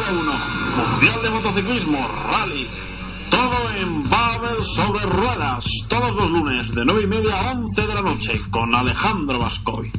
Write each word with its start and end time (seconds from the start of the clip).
Fórmula 0.00 0.32
1, 0.76 0.92
Mundial 0.92 1.22
de 1.22 1.30
Motociclismo, 1.30 2.08
Rally. 2.08 2.66
Todo 3.30 3.70
en 3.76 4.08
Babel 4.08 4.64
sobre 4.64 5.04
ruedas, 5.04 5.64
todos 5.88 6.16
los 6.16 6.30
lunes 6.30 6.74
de 6.74 6.84
9 6.84 7.02
y 7.02 7.06
media 7.06 7.38
a 7.38 7.52
11 7.52 7.86
de 7.86 7.94
la 7.94 8.02
noche 8.02 8.40
con 8.50 8.74
Alejandro 8.74 9.38
Vascoy. 9.38 9.92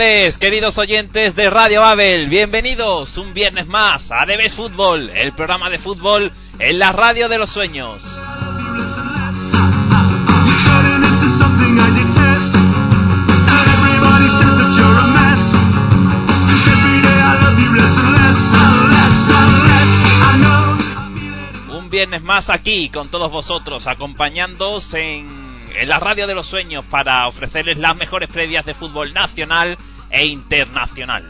Tardes, 0.00 0.38
queridos 0.38 0.78
oyentes 0.78 1.36
de 1.36 1.50
Radio 1.50 1.82
Babel. 1.82 2.30
Bienvenidos 2.30 3.18
un 3.18 3.34
viernes 3.34 3.66
más 3.66 4.10
a 4.10 4.24
Debes 4.24 4.54
Fútbol, 4.54 5.10
el 5.10 5.32
programa 5.32 5.68
de 5.68 5.78
fútbol 5.78 6.32
en 6.58 6.78
la 6.78 6.92
radio 6.92 7.28
de 7.28 7.36
los 7.36 7.50
sueños. 7.50 8.02
Un 21.68 21.90
viernes 21.90 22.22
más 22.22 22.48
aquí 22.48 22.88
con 22.88 23.10
todos 23.10 23.30
vosotros, 23.30 23.86
acompañándoos 23.86 24.94
en, 24.94 25.28
en 25.78 25.88
la 25.90 25.98
radio 25.98 26.26
de 26.26 26.34
los 26.34 26.46
sueños 26.46 26.86
para 26.86 27.28
ofrecerles 27.28 27.76
las 27.76 27.94
mejores 27.96 28.30
previas 28.30 28.64
de 28.64 28.72
fútbol 28.72 29.12
nacional 29.12 29.76
e 30.10 30.26
internacional. 30.26 31.24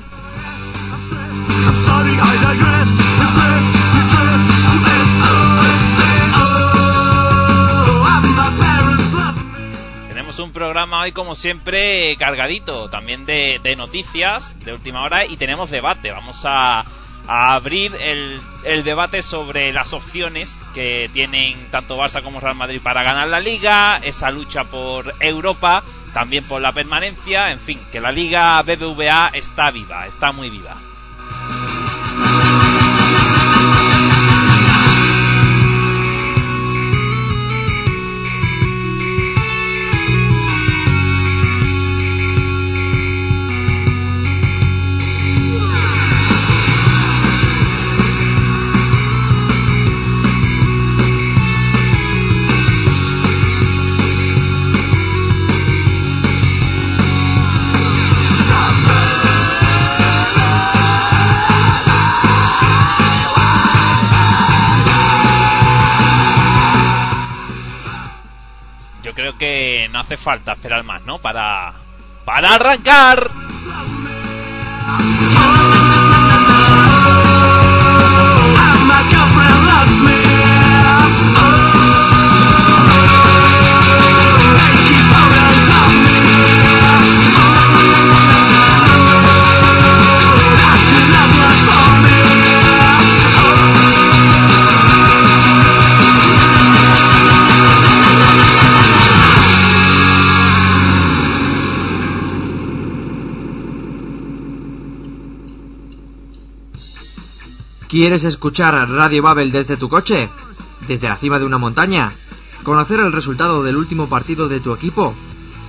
Tenemos 10.08 10.38
un 10.38 10.52
programa 10.52 11.00
hoy, 11.02 11.12
como 11.12 11.34
siempre, 11.34 12.16
cargadito 12.16 12.88
también 12.88 13.26
de, 13.26 13.60
de 13.62 13.76
noticias 13.76 14.56
de 14.64 14.72
última 14.72 15.02
hora 15.02 15.24
y 15.24 15.36
tenemos 15.36 15.70
debate. 15.70 16.10
Vamos 16.10 16.44
a, 16.44 16.84
a 17.26 17.54
abrir 17.54 17.94
el, 18.00 18.40
el 18.64 18.84
debate 18.84 19.22
sobre 19.22 19.72
las 19.72 19.92
opciones 19.92 20.64
que 20.74 21.10
tienen 21.12 21.68
tanto 21.70 21.96
Barça 21.96 22.22
como 22.22 22.40
Real 22.40 22.54
Madrid 22.54 22.80
para 22.82 23.02
ganar 23.02 23.28
la 23.28 23.40
liga, 23.40 23.98
esa 24.02 24.30
lucha 24.30 24.64
por 24.64 25.14
Europa, 25.20 25.82
también 26.12 26.44
por 26.44 26.60
la 26.60 26.72
permanencia, 26.72 27.50
en 27.50 27.60
fin, 27.60 27.80
que 27.92 28.00
la 28.00 28.12
liga 28.12 28.60
BBVA 28.62 29.30
está 29.34 29.70
viva, 29.70 30.06
está 30.06 30.32
muy 30.32 30.50
viva. 30.50 30.89
Falta 70.20 70.52
esperar 70.52 70.84
más, 70.84 71.04
¿no? 71.06 71.18
Para, 71.18 71.72
para 72.24 72.54
arrancar. 72.54 73.39
¿Quieres 107.90 108.22
escuchar 108.22 108.88
Radio 108.88 109.20
Babel 109.20 109.50
desde 109.50 109.76
tu 109.76 109.88
coche? 109.88 110.30
¿Desde 110.86 111.08
la 111.08 111.16
cima 111.16 111.40
de 111.40 111.44
una 111.44 111.58
montaña? 111.58 112.12
¿Conocer 112.62 113.00
el 113.00 113.10
resultado 113.10 113.64
del 113.64 113.74
último 113.74 114.08
partido 114.08 114.48
de 114.48 114.60
tu 114.60 114.72
equipo? 114.72 115.12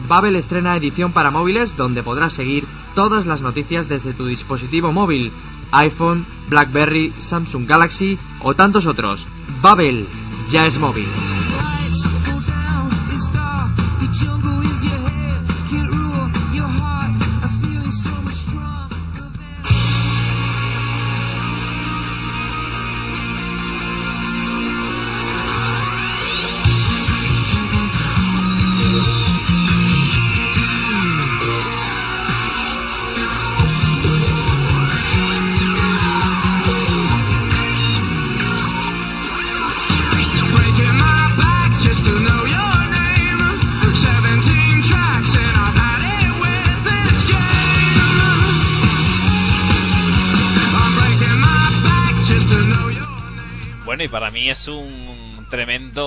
Babel 0.07 0.35
estrena 0.35 0.77
edición 0.77 1.13
para 1.13 1.31
móviles 1.31 1.75
donde 1.75 2.03
podrás 2.03 2.33
seguir 2.33 2.68
todas 2.94 3.25
las 3.25 3.41
noticias 3.41 3.89
desde 3.89 4.13
tu 4.13 4.27
dispositivo 4.27 4.91
móvil, 4.91 5.31
iPhone, 5.71 6.27
BlackBerry, 6.47 7.12
Samsung 7.18 7.65
Galaxy 7.65 8.19
o 8.41 8.53
tantos 8.53 8.85
otros. 8.85 9.25
Babel 9.63 10.06
ya 10.51 10.68
es 10.68 10.77
móvil. 10.77 11.07
Bueno, 54.01 54.09
y 54.09 54.19
para 54.19 54.31
mí 54.31 54.50
es 54.50 54.68
un 54.68 55.45
tremendo 55.51 56.03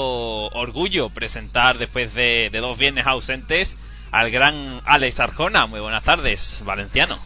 orgullo 0.49 1.11
presentar 1.11 1.79
después 1.79 2.13
de, 2.13 2.51
de 2.51 2.59
dos 2.59 2.77
viernes 2.77 3.07
ausentes 3.07 3.79
al 4.11 4.33
gran 4.33 4.81
Alex 4.85 5.21
Arjona. 5.21 5.67
Muy 5.67 5.79
buenas 5.79 6.03
tardes, 6.03 6.61
valenciano. 6.67 7.21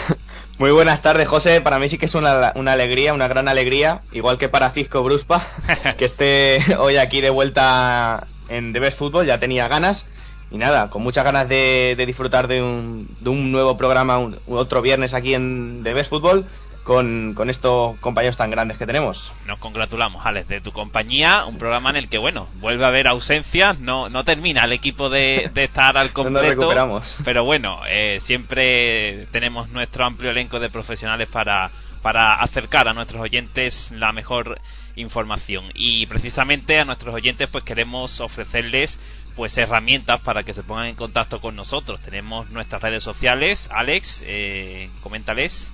Muy 0.58 0.70
buenas 0.70 1.02
tardes, 1.02 1.28
José. 1.28 1.60
Para 1.60 1.78
mí 1.78 1.90
sí 1.90 1.98
que 1.98 2.06
es 2.06 2.14
una, 2.14 2.52
una 2.54 2.72
alegría, 2.72 3.12
una 3.12 3.28
gran 3.28 3.46
alegría, 3.46 4.00
igual 4.12 4.38
que 4.38 4.48
para 4.48 4.70
Cisco 4.70 5.02
Bruspa, 5.02 5.48
que 5.98 6.06
esté 6.06 6.64
hoy 6.78 6.96
aquí 6.96 7.20
de 7.20 7.28
vuelta 7.28 8.26
en 8.48 8.72
The 8.72 8.80
Best 8.80 8.96
Football. 8.96 9.26
Ya 9.26 9.38
tenía 9.38 9.68
ganas. 9.68 10.06
Y 10.50 10.56
nada, 10.56 10.88
con 10.88 11.02
muchas 11.02 11.24
ganas 11.24 11.46
de, 11.46 11.92
de 11.94 12.06
disfrutar 12.06 12.48
de 12.48 12.62
un, 12.62 13.06
de 13.20 13.28
un 13.28 13.52
nuevo 13.52 13.76
programa, 13.76 14.16
un, 14.16 14.38
otro 14.46 14.80
viernes 14.80 15.12
aquí 15.12 15.34
en 15.34 15.82
The 15.84 15.92
Best 15.92 16.08
Football 16.08 16.46
con, 16.86 17.34
con 17.34 17.50
estos 17.50 17.98
compañeros 17.98 18.36
tan 18.36 18.48
grandes 18.48 18.78
que 18.78 18.86
tenemos. 18.86 19.32
Nos 19.44 19.58
congratulamos, 19.58 20.24
Alex, 20.24 20.46
de 20.46 20.60
tu 20.60 20.70
compañía, 20.70 21.44
un 21.44 21.58
programa 21.58 21.90
en 21.90 21.96
el 21.96 22.08
que, 22.08 22.16
bueno, 22.16 22.46
vuelve 22.60 22.84
a 22.84 22.88
haber 22.88 23.08
ausencias, 23.08 23.80
no, 23.80 24.08
no 24.08 24.22
termina 24.22 24.64
el 24.64 24.72
equipo 24.72 25.10
de, 25.10 25.50
de 25.52 25.64
estar 25.64 25.98
al 25.98 26.06
No 26.14 26.14
completo. 26.14 26.48
recuperamos. 26.48 27.16
Pero 27.24 27.44
bueno, 27.44 27.80
eh, 27.88 28.18
siempre 28.20 29.26
tenemos 29.32 29.70
nuestro 29.70 30.04
amplio 30.04 30.30
elenco 30.30 30.60
de 30.60 30.70
profesionales 30.70 31.28
para, 31.28 31.72
para 32.02 32.34
acercar 32.40 32.86
a 32.86 32.94
nuestros 32.94 33.20
oyentes 33.20 33.90
la 33.90 34.12
mejor 34.12 34.60
información. 34.94 35.64
Y 35.74 36.06
precisamente 36.06 36.78
a 36.78 36.84
nuestros 36.84 37.12
oyentes 37.16 37.48
pues 37.50 37.64
queremos 37.64 38.20
ofrecerles 38.20 39.00
pues 39.34 39.58
herramientas 39.58 40.20
para 40.20 40.44
que 40.44 40.54
se 40.54 40.62
pongan 40.62 40.86
en 40.86 40.94
contacto 40.94 41.40
con 41.40 41.56
nosotros. 41.56 42.00
Tenemos 42.00 42.48
nuestras 42.50 42.80
redes 42.80 43.02
sociales. 43.02 43.68
Alex, 43.72 44.22
eh, 44.24 44.88
coméntales. 45.02 45.72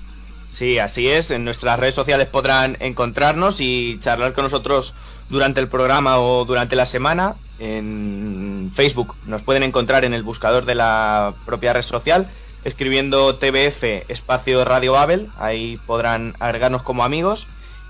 Sí, 0.54 0.78
así 0.78 1.08
es. 1.08 1.30
En 1.30 1.44
nuestras 1.44 1.78
redes 1.78 1.94
sociales 1.94 2.28
podrán 2.28 2.76
encontrarnos 2.80 3.60
y 3.60 3.98
charlar 4.02 4.34
con 4.34 4.44
nosotros 4.44 4.94
durante 5.28 5.60
el 5.60 5.68
programa 5.68 6.18
o 6.18 6.44
durante 6.44 6.76
la 6.76 6.86
semana. 6.86 7.34
En 7.58 8.72
Facebook 8.74 9.14
nos 9.26 9.42
pueden 9.42 9.62
encontrar 9.62 10.04
en 10.04 10.14
el 10.14 10.22
buscador 10.22 10.64
de 10.64 10.74
la 10.74 11.34
propia 11.46 11.72
red 11.72 11.82
social 11.82 12.28
escribiendo 12.64 13.36
TBF 13.36 13.82
espacio 14.08 14.64
Radio 14.64 14.92
Babel. 14.92 15.28
Ahí 15.38 15.78
podrán 15.86 16.34
agregarnos 16.38 16.82
como 16.82 17.04
amigos. 17.04 17.46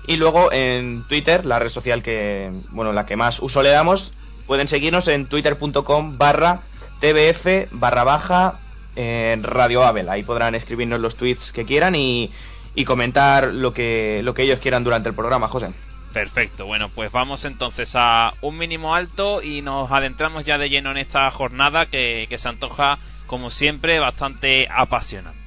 Y 0.07 0.17
luego 0.17 0.51
en 0.51 1.03
Twitter, 1.07 1.45
la 1.45 1.59
red 1.59 1.69
social 1.69 2.03
que, 2.03 2.51
bueno, 2.71 2.91
la 2.91 3.05
que 3.05 3.15
más 3.15 3.39
uso 3.39 3.63
le 3.63 3.69
damos, 3.69 4.11
pueden 4.47 4.67
seguirnos 4.67 5.07
en 5.07 5.27
twitter.com 5.27 6.17
barra 6.17 6.61
tbf 6.99 7.69
barra 7.71 8.03
baja 8.03 8.59
eh, 8.95 9.37
Radio 9.41 9.79
Babel. 9.79 10.09
Ahí 10.09 10.23
podrán 10.23 10.55
escribirnos 10.55 10.99
los 10.99 11.15
tweets 11.15 11.51
que 11.51 11.65
quieran 11.65 11.95
y, 11.95 12.31
y 12.75 12.85
comentar 12.85 13.53
lo 13.53 13.73
que, 13.73 14.21
lo 14.23 14.33
que 14.33 14.43
ellos 14.43 14.59
quieran 14.59 14.83
durante 14.83 15.09
el 15.09 15.15
programa, 15.15 15.47
José. 15.47 15.73
Perfecto, 16.13 16.67
bueno, 16.67 16.89
pues 16.89 17.11
vamos 17.11 17.43
entonces 17.43 17.91
a 17.95 18.33
un 18.41 18.57
mínimo 18.57 18.93
alto 18.93 19.41
y 19.41 19.63
nos 19.63 19.91
adentramos 19.91 20.43
ya 20.43 20.59
de 20.59 20.69
lleno 20.69 20.91
en 20.91 20.97
esta 20.97 21.29
jornada 21.31 21.87
que, 21.87 22.27
que 22.29 22.37
se 22.37 22.49
antoja, 22.49 22.99
como 23.25 23.49
siempre, 23.49 23.99
bastante 23.99 24.67
apasionante. 24.71 25.43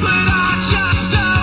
But 0.00 0.12
I 0.12 0.54
just 0.70 1.37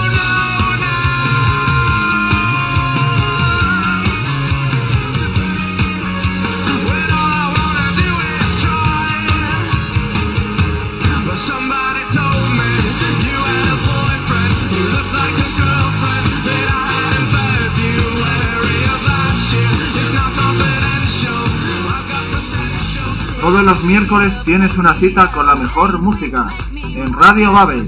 Todos 23.45 23.63
los 23.63 23.83
miércoles 23.83 24.33
tienes 24.43 24.75
una 24.75 24.95
cita 24.95 25.31
con 25.31 25.45
la 25.45 25.53
mejor 25.53 25.99
música 25.99 26.47
en 26.73 27.13
Radio 27.13 27.51
Babel. 27.51 27.87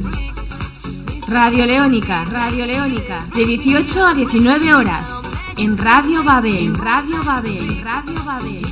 Radio 1.27 1.65
Leónica, 1.65 2.25
Radio 2.25 2.67
Leónica, 2.67 3.25
de 3.33 3.43
18 3.43 4.05
a 4.05 4.13
19 4.13 4.75
horas, 4.75 5.19
en 5.57 5.75
Radio 5.75 6.23
Babel, 6.23 6.75
Radio 6.75 7.23
Radio 7.23 8.23
Babel. 8.23 8.65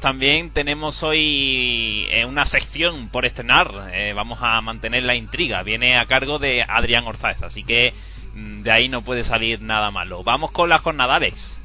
También 0.00 0.50
tenemos 0.50 1.02
hoy 1.02 2.06
eh, 2.10 2.24
una 2.24 2.46
sección 2.46 3.08
por 3.08 3.26
estrenar. 3.26 3.90
Eh, 3.92 4.12
vamos 4.14 4.38
a 4.42 4.60
mantener 4.60 5.02
la 5.02 5.14
intriga. 5.14 5.62
Viene 5.62 5.98
a 5.98 6.06
cargo 6.06 6.38
de 6.38 6.64
Adrián 6.66 7.06
Orzáez, 7.06 7.42
así 7.42 7.62
que 7.62 7.94
mm, 8.34 8.62
de 8.62 8.70
ahí 8.70 8.88
no 8.88 9.02
puede 9.02 9.22
salir 9.22 9.60
nada 9.60 9.90
malo. 9.90 10.24
Vamos 10.24 10.50
con 10.50 10.68
las 10.68 10.80
jornadales. 10.80 11.60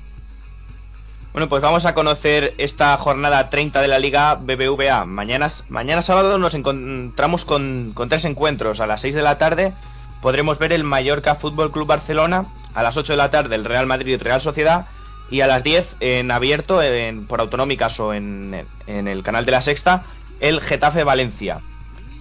Bueno, 1.32 1.50
pues 1.50 1.62
vamos 1.62 1.86
a 1.86 1.94
conocer 1.94 2.54
esta 2.58 2.96
jornada 2.98 3.50
30 3.50 3.82
de 3.82 3.88
la 3.88 4.00
Liga 4.00 4.36
BBVA. 4.36 5.06
Mañana, 5.06 5.52
mañana 5.68 6.02
sábado 6.02 6.38
nos 6.38 6.54
encontramos 6.54 7.44
con, 7.44 7.92
con 7.94 8.10
tres 8.10 8.26
encuentros. 8.26 8.80
A 8.80 8.88
las 8.88 9.02
6 9.02 9.16
de 9.16 9.22
la 9.22 9.38
tarde 9.38 9.74
podremos 10.22 10.60
ver 10.60 10.72
el 10.72 10.84
Mallorca 10.84 11.36
Fútbol 11.36 11.72
Club 11.72 11.88
Barcelona. 11.88 12.46
A 12.74 12.84
las 12.84 12.96
8 12.96 13.14
de 13.14 13.18
la 13.18 13.32
tarde 13.32 13.56
el 13.56 13.66
Real 13.66 13.86
Madrid 13.86 14.22
Real 14.22 14.42
Sociedad. 14.42 14.88
Y 15.32 15.42
a 15.42 15.48
las 15.48 15.64
10 15.64 15.88
en 16.00 16.32
abierto, 16.32 16.82
en- 16.84 17.26
por 17.26 17.42
autonómicas 17.42 18.00
o 18.00 18.14
en, 18.14 18.66
en 18.88 19.08
el 19.08 19.24
canal 19.24 19.46
de 19.46 19.52
la 19.52 19.62
Sexta, 19.62 20.04
el 20.40 20.62
Getafe 20.62 21.04
Valencia. 21.04 21.60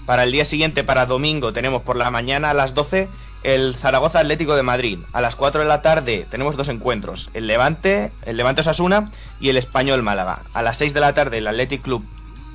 Para 0.07 0.25
el 0.25 0.33
día 0.33 0.45
siguiente, 0.45 0.85
para 0.85 1.07
domingo, 1.07 1.53
tenemos 1.53 1.83
por 1.83 1.97
la 1.97 2.11
mañana 2.11 2.51
a 2.51 2.55
las 2.55 2.75
12 2.75 3.09
el 3.43 3.77
Zaragoza 3.77 4.21
Atlético 4.21 4.57
de 4.57 4.63
Madrid. 4.63 4.99
A 5.13 5.21
las 5.21 5.35
4 5.37 5.61
de 5.63 5.67
la 5.69 5.83
tarde 5.83 6.27
tenemos 6.31 6.57
dos 6.57 6.69
encuentros, 6.69 7.29
el 7.35 7.47
Levante, 7.47 8.11
el 8.25 8.37
Levante 8.39 8.63
Osasuna 8.63 9.11
y 9.41 9.51
el 9.51 9.57
Español 9.59 10.03
Málaga. 10.03 10.41
A 10.55 10.63
las 10.63 10.79
6 10.79 10.95
de 10.95 11.01
la 11.01 11.13
tarde 11.15 11.39
el 11.39 11.47
Athletic 11.47 11.83
Club 11.83 12.05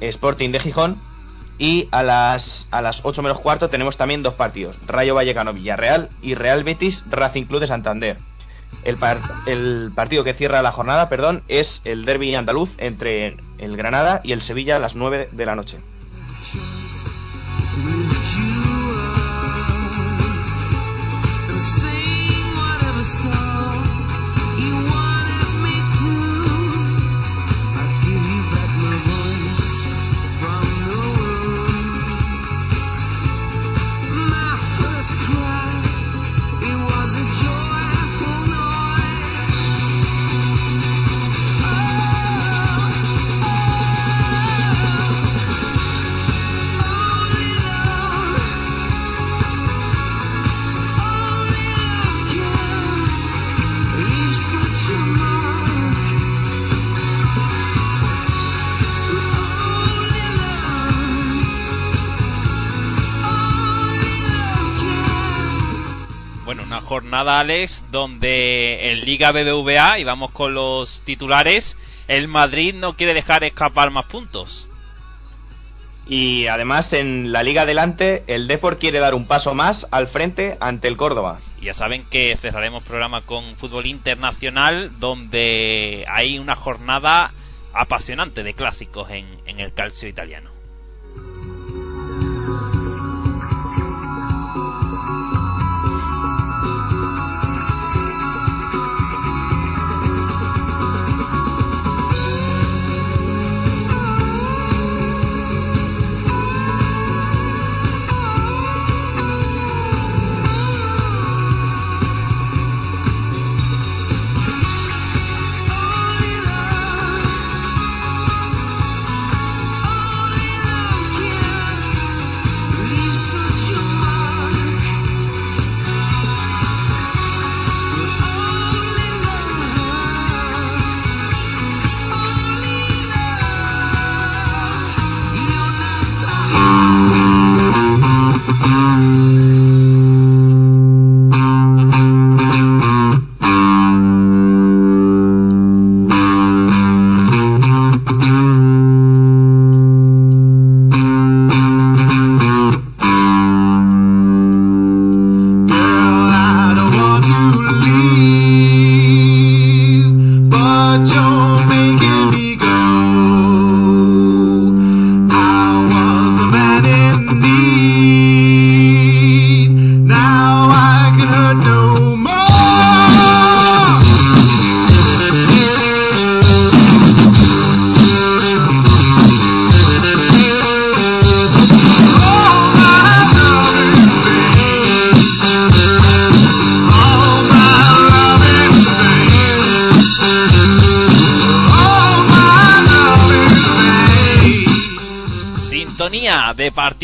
Sporting 0.01 0.49
de 0.51 0.59
Gijón 0.59 0.97
y 1.59 1.87
a 1.91 2.01
las 2.03 2.67
a 2.71 2.81
las 2.81 3.01
8 3.03 3.21
menos 3.21 3.39
cuarto 3.39 3.69
tenemos 3.69 3.97
también 3.97 4.23
dos 4.23 4.33
partidos, 4.33 4.77
Rayo 4.87 5.13
Vallecano 5.13 5.53
Villarreal 5.53 6.09
y 6.21 6.33
Real 6.33 6.63
Betis 6.63 7.03
Racing 7.09 7.43
Club 7.43 7.59
de 7.59 7.67
Santander. 7.67 8.17
El, 8.83 8.97
par- 8.97 9.21
el 9.45 9.91
partido 9.93 10.23
que 10.23 10.33
cierra 10.33 10.61
la 10.61 10.71
jornada, 10.71 11.09
perdón, 11.09 11.43
es 11.47 11.81
el 11.83 12.05
derby 12.05 12.33
andaluz 12.35 12.71
entre 12.77 13.37
el 13.57 13.75
Granada 13.77 14.21
y 14.23 14.31
el 14.31 14.41
Sevilla 14.41 14.77
a 14.77 14.79
las 14.79 14.95
9 14.95 15.29
de 15.31 15.45
la 15.45 15.55
noche. 15.55 15.77
Jornada, 67.19 67.39
Alex, 67.41 67.83
donde 67.91 68.91
en 68.91 69.03
Liga 69.03 69.33
BBVA, 69.33 69.99
y 69.99 70.05
vamos 70.05 70.31
con 70.31 70.53
los 70.53 71.01
titulares, 71.01 71.75
el 72.07 72.29
Madrid 72.29 72.73
no 72.73 72.95
quiere 72.95 73.13
dejar 73.13 73.43
escapar 73.43 73.91
más 73.91 74.05
puntos. 74.05 74.69
Y 76.07 76.47
además 76.47 76.93
en 76.93 77.33
la 77.33 77.43
Liga 77.43 77.63
Adelante, 77.63 78.23
el 78.27 78.47
Depor 78.47 78.77
quiere 78.77 78.99
dar 78.99 79.15
un 79.15 79.27
paso 79.27 79.53
más 79.53 79.85
al 79.91 80.07
frente 80.07 80.57
ante 80.61 80.87
el 80.87 80.95
Córdoba. 80.95 81.39
Ya 81.61 81.73
saben 81.73 82.05
que 82.09 82.37
cerraremos 82.37 82.83
programa 82.83 83.25
con 83.25 83.57
fútbol 83.57 83.85
internacional, 83.85 84.97
donde 84.99 86.05
hay 86.07 86.39
una 86.39 86.55
jornada 86.55 87.33
apasionante 87.73 88.43
de 88.43 88.53
clásicos 88.53 89.09
en, 89.09 89.27
en 89.45 89.59
el 89.59 89.73
calcio 89.73 90.07
italiano. 90.07 90.58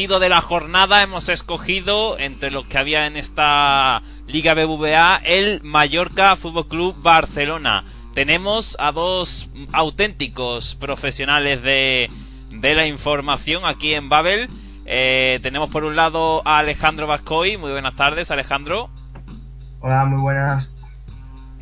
Partido 0.05 0.19
de 0.19 0.29
la 0.29 0.41
jornada 0.41 1.01
hemos 1.01 1.29
escogido 1.29 2.19
entre 2.19 2.51
los 2.51 2.67
que 2.67 2.77
había 2.77 3.07
en 3.07 3.17
esta 3.17 4.03
Liga 4.27 4.53
BBVA 4.53 5.15
el 5.25 5.61
Mallorca 5.63 6.35
Fútbol 6.35 6.67
Club 6.67 6.95
Barcelona. 7.01 7.85
Tenemos 8.13 8.77
a 8.79 8.91
dos 8.91 9.49
auténticos 9.73 10.75
profesionales 10.75 11.63
de, 11.63 12.11
de 12.51 12.75
la 12.75 12.85
información 12.85 13.65
aquí 13.65 13.95
en 13.95 14.07
Babel. 14.07 14.47
Eh, 14.85 15.39
tenemos 15.41 15.71
por 15.71 15.83
un 15.83 15.95
lado 15.95 16.43
a 16.45 16.59
Alejandro 16.59 17.07
Vascoy. 17.07 17.57
Muy 17.57 17.71
buenas 17.71 17.95
tardes, 17.95 18.29
Alejandro. 18.29 18.91
Hola, 19.79 20.05
muy 20.05 20.21
buenas. 20.21 20.69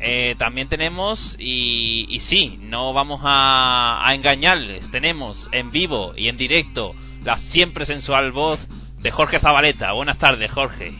Eh, 0.00 0.34
también 0.36 0.68
tenemos, 0.68 1.34
y, 1.38 2.04
y 2.10 2.20
sí, 2.20 2.58
no 2.60 2.92
vamos 2.92 3.22
a, 3.24 4.06
a 4.06 4.14
engañarles, 4.14 4.90
tenemos 4.90 5.48
en 5.50 5.70
vivo 5.70 6.12
y 6.14 6.28
en 6.28 6.36
directo 6.36 6.94
la 7.24 7.38
siempre 7.38 7.86
sensual 7.86 8.32
voz 8.32 8.60
de 9.00 9.10
Jorge 9.10 9.38
Zabaleta. 9.40 9.92
Buenas 9.92 10.18
tardes, 10.18 10.50
Jorge. 10.50 10.92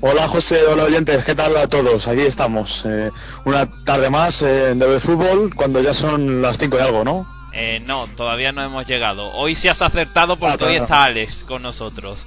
Hola 0.00 0.28
José, 0.28 0.62
hola 0.64 0.84
oyentes, 0.84 1.24
¿qué 1.24 1.34
tal 1.34 1.56
a 1.56 1.66
todos? 1.66 2.06
Aquí 2.06 2.20
estamos, 2.20 2.82
eh, 2.86 3.10
una 3.44 3.66
tarde 3.84 4.08
más 4.10 4.40
eh, 4.42 4.70
en 4.70 4.78
de 4.78 5.00
Fútbol, 5.00 5.52
cuando 5.56 5.80
ya 5.80 5.92
son 5.92 6.40
las 6.40 6.56
5 6.56 6.76
y 6.76 6.80
algo, 6.80 7.02
¿no? 7.04 7.26
Eh, 7.52 7.80
no, 7.84 8.06
todavía 8.14 8.52
no 8.52 8.62
hemos 8.62 8.86
llegado. 8.86 9.32
Hoy 9.32 9.56
sí 9.56 9.66
has 9.68 9.82
acertado 9.82 10.36
porque 10.36 10.54
Ah, 10.54 10.58
claro. 10.58 10.72
hoy 10.72 10.78
está 10.78 11.04
Alex 11.04 11.44
con 11.44 11.62
nosotros. 11.62 12.26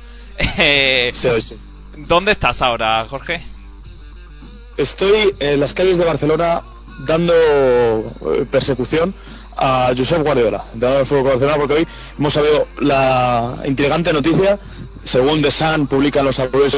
Eh, 0.58 1.12
Sí, 1.14 1.28
hoy 1.28 1.42
sí. 1.42 1.56
¿Dónde 1.96 2.32
estás 2.34 2.62
ahora, 2.62 3.06
Jorge? 3.10 3.42
Estoy 4.78 5.34
en 5.40 5.60
las 5.60 5.74
calles 5.74 5.98
de 5.98 6.06
Barcelona 6.06 6.62
dando 7.06 7.34
persecución 8.52 9.14
a 9.58 9.93
Josep 9.96 10.24
Guardiola, 10.24 10.63
entrenador 10.74 11.00
del 11.00 11.08
Fútbol 11.08 11.24
Barcelona, 11.24 11.58
porque 11.58 11.74
hoy 11.74 11.88
hemos 12.17 12.34
sabido 12.34 12.67
la 12.79 13.58
intrigante 13.65 14.13
noticia. 14.13 14.60
Según 15.03 15.41
The 15.41 15.50
Sun 15.51 15.88
publican 15.88 16.24
los 16.25 16.39
abuelos, 16.39 16.74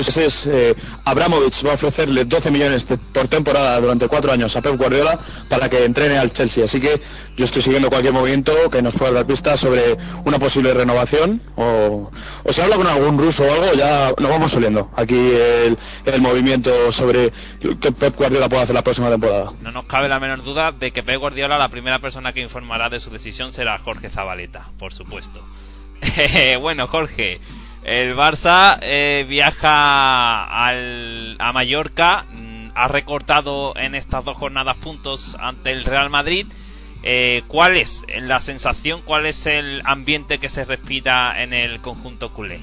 eh, 0.48 0.76
Abramovich 1.04 1.66
va 1.66 1.72
a 1.72 1.74
ofrecerle 1.74 2.24
12 2.26 2.50
millones 2.52 2.88
de- 2.88 2.98
por 2.98 3.28
temporada 3.28 3.80
durante 3.82 4.08
cuatro 4.08 4.32
años 4.32 4.56
a 4.56 4.62
Pep 4.62 4.78
Guardiola 4.78 5.20
para 5.50 5.70
que 5.70 5.84
entrene 5.84 6.18
al 6.18 6.32
Chelsea. 6.32 6.64
Así 6.64 6.80
que 6.80 7.02
yo 7.36 7.46
estoy 7.46 7.62
siguiendo 7.62 7.90
cualquier 7.90 8.14
movimiento 8.14 8.54
que 8.72 8.82
nos 8.82 8.96
pueda 8.96 9.12
dar 9.12 9.26
pistas 9.26 9.60
sobre 9.60 9.98
una 10.26 10.40
posible 10.40 10.74
renovación 10.74 11.42
o, 11.56 12.10
o 12.44 12.54
si 12.54 12.62
habla 12.62 12.78
con 12.78 12.88
algún 12.88 13.18
ruso 13.18 13.44
o 13.44 13.52
algo, 13.52 13.74
ya 13.74 14.14
nos 14.18 14.30
vamos 14.30 14.54
oliendo 14.56 14.90
aquí 14.96 15.16
el, 15.16 15.78
el 16.06 16.22
movimiento 16.22 16.92
sobre 16.92 17.32
que 17.82 17.92
Pep 17.92 18.16
Guardiola 18.16 18.48
pueda 18.48 18.64
hacer 18.64 18.76
la 18.76 18.84
próxima 18.84 19.10
temporada. 19.10 19.52
No 19.62 19.72
nos 19.72 19.86
cabe 19.86 20.08
la 20.08 20.20
menor 20.20 20.44
duda 20.44 20.72
de 20.72 20.92
que 20.92 21.04
Pep 21.04 21.20
Guardiola, 21.20 21.58
la 21.58 21.70
primera 21.70 22.00
persona 22.00 22.32
que 22.32 22.42
informará 22.42 22.90
de 22.90 23.00
su 23.00 23.10
decisión 23.10 23.52
será 23.52 23.78
Jorge 23.80 24.10
Zabaleta, 24.10 24.70
por 24.80 24.94
supuesto. 24.94 25.42
bueno, 26.62 26.88
Jorge, 26.88 27.40
el 27.84 28.16
Barça 28.16 28.80
eh, 28.82 29.26
viaja 29.28 30.44
al, 30.46 31.36
a 31.40 31.52
Mallorca, 31.52 32.26
mm, 32.30 32.70
ha 32.76 32.88
recortado 32.88 33.74
en 33.76 33.96
estas 33.96 34.24
dos 34.26 34.38
jornadas 34.38 34.78
puntos 34.78 35.36
ante 35.40 35.72
el 35.72 35.84
Real 35.84 36.10
Madrid. 36.10 36.48
Eh, 37.04 37.44
¿Cuál 37.48 37.76
es 37.76 38.06
la 38.22 38.40
sensación, 38.40 39.02
cuál 39.02 39.26
es 39.26 39.46
el 39.46 39.82
ambiente 39.84 40.40
que 40.40 40.48
se 40.48 40.64
respira 40.64 41.44
en 41.44 41.54
el 41.54 41.82
conjunto 41.82 42.34
culé? 42.34 42.62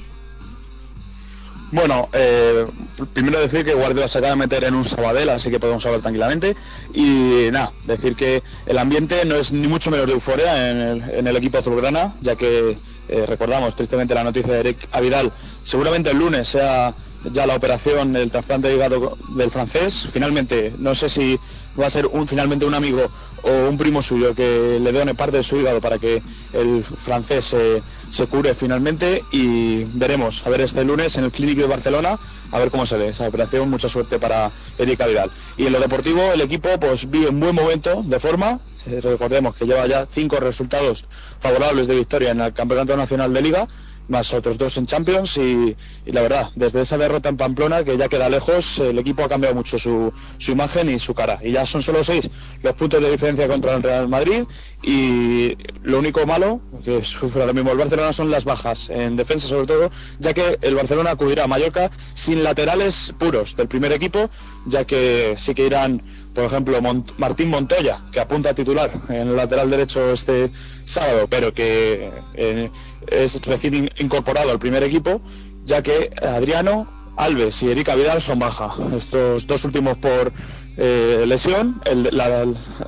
Bueno, 1.73 2.09
eh, 2.13 2.67
primero 3.13 3.41
decir 3.41 3.65
que 3.65 3.75
Guardiola 3.75 4.09
se 4.09 4.19
acaba 4.19 4.33
de 4.33 4.39
meter 4.39 4.65
en 4.65 4.75
un 4.75 4.85
Sabadell, 4.85 5.29
así 5.29 5.51
que 5.51 5.61
podemos 5.61 5.85
hablar 5.87 6.01
tranquilamente. 6.01 6.57
Y 6.95 7.49
nada, 7.53 7.73
decir 7.85 8.17
que 8.17 8.43
el 8.67 8.79
ambiente 8.79 9.25
no 9.25 9.37
es 9.37 9.53
ni 9.53 9.69
mucho 9.69 9.91
menos 9.91 10.07
de 10.07 10.15
euforia 10.15 10.71
en 10.71 10.77
el, 10.79 11.11
en 11.11 11.27
el 11.29 11.37
equipo 11.37 11.59
azulgrana, 11.59 12.15
ya 12.21 12.35
que 12.35 12.77
eh, 13.09 13.27
recordamos 13.27 13.77
tristemente 13.77 14.15
la 14.15 14.25
noticia 14.25 14.53
de 14.53 14.61
Eric 14.61 14.89
Avidal. 14.91 15.33
Seguramente 15.65 16.11
el 16.11 16.19
lunes 16.19 16.49
sea 16.49 16.93
ya 17.33 17.47
la 17.47 17.57
operación 17.57 18.13
del 18.13 18.31
trasplante 18.31 18.69
de 18.69 18.75
hígado 18.75 19.17
del 19.37 19.51
francés. 19.51 20.09
Finalmente, 20.13 20.75
no 20.79 20.95
sé 20.95 21.09
si 21.09 21.39
va 21.79 21.87
a 21.87 21.91
ser 21.91 22.07
un, 22.07 22.27
finalmente 22.27 22.65
un 22.65 22.75
amigo 22.75 23.11
o 23.43 23.69
un 23.69 23.79
primo 23.79 24.03
suyo 24.03 24.35
que 24.35 24.79
le 24.81 24.93
done 24.93 25.15
parte 25.15 25.39
de 25.39 25.43
su 25.43 25.57
hígado 25.57 25.81
para 25.81 25.99
que 25.99 26.23
el 26.53 26.85
francés 27.05 27.45
se, 27.45 27.83
se 28.11 28.27
cure 28.27 28.55
finalmente 28.55 29.23
y 29.33 29.85
veremos, 29.85 30.45
a 30.47 30.51
ver 30.51 30.63
este 30.63 30.85
lunes 30.85 31.17
en 31.17 31.25
el 31.25 31.31
Clinic 31.31 31.59
de 31.59 31.67
Barcelona, 31.67 32.19
a 32.53 32.59
ver 32.59 32.71
cómo 32.71 32.85
se 32.85 32.97
ve 32.97 33.09
esa 33.09 33.29
operación, 33.29 33.71
mucha 33.71 33.89
suerte 33.89 34.19
para 34.19 34.51
Erika 34.79 35.07
Vidal. 35.07 35.31
Y 35.57 35.67
en 35.67 35.73
lo 35.73 35.81
deportivo 35.81 36.33
el 36.33 36.41
equipo 36.41 36.69
pues 36.81 37.09
vive 37.09 37.29
un 37.29 37.41
buen 37.41 37.55
momento 37.55 38.03
de 38.03 38.19
forma, 38.19 38.61
recordemos 39.03 39.55
que 39.55 39.65
lleva 39.65 39.87
ya 39.87 40.07
cinco 40.13 40.37
resultados 40.37 41.05
favorables 41.39 41.87
de 41.87 41.95
victoria 41.95 42.33
en 42.33 42.41
el 42.41 42.53
Campeonato 42.53 42.97
Nacional 42.97 43.33
de 43.33 43.43
Liga, 43.43 43.69
más 44.11 44.33
otros 44.35 44.59
dos 44.59 44.77
en 44.77 44.87
Champions 44.87 45.37
y, 45.39 45.77
la 46.07 46.21
verdad, 46.21 46.51
desde 46.55 46.83
esa 46.83 46.99
derrota 46.99 47.29
en 47.29 47.37
Pamplona 47.37 47.85
que 47.85 47.97
ya 47.97 48.09
queda 48.09 48.29
lejos, 48.29 48.79
el 48.79 48.99
equipo 48.99 49.23
ha 49.25 49.29
cambiado 49.29 49.55
mucho 49.55 49.79
su, 49.79 50.13
su 50.39 50.53
imagen 50.53 50.91
y 50.91 50.99
su 50.99 51.15
cara. 51.15 51.39
Y 51.43 51.53
ya 51.53 51.65
son 51.65 51.83
solo 51.83 52.05
seis 52.05 52.29
los 52.63 52.75
puntos 52.75 53.01
de 53.01 53.11
diferencia 53.11 53.49
contra 53.49 53.77
el 53.77 53.83
Real 53.83 54.09
Madrid 54.09 54.45
y 54.83 55.57
lo 55.83 55.99
único 55.99 56.27
malo 56.27 56.61
que 56.85 57.03
sufre 57.05 57.41
ahora 57.41 57.53
mismo 57.53 57.71
el 57.71 57.79
Barcelona 57.79 58.13
son 58.13 58.31
las 58.31 58.45
bajas, 58.45 58.91
en 58.91 59.17
defensa 59.17 59.49
sobre 59.49 59.67
todo, 59.67 59.91
ya 60.19 60.35
que 60.35 60.59
el 60.61 60.75
Barcelona 60.75 61.13
acudirá 61.13 61.45
a 61.45 61.47
Mallorca 61.47 61.91
sin 62.15 62.43
laterales 62.43 63.15
puros 63.19 63.55
del 63.57 63.69
primer 63.69 63.93
equipo, 63.93 64.31
ya 64.67 64.85
que 64.85 65.35
sí 65.37 65.55
que 65.55 65.67
irán, 65.67 66.03
por 66.35 66.45
ejemplo, 66.45 66.81
Mont- 66.81 67.13
Martín 67.19 67.49
Montoya, 67.51 68.01
que 68.13 68.21
apunta 68.21 68.51
a 68.51 68.55
titular 68.55 68.91
en 69.09 69.29
el 69.29 69.37
lateral 69.37 69.69
derecho 69.71 70.13
este 70.13 70.51
sábado, 70.85 71.27
pero 71.29 71.53
que 71.53 72.11
eh, 72.35 72.71
es 73.09 73.41
recién 73.43 73.75
in- 73.75 73.91
incorporado 73.99 74.51
al 74.51 74.59
primer 74.59 74.83
equipo, 74.83 75.21
ya 75.65 75.83
que 75.83 76.11
Adriano, 76.23 76.89
Alves 77.17 77.63
y 77.63 77.71
Erika 77.71 77.95
Vidal 77.97 78.23
son 78.23 78.39
baja. 78.39 78.75
Estos 78.97 79.47
dos 79.47 79.65
últimos 79.65 79.99
por 79.99 80.33
eh, 80.77 81.25
lesión, 81.27 81.81
el 81.85 82.09
la, 82.13 82.47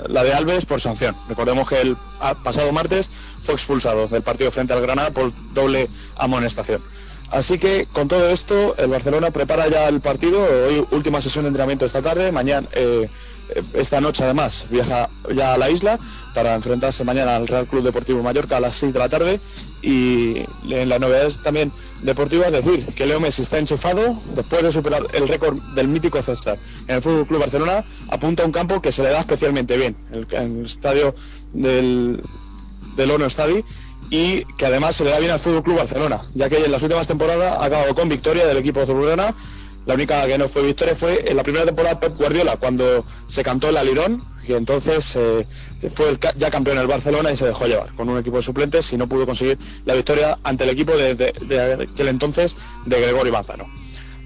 la 0.09 0.25
de 0.25 0.33
Alves 0.33 0.65
por 0.65 0.81
sanción. 0.81 1.15
Recordemos 1.29 1.69
que 1.69 1.81
el 1.81 1.97
pasado 2.43 2.73
martes 2.73 3.11
fue 3.43 3.55
expulsado 3.55 4.09
del 4.09 4.23
partido 4.23 4.51
frente 4.53 4.73
al 4.73 4.81
Granada 4.81 5.11
por 5.11 5.33
doble 5.53 5.89
amonestación. 6.17 6.81
Así 7.31 7.59
que 7.59 7.87
con 7.93 8.09
todo 8.09 8.29
esto, 8.29 8.77
el 8.77 8.89
Barcelona 8.91 9.31
prepara 9.31 9.67
ya 9.69 9.89
el 9.89 10.01
partido. 10.01 10.47
Hoy 10.69 10.87
última 10.93 11.21
sesión 11.23 11.45
de 11.45 11.49
entrenamiento 11.49 11.85
esta 11.87 12.03
tarde. 12.03 12.31
Mañana, 12.31 12.69
eh, 12.73 13.09
esta 13.75 14.01
noche 14.01 14.25
además, 14.25 14.67
viaja 14.71 15.09
ya 15.35 15.55
a 15.55 15.59
la 15.59 15.71
isla 15.71 15.99
para 16.35 16.55
enfrentarse 16.55 17.05
mañana 17.05 17.37
al 17.37 17.49
Real 17.49 17.67
Club 17.67 17.83
Deportivo 17.83 18.23
Mallorca 18.23 18.57
a 18.57 18.61
las 18.61 18.77
6 18.77 18.93
de 18.93 18.99
la 18.99 19.09
tarde. 19.09 19.41
Y 19.83 20.39
en 20.69 20.89
las 20.89 21.01
novedades 21.01 21.43
también 21.43 21.73
deportivas, 22.03 22.53
decir 22.53 22.87
que 22.95 23.07
Leo 23.07 23.21
Messi 23.21 23.43
está 23.43 23.59
enchufado 23.59 24.21
después 24.35 24.63
de 24.63 24.73
superar 24.73 25.03
el 25.13 25.27
récord 25.27 25.59
del 25.75 25.89
mítico 25.89 26.23
César 26.23 26.57
en 26.87 26.97
el 26.97 27.03
Fútbol 27.03 27.27
Club 27.27 27.41
Barcelona. 27.41 27.85
Apunta 28.09 28.43
a 28.43 28.47
un 28.47 28.53
campo 28.53 28.81
que 28.81 28.93
se 28.93 29.03
le 29.03 29.11
da 29.11 29.21
especialmente 29.21 29.77
bien, 29.77 29.97
el, 30.13 30.27
el 30.31 30.67
estadio 30.67 31.15
del, 31.53 32.23
del 32.97 33.11
Ono 33.11 33.29
Stadi 33.29 33.65
y 34.11 34.45
que 34.57 34.67
además 34.67 34.97
se 34.97 35.05
le 35.05 35.11
da 35.11 35.19
bien 35.19 35.31
al 35.31 35.41
Fútbol 35.41 35.63
Club 35.63 35.77
Barcelona, 35.77 36.23
ya 36.35 36.49
que 36.49 36.63
en 36.63 36.71
las 36.71 36.83
últimas 36.83 37.07
temporadas 37.07 37.55
ha 37.59 37.65
acabado 37.65 37.95
con 37.95 38.09
victoria 38.09 38.47
del 38.47 38.59
equipo 38.59 38.81
azulgrana. 38.81 39.35
La 39.87 39.95
única 39.95 40.27
que 40.27 40.39
no 40.39 40.49
fue 40.49 40.63
victoria 40.63 40.95
fue 40.95 41.29
en 41.29 41.37
la 41.37 41.43
primera 41.43 41.65
temporada 41.65 41.99
Pep 41.99 42.17
Guardiola, 42.17 42.57
cuando 42.57 43.05
se 43.29 43.43
cantó 43.43 43.69
el 43.69 43.77
alirón, 43.77 44.23
y 44.47 44.53
entonces 44.53 45.15
eh, 45.17 45.47
fue 45.95 46.19
ya 46.37 46.51
campeón 46.51 46.79
el 46.79 46.87
Barcelona 46.87 47.33
y 47.33 47.37
se 47.37 47.47
dejó 47.47 47.67
llevar 47.67 47.95
con 47.95 48.09
un 48.09 48.19
equipo 48.19 48.37
de 48.37 48.43
suplentes 48.43 48.93
y 48.93 48.97
no 48.97 49.09
pudo 49.09 49.27
conseguir 49.27 49.59
la 49.85 49.95
victoria 49.95 50.39
ante 50.45 50.65
el 50.65 50.71
equipo 50.71 50.97
de, 50.97 51.15
de- 51.15 51.33
de 51.47 51.85
aquel 51.85 52.09
entonces 52.09 52.57
de 52.87 53.01
Gregorio 53.01 53.33
Manzano. 53.33 53.67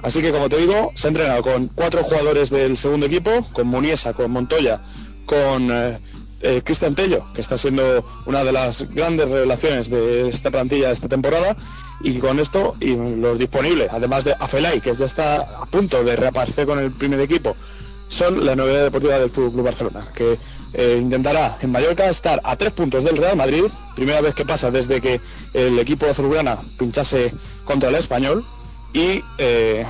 Así 0.02 0.20
que, 0.20 0.30
como 0.30 0.48
te 0.48 0.58
digo, 0.58 0.92
se 0.94 1.06
ha 1.06 1.08
entrenado 1.08 1.42
con 1.42 1.68
cuatro 1.68 2.02
jugadores 2.04 2.50
del 2.50 2.76
segundo 2.76 3.06
equipo, 3.06 3.46
con 3.52 3.66
Muniesa, 3.66 4.12
con 4.12 4.30
Montoya, 4.30 4.80
con 5.24 5.70
eh, 5.70 5.98
eh, 6.46 6.62
Cristian 6.62 6.94
Tello, 6.94 7.26
que 7.34 7.40
está 7.40 7.58
siendo 7.58 8.04
una 8.26 8.44
de 8.44 8.52
las 8.52 8.88
grandes 8.92 9.28
revelaciones 9.28 9.90
de 9.90 10.28
esta 10.28 10.50
plantilla 10.50 10.88
de 10.88 10.94
esta 10.94 11.08
temporada, 11.08 11.56
y 12.00 12.18
con 12.18 12.38
esto, 12.38 12.76
y 12.80 12.94
los 12.94 13.38
disponibles, 13.38 13.90
además 13.90 14.24
de 14.24 14.34
Afelay, 14.38 14.80
que 14.80 14.94
ya 14.94 15.06
está 15.06 15.62
a 15.62 15.66
punto 15.66 16.04
de 16.04 16.14
reaparecer 16.14 16.66
con 16.66 16.78
el 16.78 16.92
primer 16.92 17.20
equipo, 17.20 17.56
son 18.08 18.46
la 18.46 18.54
novedad 18.54 18.84
deportiva 18.84 19.18
del 19.18 19.30
Fútbol 19.30 19.52
Club 19.52 19.64
Barcelona, 19.64 20.06
que 20.14 20.38
eh, 20.74 20.98
intentará 21.00 21.58
en 21.60 21.72
Mallorca 21.72 22.08
estar 22.08 22.40
a 22.44 22.54
tres 22.54 22.72
puntos 22.72 23.02
del 23.02 23.16
Real 23.16 23.36
Madrid, 23.36 23.64
primera 23.96 24.20
vez 24.20 24.34
que 24.34 24.44
pasa 24.44 24.70
desde 24.70 25.00
que 25.00 25.20
el 25.52 25.78
equipo 25.78 26.06
azulgrana 26.06 26.58
pinchase 26.78 27.32
contra 27.64 27.88
el 27.88 27.96
español, 27.96 28.44
y 28.92 29.20
eh, 29.38 29.84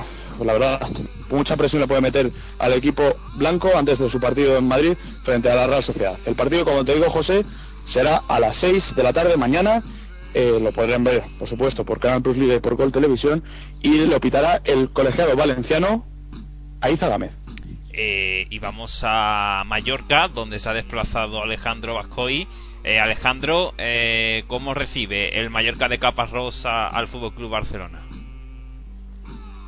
la 0.45 0.53
verdad, 0.53 0.81
mucha 1.29 1.55
presión 1.57 1.81
le 1.81 1.87
puede 1.87 2.01
meter 2.01 2.31
al 2.59 2.73
equipo 2.73 3.03
blanco 3.35 3.69
antes 3.75 3.99
de 3.99 4.09
su 4.09 4.19
partido 4.19 4.57
en 4.57 4.67
Madrid 4.67 4.93
frente 5.23 5.49
a 5.49 5.55
la 5.55 5.67
Real 5.67 5.83
Sociedad. 5.83 6.17
El 6.25 6.35
partido, 6.35 6.65
como 6.65 6.83
te 6.85 6.93
digo, 6.95 7.09
José, 7.09 7.43
será 7.85 8.21
a 8.27 8.39
las 8.39 8.55
6 8.57 8.95
de 8.95 9.03
la 9.03 9.13
tarde 9.13 9.37
mañana. 9.37 9.81
Eh, 10.33 10.59
lo 10.61 10.71
podrán 10.71 11.03
ver, 11.03 11.23
por 11.39 11.47
supuesto, 11.47 11.83
por 11.85 11.99
Canal 11.99 12.21
Plus 12.21 12.37
Liga 12.37 12.55
y 12.55 12.59
por 12.59 12.75
Gol 12.75 12.91
Televisión. 12.91 13.43
Y 13.81 14.05
lo 14.05 14.19
pitará 14.19 14.61
el 14.65 14.89
colegiado 14.91 15.35
valenciano 15.35 16.05
Aiza 16.81 17.07
Gámez. 17.07 17.31
Eh, 17.91 18.45
y 18.49 18.59
vamos 18.59 19.01
a 19.03 19.63
Mallorca, 19.65 20.27
donde 20.27 20.59
se 20.59 20.69
ha 20.69 20.73
desplazado 20.73 21.41
Alejandro 21.41 21.95
Vascoy. 21.95 22.47
Eh, 22.83 22.99
Alejandro, 22.99 23.73
eh, 23.79 24.43
¿cómo 24.47 24.73
recibe 24.75 25.39
el 25.39 25.49
Mallorca 25.49 25.87
de 25.89 25.97
Caparrós 25.97 26.65
a- 26.65 26.87
al 26.87 27.07
Fútbol 27.07 27.33
Club 27.33 27.49
Barcelona? 27.49 28.01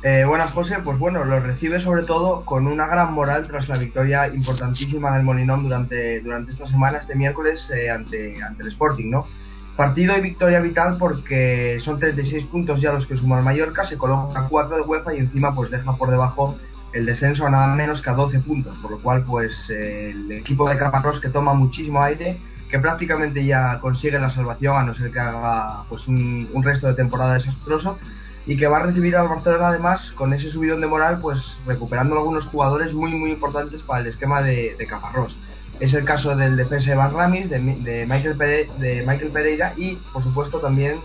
Eh, 0.02 0.24
buenas, 0.26 0.52
José. 0.52 0.76
Pues 0.82 0.98
bueno, 0.98 1.24
lo 1.24 1.40
recibe 1.40 1.78
sobre 1.80 2.04
todo 2.04 2.44
con 2.46 2.66
una 2.66 2.86
gran 2.86 3.12
moral 3.12 3.46
tras 3.46 3.68
la 3.68 3.76
victoria 3.76 4.28
importantísima 4.28 5.14
del 5.14 5.24
Molinón 5.24 5.62
durante, 5.64 6.20
durante 6.20 6.52
esta 6.52 6.66
semana, 6.66 6.98
este 6.98 7.14
miércoles, 7.14 7.68
eh, 7.70 7.90
ante, 7.90 8.42
ante 8.42 8.62
el 8.62 8.68
Sporting, 8.70 9.10
¿no? 9.10 9.26
Partido 9.76 10.16
y 10.16 10.22
victoria 10.22 10.60
vital 10.60 10.96
porque 10.98 11.78
son 11.84 11.98
36 11.98 12.46
puntos 12.46 12.80
ya 12.80 12.92
los 12.92 13.06
que 13.06 13.16
suma 13.16 13.38
el 13.38 13.44
Mallorca, 13.44 13.86
se 13.86 13.98
coloca 13.98 14.40
a 14.40 14.48
4 14.48 14.76
de 14.76 14.82
UEFA 14.82 15.14
y 15.14 15.18
encima 15.18 15.54
pues 15.54 15.70
deja 15.70 15.94
por 15.94 16.10
debajo 16.10 16.56
el 16.92 17.04
descenso 17.04 17.46
a 17.46 17.50
nada 17.50 17.74
menos 17.74 18.00
que 18.00 18.10
a 18.10 18.14
12 18.14 18.40
puntos, 18.40 18.76
por 18.78 18.90
lo 18.90 18.98
cual 18.98 19.24
pues 19.24 19.68
el 19.68 20.32
equipo 20.32 20.68
de 20.68 20.78
Caparrós 20.78 21.20
que 21.20 21.28
toma 21.28 21.52
muchísimo 21.54 22.02
aire, 22.02 22.38
que 22.70 22.78
prácticamente 22.78 23.44
ya 23.44 23.78
consigue 23.80 24.18
la 24.18 24.30
salvación 24.30 24.76
a 24.76 24.82
no 24.82 24.94
ser 24.94 25.12
que 25.12 25.20
haga 25.20 25.84
pues 25.88 26.08
un, 26.08 26.48
un 26.52 26.62
resto 26.62 26.88
de 26.88 26.94
temporada 26.94 27.34
desastroso 27.34 27.98
y 28.50 28.56
que 28.56 28.66
va 28.66 28.78
a 28.78 28.82
recibir 28.86 29.14
al 29.16 29.28
Barcelona 29.28 29.68
además 29.68 30.10
con 30.16 30.32
ese 30.32 30.50
subidón 30.50 30.80
de 30.80 30.88
moral 30.88 31.20
pues 31.20 31.38
recuperando 31.68 32.16
algunos 32.16 32.46
jugadores 32.46 32.92
muy 32.92 33.12
muy 33.12 33.30
importantes 33.30 33.80
para 33.82 34.00
el 34.00 34.08
esquema 34.08 34.42
de, 34.42 34.74
de. 34.76 34.88
Es 35.78 35.94
el 35.94 36.04
caso 36.04 36.34
del 36.34 36.56
defensa 36.56 36.90
Iván 36.90 37.14
Ramis, 37.14 37.48
de, 37.48 37.60
de 37.60 38.06
Michael 38.08 38.36
de 38.36 39.04
Michael 39.06 39.30
Pereira 39.30 39.72
y 39.76 39.94
por 40.12 40.24
supuesto 40.24 40.58
también 40.58 40.96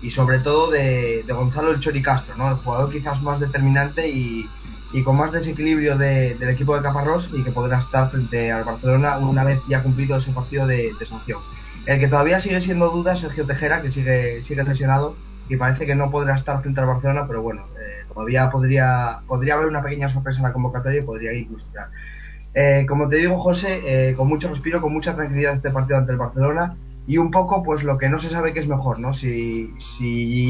y 0.00 0.10
sobre 0.12 0.38
todo 0.38 0.70
de, 0.70 1.22
Gonzalo 1.28 1.72
El 1.72 1.80
Chori 1.80 2.00
Castro, 2.00 2.36
¿no? 2.38 2.48
el 2.48 2.56
jugador 2.56 2.90
quizás 2.90 3.20
más 3.22 3.38
determinante 3.38 4.08
y, 4.08 4.48
y 4.94 5.02
con 5.02 5.18
más 5.18 5.30
desequilibrio 5.30 5.98
de- 5.98 6.36
del 6.36 6.48
equipo 6.48 6.74
de 6.74 6.82
Caparrós 6.82 7.28
y 7.34 7.42
que 7.42 7.50
podrá 7.50 7.80
estar 7.80 8.10
frente 8.10 8.50
al 8.50 8.64
Barcelona 8.64 9.18
una 9.18 9.44
vez 9.44 9.60
ya 9.68 9.82
cumplido 9.82 10.16
ese 10.16 10.30
partido 10.32 10.66
de, 10.66 10.92
de 10.98 11.06
sanción. 11.06 11.40
El 11.84 12.00
que 12.00 12.08
todavía 12.08 12.40
sigue 12.40 12.62
siendo 12.62 12.88
duda 12.88 13.12
es 13.12 13.20
Sergio 13.20 13.44
Tejera, 13.44 13.82
que 13.82 13.90
sigue, 13.92 14.42
sigue 14.44 14.64
lesionado 14.64 15.14
y 15.48 15.56
parece 15.56 15.86
que 15.86 15.94
no 15.94 16.10
podrá 16.10 16.36
estar 16.36 16.60
frente 16.62 16.80
al 16.80 16.86
Barcelona, 16.86 17.26
pero 17.26 17.42
bueno, 17.42 17.62
eh, 17.78 18.06
todavía 18.12 18.50
podría, 18.50 19.20
podría 19.26 19.54
haber 19.54 19.66
una 19.66 19.82
pequeña 19.82 20.08
sorpresa 20.08 20.38
en 20.38 20.44
la 20.44 20.52
convocatoria 20.52 21.00
y 21.00 21.04
podría 21.04 21.32
incluso. 21.32 21.66
Eh, 22.54 22.86
como 22.88 23.08
te 23.08 23.16
digo, 23.16 23.38
José, 23.40 23.80
eh, 23.84 24.14
con 24.14 24.28
mucho 24.28 24.48
respiro, 24.48 24.80
con 24.80 24.92
mucha 24.92 25.14
tranquilidad 25.14 25.54
este 25.54 25.70
partido 25.70 25.98
ante 25.98 26.12
el 26.12 26.18
Barcelona 26.18 26.76
y 27.06 27.18
un 27.18 27.30
poco, 27.30 27.62
pues 27.62 27.82
lo 27.82 27.98
que 27.98 28.08
no 28.08 28.18
se 28.18 28.30
sabe 28.30 28.54
que 28.54 28.60
es 28.60 28.68
mejor, 28.68 28.98
¿no? 28.98 29.12
Si, 29.12 29.74
si 29.98 30.06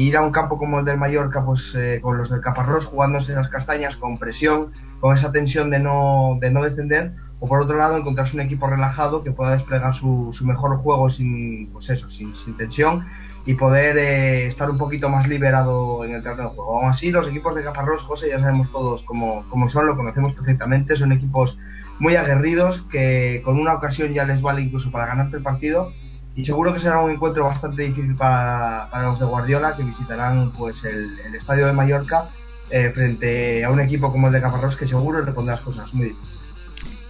ir 0.07 0.15
a 0.15 0.21
un 0.21 0.31
campo 0.31 0.57
como 0.57 0.79
el 0.79 0.85
del 0.85 0.97
Mallorca, 0.97 1.43
pues 1.43 1.73
eh, 1.75 1.99
con 2.01 2.17
los 2.17 2.29
del 2.29 2.39
Caparrós 2.39 2.85
jugándose 2.85 3.33
las 3.33 3.49
castañas, 3.49 3.97
con 3.97 4.17
presión, 4.17 4.71
con 5.01 5.17
esa 5.17 5.31
tensión 5.31 5.69
de 5.69 5.79
no, 5.79 6.37
de 6.39 6.51
no 6.51 6.63
descender, 6.63 7.11
o 7.39 7.47
por 7.47 7.61
otro 7.61 7.77
lado 7.77 7.97
encontrarse 7.97 8.35
un 8.35 8.41
equipo 8.41 8.67
relajado 8.67 9.21
que 9.21 9.31
pueda 9.31 9.51
desplegar 9.51 9.93
su, 9.93 10.29
su 10.31 10.45
mejor 10.45 10.77
juego 10.77 11.09
sin, 11.09 11.69
pues 11.73 11.89
eso, 11.89 12.09
sin, 12.09 12.33
sin 12.33 12.55
tensión 12.55 13.05
y 13.45 13.53
poder 13.53 13.97
eh, 13.97 14.47
estar 14.47 14.69
un 14.69 14.77
poquito 14.77 15.07
más 15.09 15.27
liberado 15.27 16.03
en 16.03 16.15
el 16.15 16.23
terreno 16.23 16.49
de 16.49 16.55
juego. 16.55 16.79
Aún 16.79 16.89
así, 16.89 17.11
los 17.11 17.27
equipos 17.27 17.55
de 17.55 17.63
Caparrós, 17.63 18.03
José, 18.03 18.29
ya 18.29 18.39
sabemos 18.39 18.71
todos 18.71 19.03
cómo, 19.03 19.45
cómo 19.49 19.69
son, 19.69 19.85
lo 19.85 19.95
conocemos 19.95 20.33
perfectamente, 20.33 20.95
son 20.95 21.11
equipos 21.11 21.57
muy 21.99 22.15
aguerridos 22.15 22.81
que 22.91 23.41
con 23.45 23.59
una 23.59 23.73
ocasión 23.73 24.13
ya 24.13 24.25
les 24.25 24.41
vale 24.41 24.61
incluso 24.61 24.91
para 24.91 25.05
ganarte 25.05 25.37
el 25.37 25.43
partido 25.43 25.93
y 26.35 26.43
seguro 26.43 26.73
que 26.73 26.79
será 26.79 26.99
un 26.99 27.11
encuentro 27.11 27.45
bastante 27.45 27.83
difícil 27.83 28.15
para, 28.15 28.89
para 28.91 29.05
los 29.05 29.19
de 29.19 29.25
Guardiola 29.25 29.75
que 29.77 29.83
visitarán 29.83 30.51
pues 30.51 30.83
el, 30.83 31.33
estadio 31.33 31.65
de 31.67 31.73
Mallorca 31.73 32.29
eh, 32.69 32.91
frente 32.93 33.63
a 33.63 33.71
un 33.71 33.79
equipo 33.79 34.11
como 34.11 34.27
el 34.27 34.33
de 34.33 34.41
Caparrós 34.41 34.75
que 34.75 34.87
seguro 34.87 35.23
le 35.23 35.31
pondrá 35.31 35.55
las 35.55 35.63
cosas 35.63 35.93
muy 35.93 36.07
difíciles. 36.07 36.34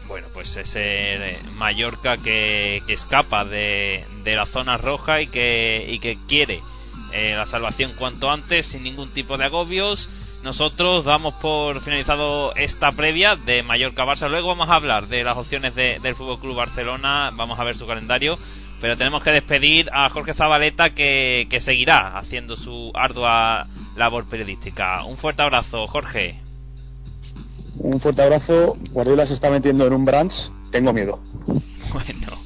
Bueno, 0.07 0.27
pues 0.33 0.55
ese 0.55 1.39
Mallorca 1.55 2.17
que, 2.17 2.81
escapa 2.87 3.43
de, 3.43 4.05
la 4.23 4.45
zona 4.45 4.77
roja 4.77 5.21
y 5.21 5.27
que, 5.27 5.85
y 5.89 5.99
que 5.99 6.17
quiere 6.27 6.61
eh, 7.11 7.33
la 7.35 7.45
salvación 7.45 7.93
cuanto 7.97 8.29
antes, 8.29 8.67
sin 8.67 8.83
ningún 8.83 9.09
tipo 9.09 9.37
de 9.37 9.45
agobios. 9.45 10.09
Nosotros 10.43 11.05
damos 11.05 11.33
por 11.35 11.81
finalizado 11.81 12.53
esta 12.55 12.91
previa 12.91 13.35
de 13.35 13.63
Mallorca-Barça. 13.63 14.29
Luego 14.29 14.49
vamos 14.49 14.69
a 14.69 14.75
hablar 14.75 15.07
de 15.07 15.23
las 15.23 15.37
opciones 15.37 15.73
de- 15.73 15.97
del 15.99 16.13
Fútbol 16.15 16.39
Club 16.39 16.55
Barcelona. 16.55 17.31
Vamos 17.33 17.59
a 17.59 17.63
ver 17.63 17.75
su 17.75 17.87
calendario. 17.87 18.37
Pero 18.79 18.95
tenemos 18.97 19.23
que 19.23 19.31
despedir 19.31 19.89
a 19.91 20.07
Jorge 20.09 20.35
Zabaleta 20.35 20.91
que 20.91 21.47
seguirá 21.61 22.15
haciendo 22.17 22.55
su 22.55 22.91
ardua 22.93 23.65
labor 23.95 24.25
periodística. 24.29 25.03
Un 25.05 25.17
fuerte 25.17 25.41
abrazo, 25.41 25.87
Jorge. 25.87 26.44
Un 27.79 27.99
fuerte 27.99 28.21
abrazo. 28.21 28.77
Guardiola 28.91 29.25
se 29.25 29.33
está 29.33 29.49
metiendo 29.49 29.85
en 29.87 29.93
un 29.93 30.05
branch. 30.05 30.51
Tengo 30.71 30.93
miedo. 30.93 31.19
Bueno. 31.93 32.45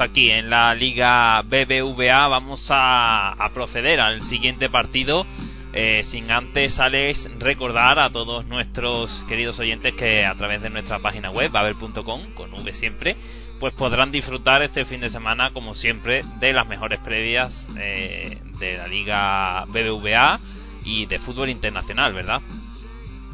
Aquí 0.00 0.30
en 0.30 0.50
la 0.50 0.74
Liga 0.74 1.42
BBVA. 1.42 2.28
Vamos 2.28 2.70
a, 2.70 3.32
a 3.32 3.52
proceder 3.52 4.00
al 4.00 4.22
siguiente 4.22 4.68
partido. 4.70 5.26
Eh, 5.74 6.02
sin 6.04 6.30
antes, 6.30 6.78
Alex, 6.80 7.30
recordar 7.38 7.98
a 7.98 8.10
todos 8.10 8.44
nuestros 8.46 9.24
queridos 9.26 9.58
oyentes 9.58 9.94
que 9.94 10.26
a 10.26 10.34
través 10.34 10.60
de 10.60 10.68
nuestra 10.68 10.98
página 10.98 11.30
web, 11.30 11.50
babel.com, 11.50 12.34
con 12.34 12.52
V 12.52 12.72
siempre, 12.74 13.16
pues 13.58 13.72
podrán 13.72 14.12
disfrutar 14.12 14.62
este 14.62 14.84
fin 14.84 15.00
de 15.00 15.08
semana, 15.08 15.50
como 15.50 15.74
siempre, 15.74 16.24
de 16.40 16.52
las 16.52 16.66
mejores 16.66 16.98
previas 17.00 17.68
eh, 17.78 18.38
de 18.58 18.76
la 18.76 18.86
Liga 18.86 19.64
BBVA 19.68 20.40
y 20.84 21.06
de 21.06 21.18
fútbol 21.18 21.48
internacional, 21.48 22.12
¿verdad? 22.12 22.42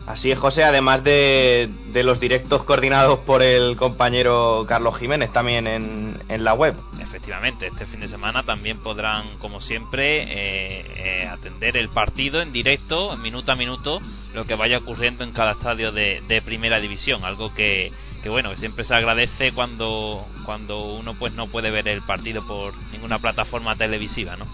Así 0.09 0.31
es, 0.31 0.39
José, 0.39 0.65
además 0.65 1.05
de, 1.05 1.69
de 1.93 2.03
los 2.03 2.19
directos 2.19 2.65
coordinados 2.65 3.19
por 3.19 3.43
el 3.43 3.77
compañero 3.77 4.65
Carlos 4.67 4.97
Jiménez 4.97 5.31
también 5.35 5.67
en, 5.67 6.19
en 6.31 6.45
la 6.45 6.55
web. 6.55 6.75
Efectivamente, 6.99 7.67
este 7.67 7.85
fin 7.85 8.01
de 8.01 8.09
semana 8.09 8.43
también 8.43 8.79
podrán, 8.79 9.27
como 9.39 9.61
siempre, 9.61 10.23
eh, 10.23 10.87
eh, 10.97 11.29
atender 11.31 11.77
el 11.77 11.91
partido 11.91 12.41
en 12.41 12.53
directo, 12.53 13.19
minuto 13.19 13.53
a 13.53 13.55
minuto, 13.55 14.01
lo 14.35 14.47
que 14.47 14.55
vaya 14.55 14.79
ocurriendo 14.79 15.25
en 15.25 15.33
cada 15.33 15.53
estadio 15.53 15.93
de, 15.93 16.23
de 16.27 16.41
primera 16.41 16.81
división, 16.81 17.27
algo 17.27 17.53
que, 17.53 17.93
que 18.23 18.31
bueno, 18.31 18.49
que 18.49 18.57
siempre 18.57 18.85
se 18.85 18.95
agradece 18.95 19.53
cuando, 19.53 20.25
cuando 20.47 20.85
uno 20.95 21.13
pues 21.19 21.35
no 21.35 21.49
puede 21.49 21.71
ver 21.71 21.87
el 21.87 22.01
partido 22.01 22.47
por 22.47 22.73
ninguna 22.93 23.19
plataforma 23.19 23.77
televisiva, 23.77 24.37
¿no? 24.37 24.47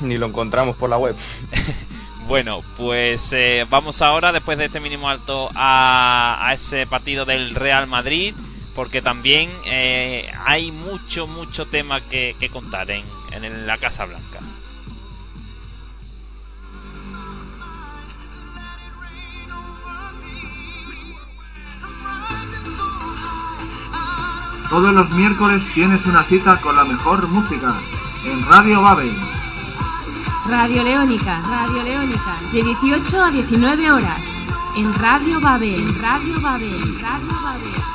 Ni 0.00 0.16
lo 0.16 0.24
encontramos 0.24 0.76
por 0.76 0.88
la 0.88 0.96
web. 0.96 1.14
Bueno, 2.26 2.62
pues 2.76 3.32
eh, 3.32 3.66
vamos 3.68 4.02
ahora, 4.02 4.30
después 4.30 4.56
de 4.56 4.66
este 4.66 4.78
mínimo 4.78 5.08
alto, 5.08 5.50
a, 5.54 6.46
a 6.46 6.54
ese 6.54 6.86
partido 6.86 7.24
del 7.24 7.54
Real 7.54 7.88
Madrid, 7.88 8.34
porque 8.76 9.02
también 9.02 9.50
eh, 9.64 10.32
hay 10.46 10.70
mucho, 10.70 11.26
mucho 11.26 11.66
tema 11.66 12.00
que, 12.00 12.36
que 12.38 12.48
contar 12.48 12.88
en, 12.90 13.04
en 13.32 13.66
la 13.66 13.78
Casa 13.78 14.04
Blanca. 14.04 14.38
Todos 24.68 24.94
los 24.94 25.10
miércoles 25.10 25.62
tienes 25.74 26.06
una 26.06 26.22
cita 26.24 26.60
con 26.60 26.76
la 26.76 26.84
mejor 26.84 27.26
música 27.26 27.74
en 28.24 28.46
Radio 28.46 28.82
Babel. 28.82 29.10
Radio 30.46 30.82
Leónica, 30.82 31.40
Radio 31.42 31.82
Leónica, 31.82 32.38
de 32.52 32.62
18 32.62 33.22
a 33.22 33.30
19 33.30 33.92
horas, 33.92 34.38
en 34.76 34.92
Radio 34.94 35.40
Babel, 35.40 35.80
en 35.80 36.00
Radio 36.00 36.40
Babel, 36.40 36.74
en 36.74 37.00
Radio 37.00 37.40
Babel. 37.42 37.90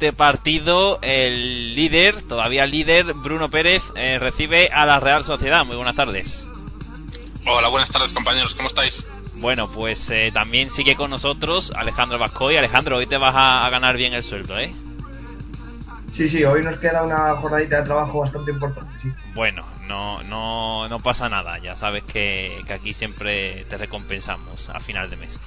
Siguiente 0.00 0.16
partido. 0.16 0.98
El 1.02 1.74
líder, 1.74 2.22
todavía 2.22 2.64
líder, 2.64 3.12
Bruno 3.12 3.50
Pérez, 3.50 3.82
eh, 3.96 4.18
recibe 4.18 4.70
a 4.72 4.86
la 4.86 4.98
Real 4.98 5.22
Sociedad. 5.24 5.64
Muy 5.66 5.76
buenas 5.76 5.94
tardes. 5.94 6.46
Hola, 7.46 7.68
buenas 7.68 7.90
tardes 7.90 8.14
compañeros, 8.14 8.54
¿cómo 8.54 8.68
estáis? 8.68 9.06
Bueno, 9.36 9.70
pues 9.70 10.08
eh, 10.10 10.30
también 10.32 10.70
sigue 10.70 10.96
con 10.96 11.10
nosotros 11.10 11.72
Alejandro 11.76 12.18
Vascoy. 12.18 12.56
Alejandro, 12.56 12.96
hoy 12.96 13.06
te 13.06 13.18
vas 13.18 13.34
a, 13.34 13.66
a 13.66 13.70
ganar 13.70 13.96
bien 13.98 14.14
el 14.14 14.24
sueldo, 14.24 14.58
¿eh? 14.58 14.72
Sí, 16.16 16.28
sí, 16.30 16.44
hoy 16.44 16.62
nos 16.62 16.78
queda 16.78 17.02
una 17.02 17.36
jornadita 17.36 17.78
de 17.78 17.82
trabajo 17.82 18.20
bastante 18.20 18.50
importante, 18.50 18.92
sí. 19.02 19.08
Bueno, 19.34 19.64
no, 19.86 20.22
no, 20.24 20.88
no 20.88 21.00
pasa 21.00 21.28
nada. 21.28 21.58
Ya 21.58 21.76
sabes 21.76 22.04
que, 22.04 22.58
que 22.66 22.72
aquí 22.72 22.94
siempre 22.94 23.64
te 23.68 23.76
recompensamos 23.76 24.70
a 24.70 24.80
final 24.80 25.10
de 25.10 25.16
mes. 25.16 25.38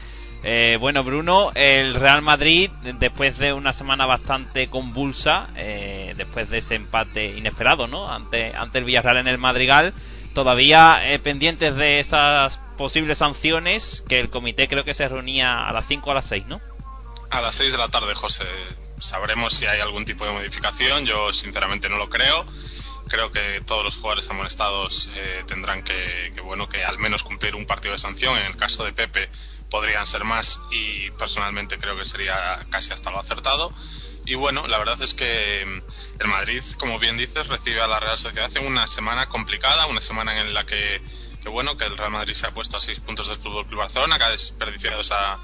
Eh, 0.44 0.78
bueno, 0.78 1.04
Bruno, 1.06 1.52
el 1.56 1.94
Real 1.94 2.22
Madrid, 2.22 2.70
después 3.00 3.38
de 3.38 3.54
una 3.54 3.72
semana 3.72 4.06
bastante 4.06 4.68
convulsa, 4.70 5.48
eh, 5.56 6.14
después 6.18 6.50
de 6.50 6.58
ese 6.58 6.76
empate 6.76 7.38
inesperado, 7.38 7.88
¿no? 7.88 8.12
Ante, 8.12 8.54
ante 8.54 8.80
el 8.80 8.84
Villarreal 8.84 9.18
en 9.18 9.30
el 9.30 9.38
Madrigal, 9.38 9.94
todavía 10.34 11.00
eh, 11.06 11.20
pendientes 11.20 11.78
de 11.78 12.02
esas 12.02 12.60
posibles 12.78 13.20
sanciones 13.20 14.04
que 14.10 14.20
el 14.20 14.30
comité 14.30 14.68
creo 14.68 14.84
que 14.84 14.94
se 14.94 15.08
reunía 15.08 15.66
a 15.66 15.72
las 15.72 15.88
5 15.88 16.10
o 16.10 16.12
a 16.12 16.16
las 16.16 16.26
6, 16.26 16.48
¿no? 16.48 16.60
A 17.30 17.42
las 17.42 17.56
6 17.56 17.72
de 17.72 17.78
la 17.78 17.88
tarde, 17.88 18.14
José, 18.14 18.46
sabremos 19.00 19.54
si 19.54 19.66
hay 19.66 19.80
algún 19.80 20.04
tipo 20.04 20.26
de 20.26 20.34
modificación. 20.34 21.06
Yo 21.06 21.32
sinceramente 21.32 21.88
no 21.88 21.98
lo 21.98 22.10
creo. 22.10 22.46
Creo 23.08 23.32
que 23.32 23.62
todos 23.66 23.84
los 23.84 23.96
jugadores 23.98 24.30
amonestados 24.30 25.10
eh, 25.16 25.44
tendrán 25.48 25.84
que, 25.84 26.32
que, 26.36 26.42
bueno, 26.42 26.68
que 26.68 26.84
al 26.84 27.00
menos 27.00 27.24
cumplir 27.24 27.56
un 27.56 27.66
partido 27.66 27.94
de 27.94 28.00
sanción. 28.00 28.38
En 28.38 28.46
el 28.46 28.58
caso 28.58 28.84
de 28.84 28.94
Pepe 28.94 29.30
podrían 29.74 30.06
ser 30.06 30.24
más 30.24 30.62
y 30.70 31.10
personalmente 31.18 31.80
creo 31.80 31.98
que 31.98 32.06
sería 32.06 32.64
casi 32.70 32.94
hasta 32.94 33.10
lo 33.10 33.20
acertado. 33.20 33.74
Y 34.24 34.36
bueno, 34.36 34.68
la 34.68 34.78
verdad 34.78 35.02
es 35.02 35.16
que 35.16 35.66
mm, 35.66 36.22
el 36.22 36.28
Madrid, 36.28 36.64
como 36.78 37.00
bien 37.00 37.18
dices, 37.18 37.48
recibe 37.48 37.82
a 37.82 37.88
la 37.88 38.00
Real 38.00 38.20
Sociedad 38.20 38.56
en 38.56 38.68
una 38.68 38.86
semana 38.86 39.30
complicada, 39.30 39.88
una 39.88 40.00
semana 40.00 40.40
en 40.40 40.54
la 40.54 40.64
que, 40.64 41.02
que 41.42 41.50
bueno, 41.50 41.76
que 41.76 41.86
el 41.86 41.98
Real 41.98 42.12
Madrid 42.12 42.36
se 42.36 42.46
ha 42.46 42.52
puesto 42.52 42.78
a 42.78 42.80
seis 42.80 43.00
puntos 43.00 43.30
del 43.30 43.40
Fútbol 43.40 43.66
Club 43.66 43.80
Barcelona, 43.80 44.20
que 44.20 44.26
ha 44.26 44.30
desperdiciado 44.30 45.02
esa, 45.02 45.40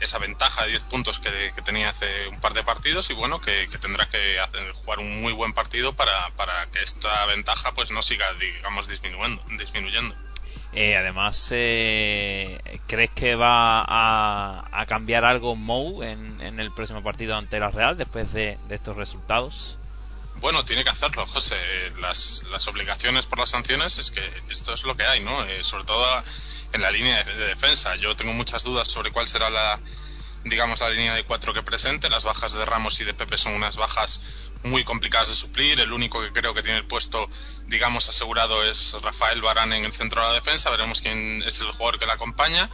esa 0.00 0.16
ventaja 0.16 0.62
de 0.62 0.70
10 0.70 0.84
puntos 0.84 1.18
que, 1.18 1.52
tenía 1.62 1.90
hace 1.90 2.26
un 2.28 2.40
par 2.40 2.54
de 2.54 2.64
partidos 2.64 3.10
y 3.10 3.12
bueno, 3.12 3.38
que, 3.38 3.68
que 3.68 3.76
tendrá 3.76 4.08
que 4.08 4.38
jugar 4.82 5.00
un 5.00 5.20
muy 5.20 5.34
buen 5.34 5.52
partido 5.52 5.92
para, 5.92 6.30
para 6.36 6.70
que 6.70 6.82
esta 6.82 7.26
ventaja 7.26 7.74
pues 7.74 7.90
no 7.90 8.00
siga, 8.00 8.32
digamos, 8.32 8.88
disminuyendo. 8.88 9.44
disminuyendo. 9.58 10.14
Eh, 10.72 10.96
además, 10.96 11.48
eh, 11.50 12.60
¿crees 12.86 13.10
que 13.10 13.34
va 13.34 13.82
a, 13.86 14.86
cambiar 14.86 15.24
algo 15.24 15.56
Mou 15.56 16.02
en, 16.02 16.60
el 16.60 16.72
próximo 16.72 17.02
partido 17.02 17.36
ante 17.36 17.58
la 17.58 17.70
Real 17.70 17.96
después 17.96 18.32
de, 18.32 18.58
estos 18.68 18.96
resultados? 18.96 19.78
Bueno, 20.36 20.64
tiene 20.64 20.84
que 20.84 20.90
hacerlo, 20.90 21.26
José. 21.26 21.56
Las, 22.00 22.44
las 22.50 22.68
obligaciones 22.68 23.26
por 23.26 23.38
las 23.38 23.50
sanciones 23.50 23.98
es 23.98 24.10
que 24.10 24.22
esto 24.50 24.74
es 24.74 24.84
lo 24.84 24.96
que 24.96 25.04
hay, 25.04 25.20
¿no? 25.20 25.44
Eh, 25.44 25.64
sobre 25.64 25.84
todo 25.84 26.06
en 26.72 26.82
la 26.82 26.90
línea 26.90 27.24
de, 27.24 27.34
defensa. 27.34 27.96
Yo 27.96 28.14
tengo 28.14 28.32
muchas 28.32 28.62
dudas 28.62 28.86
sobre 28.86 29.10
cuál 29.10 29.26
será 29.26 29.50
la, 29.50 29.80
digamos, 30.44 30.80
la 30.80 30.90
línea 30.90 31.14
de 31.14 31.24
cuatro 31.24 31.52
que 31.54 31.62
presente. 31.62 32.08
Las 32.08 32.24
bajas 32.24 32.52
de 32.54 32.64
Ramos 32.64 33.00
y 33.00 33.04
de 33.04 33.14
Pepe 33.14 33.36
son 33.38 33.54
unas 33.54 33.76
bajas 33.76 34.20
muy 34.64 34.84
complicadas 34.84 35.28
de 35.28 35.36
suplir. 35.36 35.80
El 35.80 35.92
único 35.92 36.20
que 36.20 36.32
creo 36.32 36.54
que 36.54 36.62
tiene 36.62 36.78
el 36.78 36.86
puesto, 36.86 37.28
digamos, 37.66 38.08
asegurado 38.08 38.64
es 38.64 38.94
Rafael 39.02 39.42
Barán 39.42 39.72
en 39.72 39.84
el 39.84 39.92
centro 39.92 40.22
de 40.22 40.28
la 40.28 40.34
defensa. 40.34 40.70
Veremos 40.70 41.00
quién 41.00 41.42
es 41.42 41.60
el 41.60 41.70
jugador 41.72 41.98
que 41.98 42.06
la 42.06 42.14
acompaña. 42.14 42.70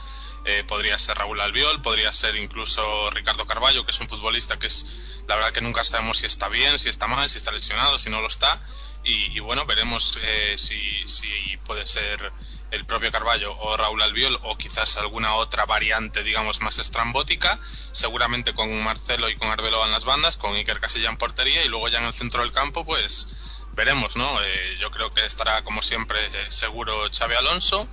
Eh, 0.47 0.63
podría 0.69 0.99
ser 0.99 1.17
Raúl 1.17 1.41
Albiol, 1.41 1.81
podría 1.81 2.13
ser 2.13 2.37
incluso 2.37 3.11
Ricardo 3.11 3.47
Carballo, 3.47 3.87
que 3.87 3.93
es 3.93 4.01
un 4.01 4.09
futbolista 4.09 4.59
que 4.59 4.67
es, 4.67 4.85
la 5.27 5.37
verdad 5.37 5.53
que 5.53 5.63
nunca 5.63 5.83
sabemos 5.85 6.19
si 6.19 6.27
está 6.27 6.49
bien, 6.49 6.79
si 6.79 6.91
está 6.91 7.07
mal, 7.07 7.31
si 7.31 7.39
está 7.39 7.51
lesionado, 7.51 7.99
si 7.99 8.11
no 8.11 8.21
lo 8.21 8.29
está. 8.29 8.61
y, 9.05 9.39
bueno, 9.41 9.65
veremos 9.67 10.19
eh, 10.23 10.57
si, 10.59 11.07
si 11.07 11.57
puede 11.65 11.87
ser 11.87 12.33
el 12.75 12.85
propio 12.85 13.13
Carballo 13.13 13.57
o 13.57 13.77
Raúl 13.77 14.03
Albiol 14.03 14.39
o 14.43 14.57
quizás 14.57 14.97
alguna 14.97 15.35
otra 15.35 15.65
variante, 15.65 16.23
digamos, 16.23 16.61
más 16.61 16.79
estrambótica, 16.79 17.59
seguramente 17.93 18.53
con 18.53 18.83
Marcelo 18.83 19.29
y 19.29 19.37
con 19.37 19.49
Arbeloa 19.49 19.87
en 19.87 19.93
las 19.93 20.05
bandas, 20.05 20.37
con 20.37 20.55
Iker 20.55 20.81
Casilla 20.81 21.09
en 21.09 21.17
portería 21.17 21.65
y 21.65 21.69
luego 21.69 21.89
ya 21.89 21.99
en 21.99 22.07
el 22.07 22.15
centro 22.15 22.43
del 22.43 22.53
campo, 22.53 22.85
pues 22.85 23.29
veremos, 23.75 24.17
¿no? 24.17 24.43
Eh, 24.43 24.77
yo 24.81 24.91
creo 24.91 25.13
que 25.13 25.25
estará 25.25 25.63
como 25.63 25.83
siempre 25.83 26.19
eh, 26.25 26.47
seguro 26.51 27.09
Xavi 27.11 27.35
Alonso. 27.35 27.89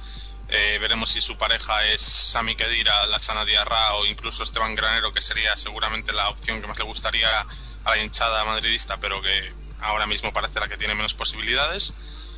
Eh, 0.49 0.79
veremos 0.81 1.11
si 1.11 1.21
su 1.21 1.37
pareja 1.37 1.85
es 1.85 2.01
Sami 2.01 2.55
Kedira, 2.55 3.05
Lassana 3.07 3.45
Diarra 3.45 3.93
o 3.93 4.05
incluso 4.05 4.43
Esteban 4.43 4.75
Granero, 4.75 5.13
que 5.13 5.21
sería 5.21 5.55
seguramente 5.55 6.11
la 6.11 6.29
opción 6.29 6.59
que 6.59 6.67
más 6.67 6.77
le 6.77 6.83
gustaría 6.83 7.45
a 7.85 7.89
la 7.89 7.97
hinchada 7.97 8.43
madridista, 8.43 8.97
pero 8.97 9.21
que 9.21 9.53
ahora 9.79 10.05
mismo 10.07 10.33
parece 10.33 10.59
la 10.59 10.67
que 10.67 10.77
tiene 10.77 10.93
menos 10.93 11.13
posibilidades 11.13 11.93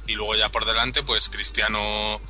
y 0.08 0.14
luego 0.14 0.36
ya 0.36 0.50
por 0.50 0.66
delante 0.66 1.04
pues 1.04 1.30
Cristiano 1.30 2.22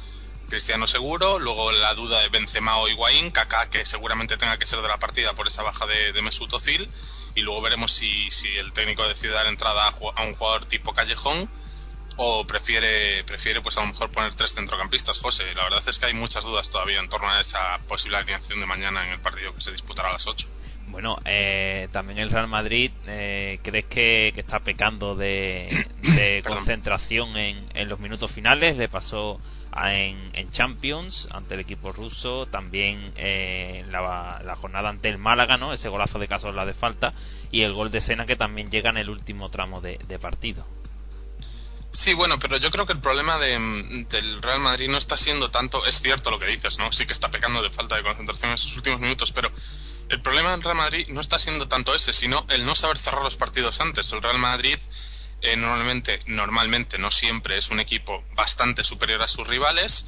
Cristiano 0.50 0.86
seguro, 0.88 1.40
luego 1.40 1.72
la 1.72 1.94
duda 1.96 2.22
de 2.22 2.30
Benzema 2.30 2.78
o 2.78 2.88
Higuaín, 2.88 3.32
Kaká 3.32 3.70
que 3.70 3.86
seguramente 3.86 4.38
tenga 4.38 4.58
que 4.58 4.66
ser 4.66 4.82
de 4.82 4.88
la 4.88 5.00
partida 5.00 5.34
por 5.34 5.48
esa 5.48 5.64
baja 5.64 5.88
de, 5.88 6.12
de 6.12 6.22
Mesut 6.22 6.54
Özil 6.54 6.92
y 7.34 7.42
luego 7.42 7.62
veremos 7.62 7.92
si, 7.92 8.30
si 8.30 8.56
el 8.58 8.74
técnico 8.74 9.08
decide 9.08 9.32
dar 9.32 9.48
entrada 9.48 9.88
a 9.88 10.24
un 10.24 10.36
jugador 10.36 10.66
tipo 10.66 10.94
Callejón 10.94 11.50
o 12.18 12.46
prefiere 12.46 13.24
prefiere 13.24 13.62
pues 13.62 13.78
a 13.78 13.82
lo 13.82 13.88
mejor 13.88 14.12
poner 14.12 14.36
tres 14.36 14.54
centrocampistas, 14.54 15.20
José. 15.20 15.56
La 15.56 15.64
verdad 15.64 15.84
es 15.88 15.98
que 15.98 16.06
hay 16.06 16.14
muchas 16.14 16.44
dudas 16.44 16.70
todavía 16.70 17.00
en 17.00 17.10
torno 17.10 17.30
a 17.30 17.42
esa 17.42 17.80
posible 17.88 18.18
alineación 18.18 18.60
de 18.60 18.66
mañana 18.66 19.06
en 19.08 19.14
el 19.14 19.20
partido 19.20 19.56
que 19.56 19.62
se 19.62 19.72
disputará 19.72 20.10
a 20.10 20.14
las 20.14 20.28
8. 20.28 20.48
Bueno, 20.88 21.18
eh, 21.26 21.88
también 21.92 22.20
el 22.20 22.30
Real 22.30 22.48
Madrid, 22.48 22.92
eh, 23.08 23.60
¿crees 23.64 23.86
que, 23.86 24.32
que 24.34 24.42
está 24.42 24.60
pecando 24.60 25.16
de, 25.16 25.68
concentración 26.46 27.36
en, 27.38 27.68
en 27.74 27.90
los 27.90 28.00
minutos 28.00 28.32
finales? 28.32 28.78
Le 28.78 28.90
pasó 28.90 29.40
a- 29.72 29.94
en, 29.96 30.18
en 30.34 30.50
Champions 30.52 31.30
ante 31.32 31.56
el 31.56 31.62
equipo 31.62 31.92
ruso, 31.94 32.46
también 32.48 33.12
eh, 33.16 33.84
la, 33.90 34.42
la 34.46 34.56
jornada 34.56 34.90
ante 34.90 35.10
el 35.10 35.18
Málaga, 35.18 35.58
¿no? 35.58 35.74
Ese 35.74 35.90
golazo 35.90 36.20
de 36.20 36.28
Casola 36.28 36.66
de 36.66 36.74
falta 36.74 37.14
y 37.50 37.62
el 37.62 37.74
gol 37.74 37.90
de 37.90 38.02
Sena 38.02 38.26
que 38.26 38.36
también 38.36 38.70
llega 38.70 38.90
en 38.92 38.98
el 38.98 39.10
último 39.10 39.50
tramo 39.50 39.82
de, 39.82 39.98
de 40.08 40.20
partido. 40.20 40.66
Sí, 41.92 42.14
bueno, 42.14 42.40
pero 42.40 42.58
yo 42.58 42.72
creo 42.72 42.86
que 42.88 42.94
el 42.94 43.00
problema 43.00 43.38
de, 43.38 44.06
del 44.10 44.42
Real 44.42 44.60
Madrid 44.60 44.90
no 44.90 44.98
está 44.98 45.16
siendo 45.16 45.50
tanto, 45.52 45.86
es 45.86 46.02
cierto 46.02 46.32
lo 46.32 46.40
que 46.40 46.48
dices, 46.48 46.78
¿no? 46.80 46.92
Sí 46.92 47.06
que 47.06 47.14
está 47.14 47.30
pecando 47.30 47.62
de 47.62 47.70
falta 47.70 47.96
de 47.96 48.04
concentración 48.04 48.50
en 48.50 48.56
esos 48.56 48.76
últimos 48.76 49.00
minutos, 49.00 49.32
pero 49.32 49.52
el 50.14 50.22
problema 50.22 50.52
del 50.52 50.62
Real 50.62 50.78
Madrid 50.78 51.08
no 51.10 51.22
está 51.22 51.40
siendo 51.40 51.68
tanto 51.68 51.96
ese, 51.96 52.14
sino 52.14 52.46
el 52.50 52.66
no 52.66 52.76
saber 52.76 53.00
cerrar 53.00 53.24
los 53.24 53.36
partidos 53.36 53.82
antes. 53.82 54.12
El 54.12 54.22
Real 54.22 54.38
Madrid 54.38 54.78
eh, 55.42 55.58
normalmente, 55.58 56.20
normalmente, 56.28 57.00
no 57.00 57.10
siempre, 57.10 57.58
es 57.58 57.70
un 57.70 57.80
equipo 57.80 58.24
bastante 58.36 58.84
superior 58.84 59.24
a 59.24 59.28
sus 59.28 59.48
rivales. 59.48 60.06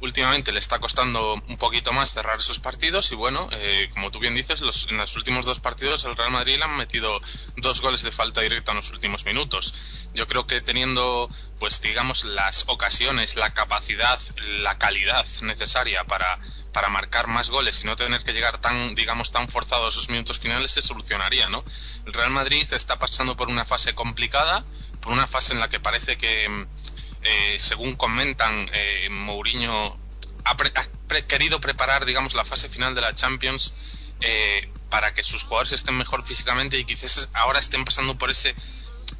Últimamente 0.00 0.50
le 0.50 0.58
está 0.58 0.80
costando 0.80 1.34
un 1.34 1.56
poquito 1.56 1.92
más 1.92 2.12
cerrar 2.12 2.40
esos 2.40 2.58
partidos 2.58 3.12
y 3.12 3.14
bueno, 3.14 3.48
eh, 3.52 3.88
como 3.94 4.10
tú 4.10 4.18
bien 4.18 4.34
dices, 4.34 4.60
los, 4.60 4.88
en 4.90 4.96
los 4.96 5.14
últimos 5.14 5.46
dos 5.46 5.60
partidos 5.60 6.04
el 6.04 6.16
Real 6.16 6.32
Madrid 6.32 6.58
le 6.58 6.64
han 6.64 6.76
metido 6.76 7.20
dos 7.56 7.80
goles 7.80 8.02
de 8.02 8.10
falta 8.10 8.40
directa 8.40 8.72
en 8.72 8.78
los 8.78 8.90
últimos 8.90 9.24
minutos. 9.24 9.72
Yo 10.14 10.26
creo 10.26 10.48
que 10.48 10.62
teniendo, 10.62 11.30
pues 11.60 11.80
digamos, 11.80 12.24
las 12.24 12.64
ocasiones, 12.66 13.36
la 13.36 13.54
capacidad, 13.54 14.20
la 14.48 14.78
calidad 14.78 15.24
necesaria 15.42 16.02
para, 16.04 16.40
para 16.74 16.90
marcar 16.90 17.28
más 17.28 17.48
goles 17.48 17.80
y 17.82 17.86
no 17.86 17.96
tener 17.96 18.22
que 18.24 18.32
llegar 18.34 18.58
tan, 18.60 18.94
digamos, 18.94 19.30
tan 19.32 19.48
forzado 19.48 19.86
a 19.86 19.88
esos 19.88 20.10
minutos 20.10 20.38
finales 20.40 20.72
se 20.72 20.82
solucionaría, 20.82 21.48
¿no? 21.48 21.64
El 22.04 22.12
Real 22.12 22.30
Madrid 22.30 22.70
está 22.72 22.98
pasando 22.98 23.36
por 23.36 23.48
una 23.48 23.64
fase 23.64 23.94
complicada, 23.94 24.64
por 25.00 25.12
una 25.12 25.26
fase 25.26 25.54
en 25.54 25.60
la 25.60 25.70
que 25.70 25.78
parece 25.80 26.18
que, 26.18 26.66
eh, 27.22 27.56
según 27.58 27.94
comentan, 27.94 28.68
eh, 28.72 29.08
Mourinho 29.08 29.96
ha, 30.44 30.56
pre- 30.56 30.72
ha 30.74 30.84
pre- 31.08 31.24
querido 31.26 31.60
preparar, 31.60 32.04
digamos, 32.04 32.34
la 32.34 32.44
fase 32.44 32.68
final 32.68 32.94
de 32.94 33.00
la 33.00 33.14
Champions 33.14 33.72
eh, 34.20 34.68
para 34.90 35.14
que 35.14 35.22
sus 35.22 35.42
jugadores 35.44 35.72
estén 35.72 35.96
mejor 35.96 36.24
físicamente 36.26 36.76
y 36.78 36.84
quizás 36.84 37.28
ahora 37.34 37.60
estén 37.60 37.84
pasando 37.84 38.18
por 38.18 38.30
ese 38.30 38.54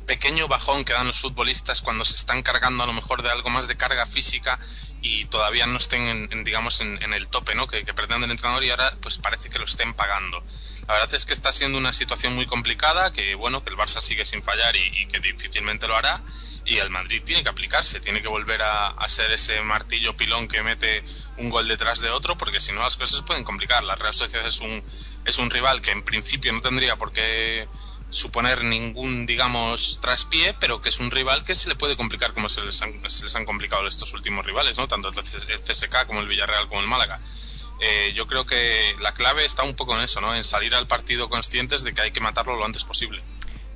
pequeño 0.07 0.49
bajón 0.49 0.85
que 0.85 0.93
dan 0.93 1.07
los 1.07 1.21
futbolistas 1.21 1.81
cuando 1.81 2.05
se 2.05 2.15
están 2.15 2.43
cargando 2.43 2.85
a 2.85 2.87
lo 2.87 2.93
mejor 2.93 3.23
de 3.23 3.31
algo 3.31 3.51
más 3.51 3.67
de 3.69 3.77
carga 3.77 4.07
física 4.07 4.59
y 5.01 5.27
todavía 5.27 5.67
no 5.67 5.79
estén 5.79 6.09
en, 6.09 6.29
en, 6.33 6.45
digamos 6.45 6.81
en, 6.81 7.13
el 7.13 7.29
tope 7.29 7.55
¿no? 7.55 7.67
que, 7.67 7.85
que 7.85 7.93
pretende 7.95 8.25
el 8.25 8.31
entrenador 8.31 8.65
y 8.65 8.71
ahora 8.71 8.95
pues 9.01 9.19
parece 9.19 9.51
que 9.51 9.59
lo 9.59 9.67
estén 9.67 9.95
pagando 9.95 10.43
la 10.87 10.95
verdad 10.95 11.15
es 11.15 11.25
que 11.25 11.33
está 11.33 11.53
siendo 11.53 11.79
una 11.79 11.93
situación 11.93 12.35
muy 12.35 12.47
complicada 12.47 13.13
que 13.13 13.35
bueno 13.35 13.63
que 13.63 13.71
el 13.71 13.77
Barça 13.77 14.01
sigue 14.01 14.25
sin 14.25 14.43
fallar 14.43 14.75
y, 14.77 15.03
y 15.03 15.07
que 15.07 15.21
difícilmente 15.21 15.87
lo 15.87 15.97
hará 15.97 16.23
y 16.65 16.79
el 16.79 16.89
Madrid 16.89 17.23
tiene 17.25 17.43
que 17.43 17.51
aplicarse 17.51 18.01
tiene 18.01 18.23
que 18.23 18.29
volver 18.29 18.63
a, 18.63 18.89
a 18.89 19.09
ser 19.09 19.31
ese 19.31 19.61
martillo 19.61 20.17
pilón 20.17 20.49
que 20.49 20.63
mete 20.63 21.05
un 21.37 21.51
gol 21.51 21.69
detrás 21.69 22.01
de 22.01 22.11
otro 22.11 22.39
porque 22.39 22.61
si 22.61 22.73
no 22.73 22.81
las 22.81 22.97
cosas 22.97 23.19
se 23.19 23.23
pueden 23.25 23.45
complicar 23.45 23.85
la 23.85 23.97
Real 23.97 24.15
Sociedad 24.15 24.47
es 24.47 24.61
un 24.61 24.83
es 25.25 25.39
un 25.39 25.51
rival 25.51 25.81
que 25.81 25.91
en 25.91 26.03
principio 26.03 26.53
no 26.53 26.61
tendría 26.61 26.97
por 26.97 27.13
qué 27.13 27.69
suponer 28.11 28.65
ningún, 28.65 29.27
digamos, 29.27 29.99
traspié, 30.01 30.55
pero 30.61 30.81
que 30.81 30.89
es 30.89 31.01
un 31.01 31.11
rival 31.11 31.45
que 31.45 31.55
se 31.55 31.69
le 31.69 31.75
puede 31.75 31.97
complicar 31.97 32.33
como 32.33 32.49
se 32.49 32.63
les 32.63 32.81
han, 32.83 33.11
se 33.11 33.25
les 33.25 33.35
han 33.35 33.45
complicado 33.45 33.87
estos 33.87 34.13
últimos 34.13 34.47
rivales, 34.47 34.79
¿no? 34.79 34.87
Tanto 34.89 35.09
el 35.09 35.15
CSK 35.15 36.07
como 36.07 36.21
el 36.21 36.29
Villarreal 36.29 36.69
como 36.69 36.81
el 36.81 36.87
Málaga. 36.87 37.21
Eh, 37.81 38.13
yo 38.15 38.27
creo 38.27 38.47
que 38.47 38.95
la 39.01 39.13
clave 39.13 39.45
está 39.45 39.65
un 39.65 39.75
poco 39.75 39.97
en 39.97 40.03
eso, 40.03 40.21
¿no? 40.21 40.35
En 40.35 40.45
salir 40.45 40.75
al 40.75 40.87
partido 40.87 41.29
conscientes 41.29 41.83
de 41.83 41.93
que 41.93 42.03
hay 42.03 42.11
que 42.13 42.21
matarlo 42.21 42.57
lo 42.57 42.65
antes 42.65 42.85
posible. 42.85 43.23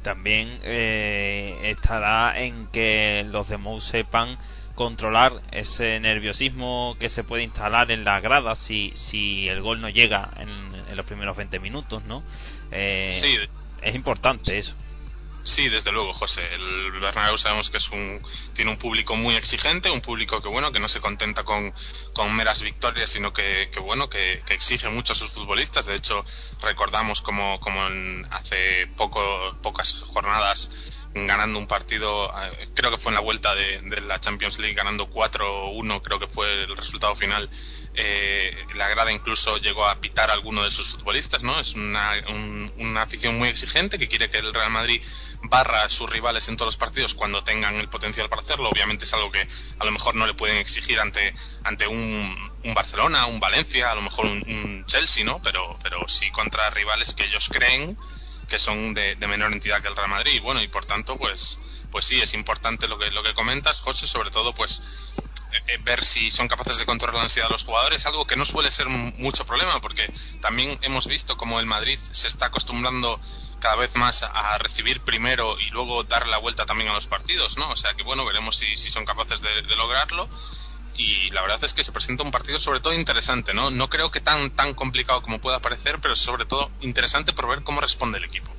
También 0.02 0.60
eh, 0.62 1.58
estará 1.64 2.40
en 2.40 2.68
que 2.68 3.26
los 3.28 3.48
de 3.48 3.58
Mou 3.58 3.80
sepan 3.80 4.38
controlar 4.76 5.32
ese 5.50 5.98
nerviosismo 5.98 6.96
que 7.00 7.08
se 7.08 7.24
puede 7.24 7.42
instalar 7.42 7.90
en 7.90 8.04
la 8.04 8.20
grada 8.20 8.54
si, 8.54 8.92
si 8.94 9.48
el 9.48 9.60
gol 9.60 9.80
no 9.80 9.88
llega 9.88 10.30
en, 10.36 10.48
en 10.48 10.96
los 10.96 11.04
primeros 11.04 11.36
20 11.36 11.58
minutos, 11.58 12.04
¿no? 12.04 12.22
Eh, 12.70 13.10
Sí, 13.12 13.36
Es 13.82 13.94
importante 13.94 14.58
eso. 14.58 14.74
Sí, 15.48 15.68
desde 15.70 15.92
luego, 15.92 16.12
José. 16.12 16.42
El 16.52 16.92
Bernabéu 17.00 17.38
sabemos 17.38 17.70
que 17.70 17.78
es 17.78 17.88
un 17.88 18.20
tiene 18.52 18.70
un 18.70 18.76
público 18.76 19.16
muy 19.16 19.34
exigente, 19.34 19.90
un 19.90 20.02
público 20.02 20.42
que 20.42 20.48
bueno 20.48 20.72
que 20.72 20.78
no 20.78 20.88
se 20.88 21.00
contenta 21.00 21.42
con, 21.42 21.72
con 22.12 22.34
meras 22.34 22.60
victorias, 22.60 23.08
sino 23.08 23.32
que, 23.32 23.70
que 23.72 23.80
bueno 23.80 24.10
que, 24.10 24.42
que 24.44 24.52
exige 24.52 24.90
mucho 24.90 25.14
a 25.14 25.16
sus 25.16 25.30
futbolistas. 25.30 25.86
De 25.86 25.94
hecho, 25.94 26.22
recordamos 26.60 27.22
como, 27.22 27.58
como 27.60 27.86
en 27.86 28.26
hace 28.30 28.88
poco 28.96 29.56
pocas 29.62 30.04
jornadas 30.08 30.70
ganando 31.14 31.58
un 31.58 31.66
partido, 31.66 32.30
eh, 32.40 32.68
creo 32.74 32.90
que 32.90 32.98
fue 32.98 33.10
en 33.10 33.14
la 33.14 33.20
vuelta 33.20 33.54
de, 33.54 33.80
de 33.80 34.00
la 34.02 34.20
Champions 34.20 34.58
League, 34.58 34.74
ganando 34.74 35.08
4-1, 35.10 36.02
creo 36.02 36.18
que 36.18 36.28
fue 36.28 36.64
el 36.64 36.76
resultado 36.76 37.16
final. 37.16 37.48
Eh, 37.94 38.54
la 38.74 38.88
grada 38.88 39.10
incluso 39.10 39.56
llegó 39.56 39.86
a 39.88 40.00
pitar 40.00 40.30
a 40.30 40.34
alguno 40.34 40.62
de 40.62 40.70
sus 40.70 40.88
futbolistas, 40.88 41.42
¿no? 41.42 41.58
Es 41.58 41.74
una, 41.74 42.12
un- 42.28 42.72
una 42.78 43.02
afición 43.02 43.36
muy 43.38 43.48
exigente 43.48 43.98
que 43.98 44.06
quiere 44.08 44.30
que 44.30 44.38
el 44.38 44.54
Real 44.54 44.70
Madrid 44.70 45.02
barra 45.42 45.84
a 45.84 45.90
sus 45.90 46.08
rivales 46.10 46.48
en 46.48 46.56
todos 46.56 46.68
los 46.68 46.76
partidos 46.76 47.14
cuando 47.14 47.42
tengan 47.42 47.76
el 47.76 47.88
potencial 47.88 48.28
para 48.28 48.42
hacerlo. 48.42 48.68
Obviamente 48.68 49.04
es 49.04 49.12
algo 49.14 49.32
que 49.32 49.48
a 49.78 49.84
lo 49.84 49.90
mejor 49.90 50.14
no 50.14 50.26
le 50.26 50.34
pueden 50.34 50.58
exigir 50.58 51.00
ante, 51.00 51.34
ante 51.64 51.86
un, 51.88 52.36
Barcelona, 52.74 53.26
un 53.26 53.40
Valencia, 53.40 53.90
a 53.90 53.94
lo 53.94 54.02
mejor 54.02 54.26
un, 54.26 54.42
un 54.46 54.84
Chelsea, 54.86 55.24
¿no? 55.24 55.40
Pero, 55.42 55.78
pero 55.82 56.06
sí 56.06 56.30
contra 56.30 56.70
rivales 56.70 57.14
que 57.14 57.24
ellos 57.24 57.48
creen 57.48 57.96
que 58.48 58.58
son 58.58 58.94
de, 58.94 59.14
de 59.14 59.26
menor 59.28 59.52
entidad 59.52 59.82
que 59.82 59.88
el 59.88 59.96
Real 59.96 60.08
Madrid. 60.08 60.40
Bueno, 60.42 60.62
y 60.62 60.68
por 60.68 60.86
tanto, 60.86 61.16
pues, 61.16 61.58
pues 61.90 62.06
sí, 62.06 62.20
es 62.20 62.34
importante 62.34 62.88
lo 62.88 62.98
que, 62.98 63.10
lo 63.10 63.22
que 63.22 63.34
comentas, 63.34 63.80
José, 63.80 64.06
sobre 64.06 64.30
todo, 64.30 64.54
pues, 64.54 64.82
eh, 65.52 65.62
eh, 65.68 65.78
ver 65.82 66.04
si 66.04 66.30
son 66.30 66.48
capaces 66.48 66.78
de 66.78 66.86
controlar 66.86 67.16
la 67.16 67.22
ansiedad 67.22 67.48
de 67.48 67.52
los 67.52 67.64
jugadores, 67.64 68.04
algo 68.06 68.26
que 68.26 68.36
no 68.36 68.44
suele 68.44 68.70
ser 68.70 68.88
mucho 68.88 69.44
problema, 69.44 69.80
porque 69.80 70.12
también 70.40 70.78
hemos 70.82 71.06
visto 71.06 71.36
como 71.36 71.60
el 71.60 71.66
Madrid 71.66 71.98
se 72.12 72.28
está 72.28 72.46
acostumbrando 72.46 73.20
cada 73.60 73.76
vez 73.76 73.94
más 73.96 74.22
a, 74.22 74.56
recibir 74.58 75.00
primero 75.00 75.58
y 75.58 75.70
luego 75.70 76.04
dar 76.04 76.28
la 76.28 76.38
vuelta 76.38 76.64
también 76.64 76.90
a 76.90 76.94
los 76.94 77.06
partidos, 77.06 77.56
¿no? 77.56 77.70
O 77.70 77.76
sea 77.76 77.94
que 77.94 78.02
bueno, 78.02 78.24
veremos 78.24 78.56
si, 78.56 78.76
si 78.76 78.88
son 78.88 79.04
capaces 79.04 79.40
de 79.40 79.62
lograrlo. 79.76 80.28
Y 80.98 81.30
la 81.30 81.42
verdad 81.42 81.62
es 81.62 81.72
que 81.74 81.84
se 81.84 81.92
presenta 81.92 82.24
un 82.24 82.32
partido 82.32 82.58
sobre 82.58 82.80
todo 82.80 82.92
interesante, 82.92 83.54
¿no? 83.54 83.70
No 83.70 83.88
creo 83.88 84.10
que 84.10 84.20
tan, 84.20 84.50
tan 84.50 84.74
complicado 84.74 85.22
como 85.22 85.38
pueda 85.38 85.60
parecer, 85.60 85.96
pero 86.02 86.16
sobre 86.16 86.44
todo 86.44 86.70
interesante 86.80 87.32
por 87.32 87.48
ver 87.48 87.62
cómo 87.62 87.80
responde 87.80 88.18
el 88.18 88.24
equipo. 88.24 88.50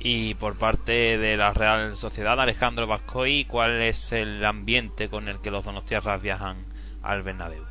Y 0.00 0.34
por 0.34 0.58
parte 0.58 1.16
de 1.18 1.36
la 1.36 1.52
Real 1.52 1.94
Sociedad, 1.94 2.38
Alejandro 2.40 2.86
Vascoy, 2.86 3.44
¿cuál 3.46 3.80
es 3.80 4.12
el 4.12 4.44
ambiente 4.44 5.08
con 5.08 5.28
el 5.28 5.40
que 5.40 5.50
los 5.52 5.64
donostiarras 5.64 6.20
viajan 6.20 6.56
al 7.02 7.22
Bernabéu? 7.22 7.62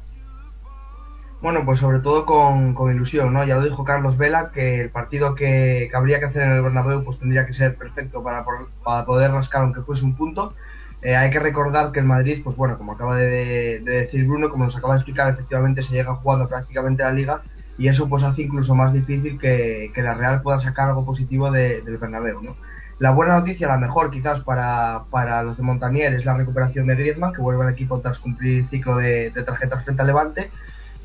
Bueno, 1.42 1.66
pues 1.66 1.80
sobre 1.82 2.00
todo 2.00 2.26
con, 2.26 2.74
con 2.74 2.96
ilusión, 2.96 3.34
¿no? 3.34 3.44
Ya 3.46 3.56
lo 3.58 3.64
dijo 3.66 3.84
Carlos 3.84 4.18
Vela 4.18 4.52
que 4.54 4.80
el 4.80 4.90
partido 4.90 5.36
que, 5.36 5.90
que 5.92 5.98
habría 5.98 6.20
que 6.20 6.26
hacer 6.28 6.44
en 6.44 6.52
el 6.52 6.62
Bernabéu 6.62 7.04
pues 7.04 7.20
tendría 7.20 7.46
que 7.46 7.54
ser 7.54 7.76
perfecto 7.76 8.24
para, 8.24 8.46
por- 8.46 8.70
para 8.84 9.06
poder 9.06 9.32
rascar 9.32 9.64
aunque 9.64 9.82
fuese 9.82 10.06
un 10.06 10.16
punto. 10.16 10.56
Eh, 11.04 11.16
hay 11.18 11.30
que 11.30 11.40
recordar 11.40 11.92
que 11.92 12.00
el 12.00 12.06
Madrid, 12.06 12.42
pues 12.44 12.56
bueno, 12.56 12.78
como 12.78 12.94
acaba 12.94 13.18
de, 13.18 13.82
de 13.84 13.92
decir 14.04 14.26
Bruno, 14.26 14.50
como 14.50 14.66
nos 14.66 14.76
acaba 14.78 14.94
de 14.94 15.00
explicar, 15.00 15.30
efectivamente 15.30 15.84
se 15.84 15.94
llega 15.94 16.16
jugando 16.16 16.48
prácticamente 16.48 17.04
la 17.04 17.12
liga 17.12 17.46
y 17.76 17.90
eso 17.90 18.08
pues 18.08 18.24
hace 18.24 18.44
incluso 18.44 18.74
más 18.76 18.94
difícil 18.94 19.38
que, 19.40 19.92
que 19.94 20.02
la 20.02 20.14
Real 20.16 20.42
pueda 20.42 20.62
sacar 20.62 20.90
algo 20.90 21.06
positivo 21.06 21.52
de- 21.52 21.82
del 21.82 21.98
Bernabéu, 21.98 22.42
¿no? 22.42 22.60
La 23.00 23.12
buena 23.12 23.36
noticia, 23.38 23.68
la 23.68 23.78
mejor 23.78 24.12
quizás 24.12 24.42
para, 24.44 25.06
para 25.12 25.44
los 25.44 25.58
de 25.58 25.64
Montanier 25.64 26.14
es 26.14 26.24
la 26.26 26.38
recuperación 26.38 26.88
de 26.88 26.96
Griezmann, 26.96 27.34
que 27.34 27.42
vuelve 27.42 27.64
al 27.66 27.74
equipo 27.74 28.00
tras 28.02 28.20
cumplir 28.20 28.70
ciclo 28.70 28.96
de, 28.98 29.32
de 29.32 29.44
tarjetas 29.44 29.84
frente 29.84 30.02
al 30.04 30.08
Levante. 30.08 30.54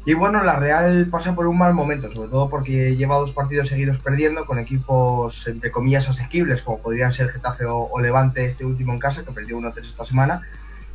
Y 0.08 0.14
bueno, 0.14 0.42
la 0.42 0.56
Real 0.56 1.06
pasa 1.10 1.34
por 1.34 1.46
un 1.46 1.58
mal 1.58 1.74
momento, 1.74 2.10
sobre 2.10 2.30
todo 2.30 2.48
porque 2.48 2.96
lleva 2.96 3.18
dos 3.18 3.32
partidos 3.32 3.68
seguidos 3.68 3.98
perdiendo 3.98 4.46
con 4.46 4.58
equipos 4.58 5.46
entre 5.46 5.70
comillas 5.70 6.08
asequibles, 6.08 6.62
como 6.62 6.78
podrían 6.78 7.12
ser 7.12 7.28
Getafe 7.28 7.66
o, 7.66 8.00
Levante, 8.00 8.46
este 8.46 8.64
último 8.64 8.94
en 8.94 9.00
casa, 9.00 9.22
que 9.22 9.32
perdió 9.32 9.58
1-3 9.58 9.86
esta 9.86 10.06
semana. 10.06 10.48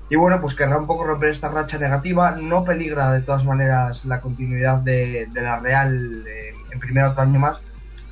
Y 0.10 0.16
bueno, 0.16 0.42
pues 0.42 0.56
querrá 0.56 0.80
un 0.80 0.88
poco 0.88 1.04
romper 1.04 1.30
esta 1.30 1.50
racha 1.50 1.78
negativa. 1.78 2.32
No 2.32 2.66
peligra 2.66 3.12
de 3.12 3.22
todas 3.22 3.46
maneras 3.46 4.04
la 4.04 4.20
continuidad 4.20 4.80
de, 4.80 5.28
la 5.32 5.60
Real 5.60 6.24
eh, 6.28 6.56
en 6.72 6.80
primer 6.80 7.04
otro 7.04 7.22
año 7.22 7.40
más. 7.40 7.60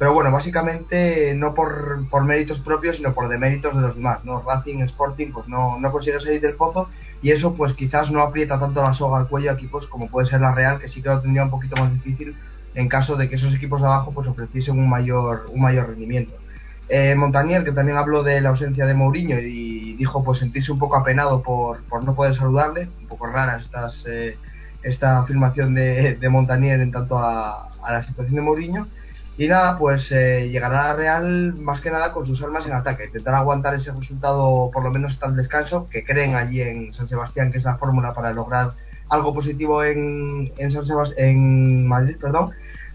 Pero 0.02 0.16
bueno, 0.16 0.32
básicamente 0.32 1.36
no 1.36 1.54
por, 1.54 2.10
por 2.10 2.26
méritos 2.26 2.60
propios, 2.60 2.98
sino 2.98 3.14
por 3.14 3.30
deméritos 3.30 3.76
de 3.76 3.84
los 3.84 3.96
demás. 3.96 4.26
¿no? 4.26 4.42
Racing, 4.42 4.80
Sporting, 4.80 5.28
pues 5.32 5.48
no, 5.48 5.78
no 5.78 5.92
consigue 5.92 6.20
salir 6.20 6.42
del 6.42 6.56
pozo 6.56 6.90
y 7.22 7.30
eso 7.30 7.54
pues 7.54 7.74
quizás 7.74 8.10
no 8.10 8.24
aprieta 8.24 8.60
tanto 8.60 8.82
la 8.82 8.96
soga 8.96 9.20
al 9.20 9.28
cuello 9.28 9.52
a 9.52 9.54
equipos 9.54 9.86
como 9.86 10.10
puede 10.10 10.28
ser 10.28 10.42
la 10.42 10.56
Real, 10.56 10.80
que 10.80 10.88
sí 10.88 11.04
que 11.04 11.10
lo 11.10 11.22
tendría 11.22 11.44
un 11.44 11.52
poquito 11.52 11.76
más 11.76 11.94
difícil 11.94 12.36
en 12.74 12.90
caso 12.90 13.16
de 13.16 13.30
que 13.30 13.36
esos 13.36 13.54
equipos 13.54 13.80
de 13.80 13.86
abajo 13.86 14.12
pues 14.12 14.28
ofreciesen 14.28 14.80
un 14.80 14.90
mayor, 14.90 15.46
un 15.54 15.62
mayor 15.62 15.90
rendimiento. 15.90 16.34
Eh, 16.90 17.14
Montanier, 17.14 17.64
que 17.64 17.72
también 17.72 18.00
habló 18.00 18.24
de 18.24 18.42
la 18.42 18.50
ausencia 18.50 18.88
de 18.88 18.96
Mourinho 18.96 19.38
y 19.38 19.94
dijo 19.94 20.24
pues 20.24 20.40
sentirse 20.40 20.72
un 20.72 20.80
poco 20.80 20.96
apenado 20.96 21.44
por, 21.44 21.84
por 21.84 22.04
no 22.04 22.16
poder 22.16 22.36
saludarle, 22.36 22.90
un 23.02 23.08
poco 23.08 23.28
rara 23.28 23.60
estas, 23.60 24.04
eh, 24.08 24.36
esta 24.82 25.20
afirmación 25.20 25.76
de, 25.76 26.16
de 26.16 26.30
Montanier 26.30 26.82
en 26.82 26.92
tanto 26.92 27.20
a, 27.20 27.70
a 27.84 27.94
la 27.94 28.02
situación 28.02 28.34
de 28.34 28.42
Mourinho. 28.42 28.88
Y 29.38 29.48
nada, 29.48 29.78
pues 29.78 30.12
eh, 30.12 30.50
llegará 30.50 30.84
a 30.84 30.88
la 30.90 30.96
Real 30.96 31.54
más 31.56 31.82
que 31.82 31.90
nada 31.90 32.12
con 32.12 32.26
sus 32.28 32.42
armas 32.44 32.66
en 32.68 32.74
ataque, 32.74 33.06
intentar 33.06 33.34
aguantar 33.34 33.74
ese 33.74 33.92
resultado 33.92 34.70
por 34.72 34.84
lo 34.84 34.92
menos 34.92 35.14
hasta 35.14 35.28
el 35.28 35.36
descanso, 35.36 35.88
que 35.90 36.04
creen 36.04 36.36
allí 36.36 36.62
en 36.62 36.94
San 36.94 37.08
Sebastián 37.08 37.52
que 37.52 37.58
es 37.58 37.64
la 37.64 37.78
fórmula 37.78 38.14
para 38.14 38.34
lograr 38.34 38.72
algo 39.10 39.34
positivo 39.34 39.84
en, 39.84 40.52
en, 40.58 40.72
San 40.72 40.84
Sebast- 40.84 41.14
en 41.18 41.88
Madrid, 41.88 42.18
perdón, 42.20 42.52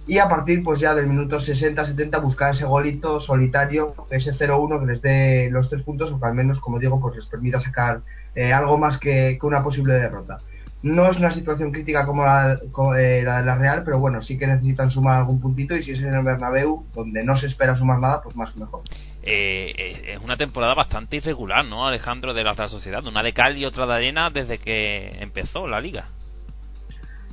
y 0.06 0.18
a 0.18 0.28
partir 0.28 0.62
pues 0.62 0.78
ya 0.78 0.94
del 0.94 1.08
minuto 1.08 1.40
60-70 1.40 2.22
buscar 2.22 2.52
ese 2.52 2.64
golito 2.64 3.18
solitario, 3.20 3.94
ese 4.10 4.32
0-1 4.32 4.80
que 4.80 4.86
les 4.86 5.02
dé 5.02 5.48
los 5.50 5.68
tres 5.68 5.82
puntos 5.82 6.12
o 6.12 6.20
que 6.20 6.26
al 6.26 6.34
menos, 6.34 6.60
como 6.60 6.78
digo, 6.78 7.00
pues 7.00 7.16
les 7.16 7.26
permita 7.26 7.60
sacar 7.60 8.02
eh, 8.34 8.52
algo 8.52 8.78
más 8.78 8.98
que, 8.98 9.36
que 9.40 9.46
una 9.46 9.62
posible 9.64 9.94
derrota. 9.94 10.38
No 10.86 11.10
es 11.10 11.16
una 11.16 11.32
situación 11.32 11.72
crítica 11.72 12.06
como 12.06 12.24
la, 12.24 12.60
eh, 12.96 13.22
la 13.24 13.38
de 13.38 13.44
la 13.44 13.56
Real, 13.56 13.82
pero 13.84 13.98
bueno, 13.98 14.22
sí 14.22 14.38
que 14.38 14.46
necesitan 14.46 14.88
sumar 14.88 15.16
algún 15.16 15.40
puntito 15.40 15.74
y 15.74 15.82
si 15.82 15.90
es 15.90 16.00
en 16.00 16.14
el 16.14 16.22
Bernabéu, 16.22 16.86
donde 16.94 17.24
no 17.24 17.36
se 17.36 17.46
espera 17.46 17.74
sumar 17.74 17.98
nada, 17.98 18.22
pues 18.22 18.36
más 18.36 18.52
que 18.52 18.60
mejor. 18.60 18.82
Eh, 19.24 19.74
es, 19.76 20.02
es 20.08 20.22
una 20.22 20.36
temporada 20.36 20.74
bastante 20.74 21.16
irregular, 21.16 21.64
¿no, 21.64 21.88
Alejandro, 21.88 22.34
de 22.34 22.44
la 22.44 22.52
Real 22.52 22.68
Sociedad? 22.68 23.04
Una 23.04 23.24
de 23.24 23.32
cal 23.32 23.56
y 23.56 23.64
otra 23.64 23.84
de 23.84 23.94
arena 23.94 24.30
desde 24.30 24.58
que 24.58 25.16
empezó 25.18 25.66
la 25.66 25.80
liga. 25.80 26.04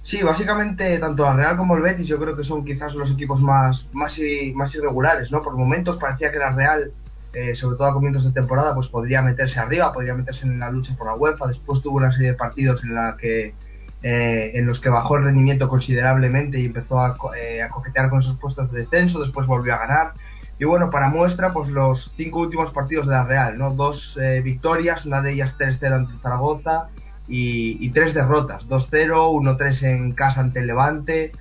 Sí, 0.01 0.23
básicamente 0.23 0.97
tanto 0.97 1.21
la 1.21 1.33
Real 1.33 1.55
como 1.55 1.75
el 1.75 1.83
Betis 1.83 2.07
yo 2.07 2.17
creo 2.17 2.35
que 2.35 2.43
son 2.43 2.65
quizás 2.65 2.95
los 2.95 3.11
equipos 3.11 3.39
más, 3.39 3.85
más, 3.93 4.17
más 4.55 4.73
irregulares, 4.73 5.31
¿no? 5.31 5.43
Por 5.43 5.55
momentos 5.55 5.97
parecía 5.97 6.31
que 6.31 6.39
la 6.39 6.49
Real, 6.49 6.91
eh, 7.33 7.55
sobre 7.55 7.77
todo 7.77 7.87
a 7.87 7.93
comienzos 7.93 8.25
de 8.25 8.31
temporada, 8.31 8.75
pues 8.75 8.87
podría 8.87 9.21
meterse 9.21 9.59
arriba, 9.59 9.91
podría 9.91 10.13
meterse 10.13 10.45
en 10.45 10.59
la 10.59 10.69
lucha 10.69 10.95
por 10.95 11.07
la 11.07 11.15
UEFA, 11.15 11.47
después 11.47 11.81
tuvo 11.81 11.97
una 11.97 12.11
serie 12.11 12.29
de 12.29 12.37
partidos 12.37 12.83
en 12.83 12.95
la 12.95 13.17
que 13.17 13.53
eh, 14.05 14.51
en 14.55 14.65
los 14.65 14.81
que 14.81 14.89
bajó 14.89 15.15
el 15.15 15.23
rendimiento 15.23 15.69
considerablemente 15.69 16.59
y 16.59 16.65
empezó 16.65 16.99
a, 16.99 17.15
eh, 17.37 17.61
a 17.61 17.69
coquetear 17.69 18.09
con 18.09 18.19
esos 18.19 18.37
puestos 18.37 18.69
de 18.69 18.81
descenso, 18.81 19.21
después 19.21 19.47
volvió 19.47 19.73
a 19.73 19.77
ganar. 19.77 20.11
Y 20.59 20.65
bueno, 20.65 20.89
para 20.89 21.07
muestra, 21.07 21.53
pues 21.53 21.69
los 21.69 22.11
cinco 22.17 22.41
últimos 22.41 22.71
partidos 22.71 23.07
de 23.07 23.13
la 23.13 23.23
Real, 23.23 23.57
¿no? 23.57 23.73
Dos 23.73 24.17
eh, 24.21 24.41
victorias, 24.41 25.05
una 25.05 25.21
de 25.21 25.31
ellas 25.31 25.55
3-0 25.57 25.93
ante 25.93 26.17
Zaragoza 26.17 26.89
y 27.29 27.89
tres 27.91 28.13
derrotas, 28.13 28.67
2-0, 28.67 29.31
1-3 29.57 29.83
en 29.83 30.11
casa 30.11 30.41
ante 30.41 30.59
el 30.59 30.67
Levante. 30.67 31.31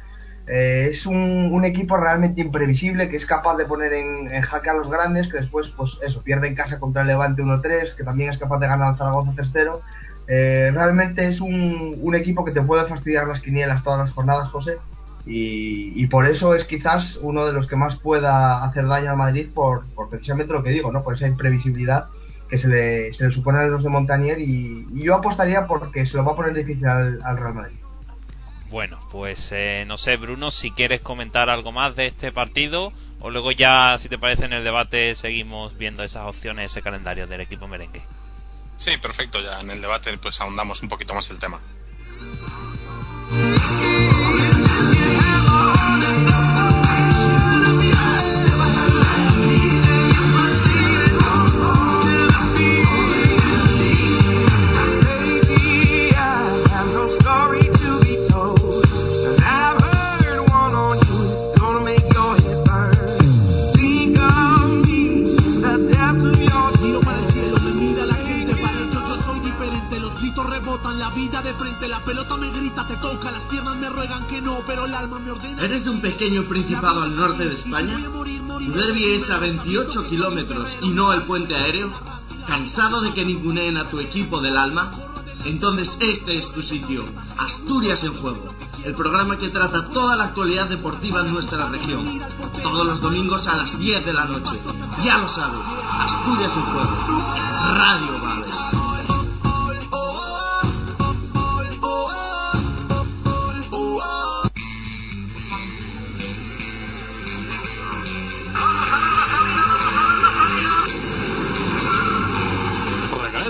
Eh, 0.46 0.88
es 0.90 1.06
un, 1.06 1.64
equipo 1.64 1.96
realmente 1.96 2.40
imprevisible 2.40 3.08
que 3.08 3.16
es 3.16 3.26
capaz 3.26 3.56
de 3.56 3.64
poner 3.64 3.92
en, 3.92 4.42
jaque 4.42 4.70
a 4.70 4.74
los 4.74 4.90
grandes, 4.90 5.28
que 5.28 5.38
después, 5.38 5.68
pues 5.76 5.98
eso, 6.02 6.20
pierde 6.22 6.48
en 6.48 6.54
casa 6.54 6.80
contra 6.80 7.02
el 7.02 7.08
Levante 7.08 7.42
1-3, 7.42 7.94
que 7.94 8.02
también 8.02 8.30
es 8.30 8.38
capaz 8.38 8.58
de 8.58 8.66
ganar 8.66 8.88
al 8.88 8.96
Zaragoza 8.96 9.32
3-0. 9.32 9.80
Eh, 10.28 10.70
realmente 10.74 11.28
es 11.28 11.40
un, 11.40 12.14
equipo 12.14 12.44
que 12.44 12.52
te 12.52 12.62
puede 12.62 12.86
fastidiar 12.86 13.26
las 13.26 13.40
quinielas 13.40 13.82
todas 13.84 14.00
las 14.00 14.10
jornadas, 14.10 14.48
José. 14.50 14.78
Y, 15.24 15.92
y 15.94 16.08
por 16.08 16.26
eso 16.26 16.54
es 16.54 16.64
quizás 16.64 17.16
uno 17.22 17.46
de 17.46 17.52
los 17.52 17.68
que 17.68 17.76
más 17.76 17.96
pueda 17.96 18.64
hacer 18.64 18.88
daño 18.88 19.10
al 19.12 19.16
Madrid 19.16 19.48
por, 19.54 19.86
por 19.94 20.10
precisamente 20.10 20.52
lo 20.52 20.64
que 20.64 20.70
digo, 20.70 20.90
¿no? 20.90 21.04
Por 21.04 21.14
esa 21.14 21.28
imprevisibilidad 21.28 22.06
que 22.50 22.58
se 22.58 22.66
le, 22.66 23.12
se 23.12 23.24
le 23.24 23.32
supone 23.32 23.60
a 23.60 23.66
los 23.66 23.84
de 23.84 23.88
Montanier 23.88 24.40
y, 24.40 24.86
y 24.92 25.04
yo 25.04 25.14
apostaría 25.14 25.66
porque 25.66 26.04
se 26.04 26.16
lo 26.16 26.24
va 26.24 26.32
a 26.32 26.36
poner 26.36 26.52
difícil 26.54 26.86
al, 26.86 27.20
al 27.24 27.36
Real 27.36 27.54
Madrid. 27.54 27.81
Bueno, 28.72 28.98
pues 29.10 29.50
eh, 29.52 29.84
no 29.86 29.98
sé, 29.98 30.16
Bruno, 30.16 30.50
si 30.50 30.70
quieres 30.70 31.02
comentar 31.02 31.50
algo 31.50 31.72
más 31.72 31.94
de 31.94 32.06
este 32.06 32.32
partido 32.32 32.90
o 33.20 33.28
luego 33.28 33.52
ya, 33.52 33.98
si 33.98 34.08
te 34.08 34.16
parece, 34.16 34.46
en 34.46 34.54
el 34.54 34.64
debate 34.64 35.14
seguimos 35.14 35.76
viendo 35.76 36.02
esas 36.02 36.26
opciones, 36.26 36.70
ese 36.70 36.80
calendario 36.80 37.26
del 37.26 37.42
equipo 37.42 37.68
merengue. 37.68 38.02
Sí, 38.78 38.96
perfecto, 38.96 39.42
ya 39.42 39.60
en 39.60 39.70
el 39.70 39.82
debate 39.82 40.16
pues 40.16 40.40
ahondamos 40.40 40.82
un 40.82 40.88
poquito 40.88 41.12
más 41.12 41.28
el 41.28 41.38
tema. 41.38 41.60
De 71.52 71.58
frente, 71.58 71.88
la 71.88 72.02
pelota 72.04 72.36
me 72.36 72.50
grita, 72.50 72.86
te 72.86 72.96
toca, 72.96 73.30
las 73.30 73.42
piernas 73.44 73.76
me 73.76 73.88
ruegan 73.88 74.26
que 74.26 74.40
no, 74.40 74.60
pero 74.66 74.86
el 74.86 74.94
alma 74.94 75.18
me 75.18 75.32
ordena. 75.32 75.62
¿Eres 75.62 75.84
de 75.84 75.90
un 75.90 76.00
pequeño 76.00 76.44
principado 76.44 77.02
al 77.02 77.14
norte 77.16 77.44
de 77.44 77.54
España? 77.54 77.98
¿Tu 77.98 78.72
derbi 78.72 79.04
es 79.12 79.30
a 79.30 79.38
28 79.38 80.06
kilómetros 80.06 80.78
y 80.82 80.90
no 80.90 81.12
el 81.12 81.22
puente 81.22 81.54
aéreo? 81.54 81.92
¿Cansado 82.46 83.00
de 83.02 83.12
que 83.12 83.24
ninguneen 83.24 83.76
a 83.76 83.88
tu 83.88 84.00
equipo 84.00 84.40
del 84.40 84.56
alma? 84.56 84.92
Entonces 85.44 85.96
este 86.00 86.38
es 86.38 86.52
tu 86.52 86.62
sitio, 86.62 87.04
Asturias 87.36 88.04
en 88.04 88.14
Juego, 88.14 88.54
el 88.84 88.94
programa 88.94 89.36
que 89.36 89.48
trata 89.48 89.88
toda 89.88 90.16
la 90.16 90.24
actualidad 90.24 90.68
deportiva 90.68 91.20
en 91.20 91.32
nuestra 91.32 91.68
región. 91.68 92.20
Todos 92.62 92.86
los 92.86 93.00
domingos 93.00 93.48
a 93.48 93.56
las 93.56 93.76
10 93.78 94.06
de 94.06 94.12
la 94.12 94.24
noche. 94.26 94.58
Ya 95.04 95.18
lo 95.18 95.28
sabes, 95.28 95.66
Asturias 95.98 96.56
en 96.56 96.62
Juego, 96.62 97.34
en 97.36 97.74
Radio 97.74 98.20
Babel. 98.22 98.91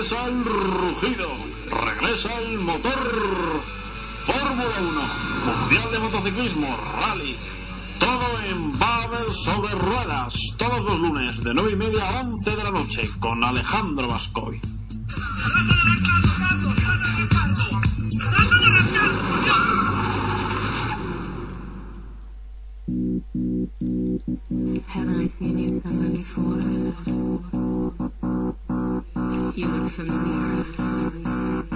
Regresa 0.03 0.27
el 0.27 0.43
rugido, 0.43 1.29
regresa 1.69 2.37
el 2.41 2.59
motor. 2.59 3.63
Fórmula 4.25 4.75
1, 4.81 5.01
Mundial 5.45 5.91
de 5.93 5.99
Motociclismo, 5.99 6.77
Rally. 6.99 7.37
Todo 7.99 8.41
en 8.45 8.77
Babel 8.77 9.33
sobre 9.45 9.71
ruedas, 9.75 10.33
todos 10.57 10.83
los 10.83 10.99
lunes 10.99 11.41
de 11.41 11.53
9 11.53 11.71
y 11.71 11.75
media 11.77 12.09
a 12.09 12.19
11 12.19 12.51
de 12.51 12.63
la 12.65 12.71
noche 12.71 13.09
con 13.21 13.41
Alejandro 13.45 14.09
Vascoy. 14.09 14.59
Haven't 24.85 25.21
I 25.21 25.27
seen 25.27 25.57
you 25.57 25.79
somewhere 25.79 26.09
before? 26.09 26.93
You 29.55 29.67
look 29.67 29.91
familiar. 29.91 31.72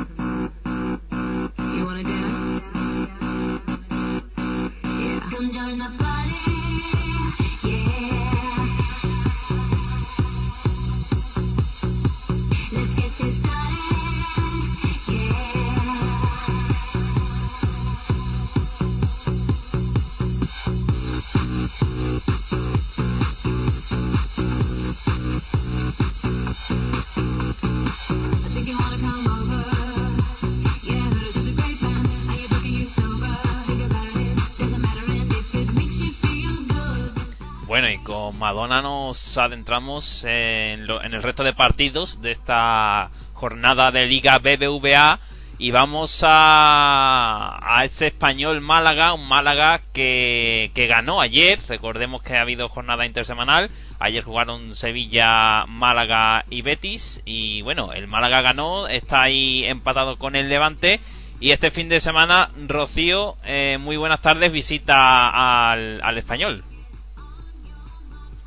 Los 38.08 38.34
Madonna 38.34 38.82
nos 38.82 39.38
adentramos 39.38 40.24
en, 40.26 40.88
lo- 40.88 41.04
en 41.04 41.14
el 41.14 41.22
resto 41.24 41.44
de 41.44 41.54
partidos 41.54 42.22
de 42.22 42.32
esta 42.32 43.10
jornada 43.34 43.92
de 43.92 44.06
Liga 44.06 44.38
BBVA 44.40 45.20
y 45.60 45.72
vamos 45.72 46.24
a, 46.24 47.60
a 47.62 47.84
ese 47.84 48.08
español 48.08 48.62
Málaga, 48.62 49.14
un 49.14 49.28
Málaga 49.28 49.82
que, 49.94 50.72
que 50.76 50.88
ganó 50.88 51.20
ayer, 51.20 51.60
recordemos 51.68 52.22
que 52.22 52.38
ha 52.38 52.42
habido 52.42 52.70
jornada 52.70 53.06
intersemanal, 53.06 53.70
ayer 54.00 54.24
jugaron 54.24 54.76
Sevilla, 54.76 55.66
Málaga 55.68 56.46
y 56.50 56.62
Betis 56.62 57.22
y 57.26 57.62
bueno, 57.64 57.92
el 57.94 58.08
Málaga 58.08 58.42
ganó, 58.42 58.88
está 58.88 59.24
ahí 59.24 59.66
empatado 59.66 60.18
con 60.18 60.36
el 60.36 60.48
Levante 60.48 61.00
y 61.40 61.52
este 61.52 61.72
fin 61.72 61.90
de 61.90 62.00
semana 62.00 62.50
Rocío, 62.68 63.36
eh, 63.46 63.78
muy 63.80 63.98
buenas 63.98 64.22
tardes, 64.22 64.52
visita 64.52 65.72
al, 65.72 66.02
al 66.04 66.18
español. 66.18 66.64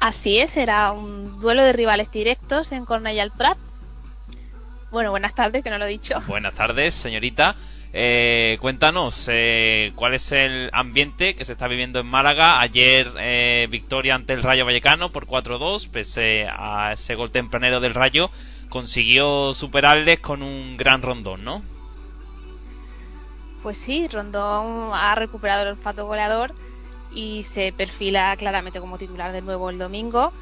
Así 0.01 0.39
es, 0.39 0.51
será 0.53 0.93
un 0.93 1.41
duelo 1.41 1.63
de 1.63 1.75
rivales 1.75 2.11
directos 2.11 2.73
en 2.73 2.87
Cornellà 2.87 3.23
al 3.23 3.33
Prat. 3.33 3.59
Bueno, 4.91 5.11
buenas 5.11 5.35
tardes, 5.35 5.63
que 5.63 5.69
no 5.69 5.77
lo 5.77 5.85
he 5.85 5.91
dicho. 5.91 6.15
Buenas 6.27 6.55
tardes, 6.55 6.95
señorita. 6.95 7.55
Eh, 7.93 8.57
cuéntanos, 8.61 9.29
eh, 9.31 9.93
¿cuál 9.97 10.15
es 10.15 10.33
el 10.33 10.71
ambiente 10.73 11.35
que 11.35 11.45
se 11.45 11.53
está 11.53 11.69
viviendo 11.69 12.01
en 12.01 12.07
Málaga? 12.07 12.61
Ayer 12.61 13.09
eh, 13.19 13.69
victoria 13.71 14.15
ante 14.15 14.33
el 14.33 14.43
Rayo 14.43 14.65
Vallecano 14.65 15.11
por 15.11 15.27
4-2, 15.27 15.91
pese 15.91 16.47
a 16.49 16.93
ese 16.93 17.15
gol 17.15 17.31
tempranero 17.31 17.79
del 17.81 17.95
Rayo, 17.95 18.31
consiguió 18.71 19.53
superarles 19.55 20.21
con 20.21 20.43
un 20.43 20.77
gran 20.77 21.03
rondón, 21.03 21.45
¿no? 21.45 21.63
Pues 23.63 23.77
sí, 23.77 24.09
Rondón 24.09 24.93
ha 24.95 25.15
recuperado 25.15 25.63
el 25.63 25.69
olfato 25.69 26.07
goleador 26.07 26.55
y 27.13 27.43
se 27.43 27.73
perfila 27.73 28.37
claramente 28.37 28.81
como 28.81 28.99
titular 28.99 29.33
de 29.33 29.43
nuevo 29.43 29.71
el 29.71 29.79
domingo. 29.79 30.33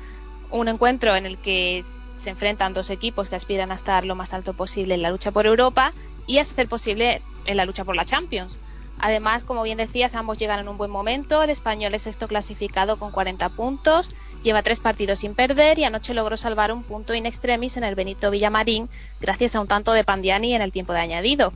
Un 0.50 0.68
encuentro 0.68 1.16
en 1.16 1.26
el 1.26 1.38
que 1.38 1.84
se 2.18 2.30
enfrentan 2.30 2.74
dos 2.74 2.90
equipos 2.90 3.28
que 3.28 3.36
aspiran 3.36 3.70
a 3.70 3.74
estar 3.74 4.04
lo 4.04 4.14
más 4.14 4.32
alto 4.32 4.52
posible 4.52 4.94
en 4.94 5.02
la 5.02 5.10
lucha 5.10 5.30
por 5.30 5.46
Europa 5.46 5.92
y 6.26 6.38
a 6.38 6.44
ser 6.44 6.68
posible 6.68 7.22
en 7.44 7.56
la 7.56 7.64
lucha 7.64 7.84
por 7.84 7.96
la 7.96 8.04
Champions. 8.04 8.58
Además, 9.00 9.44
como 9.44 9.62
bien 9.62 9.78
decías, 9.78 10.14
ambos 10.14 10.38
llegan 10.38 10.58
en 10.58 10.68
un 10.68 10.76
buen 10.76 10.90
momento. 10.90 11.42
El 11.42 11.50
español 11.50 11.94
es 11.94 12.02
sexto 12.02 12.26
clasificado 12.26 12.98
con 12.98 13.12
40 13.12 13.48
puntos, 13.50 14.10
lleva 14.42 14.62
tres 14.62 14.80
partidos 14.80 15.20
sin 15.20 15.34
perder 15.34 15.78
y 15.78 15.84
anoche 15.84 16.14
logró 16.14 16.36
salvar 16.36 16.72
un 16.72 16.82
punto 16.82 17.14
in 17.14 17.26
extremis 17.26 17.76
en 17.76 17.84
el 17.84 17.94
Benito 17.94 18.30
Villamarín 18.30 18.88
gracias 19.20 19.54
a 19.54 19.60
un 19.60 19.68
tanto 19.68 19.92
de 19.92 20.04
Pandiani 20.04 20.54
en 20.54 20.62
el 20.62 20.72
tiempo 20.72 20.92
de 20.92 21.00
añadido. 21.00 21.52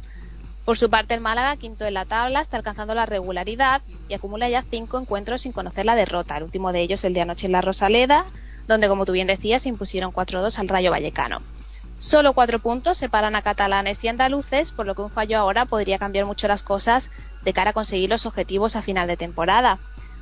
Por 0.64 0.78
su 0.78 0.88
parte, 0.88 1.14
el 1.14 1.20
Málaga, 1.20 1.56
quinto 1.56 1.84
en 1.86 1.94
la 1.94 2.04
tabla, 2.04 2.40
está 2.40 2.56
alcanzando 2.56 2.94
la 2.94 3.04
regularidad 3.04 3.82
y 4.08 4.14
acumula 4.14 4.48
ya 4.48 4.64
cinco 4.70 4.98
encuentros 4.98 5.42
sin 5.42 5.52
conocer 5.52 5.84
la 5.84 5.96
derrota. 5.96 6.36
El 6.36 6.44
último 6.44 6.72
de 6.72 6.80
ellos 6.80 7.04
el 7.04 7.14
de 7.14 7.22
anoche 7.22 7.46
en 7.46 7.52
la 7.52 7.62
Rosaleda, 7.62 8.24
donde, 8.68 8.88
como 8.88 9.04
tú 9.04 9.12
bien 9.12 9.26
decías, 9.26 9.62
se 9.62 9.68
impusieron 9.68 10.12
4-2 10.12 10.58
al 10.58 10.68
Rayo 10.68 10.92
Vallecano. 10.92 11.38
Solo 11.98 12.32
cuatro 12.32 12.60
puntos 12.60 12.98
separan 12.98 13.34
a 13.34 13.42
catalanes 13.42 14.02
y 14.04 14.08
andaluces, 14.08 14.70
por 14.70 14.86
lo 14.86 14.94
que 14.94 15.02
un 15.02 15.10
fallo 15.10 15.38
ahora 15.38 15.66
podría 15.66 15.98
cambiar 15.98 16.26
mucho 16.26 16.48
las 16.48 16.62
cosas 16.62 17.10
de 17.44 17.52
cara 17.52 17.70
a 17.70 17.74
conseguir 17.74 18.10
los 18.10 18.26
objetivos 18.26 18.76
a 18.76 18.82
final 18.82 19.08
de 19.08 19.16
temporada. 19.16 19.78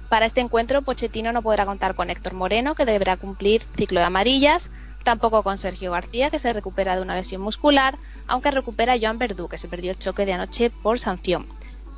Para 0.09 0.27
este 0.27 0.41
encuentro, 0.41 0.83
Pochettino 0.83 1.33
no 1.33 1.43
podrá 1.43 1.67
contar 1.67 1.95
con 1.95 2.11
Héctor 2.11 2.35
Moreno, 2.35 2.75
que 2.75 2.85
deberá 2.85 3.17
cumplir 3.17 3.63
ciclo 3.63 4.01
de 4.01 4.07
amarillas, 4.07 4.69
tampoco 5.05 5.43
con 5.43 5.59
Sergio 5.59 5.93
García, 5.93 6.31
que 6.31 6.39
se 6.39 6.53
recupera 6.53 6.97
de 6.97 7.03
una 7.03 7.15
lesión 7.15 7.43
muscular, 7.43 7.99
aunque 8.27 8.51
recupera 8.51 8.95
a 8.95 8.99
Joan 9.01 9.19
Verdú, 9.19 9.49
que 9.49 9.59
se 9.59 9.69
perdió 9.69 9.91
el 9.93 9.99
choque 9.99 10.27
de 10.27 10.33
anoche 10.33 10.71
por 10.71 10.99
sanción. 10.99 11.47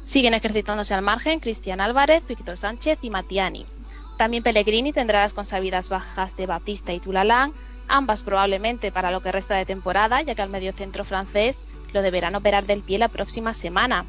Siguen 0.03 0.35
ejercitándose 0.35 0.95
al 0.95 1.03
margen 1.03 1.41
Cristian 1.41 1.81
Álvarez, 1.81 2.27
Víctor 2.27 2.59
Sánchez 2.59 2.99
y 3.03 3.11
Matiani. 3.11 3.67
También 4.17 4.43
Pellegrini 4.43 4.93
tendrá 4.93 5.21
las 5.21 5.33
consabidas 5.33 5.89
bajas 5.89 6.37
de 6.37 6.47
Baptista 6.47 6.93
y 6.93 7.01
Tulalán, 7.01 7.53
ambas 7.89 8.23
probablemente 8.23 8.93
para 8.93 9.11
lo 9.11 9.21
que 9.21 9.33
resta 9.33 9.55
de 9.55 9.67
temporada, 9.67 10.23
ya 10.23 10.35
que 10.35 10.43
al 10.43 10.51
mediocentro 10.51 11.05
francés 11.05 11.63
lo 11.93 12.03
deberán 12.03 12.35
operar 12.35 12.65
del 12.65 12.83
pie 12.83 12.99
la 12.99 13.09
próxima 13.09 13.55
semana. 13.55 14.05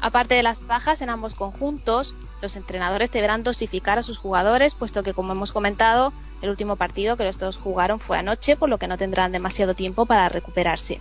Aparte 0.00 0.34
de 0.34 0.42
las 0.42 0.66
bajas 0.66 1.02
en 1.02 1.10
ambos 1.10 1.34
conjuntos, 1.34 2.14
los 2.40 2.56
entrenadores 2.56 3.10
deberán 3.10 3.42
dosificar 3.42 3.98
a 3.98 4.02
sus 4.02 4.18
jugadores, 4.18 4.74
puesto 4.74 5.02
que, 5.02 5.14
como 5.14 5.32
hemos 5.32 5.52
comentado, 5.52 6.12
el 6.42 6.50
último 6.50 6.76
partido 6.76 7.16
que 7.16 7.24
los 7.24 7.38
dos 7.38 7.56
jugaron 7.56 7.98
fue 7.98 8.18
anoche, 8.18 8.56
por 8.56 8.68
lo 8.68 8.78
que 8.78 8.86
no 8.86 8.98
tendrán 8.98 9.32
demasiado 9.32 9.74
tiempo 9.74 10.06
para 10.06 10.28
recuperarse. 10.28 11.00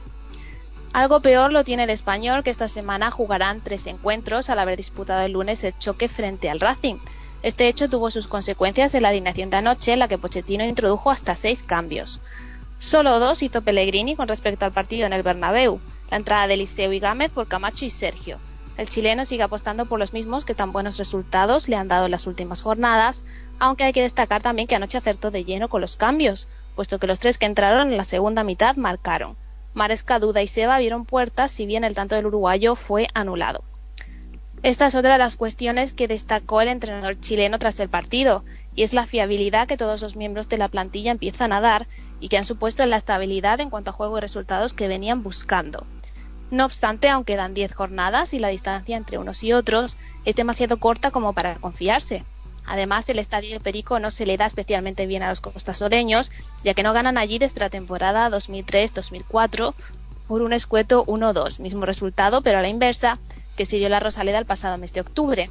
Algo 0.93 1.19
peor 1.19 1.51
lo 1.51 1.63
tiene 1.63 1.83
el 1.83 1.89
español, 1.89 2.43
que 2.43 2.49
esta 2.49 2.67
semana 2.67 3.11
jugarán 3.11 3.61
tres 3.61 3.85
encuentros 3.85 4.49
al 4.49 4.59
haber 4.59 4.77
disputado 4.77 5.21
el 5.21 5.33
lunes 5.33 5.63
el 5.63 5.77
choque 5.77 6.09
frente 6.09 6.49
al 6.49 6.59
Racing. 6.59 6.95
Este 7.43 7.67
hecho 7.67 7.87
tuvo 7.87 8.09
sus 8.09 8.27
consecuencias 8.27 8.95
en 8.95 9.03
la 9.03 9.09
alineación 9.09 9.49
de 9.51 9.57
anoche, 9.57 9.93
en 9.93 9.99
la 9.99 10.07
que 10.07 10.17
Pochettino 10.17 10.65
introdujo 10.65 11.11
hasta 11.11 11.35
seis 11.35 11.63
cambios. 11.63 12.19
Solo 12.79 13.19
dos 13.19 13.43
hizo 13.43 13.61
Pellegrini 13.61 14.15
con 14.15 14.27
respecto 14.27 14.65
al 14.65 14.71
partido 14.71 15.05
en 15.05 15.13
el 15.13 15.23
Bernabéu, 15.23 15.79
la 16.09 16.17
entrada 16.17 16.47
de 16.47 16.55
Eliseo 16.55 16.91
y 16.93 16.99
Gámez 16.99 17.31
por 17.31 17.47
Camacho 17.47 17.85
y 17.85 17.89
Sergio. 17.89 18.39
El 18.77 18.89
chileno 18.89 19.25
sigue 19.25 19.41
apostando 19.41 19.87
por 19.87 19.97
los 19.97 20.13
mismos 20.13 20.45
que 20.45 20.53
tan 20.53 20.71
buenos 20.71 20.97
resultados 20.97 21.67
le 21.67 21.75
han 21.75 21.87
dado 21.87 22.05
en 22.05 22.11
las 22.11 22.27
últimas 22.27 22.61
jornadas, 22.61 23.23
aunque 23.57 23.83
hay 23.83 23.91
que 23.91 24.03
destacar 24.03 24.43
también 24.43 24.67
que 24.67 24.75
anoche 24.75 24.99
acertó 24.99 25.31
de 25.31 25.43
lleno 25.43 25.67
con 25.67 25.81
los 25.81 25.97
cambios, 25.97 26.47
puesto 26.75 26.99
que 26.99 27.07
los 27.07 27.19
tres 27.19 27.39
que 27.39 27.47
entraron 27.47 27.89
en 27.89 27.97
la 27.97 28.03
segunda 28.03 28.43
mitad 28.43 28.75
marcaron. 28.75 29.35
Maresca, 29.73 30.19
Duda 30.19 30.43
y 30.43 30.47
Seba 30.47 30.77
vieron 30.77 31.05
puertas, 31.05 31.51
si 31.51 31.65
bien 31.65 31.83
el 31.83 31.95
tanto 31.95 32.13
del 32.13 32.27
uruguayo 32.27 32.75
fue 32.75 33.07
anulado. 33.15 33.63
Esta 34.61 34.87
es 34.87 34.95
otra 34.95 35.13
de 35.13 35.19
las 35.19 35.35
cuestiones 35.35 35.93
que 35.93 36.07
destacó 36.07 36.61
el 36.61 36.67
entrenador 36.67 37.19
chileno 37.19 37.57
tras 37.57 37.79
el 37.79 37.89
partido, 37.89 38.43
y 38.75 38.83
es 38.83 38.93
la 38.93 39.07
fiabilidad 39.07 39.67
que 39.67 39.77
todos 39.77 40.03
los 40.03 40.15
miembros 40.15 40.49
de 40.49 40.57
la 40.59 40.67
plantilla 40.67 41.11
empiezan 41.11 41.51
a 41.51 41.61
dar 41.61 41.87
y 42.19 42.29
que 42.29 42.37
han 42.37 42.45
supuesto 42.45 42.85
la 42.85 42.97
estabilidad 42.97 43.59
en 43.59 43.71
cuanto 43.71 43.89
a 43.89 43.93
juego 43.93 44.19
y 44.19 44.21
resultados 44.21 44.73
que 44.73 44.87
venían 44.87 45.23
buscando. 45.23 45.85
No 46.49 46.65
obstante, 46.65 47.09
aún 47.09 47.25
quedan 47.25 47.53
10 47.53 47.73
jornadas 47.73 48.33
y 48.33 48.39
la 48.39 48.47
distancia 48.47 48.95
entre 48.95 49.17
unos 49.17 49.43
y 49.43 49.53
otros 49.53 49.97
es 50.25 50.35
demasiado 50.35 50.77
corta 50.77 51.11
como 51.11 51.33
para 51.33 51.55
confiarse. 51.55 52.23
Además, 52.65 53.07
el 53.09 53.19
estadio 53.19 53.59
Perico 53.61 53.99
no 53.99 54.11
se 54.11 54.25
le 54.25 54.37
da 54.37 54.45
especialmente 54.45 55.05
bien 55.05 55.23
a 55.23 55.29
los 55.29 55.41
costasoreños, 55.41 56.31
ya 56.63 56.73
que 56.73 56.83
no 56.83 56.93
ganan 56.93 57.17
allí 57.17 57.39
desde 57.39 57.61
la 57.61 57.69
temporada 57.69 58.29
2003-2004 58.29 59.73
por 60.27 60.41
un 60.41 60.51
escueto 60.51 61.05
1-2, 61.05 61.59
mismo 61.59 61.85
resultado, 61.85 62.41
pero 62.41 62.59
a 62.59 62.61
la 62.61 62.67
inversa, 62.67 63.19
que 63.55 63.65
dio 63.65 63.89
la 63.89 64.01
Rosaleda 64.01 64.37
el 64.37 64.45
pasado 64.45 64.77
mes 64.77 64.93
de 64.93 65.01
octubre. 65.01 65.49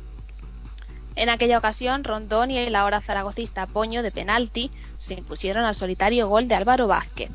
En 1.16 1.30
aquella 1.30 1.58
ocasión, 1.58 2.04
Rondón 2.04 2.50
y 2.50 2.58
el 2.58 2.76
ahora 2.76 3.00
zaragocista 3.00 3.66
Poño 3.66 4.02
de 4.02 4.10
penalti 4.10 4.70
se 4.98 5.14
impusieron 5.14 5.64
al 5.64 5.74
solitario 5.74 6.28
gol 6.28 6.46
de 6.46 6.54
Álvaro 6.54 6.86
Vázquez. 6.86 7.30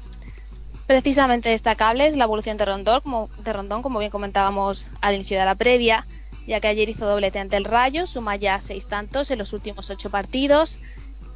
Precisamente 0.87 1.49
destacable 1.49 2.07
es 2.07 2.15
la 2.15 2.25
evolución 2.25 2.57
de 2.57 2.65
Rondón, 2.65 3.01
como, 3.01 3.29
de 3.43 3.53
Rondón, 3.53 3.81
como 3.81 3.99
bien 3.99 4.11
comentábamos 4.11 4.89
al 4.99 5.15
inicio 5.15 5.39
de 5.39 5.45
la 5.45 5.55
previa, 5.55 6.05
ya 6.47 6.59
que 6.59 6.67
ayer 6.67 6.89
hizo 6.89 7.05
doblete 7.05 7.39
ante 7.39 7.55
el 7.55 7.65
Rayo, 7.65 8.07
suma 8.07 8.35
ya 8.35 8.59
seis 8.59 8.87
tantos 8.87 9.31
en 9.31 9.39
los 9.39 9.53
últimos 9.53 9.89
ocho 9.89 10.09
partidos 10.09 10.79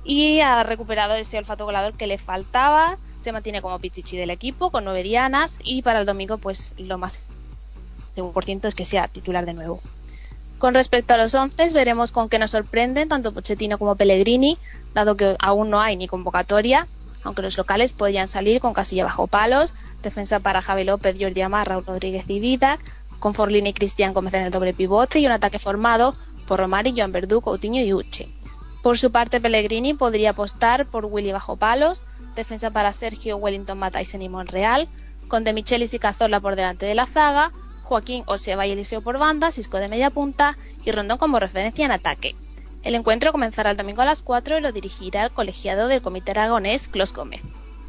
y 0.03 0.39
ha 0.39 0.63
recuperado 0.63 1.15
ese 1.15 1.37
olfato 1.37 1.65
goleador 1.65 1.93
que 1.93 2.07
le 2.07 2.17
faltaba. 2.17 2.97
Se 3.21 3.31
mantiene 3.31 3.61
como 3.61 3.79
pichichi 3.79 4.17
del 4.17 4.29
equipo 4.29 4.69
con 4.69 4.83
nueve 4.83 5.03
dianas 5.03 5.59
y 5.63 5.81
para 5.81 5.99
el 5.99 6.05
domingo, 6.05 6.37
pues 6.37 6.73
lo 6.77 6.97
más 6.97 7.19
por 8.15 8.45
ciento 8.45 8.67
es 8.67 8.75
que 8.75 8.85
sea 8.85 9.07
titular 9.07 9.45
de 9.45 9.53
nuevo. 9.53 9.81
Con 10.57 10.73
respecto 10.73 11.13
a 11.13 11.17
los 11.17 11.33
once, 11.33 11.69
veremos 11.73 12.11
con 12.11 12.29
qué 12.29 12.39
nos 12.39 12.51
sorprenden 12.51 13.09
tanto 13.09 13.33
Pochettino 13.33 13.77
como 13.77 13.95
Pellegrini, 13.95 14.57
dado 14.93 15.17
que 15.17 15.35
aún 15.39 15.69
no 15.69 15.81
hay 15.81 15.97
ni 15.97 16.07
convocatoria, 16.07 16.87
aunque 17.25 17.41
los 17.41 17.57
locales 17.57 17.91
podrían 17.91 18.27
salir 18.27 18.61
con 18.61 18.73
casilla 18.73 19.03
bajo 19.03 19.27
palos, 19.27 19.73
defensa 20.01 20.39
para 20.39 20.61
Javi 20.61 20.85
López, 20.85 21.17
Jordi 21.19 21.41
Amar, 21.41 21.67
Raúl 21.67 21.85
Rodríguez 21.85 22.23
y 22.29 22.39
Vida, 22.39 22.79
con 23.19 23.33
Forlín 23.33 23.67
y 23.67 23.73
Cristian 23.73 24.13
Gómez 24.13 24.33
en 24.35 24.43
el 24.43 24.51
doble 24.51 24.73
pivote 24.73 25.19
y 25.19 25.25
un 25.25 25.31
ataque 25.31 25.59
formado 25.59 26.15
por 26.47 26.59
Romari, 26.59 26.93
Joan 26.95 27.11
Verdú, 27.11 27.41
Coutinho 27.41 27.81
y 27.81 27.93
Uche. 27.93 28.29
Por 28.83 28.99
su 28.99 29.11
parte, 29.11 29.41
Pellegrini 29.41 29.95
podría 29.95 30.29
apostar 30.29 30.85
por 30.85 31.05
Willy 31.05 31.31
bajo 31.31 31.57
palos, 31.57 32.03
defensa 32.35 32.69
para 32.69 32.93
Sergio, 32.93 33.37
Wellington, 33.37 33.79
Matáisen 33.79 34.21
y 34.21 34.29
Monreal, 34.29 34.87
con 35.27 35.43
De 35.43 35.53
Michelis 35.53 35.95
y 35.95 35.99
Cazorla 35.99 36.39
por 36.39 36.55
delante 36.55 36.85
de 36.85 36.93
la 36.93 37.07
zaga, 37.07 37.51
Joaquín 37.83 38.23
Oseba 38.27 38.67
y 38.67 38.71
Eliseo 38.71 39.01
por 39.01 39.17
banda, 39.17 39.51
Cisco 39.51 39.77
de 39.77 39.87
media 39.87 40.11
punta 40.11 40.57
y 40.83 40.91
Rondón 40.91 41.17
como 41.17 41.39
referencia 41.39 41.85
en 41.85 41.91
ataque. 41.91 42.35
El 42.85 42.93
encuentro 42.93 43.31
comenzará 43.31 43.71
el 43.71 43.77
domingo 43.77 44.03
a 44.03 44.05
las 44.05 44.21
4 44.21 44.59
y 44.59 44.61
lo 44.61 44.71
dirigirá 44.71 45.23
el 45.23 45.31
colegiado 45.31 45.87
del 45.87 46.03
Comité 46.03 46.31
Aragonés, 46.31 46.87
Clos 46.87 47.13
Gómez. 47.13 47.41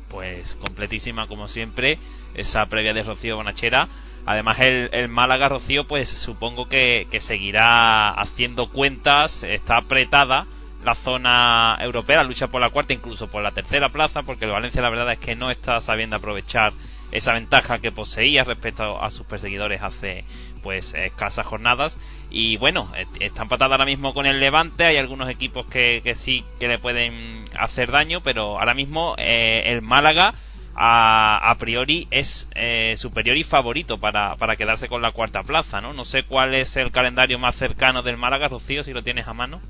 Pues 0.09 0.55
completísima 0.55 1.26
como 1.26 1.49
siempre 1.49 1.99
esa 2.32 2.64
previa 2.64 2.94
de 2.94 3.03
Rocío 3.03 3.36
Bonachera. 3.36 3.88
Además 4.24 4.59
el, 4.61 4.88
el 4.92 5.09
Málaga 5.09 5.51
Rocío 5.51 5.86
pues 5.86 6.09
supongo 6.09 6.66
que, 6.70 7.09
que 7.11 7.20
seguirá 7.20 8.09
haciendo 8.09 8.70
cuentas, 8.70 9.42
está 9.42 9.76
apretada 9.76 10.47
la 10.82 10.94
zona 10.94 11.76
europea, 11.80 12.16
la 12.16 12.24
lucha 12.24 12.47
por 12.47 12.62
la 12.62 12.70
cuarta, 12.70 12.94
incluso 12.94 13.28
por 13.28 13.42
la 13.42 13.51
tercera 13.51 13.90
plaza, 13.90 14.22
porque 14.22 14.47
el 14.47 14.53
Valencia 14.53 14.80
la 14.80 14.88
verdad 14.88 15.12
es 15.12 15.18
que 15.18 15.36
no 15.36 15.51
está 15.51 15.78
sabiendo 15.82 16.16
aprovechar 16.16 16.72
esa 17.12 17.34
ventaja 17.34 17.80
que 17.80 17.92
poseía 17.92 18.44
respecto 18.44 19.03
a 19.03 19.11
sus 19.11 19.26
perseguidores 19.26 19.82
hace 19.82 20.24
pues 20.63 20.95
escasas 20.95 21.47
jornadas. 21.47 21.99
Y 22.31 22.57
bueno 22.57 22.91
eh, 22.97 23.07
está 23.21 23.43
empatada 23.43 23.75
ahora 23.75 23.85
mismo 23.85 24.15
con 24.15 24.27
el 24.27 24.41
Levante. 24.41 24.85
Hay 24.85 24.97
algunos 24.97 25.29
equipos 25.29 25.67
que, 25.67 26.01
que 26.03 26.15
sí 26.15 26.45
que 26.59 26.69
le 26.69 26.79
pueden 26.79 27.45
hacer 27.59 27.91
daño 27.91 28.21
pero 28.21 28.59
ahora 28.59 28.75
mismo 28.75 29.15
eh, 29.19 29.63
el 29.67 29.83
Málaga 29.83 30.35
a, 30.75 31.51
a 31.51 31.55
priori 31.57 32.07
es 32.11 32.49
eh, 32.55 32.95
superior 32.99 33.37
y 33.37 33.45
favorito 33.45 33.99
para, 33.99 34.37
para 34.37 34.57
quedarse 34.57 34.89
con 34.89 35.01
la 35.01 35.13
cuarta 35.13 35.43
plaza 35.43 35.81
no 35.81 35.95
no 35.95 36.05
sé 36.05 36.25
cuál 36.25 36.55
es 36.55 36.77
el 36.77 36.91
calendario 36.91 37.39
más 37.39 37.57
cercano 37.57 38.03
del 38.03 38.19
Málaga 38.19 38.49
Rocío 38.49 38.85
si 38.85 38.93
lo 38.93 39.03
tienes 39.03 39.27
a 39.27 39.33
mano. 39.33 39.61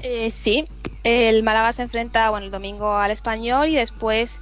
Eh, 0.00 0.30
sí, 0.30 0.64
el 1.04 1.42
Málaga 1.42 1.72
se 1.72 1.82
enfrenta 1.82 2.30
bueno, 2.30 2.46
el 2.46 2.52
domingo 2.52 2.96
al 2.96 3.10
Español 3.10 3.68
y 3.68 3.74
después 3.74 4.38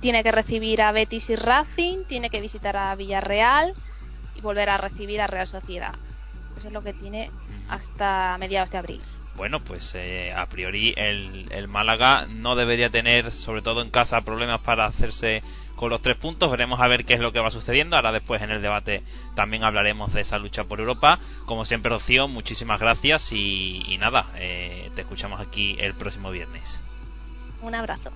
tiene 0.00 0.22
que 0.22 0.32
recibir 0.32 0.82
a 0.82 0.92
Betis 0.92 1.30
y 1.30 1.36
Racing, 1.36 2.04
tiene 2.08 2.30
que 2.30 2.40
visitar 2.40 2.76
a 2.76 2.94
Villarreal 2.96 3.74
volver 4.40 4.68
a 4.68 4.78
recibir 4.78 5.20
a 5.20 5.26
Real 5.26 5.46
Sociedad. 5.46 5.94
Eso 6.56 6.68
es 6.68 6.72
lo 6.72 6.82
que 6.82 6.92
tiene 6.92 7.30
hasta 7.68 8.36
mediados 8.38 8.70
de 8.70 8.78
abril. 8.78 9.00
Bueno, 9.36 9.60
pues 9.60 9.94
eh, 9.94 10.34
a 10.36 10.46
priori 10.46 10.92
el, 10.96 11.46
el 11.50 11.68
Málaga 11.68 12.26
no 12.26 12.56
debería 12.56 12.90
tener, 12.90 13.32
sobre 13.32 13.62
todo 13.62 13.80
en 13.80 13.90
casa, 13.90 14.20
problemas 14.20 14.60
para 14.60 14.86
hacerse 14.86 15.42
con 15.76 15.88
los 15.88 16.02
tres 16.02 16.18
puntos. 16.18 16.50
Veremos 16.50 16.78
a 16.80 16.88
ver 16.88 17.06
qué 17.06 17.14
es 17.14 17.20
lo 17.20 17.32
que 17.32 17.40
va 17.40 17.50
sucediendo. 17.50 17.96
Ahora 17.96 18.12
después 18.12 18.42
en 18.42 18.50
el 18.50 18.60
debate 18.60 19.02
también 19.34 19.64
hablaremos 19.64 20.12
de 20.12 20.20
esa 20.20 20.38
lucha 20.38 20.64
por 20.64 20.80
Europa. 20.80 21.18
Como 21.46 21.64
siempre, 21.64 21.90
Rocío, 21.90 22.28
muchísimas 22.28 22.80
gracias 22.80 23.32
y, 23.32 23.82
y 23.88 23.96
nada, 23.96 24.26
eh, 24.36 24.90
te 24.94 25.00
escuchamos 25.00 25.40
aquí 25.40 25.76
el 25.78 25.94
próximo 25.94 26.30
viernes. 26.30 26.82
Un 27.62 27.74
abrazo. 27.74 28.10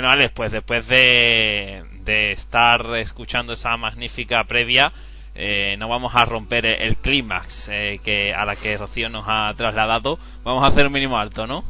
Bueno, 0.00 0.08
Alex, 0.08 0.32
pues 0.34 0.52
después 0.52 0.86
de, 0.88 1.84
de 2.04 2.32
estar 2.32 2.86
escuchando 2.96 3.52
esa 3.52 3.76
magnífica 3.76 4.44
previa, 4.44 4.92
eh, 5.34 5.76
no 5.78 5.88
vamos 5.88 6.14
a 6.14 6.24
romper 6.24 6.64
el, 6.64 6.80
el 6.80 6.96
clímax 6.96 7.68
eh, 7.68 8.00
que 8.02 8.32
a 8.32 8.44
la 8.44 8.56
que 8.56 8.78
Rocío 8.78 9.08
nos 9.10 9.24
ha 9.28 9.52
trasladado. 9.56 10.18
Vamos 10.44 10.64
a 10.64 10.68
hacer 10.68 10.86
un 10.86 10.92
mínimo 10.92 11.18
alto, 11.18 11.46
¿no? 11.46 11.64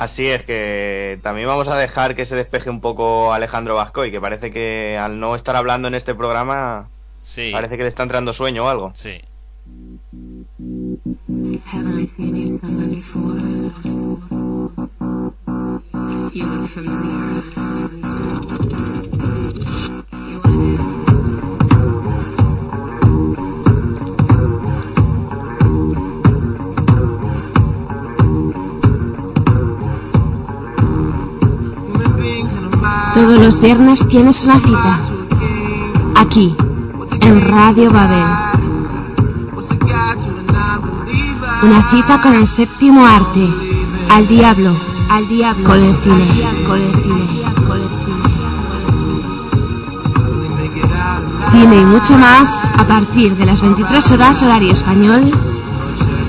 Así 0.00 0.26
es 0.28 0.42
que 0.44 1.18
también 1.22 1.46
vamos 1.46 1.68
a 1.68 1.76
dejar 1.76 2.16
que 2.16 2.24
se 2.24 2.34
despeje 2.34 2.70
un 2.70 2.80
poco 2.80 3.34
Alejandro 3.34 3.74
Vascoy, 3.74 4.10
que 4.10 4.20
parece 4.20 4.50
que 4.50 4.96
al 4.98 5.20
no 5.20 5.34
estar 5.36 5.56
hablando 5.56 5.88
en 5.88 5.94
este 5.94 6.14
programa, 6.14 6.88
Sí. 7.22 7.50
parece 7.52 7.76
que 7.76 7.82
le 7.82 7.90
está 7.90 8.02
entrando 8.04 8.32
sueño 8.32 8.64
o 8.64 8.68
algo. 8.68 8.92
Sí. 8.94 9.20
Todos 33.30 33.42
los 33.44 33.60
viernes 33.60 34.08
tienes 34.08 34.44
una 34.44 34.58
cita. 34.58 35.00
Aquí, 36.16 36.56
en 37.20 37.40
Radio 37.48 37.92
Babel. 37.92 38.26
Una 41.62 41.90
cita 41.92 42.20
con 42.22 42.34
el 42.34 42.48
séptimo 42.48 43.06
arte. 43.06 43.48
Al 44.10 44.26
diablo. 44.26 44.76
Al 45.08 45.28
diablo. 45.28 45.64
Con 45.64 45.80
el 45.80 45.94
cine. 46.02 46.26
Con 46.66 46.80
el 46.80 46.92
cine. 47.04 47.44
Con 47.68 47.80
el 47.80 47.88
cine. 48.04 48.24
Cine 51.52 51.76
y 51.76 51.84
mucho 51.84 52.18
más 52.18 52.68
a 52.76 52.84
partir 52.84 53.36
de 53.36 53.46
las 53.46 53.60
23 53.60 54.10
horas 54.10 54.42
horario 54.42 54.72
español 54.72 55.30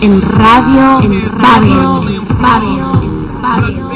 en 0.01 0.21
Radio 0.21 1.01
Babel. 1.39 1.79
Babel. 2.39 2.79
Babel. 3.41 3.90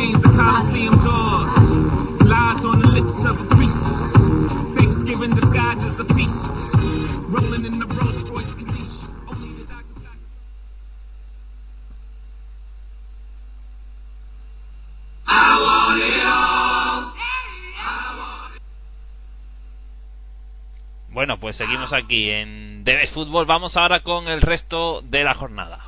Seguimos 21.55 21.93
aquí 21.93 22.29
en 22.29 22.83
Debes 22.83 23.11
Fútbol. 23.11 23.45
Vamos 23.45 23.77
ahora 23.77 24.01
con 24.01 24.27
el 24.27 24.41
resto 24.41 25.01
de 25.01 25.23
la 25.23 25.33
jornada. 25.33 25.79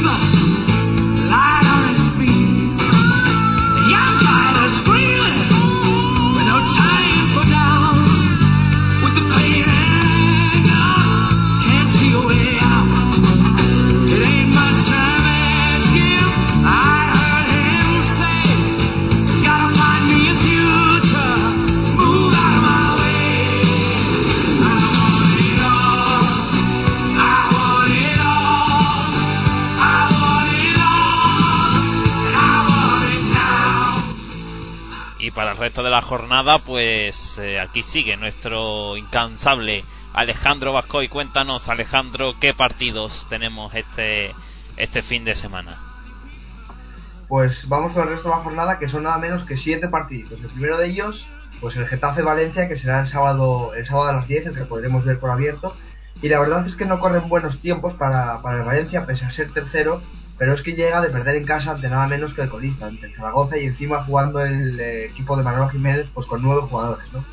Want 0.00 0.32
it 0.32 0.37
Y 35.28 35.30
para 35.30 35.50
el 35.50 35.58
resto 35.58 35.82
de 35.82 35.90
la 35.90 36.00
jornada, 36.00 36.60
pues 36.60 37.38
eh, 37.38 37.60
aquí 37.60 37.82
sigue 37.82 38.16
nuestro 38.16 38.96
incansable 38.96 39.84
Alejandro 40.14 40.72
Vascoy. 40.72 41.08
Cuéntanos, 41.08 41.68
Alejandro, 41.68 42.36
qué 42.40 42.54
partidos 42.54 43.26
tenemos 43.28 43.74
este, 43.74 44.34
este 44.78 45.02
fin 45.02 45.26
de 45.26 45.34
semana. 45.34 45.76
Pues 47.28 47.68
vamos 47.68 47.92
con 47.92 48.04
el 48.04 48.14
resto 48.14 48.30
de 48.30 48.36
la 48.36 48.40
jornada, 48.40 48.78
que 48.78 48.88
son 48.88 49.02
nada 49.02 49.18
menos 49.18 49.44
que 49.44 49.58
siete 49.58 49.88
partidos. 49.88 50.40
El 50.40 50.48
primero 50.48 50.78
de 50.78 50.86
ellos, 50.86 51.26
pues 51.60 51.76
el 51.76 51.86
Getafe 51.86 52.22
Valencia, 52.22 52.66
que 52.66 52.78
será 52.78 53.02
el 53.02 53.08
sábado, 53.08 53.74
el 53.74 53.86
sábado 53.86 54.08
a 54.08 54.12
las 54.14 54.28
10, 54.28 54.46
el 54.46 54.54
que 54.54 54.64
podremos 54.64 55.04
ver 55.04 55.18
por 55.18 55.28
abierto. 55.28 55.76
Y 56.22 56.30
la 56.30 56.40
verdad 56.40 56.66
es 56.66 56.74
que 56.74 56.86
no 56.86 57.00
corren 57.00 57.28
buenos 57.28 57.60
tiempos 57.60 57.92
para, 57.92 58.40
para 58.40 58.60
el 58.60 58.64
Valencia, 58.64 59.04
pese 59.04 59.26
a 59.26 59.30
ser 59.30 59.52
tercero, 59.52 60.00
pero 60.38 60.54
es 60.54 60.62
que 60.62 60.72
llega 60.74 61.00
de 61.02 61.10
perder 61.10 61.36
en 61.36 61.44
casa 61.46 61.72
ante 61.72 61.88
nada 61.90 62.08
menos 62.08 62.34
que 62.34 62.42
el 62.42 62.48
colista, 62.48 62.86
ante 62.86 63.06
el 63.06 63.14
Zaragoza 63.14 63.58
y 63.58 63.66
encima 63.66 64.04
jugando 64.04 64.40
el 64.40 64.78
eh, 64.80 65.06
equipo 65.06 65.36
de 65.36 65.42
Manolo 65.44 65.68
Jiménez 65.70 66.10
pues 66.14 66.26
con 66.26 66.42
nueve 66.42 66.62
jugadores, 66.68 67.12
¿no? 67.12 67.28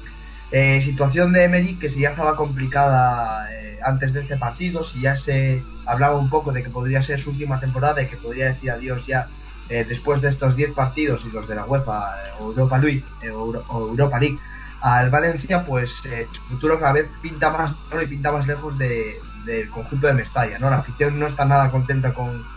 Eh, 0.51 0.82
situación 0.84 1.34
de 1.34 1.43
Emery 1.45 1.80
que 1.80 1.89
si 1.89 2.01
ya 2.01 2.10
estaba 2.12 2.36
complicada 2.36 3.51
eh, 3.53 3.80
antes 3.84 4.14
de 4.14 4.22
este 4.22 4.38
partido, 4.38 4.84
si 4.84 5.01
ya 5.01 5.16
se 5.16 5.68
hablaba 5.86 6.18
un 6.18 6.30
poco 6.30 6.51
de 6.53 6.64
que 6.64 6.70
podría 6.70 7.01
ser 7.03 7.20
su 7.20 7.32
última 7.32 7.60
temporada 7.60 8.01
y 8.01 8.08
que 8.08 8.18
podría 8.18 8.47
decir 8.47 8.72
adiós 8.72 9.06
ya 9.08 9.32
eh, 9.68 9.86
después 9.86 10.22
de 10.22 10.30
estos 10.30 10.56
10 10.56 10.74
partidos 10.74 11.26
y 11.26 11.32
los 11.32 11.47
de 11.47 11.56
la 11.56 11.66
UEFA 11.66 11.93
eh, 12.28 12.32
o 12.38 12.49
Europa 12.51 12.78
League, 12.78 13.10
eh, 13.20 13.28
Euro- 13.28 13.66
Europa 13.70 14.20
League 14.20 14.39
al 14.80 15.10
Valencia, 15.10 15.64
pues 15.66 16.01
su 16.32 16.43
futuro 16.45 16.80
cada 16.80 16.93
vez 16.93 17.12
pinta 17.22 17.49
más 17.51 17.76
y 18.03 18.08
pinta 18.08 18.32
más 18.32 18.45
lejos 18.45 18.78
de- 18.78 19.26
del 19.34 19.70
conjunto 19.70 20.08
de 20.08 20.14
Mestalla, 20.14 20.60
¿no? 20.60 20.70
La 20.70 20.78
afición 20.78 21.18
no 21.20 21.28
está 21.28 21.45
nada 21.45 21.72
contenta 21.72 22.14
con, 22.14 22.47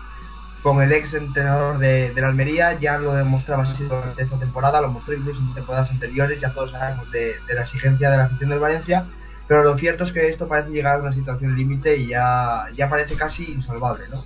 con 0.68 0.82
el 0.82 0.92
ex 0.92 1.14
entrenador 1.14 1.78
de, 1.78 2.12
de 2.12 2.20
la 2.20 2.28
Almería, 2.28 2.78
ya 2.78 2.98
lo 2.98 3.14
demostraba 3.14 3.62
así 3.62 3.84
durante 3.84 4.22
esta 4.22 4.38
temporada, 4.38 4.82
lo 4.82 4.90
mostró 4.90 5.14
incluso 5.14 5.40
en 5.40 5.54
temporadas 5.54 5.90
anteriores, 5.90 6.38
ya 6.38 6.52
todos 6.52 6.72
sabemos 6.72 7.10
de, 7.10 7.36
de 7.46 7.54
la 7.54 7.62
exigencia 7.62 8.10
de 8.10 8.18
la 8.18 8.24
afición 8.24 8.50
del 8.50 8.58
Valencia, 8.58 9.06
pero 9.46 9.62
lo 9.64 9.78
cierto 9.78 10.04
es 10.04 10.12
que 10.12 10.28
esto 10.28 10.46
parece 10.46 10.70
llegar 10.70 10.96
a 10.96 11.02
una 11.02 11.12
situación 11.14 11.56
límite 11.56 11.96
y 11.96 12.08
ya, 12.08 12.66
ya 12.74 12.90
parece 12.90 13.16
casi 13.16 13.50
insalvable, 13.50 14.04
¿no? 14.12 14.22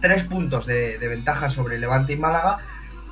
Tres 0.00 0.24
puntos 0.24 0.64
de, 0.64 0.96
de 0.96 1.08
ventaja 1.08 1.50
sobre 1.50 1.78
Levante 1.78 2.14
y 2.14 2.16
Málaga 2.16 2.56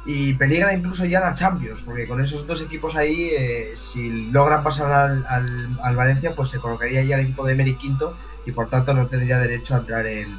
y 0.06 0.32
peligra 0.32 0.72
incluso 0.72 1.04
ya 1.04 1.20
la 1.20 1.34
Champions, 1.34 1.82
porque 1.84 2.08
con 2.08 2.24
esos 2.24 2.46
dos 2.46 2.62
equipos 2.62 2.96
ahí, 2.96 3.32
eh, 3.36 3.74
si 3.92 4.30
logran 4.30 4.62
pasar 4.62 4.90
al, 4.90 5.26
al, 5.28 5.68
al 5.82 5.96
Valencia, 5.96 6.32
pues 6.34 6.48
se 6.48 6.58
colocaría 6.58 7.02
ya 7.02 7.16
el 7.16 7.26
equipo 7.26 7.44
de 7.44 7.52
Emery 7.52 7.76
quinto 7.76 8.16
y 8.46 8.52
por 8.52 8.70
tanto 8.70 8.94
no 8.94 9.08
tendría 9.08 9.38
derecho 9.40 9.74
a 9.74 9.78
entrar 9.78 10.06
en, 10.06 10.38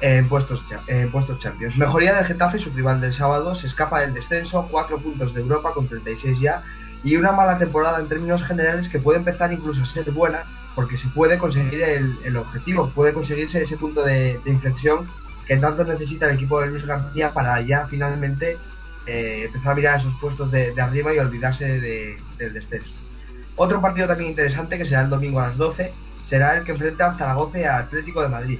en 0.00 0.28
puestos, 0.28 0.62
en 0.88 1.10
puestos 1.10 1.38
Champions. 1.40 1.76
Mejoría 1.76 2.14
del 2.14 2.26
Getafe, 2.26 2.58
su 2.58 2.70
rival 2.70 3.00
del 3.00 3.12
sábado, 3.14 3.54
se 3.54 3.66
escapa 3.66 4.00
del 4.00 4.14
descenso, 4.14 4.68
4 4.70 4.98
puntos 4.98 5.32
de 5.34 5.40
Europa 5.40 5.72
con 5.72 5.88
36 5.88 6.38
ya, 6.40 6.62
y 7.04 7.16
una 7.16 7.32
mala 7.32 7.58
temporada 7.58 7.98
en 8.00 8.08
términos 8.08 8.42
generales 8.44 8.88
que 8.88 8.98
puede 8.98 9.18
empezar 9.18 9.52
incluso 9.52 9.82
a 9.82 9.86
ser 9.86 10.10
buena, 10.10 10.44
porque 10.74 10.98
se 10.98 11.08
puede 11.08 11.38
conseguir 11.38 11.82
el, 11.82 12.16
el 12.24 12.36
objetivo, 12.36 12.90
puede 12.90 13.12
conseguirse 13.14 13.62
ese 13.62 13.76
punto 13.76 14.02
de, 14.02 14.38
inflexión 14.46 15.06
que 15.46 15.56
tanto 15.56 15.84
necesita 15.84 16.28
el 16.28 16.34
equipo 16.36 16.60
de 16.60 16.66
Luis 16.68 16.84
García 16.84 17.30
para 17.30 17.60
ya 17.60 17.86
finalmente 17.86 18.58
eh, 19.06 19.44
empezar 19.46 19.72
a 19.72 19.74
mirar 19.76 20.00
esos 20.00 20.14
puestos 20.20 20.50
de, 20.50 20.72
de 20.74 20.82
arriba 20.82 21.14
y 21.14 21.18
olvidarse 21.18 21.80
de- 21.80 22.18
del 22.38 22.52
descenso. 22.52 22.90
Otro 23.54 23.80
partido 23.80 24.08
también 24.08 24.30
interesante 24.30 24.76
que 24.76 24.84
será 24.84 25.02
el 25.02 25.08
domingo 25.10 25.40
a 25.40 25.48
las 25.48 25.56
12 25.56 25.92
será 26.28 26.56
el 26.58 26.64
que 26.64 26.72
enfrenta 26.72 27.06
a 27.06 27.16
Zaragoza 27.16 27.58
y 27.58 27.62
a 27.64 27.78
Atlético 27.78 28.20
de 28.20 28.28
Madrid. 28.28 28.58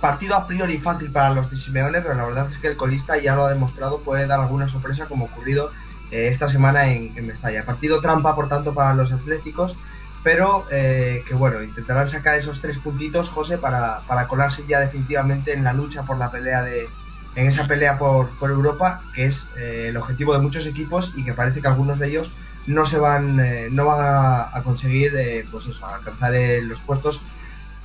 Partido 0.00 0.36
a 0.36 0.46
priori 0.46 0.78
fácil 0.78 1.10
para 1.10 1.30
los 1.30 1.50
de 1.50 1.56
Simeone, 1.56 2.00
pero 2.00 2.14
la 2.14 2.24
verdad 2.24 2.48
es 2.52 2.58
que 2.58 2.68
el 2.68 2.76
colista 2.76 3.18
ya 3.18 3.34
lo 3.34 3.46
ha 3.46 3.48
demostrado, 3.48 3.98
puede 3.98 4.26
dar 4.26 4.38
alguna 4.38 4.68
sorpresa 4.68 5.06
como 5.06 5.24
ocurrido 5.24 5.72
eh, 6.12 6.28
esta 6.28 6.48
semana 6.50 6.88
en, 6.92 7.12
en 7.16 7.26
Mestalla. 7.26 7.64
Partido 7.64 8.00
trampa, 8.00 8.36
por 8.36 8.48
tanto, 8.48 8.72
para 8.74 8.94
los 8.94 9.10
atléticos, 9.10 9.76
pero 10.22 10.66
eh, 10.70 11.24
que 11.26 11.34
bueno, 11.34 11.62
intentarán 11.62 12.08
sacar 12.08 12.36
esos 12.36 12.60
tres 12.60 12.78
puntitos, 12.78 13.28
José, 13.30 13.58
para, 13.58 14.00
para 14.06 14.28
colarse 14.28 14.62
ya 14.68 14.78
definitivamente 14.78 15.52
en 15.52 15.64
la 15.64 15.72
lucha 15.72 16.04
por 16.04 16.16
la 16.16 16.30
pelea 16.30 16.62
de, 16.62 16.88
en 17.34 17.48
esa 17.48 17.66
pelea 17.66 17.98
por, 17.98 18.30
por 18.38 18.50
Europa, 18.50 19.02
que 19.14 19.26
es 19.26 19.46
eh, 19.56 19.86
el 19.88 19.96
objetivo 19.96 20.32
de 20.32 20.40
muchos 20.40 20.64
equipos 20.64 21.12
y 21.16 21.24
que 21.24 21.32
parece 21.32 21.60
que 21.60 21.66
algunos 21.68 21.98
de 21.98 22.06
ellos 22.06 22.30
no 22.68 22.86
se 22.86 22.98
van, 22.98 23.40
eh, 23.40 23.68
no 23.72 23.86
van 23.86 24.04
a, 24.04 24.56
a 24.56 24.62
conseguir, 24.62 25.12
pues 25.50 25.66
eso, 25.66 25.86
alcanzar 25.86 26.32
los 26.62 26.78
puestos 26.82 27.20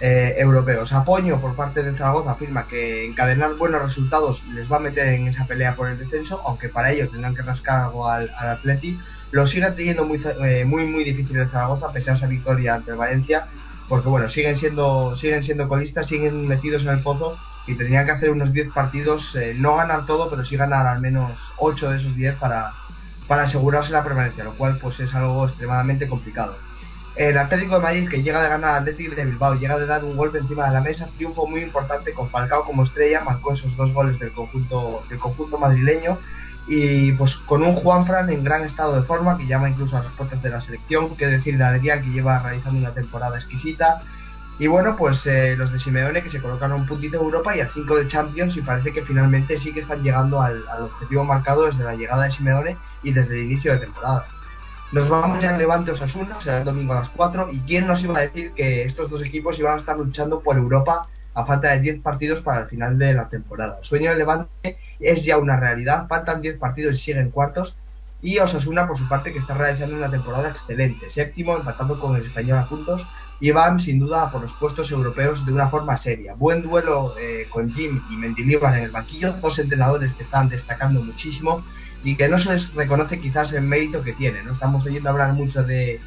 eh, 0.05 0.35
europeos. 0.37 0.91
Apoño 0.91 1.39
por 1.39 1.55
parte 1.55 1.81
de 1.81 1.95
Zaragoza 1.95 2.31
afirma 2.31 2.67
que 2.67 3.05
encadenar 3.05 3.53
buenos 3.53 3.81
resultados 3.81 4.43
les 4.53 4.69
va 4.69 4.75
a 4.75 4.79
meter 4.81 5.07
en 5.07 5.29
esa 5.29 5.47
pelea 5.47 5.77
por 5.77 5.89
el 5.89 5.97
descenso, 5.97 6.41
aunque 6.45 6.67
para 6.67 6.91
ello 6.91 7.09
tendrán 7.09 7.33
que 7.33 7.41
rascar 7.41 7.83
algo 7.83 8.09
al, 8.09 8.29
al 8.37 8.49
Atleti. 8.49 8.99
Lo 9.31 9.47
sigue 9.47 9.71
teniendo 9.71 10.03
muy, 10.03 10.21
eh, 10.43 10.65
muy 10.65 10.85
muy 10.87 11.05
difícil 11.05 11.37
el 11.37 11.49
Zaragoza, 11.49 11.93
pese 11.93 12.11
a 12.11 12.15
esa 12.15 12.27
victoria 12.27 12.75
ante 12.75 12.91
el 12.91 12.97
Valencia, 12.97 13.45
porque 13.87 14.09
bueno, 14.09 14.27
siguen 14.27 14.57
siendo, 14.57 15.15
siguen 15.15 15.41
siendo 15.41 15.69
colistas, 15.69 16.05
siguen 16.05 16.49
metidos 16.49 16.81
en 16.81 16.89
el 16.89 17.01
pozo 17.01 17.37
y 17.65 17.75
tendrían 17.75 18.05
que 18.05 18.11
hacer 18.11 18.29
unos 18.29 18.51
10 18.51 18.73
partidos, 18.73 19.33
eh, 19.37 19.55
no 19.57 19.77
ganar 19.77 20.05
todo, 20.05 20.29
pero 20.29 20.43
sí 20.43 20.57
ganar 20.57 20.85
al 20.85 20.99
menos 20.99 21.31
8 21.59 21.91
de 21.91 21.97
esos 21.99 22.13
10 22.13 22.35
para, 22.35 22.73
para 23.29 23.43
asegurarse 23.43 23.93
la 23.93 24.03
permanencia, 24.03 24.43
lo 24.43 24.51
cual 24.55 24.79
pues 24.81 24.99
es 24.99 25.15
algo 25.15 25.47
extremadamente 25.47 26.09
complicado. 26.09 26.57
El 27.15 27.37
Atlético 27.37 27.75
de 27.75 27.81
Madrid, 27.81 28.09
que 28.09 28.23
llega 28.23 28.41
de 28.41 28.49
ganar 28.49 28.71
al 28.71 28.81
Atlético 28.81 29.15
de 29.15 29.25
Bilbao, 29.25 29.53
llega 29.53 29.77
de 29.77 29.85
dar 29.85 30.03
un 30.03 30.17
golpe 30.17 30.39
encima 30.39 30.67
de 30.67 30.73
la 30.73 30.81
mesa, 30.81 31.07
triunfo 31.15 31.45
muy 31.45 31.61
importante 31.61 32.11
con 32.11 32.29
Falcao 32.29 32.65
como 32.65 32.83
estrella, 32.83 33.23
marcó 33.23 33.53
esos 33.53 33.75
dos 33.77 33.93
goles 33.93 34.17
del 34.17 34.31
conjunto, 34.31 35.03
del 35.09 35.19
conjunto 35.19 35.59
madrileño 35.59 36.17
y 36.65 37.11
pues 37.11 37.35
con 37.45 37.61
un 37.61 37.75
Juanfran 37.75 38.29
en 38.29 38.43
gran 38.43 38.63
estado 38.63 38.95
de 38.95 39.05
forma 39.05 39.37
que 39.37 39.45
llama 39.45 39.69
incluso 39.69 39.97
a 39.97 40.03
las 40.03 40.13
puertas 40.13 40.41
de 40.41 40.49
la 40.49 40.61
selección, 40.61 41.15
que 41.15 41.27
decir 41.27 41.57
de 41.57 41.63
Adrián 41.65 42.01
que 42.01 42.09
lleva 42.09 42.39
realizando 42.39 42.79
una 42.79 42.93
temporada 42.93 43.37
exquisita 43.37 44.01
y 44.57 44.67
bueno 44.67 44.95
pues 44.95 45.25
eh, 45.25 45.55
los 45.57 45.71
de 45.71 45.79
Simeone 45.79 46.23
que 46.23 46.29
se 46.29 46.41
colocan 46.41 46.71
a 46.71 46.75
un 46.75 46.85
puntito 46.85 47.17
de 47.17 47.23
Europa 47.23 47.55
y 47.55 47.59
a 47.59 47.69
5 47.71 47.95
de 47.95 48.07
Champions 48.07 48.55
y 48.55 48.61
parece 48.61 48.91
que 48.91 49.03
finalmente 49.03 49.59
sí 49.59 49.73
que 49.73 49.81
están 49.81 50.01
llegando 50.01 50.41
al, 50.41 50.63
al 50.69 50.83
objetivo 50.83 51.23
marcado 51.23 51.65
desde 51.65 51.83
la 51.83 51.95
llegada 51.95 52.23
de 52.23 52.31
Simeone 52.31 52.77
y 53.03 53.11
desde 53.11 53.35
el 53.35 53.51
inicio 53.51 53.73
de 53.73 53.79
temporada. 53.79 54.25
Nos 54.91 55.09
vamos 55.09 55.41
ya 55.41 55.51
al 55.51 55.57
Levante 55.57 55.91
Osasuna, 55.91 56.39
será 56.41 56.59
el 56.59 56.65
domingo 56.65 56.93
a 56.93 57.01
las 57.01 57.09
4. 57.09 57.51
¿Y 57.51 57.59
quién 57.61 57.87
nos 57.87 58.03
iba 58.03 58.17
a 58.17 58.21
decir 58.21 58.51
que 58.51 58.83
estos 58.83 59.09
dos 59.09 59.23
equipos 59.23 59.57
iban 59.57 59.77
a 59.77 59.79
estar 59.79 59.97
luchando 59.97 60.41
por 60.41 60.55
Europa 60.55 61.07
a 61.33 61.45
falta 61.45 61.71
de 61.71 61.79
10 61.79 62.01
partidos 62.01 62.43
para 62.43 62.61
el 62.61 62.67
final 62.67 62.99
de 62.99 63.13
la 63.13 63.27
temporada? 63.27 63.79
El 63.79 63.85
sueño 63.85 64.09
del 64.11 64.19
Levante 64.19 64.77
es 64.99 65.23
ya 65.23 65.37
una 65.37 65.59
realidad, 65.59 66.07
faltan 66.07 66.41
10 66.41 66.59
partidos 66.59 66.95
y 66.95 66.99
siguen 66.99 67.31
cuartos. 67.31 67.75
Y 68.21 68.37
Osasuna, 68.37 68.87
por 68.87 68.97
su 68.97 69.09
parte, 69.09 69.33
que 69.33 69.39
está 69.39 69.53
realizando 69.53 69.95
una 69.97 70.09
temporada 70.09 70.49
excelente, 70.49 71.09
séptimo, 71.09 71.57
empatando 71.57 71.99
con 71.99 72.15
el 72.15 72.25
español 72.25 72.59
a 72.59 72.69
puntos. 72.69 73.05
Y 73.39 73.51
van 73.51 73.79
sin 73.79 73.99
duda 73.99 74.31
por 74.31 74.41
los 74.41 74.53
puestos 74.53 74.91
europeos 74.91 75.45
de 75.45 75.51
una 75.51 75.67
forma 75.67 75.97
seria. 75.97 76.33
Buen 76.35 76.61
duelo 76.61 77.15
eh, 77.19 77.47
con 77.49 77.73
Jim 77.73 78.01
y 78.09 78.15
Mendilibar 78.15 78.77
en 78.77 78.85
el 78.85 78.91
banquillo, 78.91 79.33
dos 79.41 79.59
entrenadores 79.59 80.13
que 80.13 80.23
están 80.23 80.47
destacando 80.47 81.01
muchísimo 81.01 81.65
y 82.03 82.15
que 82.15 82.27
no 82.27 82.39
se 82.39 82.53
les 82.53 82.73
reconoce 82.73 83.19
quizás 83.19 83.51
el 83.53 83.63
mérito 83.63 84.03
que 84.03 84.13
tiene. 84.13 84.43
¿no? 84.43 84.53
Estamos 84.53 84.85
oyendo 84.85 85.09
hablar 85.09 85.33
mucho 85.33 85.63
de, 85.63 85.99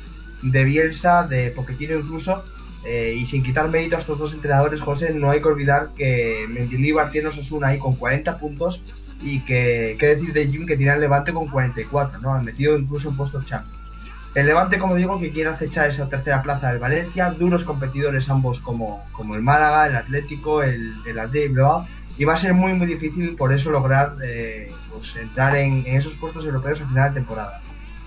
de 0.43 0.65
Bielsa, 0.65 1.27
de 1.27 1.51
Pochettino 1.51 1.99
incluso, 1.99 2.45
eh, 2.85 3.15
y 3.17 3.27
sin 3.27 3.43
quitar 3.43 3.69
mérito 3.69 3.97
a 3.97 4.01
estos 4.01 4.19
dos 4.19 4.33
entrenadores, 4.33 4.81
José, 4.81 5.13
no 5.13 5.31
hay 5.31 5.41
que 5.41 5.49
olvidar 5.49 5.91
que 5.97 6.47
Mendilibar 6.49 7.11
tiene 7.11 7.29
Osasuna 7.29 7.69
ahí 7.69 7.79
con 7.79 7.97
40 7.97 8.39
puntos 8.39 8.81
y 9.23 9.41
que, 9.41 9.97
qué 9.99 10.15
decir 10.15 10.33
de 10.33 10.47
Jim 10.47 10.67
que 10.67 10.77
tiene 10.77 10.93
el 10.93 11.01
Levante 11.01 11.33
con 11.33 11.49
44, 11.49 12.21
¿no? 12.21 12.35
Han 12.35 12.45
metido 12.45 12.77
incluso 12.77 13.09
en 13.09 13.17
puestos 13.17 13.47
Champions. 13.47 13.77
El 14.37 14.47
Levante, 14.47 14.79
como 14.79 14.95
digo, 14.95 15.19
que 15.19 15.33
quiere 15.33 15.49
acechar 15.49 15.89
esa 15.89 16.09
tercera 16.09 16.43
plaza 16.43 16.69
del 16.69 16.79
Valencia, 16.79 17.31
duros 17.31 17.65
competidores 17.65 18.29
ambos 18.29 18.61
como, 18.61 19.03
como 19.13 19.35
el 19.35 19.41
Málaga, 19.41 19.87
el 19.87 19.97
Atlético, 19.97 20.63
el, 20.63 20.95
el 21.07 21.19
Athletic 21.19 21.49
Bilbao, 21.53 21.87
y 22.19 22.25
va 22.25 22.35
a 22.35 22.39
ser 22.39 22.55
muy 22.55 22.73
muy 22.73 22.87
difícil 22.87 23.37
por 23.37 23.53
eso 23.53 23.71
lograr 23.71 24.17
eh, 24.25 24.71
pues, 24.91 25.17
entrar 25.17 25.57
en, 25.57 25.87
esos 25.87 26.15
puestos 26.15 26.45
europeos 26.45 26.81
a 26.81 26.87
final 26.87 27.11
de 27.11 27.21
temporada. 27.21 27.61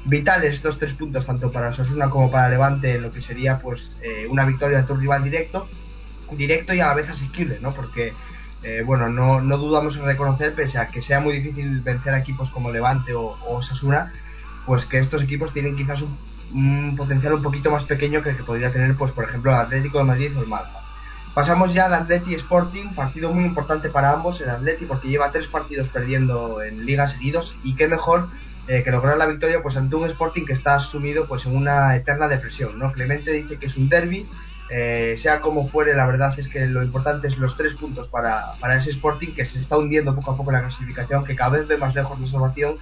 Vitales 0.06 0.56
estos 0.56 0.80
tres 0.80 0.94
puntos 0.94 1.26
tanto 1.26 1.52
para 1.52 1.70
Osasuna 1.70 2.10
como 2.10 2.32
para 2.32 2.50
Levante 2.50 2.96
en 2.96 3.02
lo 3.02 3.12
que 3.12 3.22
sería 3.22 3.60
pues 3.60 3.92
eh, 4.02 4.26
una 4.30 4.46
victoria 4.46 4.80
ante 4.80 4.94
un 4.94 5.02
rival 5.02 5.24
directo, 5.24 5.68
directo 6.32 6.74
y 6.74 6.80
a 6.80 6.88
la 6.88 6.94
vez 6.94 7.10
asequible, 7.10 7.60
¿no? 7.62 7.72
Porque 7.72 8.14
eh, 8.64 8.84
bueno, 8.86 9.10
no, 9.10 9.40
no, 9.42 9.58
dudamos 9.58 9.96
en 9.96 10.04
reconocer, 10.04 10.54
pese 10.54 10.78
a 10.78 10.88
que 10.88 11.02
sea 11.02 11.20
muy 11.20 11.40
difícil 11.40 11.80
vencer 11.82 12.14
a 12.14 12.20
equipos 12.20 12.50
como 12.50 12.72
Levante 12.72 13.14
o, 13.14 13.38
o 13.46 13.58
Osasuna, 13.58 14.12
pues 14.66 14.86
que 14.86 15.00
estos 15.00 15.22
equipos 15.22 15.54
tienen 15.54 15.76
quizás 15.76 16.02
un, 16.02 16.18
un, 16.54 16.96
potencial 16.96 17.34
un 17.34 17.44
poquito 17.44 17.72
más 17.72 17.84
pequeño 17.86 18.22
que 18.22 18.32
el 18.32 18.38
que 18.38 18.44
podría 18.44 18.72
tener, 18.72 18.96
pues 18.96 19.12
por 19.12 19.26
ejemplo, 19.26 19.52
el 19.52 19.58
Atlético 19.58 20.00
de 20.00 20.04
Madrid 20.04 20.38
o 20.38 20.42
el 20.42 20.48
Málaga. 20.48 20.79
Pasamos 21.40 21.74
ya 21.74 21.86
al 21.86 21.94
Atleti 21.94 22.36
Sporting, 22.36 22.90
partido 22.94 23.32
muy 23.32 23.46
importante 23.46 23.88
para 23.88 24.12
ambos, 24.12 24.42
el 24.42 24.50
Atleti 24.50 24.84
porque 24.84 25.08
lleva 25.08 25.32
tres 25.32 25.48
partidos 25.48 25.88
perdiendo 25.88 26.62
en 26.62 26.86
ligas 26.86 27.14
seguidos 27.14 27.56
y 27.64 27.76
qué 27.76 27.88
mejor 27.88 28.28
eh, 28.68 28.84
que 28.84 28.92
lograr 28.92 29.16
la 29.16 29.26
victoria 29.26 29.62
pues 29.64 29.78
ante 29.78 29.96
un 29.96 30.06
Sporting 30.06 30.44
que 30.44 30.52
está 30.52 30.78
sumido 30.82 31.28
pues 31.30 31.46
en 31.46 31.56
una 31.56 31.96
eterna 31.96 32.28
depresión, 32.28 32.78
¿no? 32.78 32.92
Clemente 32.92 33.32
dice 33.32 33.56
que 33.56 33.68
es 33.68 33.78
un 33.78 33.88
derby, 33.88 34.28
eh, 34.70 35.16
sea 35.18 35.40
como 35.40 35.70
fuere, 35.70 35.96
la 35.96 36.08
verdad 36.08 36.38
es 36.38 36.50
que 36.50 36.68
lo 36.68 36.84
importante 36.84 37.30
es 37.30 37.38
los 37.38 37.56
tres 37.56 37.74
puntos 37.76 38.10
para, 38.10 38.52
para 38.60 38.76
ese 38.76 38.90
Sporting 38.90 39.34
que 39.34 39.46
se 39.46 39.60
está 39.60 39.78
hundiendo 39.78 40.14
poco 40.14 40.32
a 40.32 40.36
poco 40.36 40.52
en 40.52 40.58
la 40.58 40.64
clasificación, 40.64 41.24
que 41.24 41.38
cada 41.38 41.52
vez 41.52 41.66
ve 41.70 41.78
más 41.78 41.96
lejos 41.96 42.20
de 42.20 42.28
salvación 42.28 42.76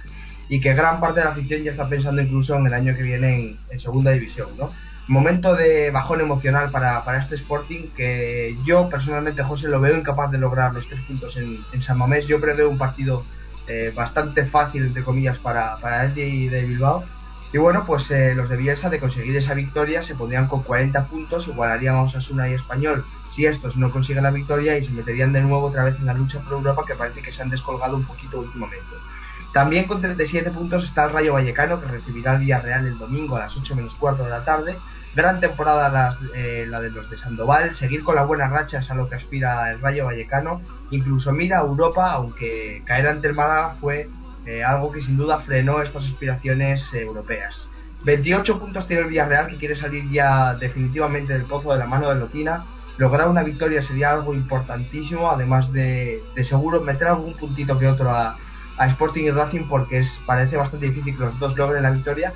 y 0.48 0.60
que 0.60 0.74
gran 0.74 0.98
parte 0.98 1.20
de 1.20 1.26
la 1.26 1.30
afición 1.30 1.62
ya 1.62 1.70
está 1.70 1.88
pensando 1.88 2.20
incluso 2.20 2.56
en 2.56 2.66
el 2.66 2.74
año 2.74 2.92
que 2.96 3.04
viene 3.04 3.38
en, 3.38 3.56
en 3.70 3.78
segunda 3.78 4.10
división, 4.10 4.48
¿no? 4.58 4.72
Momento 5.08 5.54
de 5.54 5.90
bajón 5.90 6.20
emocional 6.20 6.70
para, 6.70 7.02
para, 7.02 7.18
este 7.18 7.36
Sporting 7.36 7.88
que 7.96 8.56
yo 8.64 8.90
personalmente, 8.90 9.42
José, 9.42 9.68
lo 9.68 9.80
veo 9.80 9.96
incapaz 9.96 10.30
de 10.30 10.38
lograr 10.38 10.74
los 10.74 10.86
tres 10.86 11.00
puntos 11.02 11.36
en, 11.36 11.64
en 11.72 11.82
San 11.82 11.96
Mamés. 11.96 12.26
Yo 12.26 12.40
preveo 12.40 12.68
un 12.68 12.76
partido 12.76 13.24
eh, 13.66 13.92
bastante 13.94 14.44
fácil, 14.46 14.84
entre 14.84 15.02
comillas, 15.02 15.38
para, 15.38 15.76
para 15.78 16.04
el 16.04 16.14
de, 16.14 16.64
Bilbao. 16.66 17.04
Y 17.52 17.58
bueno, 17.58 17.84
pues 17.86 18.10
eh, 18.10 18.34
los 18.34 18.50
de 18.50 18.56
Bielsa 18.56 18.90
de 18.90 18.98
conseguir 18.98 19.34
esa 19.36 19.54
victoria 19.54 20.02
se 20.02 20.14
pondrían 20.14 20.46
con 20.46 20.62
40 20.62 21.06
puntos, 21.06 21.48
igualarían 21.48 21.94
a 21.94 22.02
Osasuna 22.02 22.48
y 22.50 22.54
Español 22.54 23.04
si 23.34 23.46
estos 23.46 23.76
no 23.76 23.90
consiguen 23.90 24.24
la 24.24 24.30
victoria 24.30 24.76
y 24.76 24.86
se 24.86 24.92
meterían 24.92 25.32
de 25.32 25.40
nuevo 25.40 25.66
otra 25.66 25.84
vez 25.84 25.96
en 25.98 26.06
la 26.06 26.14
lucha 26.14 26.40
por 26.40 26.54
Europa 26.54 26.82
que 26.86 26.94
parece 26.94 27.22
que 27.22 27.32
se 27.32 27.42
han 27.42 27.50
descolgado 27.50 27.96
un 27.96 28.04
poquito 28.04 28.40
últimamente. 28.40 28.96
También 29.52 29.86
con 29.86 30.00
37 30.00 30.50
puntos 30.50 30.84
está 30.84 31.04
el 31.04 31.12
Rayo 31.12 31.34
Vallecano 31.34 31.80
que 31.80 31.86
recibirá 31.86 32.34
el 32.34 32.40
Villarreal 32.40 32.86
el 32.86 32.98
domingo 32.98 33.36
a 33.36 33.40
las 33.40 33.56
8 33.56 33.74
menos 33.76 33.94
cuarto 33.94 34.24
de 34.24 34.30
la 34.30 34.44
tarde. 34.44 34.76
Gran 35.14 35.40
temporada 35.40 35.88
la, 35.88 36.18
eh, 36.34 36.66
la 36.68 36.80
de 36.80 36.90
los 36.90 37.10
de 37.10 37.16
Sandoval, 37.18 37.74
seguir 37.74 38.02
con 38.04 38.14
la 38.14 38.24
buena 38.24 38.48
racha 38.48 38.78
es 38.78 38.90
a 38.90 38.94
lo 38.94 39.08
que 39.08 39.16
aspira 39.16 39.72
el 39.72 39.80
Rayo 39.80 40.04
Vallecano, 40.04 40.60
incluso 40.90 41.32
mira 41.32 41.58
a 41.58 41.62
Europa, 41.62 42.12
aunque 42.12 42.82
caer 42.84 43.08
ante 43.08 43.28
el 43.28 43.34
Málaga 43.34 43.76
fue 43.80 44.08
eh, 44.46 44.62
algo 44.62 44.92
que 44.92 45.00
sin 45.00 45.16
duda 45.16 45.40
frenó 45.40 45.82
estas 45.82 46.04
aspiraciones 46.04 46.84
europeas. 46.92 47.68
28 48.04 48.60
puntos 48.60 48.86
tiene 48.86 49.02
el 49.02 49.08
Villarreal 49.08 49.48
que 49.48 49.56
quiere 49.56 49.76
salir 49.76 50.08
ya 50.10 50.54
definitivamente 50.54 51.32
del 51.32 51.46
pozo 51.46 51.72
de 51.72 51.78
la 51.78 51.86
mano 51.86 52.08
de 52.08 52.14
Lotina 52.14 52.64
lograr 52.98 53.28
una 53.28 53.42
victoria 53.42 53.82
sería 53.82 54.10
algo 54.10 54.34
importantísimo, 54.34 55.30
además 55.30 55.72
de, 55.72 56.22
de 56.34 56.44
seguro 56.44 56.80
meter 56.80 57.08
algún 57.08 57.34
puntito 57.34 57.78
que 57.78 57.86
otro 57.86 58.10
a, 58.10 58.36
a 58.76 58.86
Sporting 58.88 59.24
y 59.24 59.30
Racing 59.30 59.68
porque 59.68 60.00
es, 60.00 60.08
parece 60.26 60.56
bastante 60.56 60.86
difícil 60.86 61.16
que 61.16 61.24
los 61.24 61.38
dos 61.38 61.56
logren 61.56 61.84
la 61.84 61.90
victoria. 61.90 62.34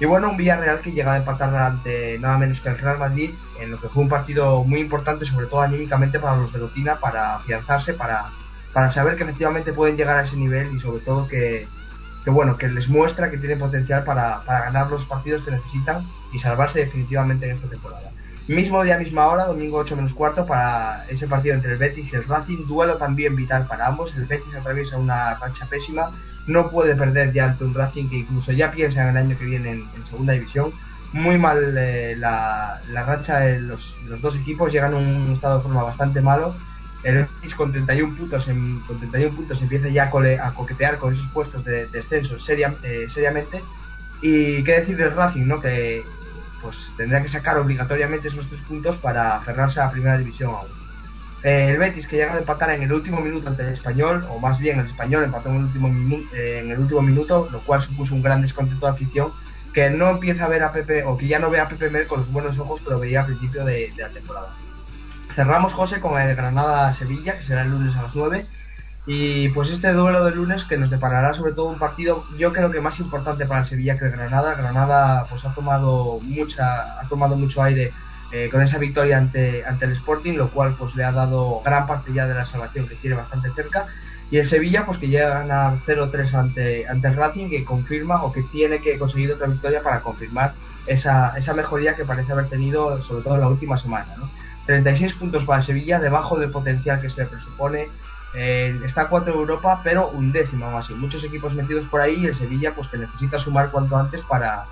Y 0.00 0.06
bueno, 0.06 0.30
un 0.30 0.36
Villarreal 0.36 0.80
que 0.80 0.92
llega 0.92 1.12
a 1.12 1.16
empatar 1.18 1.54
ante 1.54 2.18
nada 2.18 2.36
menos 2.38 2.60
que 2.60 2.68
el 2.68 2.78
Real 2.78 2.98
Madrid, 2.98 3.30
en 3.60 3.70
lo 3.70 3.80
que 3.80 3.88
fue 3.88 4.02
un 4.02 4.08
partido 4.08 4.64
muy 4.64 4.80
importante, 4.80 5.24
sobre 5.24 5.46
todo 5.46 5.60
anímicamente 5.60 6.18
para 6.18 6.36
los 6.36 6.52
de 6.52 6.58
Lotina, 6.58 6.98
para 6.98 7.36
afianzarse, 7.36 7.94
para, 7.94 8.30
para 8.72 8.90
saber 8.90 9.16
que 9.16 9.22
efectivamente 9.22 9.72
pueden 9.72 9.96
llegar 9.96 10.18
a 10.18 10.24
ese 10.24 10.36
nivel 10.36 10.74
y 10.74 10.80
sobre 10.80 11.00
todo 11.00 11.28
que, 11.28 11.68
que 12.24 12.30
bueno, 12.30 12.56
que 12.56 12.68
les 12.68 12.88
muestra 12.88 13.30
que 13.30 13.38
tienen 13.38 13.58
potencial 13.58 14.02
para, 14.02 14.40
para 14.40 14.64
ganar 14.64 14.90
los 14.90 15.04
partidos 15.04 15.42
que 15.42 15.52
necesitan 15.52 16.04
y 16.32 16.40
salvarse 16.40 16.80
definitivamente 16.80 17.48
en 17.48 17.56
esta 17.56 17.68
temporada. 17.68 18.10
Mismo 18.46 18.84
día, 18.84 18.98
misma 18.98 19.26
hora, 19.26 19.46
domingo 19.46 19.78
8 19.78 19.96
menos 19.96 20.12
cuarto, 20.12 20.44
para 20.44 21.06
ese 21.08 21.26
partido 21.26 21.54
entre 21.54 21.72
el 21.72 21.78
Betis 21.78 22.12
y 22.12 22.16
el 22.16 22.24
Racing. 22.24 22.66
Duelo 22.66 22.98
también 22.98 23.34
vital 23.34 23.66
para 23.66 23.86
ambos. 23.86 24.14
El 24.14 24.26
Betis 24.26 24.54
atraviesa 24.54 24.98
una 24.98 25.34
racha 25.36 25.64
pésima. 25.64 26.10
No 26.46 26.70
puede 26.70 26.94
perder 26.94 27.32
ya 27.32 27.46
ante 27.46 27.64
un 27.64 27.72
Racing 27.72 28.10
que 28.10 28.16
incluso 28.16 28.52
ya 28.52 28.70
piensa 28.70 29.02
en 29.02 29.08
el 29.08 29.16
año 29.16 29.38
que 29.38 29.46
viene 29.46 29.70
en, 29.70 30.06
segunda 30.10 30.34
división. 30.34 30.72
Muy 31.14 31.38
mal 31.38 31.74
eh, 31.78 32.16
la, 32.18 32.82
la, 32.90 33.04
racha 33.04 33.38
de 33.38 33.60
los, 33.60 33.96
los, 34.06 34.20
dos 34.20 34.36
equipos. 34.36 34.70
Llegan 34.70 34.92
a 34.92 34.98
un 34.98 35.32
estado 35.32 35.56
de 35.56 35.62
forma 35.62 35.82
bastante 35.82 36.20
malo. 36.20 36.54
El 37.02 37.20
Betis 37.20 37.54
con 37.54 37.72
31 37.72 38.14
puntos, 38.14 38.46
en, 38.48 38.80
con 38.80 38.98
31 38.98 39.34
puntos 39.34 39.62
empieza 39.62 39.88
ya 39.88 40.04
a, 40.04 40.10
cole, 40.10 40.38
a 40.38 40.50
coquetear 40.52 40.98
con 40.98 41.14
esos 41.14 41.28
puestos 41.28 41.64
de, 41.64 41.86
de 41.86 41.86
descenso 41.86 42.38
seria, 42.38 42.74
eh, 42.82 43.06
seriamente. 43.08 43.62
Y 44.20 44.62
qué 44.64 44.80
decir 44.80 44.98
del 44.98 45.14
Racing, 45.14 45.46
¿no? 45.46 45.62
Que 45.62 46.04
pues 46.64 46.76
tendrá 46.96 47.22
que 47.22 47.28
sacar 47.28 47.58
obligatoriamente 47.58 48.28
esos 48.28 48.48
tres 48.48 48.62
puntos 48.62 48.96
para 48.96 49.36
aferrarse 49.36 49.78
a 49.80 49.84
la 49.84 49.90
primera 49.92 50.16
división 50.16 50.50
aún. 50.52 50.68
Eh, 51.42 51.68
el 51.70 51.76
Betis 51.76 52.08
que 52.08 52.16
llega 52.16 52.32
a 52.32 52.38
empatar 52.38 52.70
en 52.70 52.82
el 52.82 52.92
último 52.92 53.20
minuto 53.20 53.48
ante 53.48 53.62
el 53.62 53.74
español, 53.74 54.26
o 54.30 54.38
más 54.38 54.58
bien 54.58 54.80
el 54.80 54.86
español 54.86 55.24
empató 55.24 55.50
en 55.50 55.56
el 55.56 55.62
último, 55.64 55.88
eh, 56.32 56.62
en 56.64 56.70
el 56.70 56.78
último 56.78 57.02
minuto, 57.02 57.48
lo 57.52 57.60
cual 57.60 57.82
supuso 57.82 58.14
un 58.14 58.22
gran 58.22 58.40
descontento 58.40 58.86
de 58.86 58.92
afición 58.92 59.30
que 59.74 59.90
no 59.90 60.08
empieza 60.08 60.46
a 60.46 60.48
ver 60.48 60.62
a 60.62 60.72
Pepe, 60.72 61.04
o 61.04 61.18
que 61.18 61.28
ya 61.28 61.38
no 61.38 61.50
ve 61.50 61.60
a 61.60 61.68
Pepe 61.68 61.90
Mer 61.90 62.06
con 62.06 62.20
los 62.20 62.32
buenos 62.32 62.58
ojos 62.58 62.80
que 62.80 62.90
lo 62.90 62.98
veía 62.98 63.20
al 63.20 63.26
principio 63.26 63.62
de, 63.64 63.92
de 63.94 64.02
la 64.02 64.08
temporada. 64.08 64.54
Cerramos, 65.34 65.74
José, 65.74 66.00
con 66.00 66.18
el 66.18 66.34
Granada-Sevilla, 66.34 67.36
que 67.36 67.44
será 67.44 67.62
el 67.62 67.70
lunes 67.70 67.94
a 67.96 68.02
las 68.04 68.14
9. 68.14 68.46
Y 69.06 69.50
pues 69.50 69.68
este 69.68 69.92
duelo 69.92 70.24
de 70.24 70.34
lunes 70.34 70.64
que 70.64 70.78
nos 70.78 70.90
deparará 70.90 71.34
sobre 71.34 71.52
todo 71.52 71.66
un 71.66 71.78
partido, 71.78 72.24
yo 72.38 72.52
creo 72.52 72.70
que 72.70 72.80
más 72.80 72.98
importante 73.00 73.44
para 73.44 73.60
el 73.60 73.66
Sevilla 73.66 73.98
que 73.98 74.06
el 74.06 74.12
Granada. 74.12 74.54
Granada 74.54 75.26
pues 75.28 75.44
ha 75.44 75.52
tomado 75.52 76.20
mucha, 76.22 76.98
ha 77.00 77.06
tomado 77.08 77.36
mucho 77.36 77.62
aire 77.62 77.92
eh, 78.32 78.48
con 78.50 78.62
esa 78.62 78.78
victoria 78.78 79.18
ante, 79.18 79.64
ante 79.66 79.84
el 79.84 79.92
Sporting, 79.92 80.34
lo 80.34 80.48
cual 80.48 80.74
pues 80.78 80.94
le 80.94 81.04
ha 81.04 81.12
dado 81.12 81.60
gran 81.62 81.86
parte 81.86 82.14
ya 82.14 82.26
de 82.26 82.34
la 82.34 82.46
salvación 82.46 82.88
que 82.88 82.94
tiene 82.94 83.16
bastante 83.16 83.50
cerca. 83.50 83.86
Y 84.30 84.38
el 84.38 84.48
Sevilla 84.48 84.86
pues 84.86 84.96
que 84.98 85.08
llega 85.08 85.26
a 85.26 85.38
ganar 85.40 85.78
0-3 85.86 86.34
ante, 86.34 86.88
ante 86.88 87.08
el 87.08 87.14
Racing 87.14 87.50
que 87.50 87.62
confirma 87.62 88.22
o 88.22 88.32
que 88.32 88.42
tiene 88.42 88.80
que 88.80 88.98
conseguir 88.98 89.32
otra 89.32 89.48
victoria 89.48 89.82
para 89.82 90.00
confirmar 90.00 90.54
esa, 90.86 91.36
esa 91.36 91.52
mejoría 91.52 91.94
que 91.94 92.06
parece 92.06 92.32
haber 92.32 92.48
tenido 92.48 93.02
sobre 93.02 93.22
todo 93.22 93.34
en 93.34 93.42
la 93.42 93.48
última 93.48 93.76
semana. 93.76 94.06
¿no? 94.16 94.30
36 94.64 95.14
puntos 95.14 95.44
para 95.44 95.60
el 95.60 95.66
Sevilla, 95.66 96.00
debajo 96.00 96.38
del 96.38 96.50
potencial 96.50 97.00
que 97.02 97.10
se 97.10 97.22
le 97.22 97.28
presupone 97.28 97.88
eh, 98.34 98.80
está 98.84 99.02
a 99.02 99.08
4 99.08 99.32
de 99.32 99.38
Europa, 99.38 99.80
pero 99.84 100.08
un 100.08 100.32
décimo 100.32 100.70
más 100.70 100.86
así. 100.86 100.94
Muchos 100.94 101.22
equipos 101.22 101.54
metidos 101.54 101.86
por 101.86 102.00
ahí 102.00 102.14
y 102.14 102.26
el 102.26 102.34
Sevilla 102.34 102.74
pues 102.74 102.88
que 102.88 102.98
necesita 102.98 103.38
sumar 103.38 103.70
cuanto 103.70 103.96
antes 103.96 104.22
para, 104.22 104.64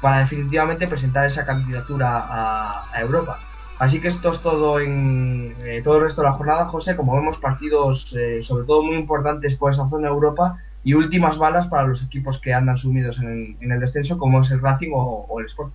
para 0.00 0.20
definitivamente 0.20 0.88
presentar 0.88 1.26
esa 1.26 1.44
candidatura 1.44 2.26
a, 2.28 3.00
Europa. 3.00 3.38
Así 3.78 4.00
que 4.00 4.08
esto 4.08 4.32
es 4.32 4.40
todo 4.40 4.80
en 4.80 5.56
eh, 5.60 5.82
todo 5.82 5.96
el 5.96 6.04
resto 6.04 6.22
de 6.22 6.28
la 6.28 6.34
jornada, 6.34 6.66
José. 6.66 6.96
Como 6.96 7.14
vemos, 7.14 7.36
partidos 7.38 8.12
eh, 8.16 8.42
sobre 8.42 8.64
todo 8.64 8.82
muy 8.82 8.96
importantes 8.96 9.56
por 9.56 9.72
esa 9.72 9.88
zona 9.88 10.08
de 10.08 10.14
Europa 10.14 10.58
y 10.84 10.94
últimas 10.94 11.36
balas 11.36 11.66
para 11.68 11.86
los 11.86 12.02
equipos 12.02 12.38
que 12.40 12.54
andan 12.54 12.76
sumidos 12.76 13.18
en, 13.18 13.56
en 13.60 13.72
el 13.72 13.80
descenso, 13.80 14.18
como 14.18 14.40
es 14.40 14.50
el 14.50 14.60
Racing 14.60 14.90
o, 14.94 15.26
o 15.28 15.40
el 15.40 15.46
Sport. 15.46 15.72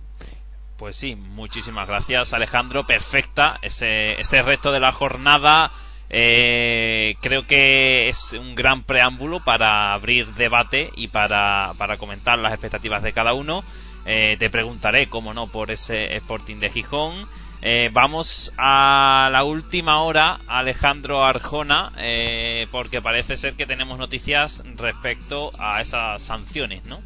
Pues 0.78 0.96
sí, 0.96 1.16
muchísimas 1.16 1.88
gracias 1.88 2.32
Alejandro, 2.32 2.86
perfecta 2.86 3.58
ese, 3.62 4.12
ese 4.20 4.42
resto 4.42 4.70
de 4.70 4.78
la 4.78 4.92
jornada. 4.92 5.72
Eh, 6.10 7.16
creo 7.20 7.46
que 7.46 8.08
es 8.08 8.32
un 8.32 8.54
gran 8.54 8.82
preámbulo 8.84 9.44
para 9.44 9.92
abrir 9.92 10.26
debate 10.34 10.90
y 10.96 11.08
para, 11.08 11.74
para 11.76 11.98
comentar 11.98 12.38
las 12.38 12.52
expectativas 12.52 13.02
de 13.02 13.12
cada 13.12 13.34
uno. 13.34 13.64
Eh, 14.06 14.36
te 14.38 14.48
preguntaré, 14.48 15.08
como 15.08 15.34
no, 15.34 15.48
por 15.48 15.70
ese 15.70 16.16
Sporting 16.16 16.56
de 16.56 16.70
Gijón. 16.70 17.28
Eh, 17.60 17.90
vamos 17.92 18.52
a 18.56 19.28
la 19.32 19.44
última 19.44 20.02
hora, 20.02 20.38
Alejandro 20.46 21.24
Arjona, 21.24 21.92
eh, 21.98 22.68
porque 22.70 23.02
parece 23.02 23.36
ser 23.36 23.54
que 23.54 23.66
tenemos 23.66 23.98
noticias 23.98 24.64
respecto 24.76 25.50
a 25.58 25.80
esas 25.80 26.22
sanciones, 26.22 26.84
¿no? 26.84 27.02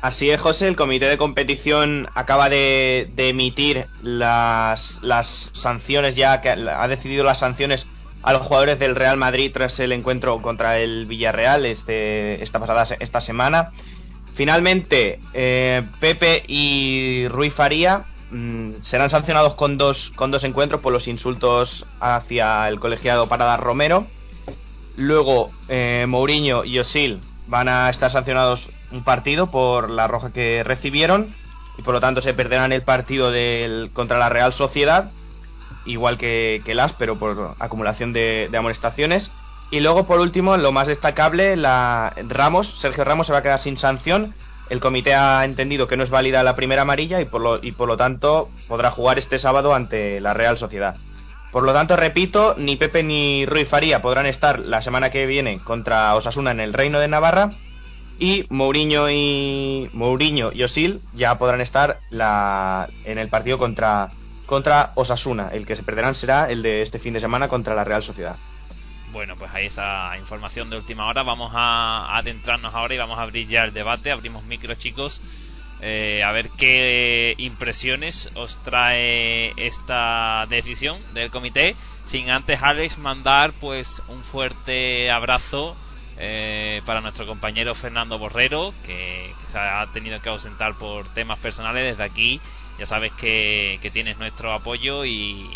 Así 0.00 0.30
es, 0.30 0.40
José. 0.40 0.66
El 0.66 0.74
comité 0.74 1.06
de 1.06 1.18
competición 1.18 2.08
acaba 2.14 2.48
de, 2.48 3.08
de, 3.14 3.28
emitir 3.28 3.86
las, 4.02 4.98
las 5.02 5.50
sanciones, 5.52 6.16
ya 6.16 6.40
que 6.40 6.48
ha 6.48 6.88
decidido 6.88 7.22
las 7.22 7.38
sanciones 7.38 7.86
a 8.22 8.32
los 8.32 8.42
jugadores 8.42 8.78
del 8.78 8.94
Real 8.94 9.16
Madrid 9.16 9.50
tras 9.52 9.78
el 9.80 9.92
encuentro 9.92 10.40
contra 10.40 10.78
el 10.78 11.06
Villarreal 11.06 11.66
este, 11.66 12.42
esta 12.42 12.58
pasada 12.58 12.96
esta 13.00 13.20
semana. 13.20 13.72
Finalmente, 14.34 15.20
eh, 15.34 15.82
Pepe 16.00 16.42
y 16.46 17.28
Rui 17.28 17.50
Faría 17.50 18.04
mmm, 18.30 18.72
serán 18.82 19.10
sancionados 19.10 19.54
con 19.54 19.76
dos, 19.76 20.12
con 20.14 20.30
dos 20.30 20.44
encuentros 20.44 20.80
por 20.80 20.92
los 20.92 21.08
insultos 21.08 21.86
hacia 22.00 22.66
el 22.68 22.80
colegiado 22.80 23.28
Parada 23.28 23.56
Romero. 23.56 24.06
Luego, 24.96 25.50
eh, 25.68 26.06
Mourinho 26.08 26.64
y 26.64 26.78
Osil 26.78 27.20
van 27.46 27.68
a 27.68 27.90
estar 27.90 28.10
sancionados 28.10 28.68
un 28.90 29.04
partido 29.04 29.48
por 29.48 29.90
la 29.90 30.06
roja 30.06 30.32
que 30.32 30.62
recibieron 30.64 31.34
y 31.78 31.82
por 31.82 31.94
lo 31.94 32.00
tanto 32.00 32.20
se 32.20 32.34
perderán 32.34 32.72
el 32.72 32.82
partido 32.82 33.30
del, 33.30 33.90
contra 33.92 34.18
la 34.18 34.28
Real 34.28 34.52
Sociedad, 34.52 35.10
igual 35.84 36.18
que, 36.18 36.62
que 36.64 36.74
las, 36.74 36.92
pero 36.92 37.18
por 37.18 37.54
acumulación 37.58 38.12
de, 38.12 38.48
de, 38.50 38.58
amonestaciones. 38.58 39.30
Y 39.70 39.80
luego, 39.80 40.06
por 40.06 40.20
último, 40.20 40.56
lo 40.56 40.72
más 40.72 40.86
destacable, 40.86 41.56
la 41.56 42.14
Ramos, 42.28 42.78
Sergio 42.78 43.04
Ramos 43.04 43.26
se 43.26 43.32
va 43.32 43.38
a 43.38 43.42
quedar 43.42 43.58
sin 43.58 43.76
sanción. 43.76 44.34
El 44.68 44.80
comité 44.80 45.14
ha 45.14 45.44
entendido 45.44 45.88
que 45.88 45.96
no 45.96 46.04
es 46.04 46.10
válida 46.10 46.42
la 46.42 46.56
primera 46.56 46.82
amarilla 46.82 47.20
y 47.20 47.24
por 47.24 47.40
lo, 47.40 47.62
y 47.62 47.72
por 47.72 47.88
lo 47.88 47.96
tanto 47.96 48.48
podrá 48.68 48.90
jugar 48.90 49.18
este 49.18 49.38
sábado 49.38 49.74
ante 49.74 50.20
la 50.20 50.34
Real 50.34 50.58
Sociedad. 50.58 50.96
Por 51.52 51.64
lo 51.64 51.74
tanto, 51.74 51.96
repito, 51.96 52.54
ni 52.56 52.76
Pepe 52.76 53.02
ni 53.02 53.44
Rui 53.44 53.66
Faría 53.66 54.00
podrán 54.00 54.24
estar 54.24 54.58
la 54.58 54.80
semana 54.80 55.10
que 55.10 55.26
viene 55.26 55.58
contra 55.58 56.14
Osasuna 56.14 56.50
en 56.50 56.60
el 56.60 56.72
Reino 56.72 56.98
de 56.98 57.08
Navarra 57.08 57.50
y 58.18 58.46
Mourinho 58.48 59.10
y 59.10 59.90
Mourinho 59.92 60.50
y 60.52 60.62
Osil 60.62 61.00
ya 61.12 61.38
podrán 61.38 61.60
estar 61.60 61.98
la, 62.08 62.88
en 63.04 63.18
el 63.18 63.28
partido 63.28 63.58
contra 63.58 64.10
contra 64.46 64.92
Osasuna. 64.94 65.48
El 65.52 65.66
que 65.66 65.76
se 65.76 65.82
perderán 65.82 66.14
será 66.14 66.50
el 66.50 66.62
de 66.62 66.82
este 66.82 66.98
fin 66.98 67.14
de 67.14 67.20
semana 67.20 67.48
contra 67.48 67.74
la 67.74 67.84
Real 67.84 68.02
Sociedad. 68.02 68.36
Bueno, 69.12 69.36
pues 69.36 69.52
ahí 69.52 69.66
esa 69.66 70.16
información 70.18 70.70
de 70.70 70.76
última 70.76 71.06
hora. 71.06 71.22
Vamos 71.22 71.52
a 71.54 72.16
adentrarnos 72.16 72.74
ahora 72.74 72.94
y 72.94 72.98
vamos 72.98 73.18
a 73.18 73.22
abrir 73.22 73.46
ya 73.46 73.64
el 73.64 73.74
debate. 73.74 74.10
Abrimos 74.10 74.44
micro, 74.44 74.74
chicos. 74.74 75.20
Eh, 75.84 76.22
a 76.24 76.30
ver 76.32 76.48
qué 76.50 77.34
impresiones 77.38 78.30
os 78.36 78.56
trae 78.62 79.52
esta 79.56 80.46
decisión 80.48 80.98
del 81.12 81.30
comité. 81.30 81.74
Sin 82.04 82.30
antes, 82.30 82.62
Alex, 82.62 82.98
mandar 82.98 83.52
pues 83.60 84.02
un 84.08 84.22
fuerte 84.22 85.10
abrazo 85.10 85.76
eh, 86.18 86.82
para 86.86 87.00
nuestro 87.00 87.26
compañero 87.26 87.74
Fernando 87.74 88.18
Borrero, 88.18 88.72
que, 88.84 89.34
que, 89.40 89.52
se 89.52 89.58
ha 89.58 89.84
tenido 89.92 90.22
que 90.22 90.28
ausentar 90.28 90.78
por 90.78 91.06
temas 91.14 91.38
personales. 91.40 91.84
Desde 91.84 92.04
aquí, 92.04 92.40
ya 92.78 92.86
sabes 92.86 93.12
que, 93.12 93.78
que 93.82 93.90
tienes 93.90 94.18
nuestro 94.18 94.52
apoyo 94.52 95.04
y, 95.04 95.50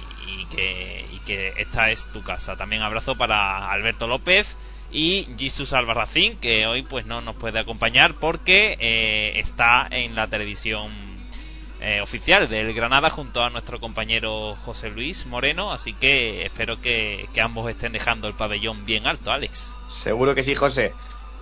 que, 0.50 1.54
esta 1.56 1.90
es 1.90 2.08
tu 2.12 2.22
casa. 2.22 2.56
También 2.56 2.82
abrazo 2.82 3.16
para 3.16 3.70
Alberto 3.70 4.06
López 4.06 4.56
y 4.92 5.26
Jesus 5.36 5.72
Albarracín, 5.72 6.38
que 6.38 6.66
hoy 6.66 6.82
pues 6.82 7.04
no 7.04 7.20
nos 7.20 7.34
puede 7.36 7.58
acompañar 7.58 8.14
porque 8.14 8.76
eh, 8.78 9.32
está 9.40 9.88
en 9.90 10.14
la 10.14 10.28
televisión 10.28 10.92
eh, 11.80 12.00
oficial 12.00 12.48
del 12.48 12.72
Granada 12.72 13.10
junto 13.10 13.42
a 13.42 13.50
nuestro 13.50 13.80
compañero 13.80 14.54
José 14.64 14.90
Luis 14.90 15.26
Moreno, 15.26 15.72
así 15.72 15.92
que 15.94 16.46
espero 16.46 16.80
que, 16.80 17.28
que 17.34 17.40
ambos 17.40 17.68
estén 17.68 17.92
dejando 17.92 18.28
el 18.28 18.34
pabellón 18.34 18.86
bien 18.86 19.06
alto, 19.06 19.32
Alex. 19.32 19.74
Seguro 20.02 20.34
que 20.34 20.44
sí, 20.44 20.54
José. 20.54 20.94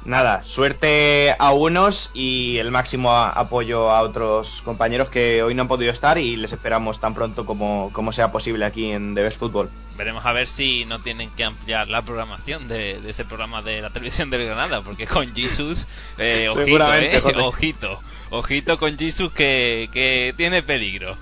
Nada, 0.05 0.44
suerte 0.44 1.34
a 1.38 1.52
unos 1.52 2.11
y 2.12 2.59
el 2.59 2.70
máximo 2.70 3.11
apoyo 3.11 3.90
a 3.90 4.02
otros 4.02 4.61
compañeros 4.62 5.09
que 5.09 5.42
hoy 5.42 5.55
no 5.55 5.62
han 5.62 5.68
podido 5.68 5.90
estar 5.90 6.18
y 6.18 6.36
les 6.36 6.52
esperamos 6.52 7.00
tan 7.00 7.14
pronto 7.14 7.46
como, 7.46 7.90
como 7.94 8.12
sea 8.12 8.30
posible 8.30 8.66
aquí 8.66 8.90
en 8.90 9.14
The 9.14 9.22
Best 9.22 9.38
Football. 9.38 9.70
Veremos 9.96 10.26
a 10.26 10.32
ver 10.32 10.46
si 10.46 10.84
no 10.84 10.98
tienen 11.00 11.30
que 11.30 11.44
ampliar 11.44 11.88
la 11.88 12.02
programación 12.02 12.68
de, 12.68 13.00
de 13.00 13.11
ese 13.11 13.24
programa 13.24 13.62
de 13.62 13.80
la 13.80 13.90
televisión 13.90 14.28
del 14.28 14.44
Granada, 14.44 14.82
porque 14.82 15.07
con 15.07 15.34
Jesus, 15.34 15.86
eh, 16.18 16.48
ojito, 16.50 16.94
eh, 16.94 17.22
ojito, 17.40 17.98
ojito 18.28 18.78
con 18.78 18.98
Jesus 18.98 19.32
que, 19.32 19.88
que 19.90 20.34
tiene 20.36 20.62
peligro. 20.62 21.16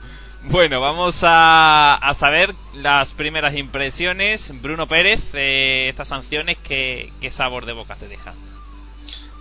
Bueno, 0.44 0.80
vamos 0.80 1.20
a, 1.22 1.94
a 1.94 2.14
saber 2.14 2.52
las 2.74 3.12
primeras 3.12 3.54
impresiones. 3.54 4.52
Bruno 4.60 4.88
Pérez, 4.88 5.20
eh, 5.34 5.86
estas 5.88 6.08
sanciones, 6.08 6.58
¿qué, 6.64 7.12
¿qué 7.20 7.30
sabor 7.30 7.64
de 7.64 7.74
boca 7.74 7.94
te 7.94 8.08
dejan? 8.08 8.34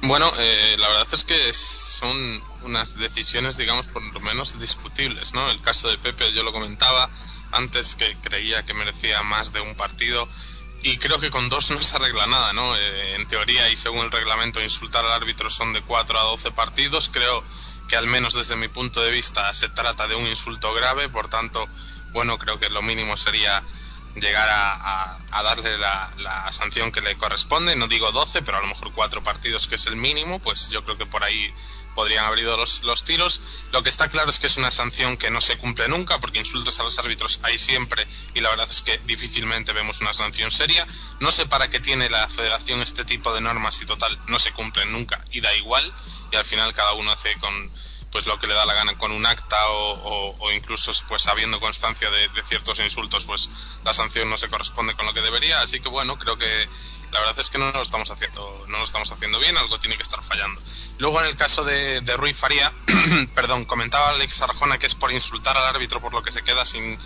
Bueno, 0.04 0.32
eh, 0.38 0.76
la 0.80 0.89
verdad 0.89 1.08
es 1.12 1.24
que 1.24 1.54
son 1.54 2.43
unas 2.62 2.97
decisiones, 2.97 3.58
digamos, 3.58 3.86
por 3.86 4.02
lo 4.02 4.20
menos 4.20 4.60
discutibles, 4.60 5.34
¿no? 5.34 5.49
El 5.52 5.62
caso 5.62 5.89
de 5.89 5.99
Pepe, 5.99 6.34
yo 6.34 6.41
lo 6.41 6.52
comentaba 6.52 7.10
antes 7.52 7.95
que 7.95 8.18
creía 8.18 8.66
que 8.66 8.74
merecía 8.74 9.22
más 9.22 9.54
de 9.54 9.62
un 9.62 9.76
partido 9.76 10.28
y 10.82 10.97
creo 10.97 11.20
que 11.20 11.30
con 11.30 11.49
dos 11.49 11.70
no 11.70 11.80
se 11.84 11.95
arregla 11.95 12.26
nada, 12.26 12.52
¿no? 12.52 12.76
Eh, 12.76 13.16
en 13.16 13.28
teoría 13.28 13.70
y 13.70 13.76
según 13.76 14.06
el 14.06 14.12
reglamento 14.12 14.60
insultar 14.60 15.06
al 15.06 15.12
árbitro 15.12 15.52
son 15.52 15.72
de 15.72 15.84
4 15.84 16.20
a 16.20 16.24
12 16.24 16.52
partidos, 16.52 17.10
creo 17.14 17.43
que 17.88 17.95
al 17.95 18.08
menos 18.08 18.34
desde 18.34 18.56
mi 18.56 18.70
punto 18.70 19.04
de 19.04 19.12
vista 19.12 19.54
se 19.54 19.70
trata 19.70 20.08
de 20.08 20.16
un 20.16 20.26
insulto 20.26 20.74
grave, 20.74 21.10
por 21.10 21.28
tanto, 21.28 21.68
bueno, 22.12 22.39
creo 22.39 22.58
que 22.58 22.70
lo 22.70 22.82
mínimo 22.82 23.18
sería 23.18 23.62
llegar 24.16 24.47
a, 24.49 25.18
darle 25.43 25.78
la, 25.78 26.12
la 26.18 26.51
sanción 26.51 26.91
que 26.91 27.01
le 27.01 27.18
corresponde, 27.18 27.76
no 27.76 27.88
digo 27.88 28.12
12, 28.12 28.41
pero 28.41 28.57
a 28.57 28.62
lo 28.62 28.68
mejor 28.68 28.91
cuatro 28.93 29.24
partidos 29.24 29.68
que 29.68 29.76
es 29.76 29.86
el 29.88 29.95
mínimo, 29.95 30.39
pues 30.39 30.70
yo 30.70 30.84
creo 30.84 30.97
que 30.97 31.05
por 31.05 31.24
ahí 31.24 31.53
podrían 31.93 32.26
haber 32.26 32.39
ido 32.39 32.57
los, 32.57 32.82
los 32.84 33.03
tiros. 33.03 33.41
Lo 33.72 33.84
que 33.84 33.89
está 33.89 34.09
claro 34.09 34.30
es 34.30 34.39
que 34.39 34.47
es 34.47 34.57
una 34.57 34.72
sanción 34.72 35.18
que 35.18 35.30
no 35.30 35.41
se 35.41 35.57
cumple 35.57 35.88
nunca, 35.88 36.20
porque 36.20 36.39
insultos 36.39 36.80
a 36.80 36.84
los 36.84 36.97
árbitros 36.99 37.39
hay 37.43 37.57
siempre 37.57 38.07
y 38.34 38.39
la 38.39 38.49
verdad 38.49 38.68
es 38.70 38.82
que 38.82 38.99
difícilmente 38.99 39.74
vemos 39.74 40.01
una 40.01 40.14
sanción 40.14 40.51
seria. 40.51 40.88
No 41.20 41.32
sé 41.32 41.45
para 41.45 41.70
qué 41.70 41.80
tiene 41.80 42.09
la 42.09 42.28
federación 42.30 42.82
este 42.82 43.05
tipo 43.05 43.34
de 43.34 43.41
normas 43.41 43.82
y 43.82 43.86
total 43.86 44.18
no 44.28 44.39
se 44.39 44.51
cumplen 44.53 44.91
nunca 44.91 45.24
y 45.32 45.41
da 45.41 45.53
igual 45.55 45.93
y 46.32 46.36
al 46.36 46.45
final 46.45 46.74
cada 46.74 46.93
uno 46.93 47.12
hace 47.12 47.36
con 47.38 47.72
pues 48.12 48.26
lo 48.26 48.38
que 48.39 48.47
le 48.47 48.53
da 48.53 48.66
la 48.66 48.74
gana 48.74 48.97
con 48.97 49.12
un 49.12 49.26
acta 49.26 49.57
o, 49.70 50.51
incluso 50.51 50.91
pues 51.07 51.28
habiendo 51.28 51.59
constancia 51.59 52.09
de, 52.09 52.28
de 52.30 52.43
ciertos 52.43 52.80
insultos 52.80 53.24
pues 53.26 53.49
la 53.84 53.93
sanción 53.93 54.30
no 54.30 54.38
se 54.38 54.49
corresponde 54.49 54.95
con 54.95 55.05
lo 55.05 55.14
que 55.14 55.22
debería. 55.22 55.62
Así 55.62 55.80
que 55.80 55.88
bueno 55.88 56.18
creo 56.18 56.38
que 56.38 56.68
la 57.12 57.20
verdad 57.20 57.39
es 57.39 57.49
que 57.49 57.57
no 57.57 57.72
lo 57.72 57.82
estamos 57.82 58.09
haciendo 58.12 58.66
no 58.68 58.80
lo 58.80 58.84
estamos 58.84 59.12
haciendo 59.12 59.39
bien 59.39 59.57
algo 59.57 59.80
tiene 59.80 59.95
que 59.95 60.03
estar 60.03 60.22
fallando. 60.24 60.62
Luego 60.97 61.22
en 61.22 61.28
el 61.28 61.36
caso 61.38 61.64
de, 61.64 62.01
de 62.01 62.18
Rui 62.18 62.34
Faría 62.34 62.74
perdón 63.36 63.66
comentaba 63.66 64.09
Alex 64.09 64.41
Arjona 64.41 64.78
que 64.78 64.88
es 64.88 64.95
por 64.95 65.12
insultar 65.12 65.57
al 65.57 65.66
árbitro 65.66 66.01
por 66.01 66.14
lo 66.14 66.22
que 66.22 66.32
se 66.32 66.43
queda 66.43 66.66
sin 66.66 66.99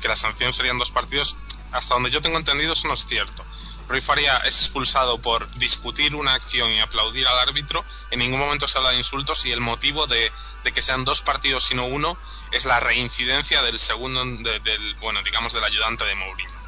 que 0.00 0.08
la 0.08 0.16
sanción 0.16 0.52
serían 0.52 0.78
dos 0.78 0.90
partidos. 0.90 1.36
Hasta 1.70 1.94
donde 1.94 2.10
yo 2.10 2.20
tengo 2.20 2.36
entendido 2.36 2.74
eso 2.74 2.86
no 2.86 2.94
es 2.94 3.06
cierto 3.06 3.44
Rui 3.88 4.00
Faría 4.00 4.38
es 4.38 4.58
expulsado 4.60 5.20
por 5.20 5.50
discutir 5.54 6.14
una 6.14 6.34
acción 6.34 6.70
y 6.70 6.80
aplaudir 6.80 7.26
al 7.26 7.38
árbitro. 7.38 7.84
En 8.10 8.20
ningún 8.20 8.40
momento 8.40 8.66
se 8.68 8.78
habla 8.78 8.90
de 8.90 8.96
insultos 8.98 9.44
y 9.46 9.52
el 9.52 9.60
motivo 9.60 10.06
de, 10.06 10.32
que 10.74 10.82
sean 10.82 11.04
dos 11.04 11.22
partidos 11.22 11.64
sino 11.64 11.86
uno 11.86 12.18
es 12.50 12.64
la 12.64 12.80
reincidencia 12.80 13.62
del 13.62 13.78
segundo, 13.78 14.24
de- 14.24 14.60
del, 14.60 14.94
bueno, 14.96 15.22
digamos, 15.22 15.52
del 15.52 15.64
ayudante 15.64 16.04
de 16.04 16.14
Mourinho. 16.14 16.62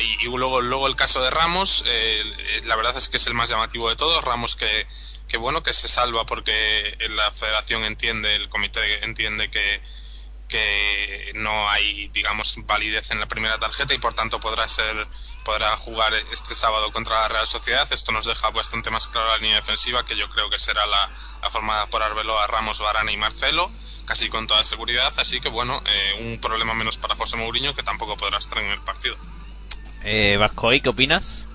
Y 0.00 0.24
luego, 0.24 0.62
luego 0.62 0.86
el 0.86 0.96
caso 0.96 1.22
de 1.22 1.30
Ramos, 1.30 1.82
eh, 1.86 2.62
la 2.64 2.76
verdad 2.76 2.96
es 2.96 3.08
que 3.10 3.18
es 3.18 3.26
el 3.26 3.34
más 3.34 3.50
llamativo 3.50 3.90
de 3.90 3.96
todos. 3.96 4.24
Ramos 4.24 4.56
que, 4.56 4.86
que 5.28 5.36
bueno, 5.36 5.62
que 5.62 5.74
se 5.74 5.86
salva 5.86 6.24
porque 6.24 6.96
la 7.10 7.30
federación 7.32 7.84
entiende, 7.84 8.34
el 8.36 8.48
comité 8.48 9.04
entiende 9.04 9.50
que, 9.50 9.82
que 10.52 11.32
no 11.34 11.70
hay, 11.70 12.08
digamos, 12.08 12.54
validez 12.66 13.10
en 13.10 13.20
la 13.20 13.26
primera 13.26 13.58
tarjeta 13.58 13.94
y 13.94 13.98
por 13.98 14.12
tanto 14.12 14.38
podrá 14.38 14.68
ser 14.68 15.06
podrá 15.46 15.74
jugar 15.78 16.12
este 16.30 16.54
sábado 16.54 16.92
contra 16.92 17.22
la 17.22 17.28
Real 17.28 17.46
Sociedad. 17.46 17.90
Esto 17.90 18.12
nos 18.12 18.26
deja 18.26 18.50
bastante 18.50 18.90
más 18.90 19.08
clara 19.08 19.30
la 19.30 19.38
línea 19.38 19.56
defensiva, 19.56 20.04
que 20.04 20.14
yo 20.14 20.28
creo 20.28 20.50
que 20.50 20.58
será 20.58 20.86
la, 20.86 21.10
la 21.40 21.50
formada 21.50 21.86
por 21.86 22.02
Arbeloa, 22.02 22.46
Ramos, 22.48 22.80
Varane 22.80 23.14
y 23.14 23.16
Marcelo, 23.16 23.70
casi 24.04 24.28
con 24.28 24.46
toda 24.46 24.62
seguridad. 24.62 25.14
Así 25.16 25.40
que 25.40 25.48
bueno, 25.48 25.82
eh, 25.86 26.20
un 26.20 26.38
problema 26.38 26.74
menos 26.74 26.98
para 26.98 27.16
José 27.16 27.38
Mourinho, 27.38 27.74
que 27.74 27.82
tampoco 27.82 28.18
podrá 28.18 28.36
estar 28.36 28.58
en 28.58 28.72
el 28.72 28.80
partido. 28.82 29.16
Eh, 30.04 30.36
Vascoy, 30.38 30.82
¿qué 30.82 30.90
opinas? 30.90 31.48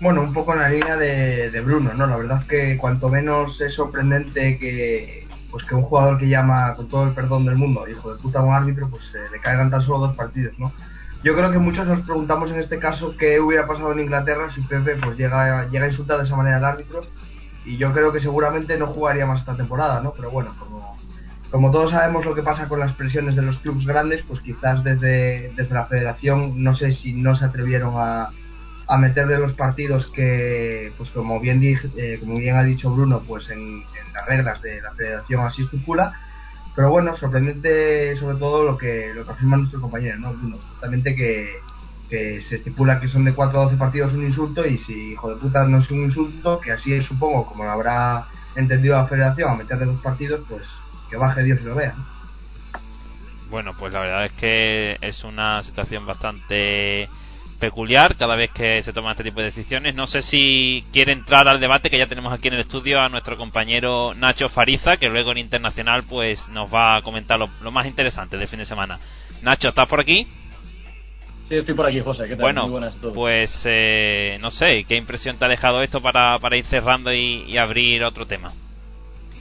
Bueno, 0.00 0.22
un 0.22 0.32
poco 0.32 0.54
en 0.54 0.60
la 0.60 0.70
línea 0.70 0.96
de, 0.96 1.50
de 1.50 1.60
Bruno, 1.60 1.92
¿no? 1.92 2.06
La 2.06 2.16
verdad 2.16 2.40
es 2.40 2.48
que 2.48 2.78
cuanto 2.78 3.10
menos 3.10 3.60
es 3.60 3.74
sorprendente 3.74 4.58
que 4.58 5.25
pues 5.50 5.64
que 5.64 5.74
un 5.74 5.82
jugador 5.82 6.18
que 6.18 6.28
llama, 6.28 6.74
con 6.74 6.88
todo 6.88 7.04
el 7.04 7.12
perdón 7.12 7.44
del 7.46 7.56
mundo, 7.56 7.88
hijo 7.88 8.12
de 8.12 8.20
puta 8.20 8.40
a 8.40 8.42
un 8.42 8.54
árbitro, 8.54 8.88
pues 8.88 9.04
eh, 9.14 9.28
le 9.32 9.40
caigan 9.40 9.70
tan 9.70 9.82
solo 9.82 10.06
dos 10.06 10.16
partidos, 10.16 10.58
¿no? 10.58 10.72
Yo 11.22 11.34
creo 11.34 11.50
que 11.50 11.58
muchos 11.58 11.86
nos 11.86 12.02
preguntamos 12.02 12.50
en 12.50 12.60
este 12.60 12.78
caso 12.78 13.16
qué 13.16 13.40
hubiera 13.40 13.66
pasado 13.66 13.92
en 13.92 14.00
Inglaterra 14.00 14.50
si 14.50 14.60
Pepe 14.60 14.96
pues 14.96 15.16
llega, 15.16 15.68
llega 15.68 15.86
a 15.86 15.88
insultar 15.88 16.18
de 16.18 16.24
esa 16.24 16.36
manera 16.36 16.58
al 16.58 16.64
árbitro 16.64 17.04
y 17.64 17.76
yo 17.78 17.92
creo 17.92 18.12
que 18.12 18.20
seguramente 18.20 18.78
no 18.78 18.88
jugaría 18.88 19.26
más 19.26 19.40
esta 19.40 19.56
temporada, 19.56 20.00
¿no? 20.00 20.12
Pero 20.12 20.30
bueno, 20.30 20.54
como, 20.58 20.96
como 21.50 21.70
todos 21.70 21.90
sabemos 21.90 22.24
lo 22.24 22.34
que 22.34 22.42
pasa 22.42 22.68
con 22.68 22.78
las 22.78 22.92
presiones 22.92 23.34
de 23.34 23.42
los 23.42 23.58
clubes 23.58 23.86
grandes, 23.86 24.22
pues 24.22 24.40
quizás 24.40 24.84
desde, 24.84 25.52
desde 25.56 25.74
la 25.74 25.86
federación 25.86 26.62
no 26.62 26.74
sé 26.74 26.92
si 26.92 27.12
no 27.12 27.34
se 27.34 27.46
atrevieron 27.46 27.94
a, 27.96 28.30
a 28.88 28.96
meterle 28.98 29.38
los 29.38 29.52
partidos 29.52 30.06
que, 30.08 30.92
pues 30.96 31.10
como 31.10 31.40
bien 31.40 31.60
dije, 31.60 31.88
eh, 31.96 32.18
como 32.20 32.36
bien 32.36 32.56
ha 32.56 32.62
dicho 32.62 32.90
Bruno, 32.90 33.22
pues 33.26 33.50
en, 33.50 33.84
las 34.14 34.26
reglas 34.26 34.62
de 34.62 34.80
la 34.80 34.92
federación 34.92 35.40
así 35.44 35.62
estipula. 35.62 36.12
Pero 36.74 36.90
bueno, 36.90 37.14
sorprendente 37.16 38.16
sobre 38.18 38.36
todo 38.36 38.64
lo 38.64 38.76
que, 38.76 39.12
lo 39.14 39.24
que 39.24 39.30
afirma 39.30 39.56
nuestro 39.56 39.80
compañero, 39.80 40.18
¿no? 40.18 40.32
Bruno, 40.32 40.58
justamente 40.70 41.16
que, 41.16 41.56
que 42.08 42.40
se 42.42 42.56
estipula 42.56 43.00
que 43.00 43.08
son 43.08 43.24
de 43.24 43.34
4 43.34 43.58
a 43.58 43.64
12 43.64 43.76
partidos 43.76 44.12
un 44.12 44.24
insulto 44.24 44.66
y 44.66 44.78
si 44.78 45.12
hijo 45.12 45.30
de 45.30 45.36
puta 45.36 45.64
no 45.64 45.78
es 45.78 45.90
un 45.90 46.00
insulto, 46.00 46.60
que 46.60 46.72
así 46.72 47.00
supongo, 47.00 47.46
como 47.46 47.64
lo 47.64 47.70
habrá 47.70 48.26
entendido 48.54 48.96
la 48.96 49.06
federación, 49.06 49.50
a 49.50 49.56
meterle 49.56 49.86
dos 49.86 50.00
partidos, 50.00 50.42
pues 50.48 50.62
que 51.10 51.16
baje 51.16 51.42
Dios 51.42 51.60
y 51.60 51.64
lo 51.64 51.74
vea. 51.74 51.94
¿no? 51.96 52.16
Bueno, 53.50 53.74
pues 53.78 53.92
la 53.92 54.00
verdad 54.00 54.26
es 54.26 54.32
que 54.32 54.98
es 55.00 55.24
una 55.24 55.62
situación 55.62 56.04
bastante 56.04 57.08
peculiar 57.56 58.16
cada 58.16 58.36
vez 58.36 58.50
que 58.50 58.82
se 58.82 58.92
toman 58.92 59.12
este 59.12 59.24
tipo 59.24 59.40
de 59.40 59.46
decisiones. 59.46 59.94
No 59.94 60.06
sé 60.06 60.22
si 60.22 60.84
quiere 60.92 61.12
entrar 61.12 61.48
al 61.48 61.60
debate 61.60 61.90
que 61.90 61.98
ya 61.98 62.06
tenemos 62.06 62.32
aquí 62.32 62.48
en 62.48 62.54
el 62.54 62.60
estudio 62.60 63.00
a 63.00 63.08
nuestro 63.08 63.36
compañero 63.36 64.14
Nacho 64.14 64.48
Fariza, 64.48 64.96
que 64.96 65.08
luego 65.08 65.32
en 65.32 65.38
Internacional 65.38 66.04
pues 66.04 66.48
nos 66.50 66.72
va 66.72 66.96
a 66.96 67.02
comentar 67.02 67.38
lo, 67.38 67.48
lo 67.60 67.70
más 67.70 67.86
interesante 67.86 68.36
del 68.36 68.48
fin 68.48 68.58
de 68.60 68.64
semana. 68.66 68.98
Nacho, 69.42 69.68
¿estás 69.68 69.88
por 69.88 70.00
aquí? 70.00 70.26
Sí, 71.48 71.54
estoy 71.54 71.74
por 71.74 71.86
aquí, 71.86 72.00
José. 72.00 72.24
¿Qué 72.24 72.30
tal? 72.30 72.38
Bueno, 72.40 72.62
Muy 72.62 72.70
buenas 72.72 72.96
a 72.96 73.00
todos. 73.00 73.14
pues 73.14 73.62
eh, 73.66 74.36
no 74.40 74.50
sé, 74.50 74.84
¿qué 74.84 74.96
impresión 74.96 75.36
te 75.38 75.44
ha 75.44 75.48
dejado 75.48 75.80
esto 75.82 76.00
para, 76.02 76.38
para 76.40 76.56
ir 76.56 76.64
cerrando 76.64 77.12
y, 77.12 77.44
y 77.46 77.56
abrir 77.58 78.02
otro 78.04 78.26
tema? 78.26 78.52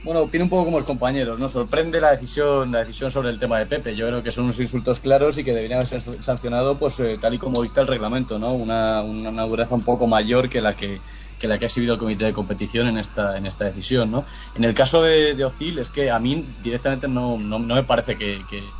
Bueno, 0.05 0.21
opino 0.21 0.43
un 0.43 0.49
poco 0.51 0.65
como 0.65 0.77
los 0.77 0.85
compañeros, 0.85 1.39
¿no? 1.39 1.49
Sorprende 1.49 1.99
la 1.99 2.11
decisión, 2.11 2.71
la 2.71 2.79
decisión 2.79 3.09
sobre 3.09 3.29
el 3.31 3.39
tema 3.39 3.57
de 3.57 3.65
Pepe. 3.65 3.95
Yo 3.95 4.07
creo 4.07 4.21
que 4.21 4.31
son 4.31 4.43
unos 4.45 4.59
insultos 4.59 4.99
claros 4.99 5.37
y 5.39 5.43
que 5.43 5.51
deberían 5.53 5.87
ser 5.87 6.01
sancionados, 6.23 6.77
pues 6.79 6.99
eh, 6.99 7.17
tal 7.19 7.33
y 7.33 7.39
como 7.39 7.63
dicta 7.63 7.81
el 7.81 7.87
reglamento, 7.87 8.37
¿no? 8.37 8.53
Una, 8.53 9.01
una, 9.01 9.43
dureza 9.47 9.73
un 9.75 9.83
poco 9.83 10.05
mayor 10.07 10.47
que 10.49 10.61
la 10.61 10.75
que 10.75 11.01
que 11.39 11.47
la 11.47 11.57
que 11.59 11.65
ha 11.65 11.67
exhibido 11.67 11.93
el 11.93 11.99
comité 11.99 12.23
de 12.25 12.33
competición 12.33 12.87
en 12.87 12.97
esta 12.99 13.35
en 13.37 13.45
esta 13.47 13.65
decisión, 13.65 14.11
¿no? 14.11 14.25
En 14.53 14.63
el 14.63 14.73
caso 14.75 15.01
de, 15.01 15.33
de 15.35 15.43
Ozil 15.45 15.79
es 15.79 15.89
que 15.89 16.09
a 16.11 16.19
mí 16.19 16.53
directamente 16.59 17.07
no, 17.07 17.37
no, 17.39 17.59
me 17.59 17.83
parece 17.83 18.15
que, 18.15 18.45
que, 18.45 18.75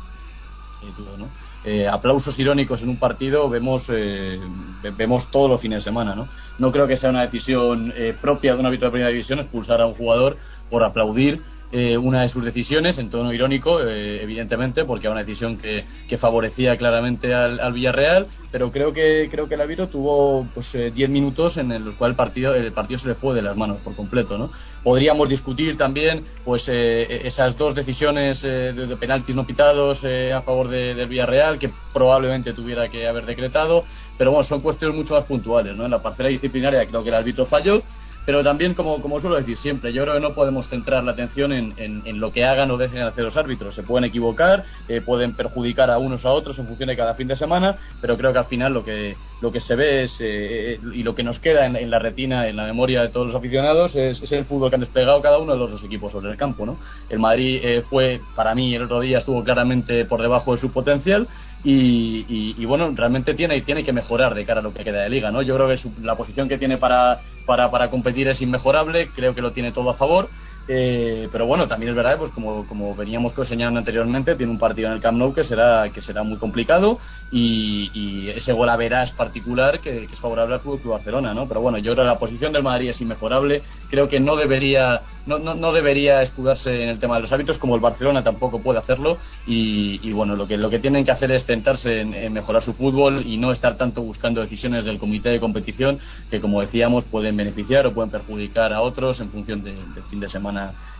¿no? 1.18 1.32
Eh, 1.62 1.88
aplausos 1.88 2.38
irónicos 2.38 2.82
en 2.82 2.90
un 2.90 2.98
partido 2.98 3.48
vemos 3.48 3.88
eh, 3.92 4.38
ve- 4.48 4.90
vemos 4.90 5.30
todos 5.30 5.48
los 5.50 5.60
fines 5.60 5.78
de 5.78 5.84
semana, 5.90 6.14
¿no? 6.14 6.28
No 6.58 6.70
creo 6.70 6.86
que 6.86 6.96
sea 6.98 7.10
una 7.10 7.22
decisión 7.22 7.92
eh, 7.96 8.16
propia 8.20 8.54
de 8.54 8.60
un 8.60 8.66
árbitro 8.66 8.88
de 8.88 8.92
primera 8.92 9.10
división 9.10 9.38
expulsar 9.40 9.80
a 9.80 9.86
un 9.86 9.94
jugador 9.94 10.38
por 10.68 10.84
aplaudir 10.84 11.42
eh, 11.72 11.98
una 11.98 12.22
de 12.22 12.28
sus 12.28 12.44
decisiones 12.44 12.96
en 12.98 13.10
tono 13.10 13.32
irónico, 13.32 13.80
eh, 13.82 14.22
evidentemente, 14.22 14.84
porque 14.84 15.06
era 15.06 15.12
una 15.12 15.20
decisión 15.24 15.58
que, 15.58 15.84
favorecía 16.16 16.76
claramente 16.76 17.34
al, 17.34 17.60
al 17.60 17.72
Villarreal, 17.72 18.28
pero 18.50 18.70
creo 18.70 18.92
que 18.92 19.28
creo 19.30 19.48
que 19.48 19.54
el 19.56 19.60
árbitro 19.60 19.88
tuvo 19.88 20.48
pues 20.54 20.74
eh, 20.74 20.90
10 20.90 21.10
minutos 21.10 21.58
en 21.58 21.84
los 21.84 21.96
cuales 21.96 22.14
el 22.14 22.16
partido 22.16 22.54
el 22.54 22.72
partido 22.72 22.98
se 22.98 23.08
le 23.08 23.14
fue 23.14 23.34
de 23.34 23.42
las 23.42 23.56
manos 23.56 23.78
por 23.82 23.94
completo, 23.94 24.38
¿no? 24.38 24.50
Podríamos 24.82 25.28
discutir 25.28 25.76
también 25.76 26.24
pues 26.44 26.68
eh, 26.68 27.26
esas 27.26 27.58
dos 27.58 27.74
decisiones 27.74 28.42
de, 28.42 28.96
penaltis 28.98 29.34
no 29.34 29.44
pitados 29.44 30.04
a 30.04 30.40
favor 30.42 30.68
de- 30.68 30.94
del 30.94 31.08
Villarreal 31.08 31.58
que 31.58 31.70
probablemente 31.92 32.54
tuviera 32.54 32.88
que 32.88 33.06
haber 33.06 33.26
decretado, 33.26 33.84
pero 34.16 34.30
bueno, 34.30 34.44
son 34.44 34.60
cuestiones 34.62 34.96
mucho 34.96 35.14
más 35.14 35.24
puntuales, 35.24 35.76
¿no? 35.76 35.84
En 35.84 35.90
la 35.90 36.00
parcela 36.00 36.28
disciplinaria 36.30 36.86
creo 36.86 37.02
que 37.02 37.08
el 37.10 37.14
árbitro 37.14 37.44
falló, 37.44 37.82
pero 38.26 38.42
también, 38.42 38.74
como, 38.74 39.00
como 39.00 39.20
suelo 39.20 39.36
decir 39.36 39.56
siempre, 39.56 39.92
yo 39.92 40.02
creo 40.02 40.14
que 40.14 40.20
no 40.20 40.34
podemos 40.34 40.68
centrar 40.68 41.04
la 41.04 41.12
atención 41.12 41.52
en, 41.52 41.74
en- 41.78 42.20
lo 42.20 42.32
que 42.32 42.44
hagan 42.44 42.70
o 42.72 42.76
dejen 42.76 42.98
de 42.98 43.06
hacer 43.06 43.24
los 43.24 43.36
árbitros. 43.36 43.74
Se 43.74 43.84
pueden 43.84 44.04
equivocar, 44.04 44.64
eh, 44.88 45.00
pueden 45.00 45.34
perjudicar 45.36 45.90
a 45.90 45.98
unos 45.98 46.24
a 46.26 46.32
otros 46.32 46.58
en 46.58 46.66
función 46.66 46.88
de 46.88 46.96
cada 46.96 47.14
fin 47.14 47.28
de 47.28 47.36
semana, 47.36 47.78
pero 48.00 48.16
creo 48.18 48.32
que 48.32 48.38
al 48.38 48.44
final 48.46 48.74
lo 48.74 48.84
que, 48.84 49.16
lo 49.40 49.52
que 49.52 49.60
se 49.60 49.76
ve 49.76 50.02
es, 50.02 50.20
eh, 50.20 50.74
eh, 50.74 50.80
y 50.92 51.02
lo 51.04 51.14
que 51.14 51.22
nos 51.22 51.38
queda 51.38 51.66
en, 51.66 51.90
la 51.90 51.98
retina, 52.00 52.48
en 52.48 52.56
la 52.56 52.64
memoria 52.64 53.02
de 53.02 53.08
todos 53.08 53.26
los 53.26 53.36
aficionados, 53.36 53.94
es, 53.94 54.32
el 54.32 54.44
fútbol 54.44 54.70
que 54.70 54.76
han 54.76 54.80
desplegado 54.80 55.22
cada 55.22 55.38
uno 55.38 55.52
de 55.52 55.58
los 55.58 55.70
dos 55.70 55.84
equipos 55.84 56.10
sobre 56.12 56.30
el 56.32 56.36
campo. 56.36 56.66
¿no? 56.66 56.78
El 57.08 57.20
Madrid 57.20 57.80
fue, 57.88 58.20
para 58.34 58.54
mí, 58.54 58.74
el 58.74 58.82
otro 58.82 59.00
día 59.00 59.18
estuvo 59.18 59.44
claramente 59.44 60.04
por 60.04 60.20
debajo 60.20 60.52
de 60.52 60.58
su 60.58 60.72
potencial. 60.72 61.28
Y, 61.62 62.24
y- 62.28 62.54
y, 62.62 62.64
bueno, 62.64 62.92
realmente 62.94 63.34
tiene, 63.34 63.60
tiene 63.62 63.82
que 63.82 63.92
mejorar 63.92 64.34
de 64.34 64.44
cara 64.44 64.60
a 64.60 64.62
lo 64.62 64.72
que 64.72 64.84
queda 64.84 65.02
de 65.02 65.10
liga, 65.10 65.32
¿no? 65.32 65.42
Yo 65.42 65.56
creo 65.56 65.68
que 65.68 65.76
su- 65.76 65.94
la 66.00 66.16
posición 66.16 66.48
que 66.48 66.58
tiene 66.58 66.78
para, 66.78 67.20
para, 67.44 67.70
para 67.70 67.90
competir 67.90 68.28
es 68.28 68.40
inmejorable, 68.40 69.12
creo 69.12 69.34
que 69.34 69.42
lo 69.42 69.52
tiene 69.52 69.72
todo 69.72 69.90
a 69.90 69.94
favor, 69.94 70.30
Eh, 70.68 71.28
pero 71.30 71.46
bueno, 71.46 71.68
también 71.68 71.90
es 71.90 71.94
verdad, 71.94 72.18
pues 72.18 72.32
como, 72.32 72.66
como 72.66 72.94
veníamos 72.96 73.32
señalando 73.46 73.78
anteriormente, 73.78 74.34
tiene 74.34 74.50
un 74.50 74.58
partido 74.58 74.88
en 74.88 74.94
el 74.94 75.00
Camp 75.00 75.16
Nou 75.16 75.32
que 75.32 75.44
será, 75.44 75.88
que 75.90 76.00
será 76.00 76.24
muy 76.24 76.38
complicado 76.38 76.98
y, 77.30 78.28
ese 78.30 78.52
gol 78.52 78.68
a 78.68 78.76
verás 78.76 79.12
particular 79.12 79.80
que, 79.80 80.04
es 80.04 80.20
favorable 80.20 80.54
al 80.54 80.60
Fútbol 80.60 80.80
Club 80.80 80.92
Barcelona, 80.94 81.34
¿no? 81.34 81.46
Pero 81.46 81.60
bueno, 81.60 81.78
yo 81.78 81.92
creo 81.92 82.04
que 82.04 82.08
la 82.08 82.18
posición 82.18 82.52
del 82.52 82.62
Madrid 82.62 82.90
es 82.90 83.00
inmejorable. 83.00 83.62
Creo 83.88 84.08
que 84.08 84.20
no 84.20 84.36
debería, 84.36 85.02
no, 85.26 85.38
no, 85.38 85.54
no 85.54 85.72
debería 85.72 86.22
escudarse 86.22 86.82
en 86.82 86.88
el 86.88 86.98
tema 86.98 87.16
de 87.16 87.22
los 87.22 87.32
hábitos, 87.32 87.58
como 87.58 87.74
el 87.74 87.80
Barcelona 87.80 88.22
tampoco 88.22 88.60
puede 88.62 88.78
hacerlo. 88.78 89.18
Y, 89.46 90.12
bueno, 90.12 90.34
lo 90.36 90.46
que, 90.46 90.56
lo 90.56 90.70
que 90.70 90.78
tienen 90.78 91.04
que 91.04 91.10
hacer 91.12 91.30
es 91.30 91.46
centrarse 91.46 92.00
en, 92.00 92.32
mejorar 92.32 92.62
su 92.62 92.72
fútbol 92.74 93.22
y 93.24 93.36
no 93.36 93.52
estar 93.52 93.76
tanto 93.76 94.02
buscando 94.02 94.40
decisiones 94.40 94.84
del 94.84 94.98
comité 94.98 95.28
de 95.30 95.40
competición 95.40 95.98
que, 96.30 96.40
como 96.40 96.60
decíamos, 96.60 97.04
pueden 97.04 97.36
beneficiar 97.36 97.86
o 97.86 97.94
pueden 97.94 98.10
perjudicar 98.10 98.72
a 98.72 98.82
otros 98.82 99.20
en 99.20 99.30
función 99.30 99.62
de- 99.62 99.74
del 99.74 100.04
fin 100.04 100.20
de 100.20 100.28
semana 100.28 100.55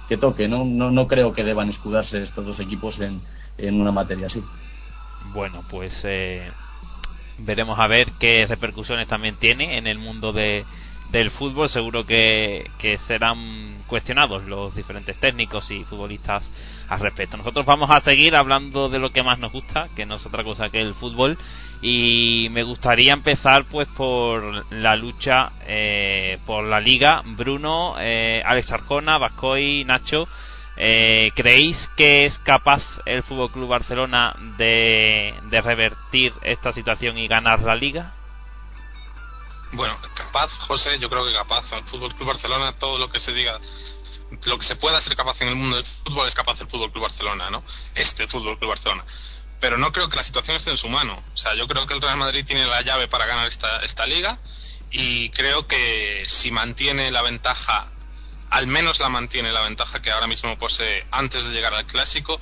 que 0.08 0.16
toque. 0.16 0.48
No, 0.48 0.64
no, 0.64 0.90
no 0.90 1.06
creo 1.06 1.32
que 1.32 1.44
deban 1.44 1.68
escudarse 1.68 2.22
estos 2.22 2.46
dos 2.46 2.60
equipos 2.60 3.00
en, 3.00 3.20
en 3.58 3.80
una 3.80 3.92
materia 3.92 4.26
así. 4.26 4.42
Bueno, 5.32 5.62
pues 5.70 6.02
eh, 6.04 6.50
veremos 7.38 7.78
a 7.78 7.86
ver 7.86 8.12
qué 8.18 8.46
repercusiones 8.48 9.08
también 9.08 9.36
tiene 9.36 9.78
en 9.78 9.86
el 9.86 9.98
mundo 9.98 10.32
de, 10.32 10.64
del 11.10 11.30
fútbol. 11.30 11.68
Seguro 11.68 12.04
que, 12.04 12.70
que 12.78 12.98
serán 12.98 13.76
cuestionados 13.86 14.44
los 14.44 14.74
diferentes 14.74 15.18
técnicos 15.18 15.70
y 15.70 15.84
futbolistas 15.84 16.50
al 16.88 17.00
respecto. 17.00 17.36
Nosotros 17.36 17.66
vamos 17.66 17.90
a 17.90 18.00
seguir 18.00 18.34
hablando 18.34 18.88
de 18.88 18.98
lo 18.98 19.10
que 19.10 19.22
más 19.22 19.38
nos 19.38 19.52
gusta, 19.52 19.88
que 19.94 20.06
no 20.06 20.16
es 20.16 20.26
otra 20.26 20.44
cosa 20.44 20.68
que 20.68 20.80
el 20.80 20.94
fútbol. 20.94 21.38
Y 21.82 22.48
me 22.52 22.62
gustaría 22.62 23.12
empezar 23.12 23.66
pues 23.66 23.86
por 23.88 24.64
la 24.72 24.96
lucha 24.96 25.52
eh, 25.66 26.38
por 26.46 26.64
la 26.64 26.80
liga. 26.80 27.22
Bruno, 27.24 27.96
eh, 28.00 28.42
Alex 28.44 28.72
Arjona, 28.72 29.18
Vascoy, 29.18 29.84
Nacho. 29.84 30.26
Eh, 30.78 31.30
¿Creéis 31.34 31.88
que 31.96 32.26
es 32.26 32.38
capaz 32.38 33.00
el 33.06 33.22
Fútbol 33.22 33.50
Club 33.50 33.68
Barcelona 33.68 34.36
de, 34.58 35.34
de 35.48 35.60
revertir 35.62 36.34
esta 36.42 36.70
situación 36.70 37.16
y 37.16 37.28
ganar 37.28 37.62
la 37.62 37.74
liga? 37.74 38.12
Bueno, 39.76 39.94
capaz, 40.14 40.58
José, 40.60 40.98
yo 40.98 41.10
creo 41.10 41.26
que 41.26 41.34
capaz. 41.34 41.70
El 41.72 41.84
Fútbol 41.84 42.14
Club 42.14 42.28
Barcelona, 42.28 42.72
todo 42.78 42.98
lo 42.98 43.10
que 43.10 43.20
se 43.20 43.34
diga, 43.34 43.60
lo 44.46 44.58
que 44.58 44.64
se 44.64 44.76
pueda 44.76 44.98
ser 45.02 45.14
capaz 45.16 45.42
en 45.42 45.48
el 45.48 45.54
mundo 45.54 45.76
del 45.76 45.84
fútbol 45.84 46.26
es 46.26 46.34
capaz 46.34 46.58
el 46.62 46.66
Fútbol 46.66 46.90
Club 46.90 47.02
Barcelona, 47.02 47.50
¿no? 47.50 47.62
Este 47.94 48.26
Fútbol 48.26 48.58
Club 48.58 48.70
Barcelona. 48.70 49.04
Pero 49.60 49.76
no 49.76 49.92
creo 49.92 50.08
que 50.08 50.16
la 50.16 50.24
situación 50.24 50.56
esté 50.56 50.70
en 50.70 50.78
su 50.78 50.88
mano. 50.88 51.22
O 51.34 51.36
sea, 51.36 51.54
yo 51.54 51.68
creo 51.68 51.86
que 51.86 51.92
el 51.92 52.00
Real 52.00 52.16
Madrid 52.16 52.42
tiene 52.46 52.66
la 52.66 52.80
llave 52.80 53.06
para 53.06 53.26
ganar 53.26 53.48
esta, 53.48 53.82
esta 53.82 54.06
liga 54.06 54.38
y 54.90 55.28
creo 55.30 55.66
que 55.66 56.24
si 56.26 56.50
mantiene 56.50 57.10
la 57.10 57.20
ventaja, 57.20 57.88
al 58.48 58.66
menos 58.66 58.98
la 58.98 59.10
mantiene 59.10 59.52
la 59.52 59.60
ventaja 59.60 60.00
que 60.00 60.10
ahora 60.10 60.26
mismo 60.26 60.56
posee 60.56 61.06
antes 61.10 61.46
de 61.46 61.52
llegar 61.52 61.74
al 61.74 61.84
clásico, 61.84 62.40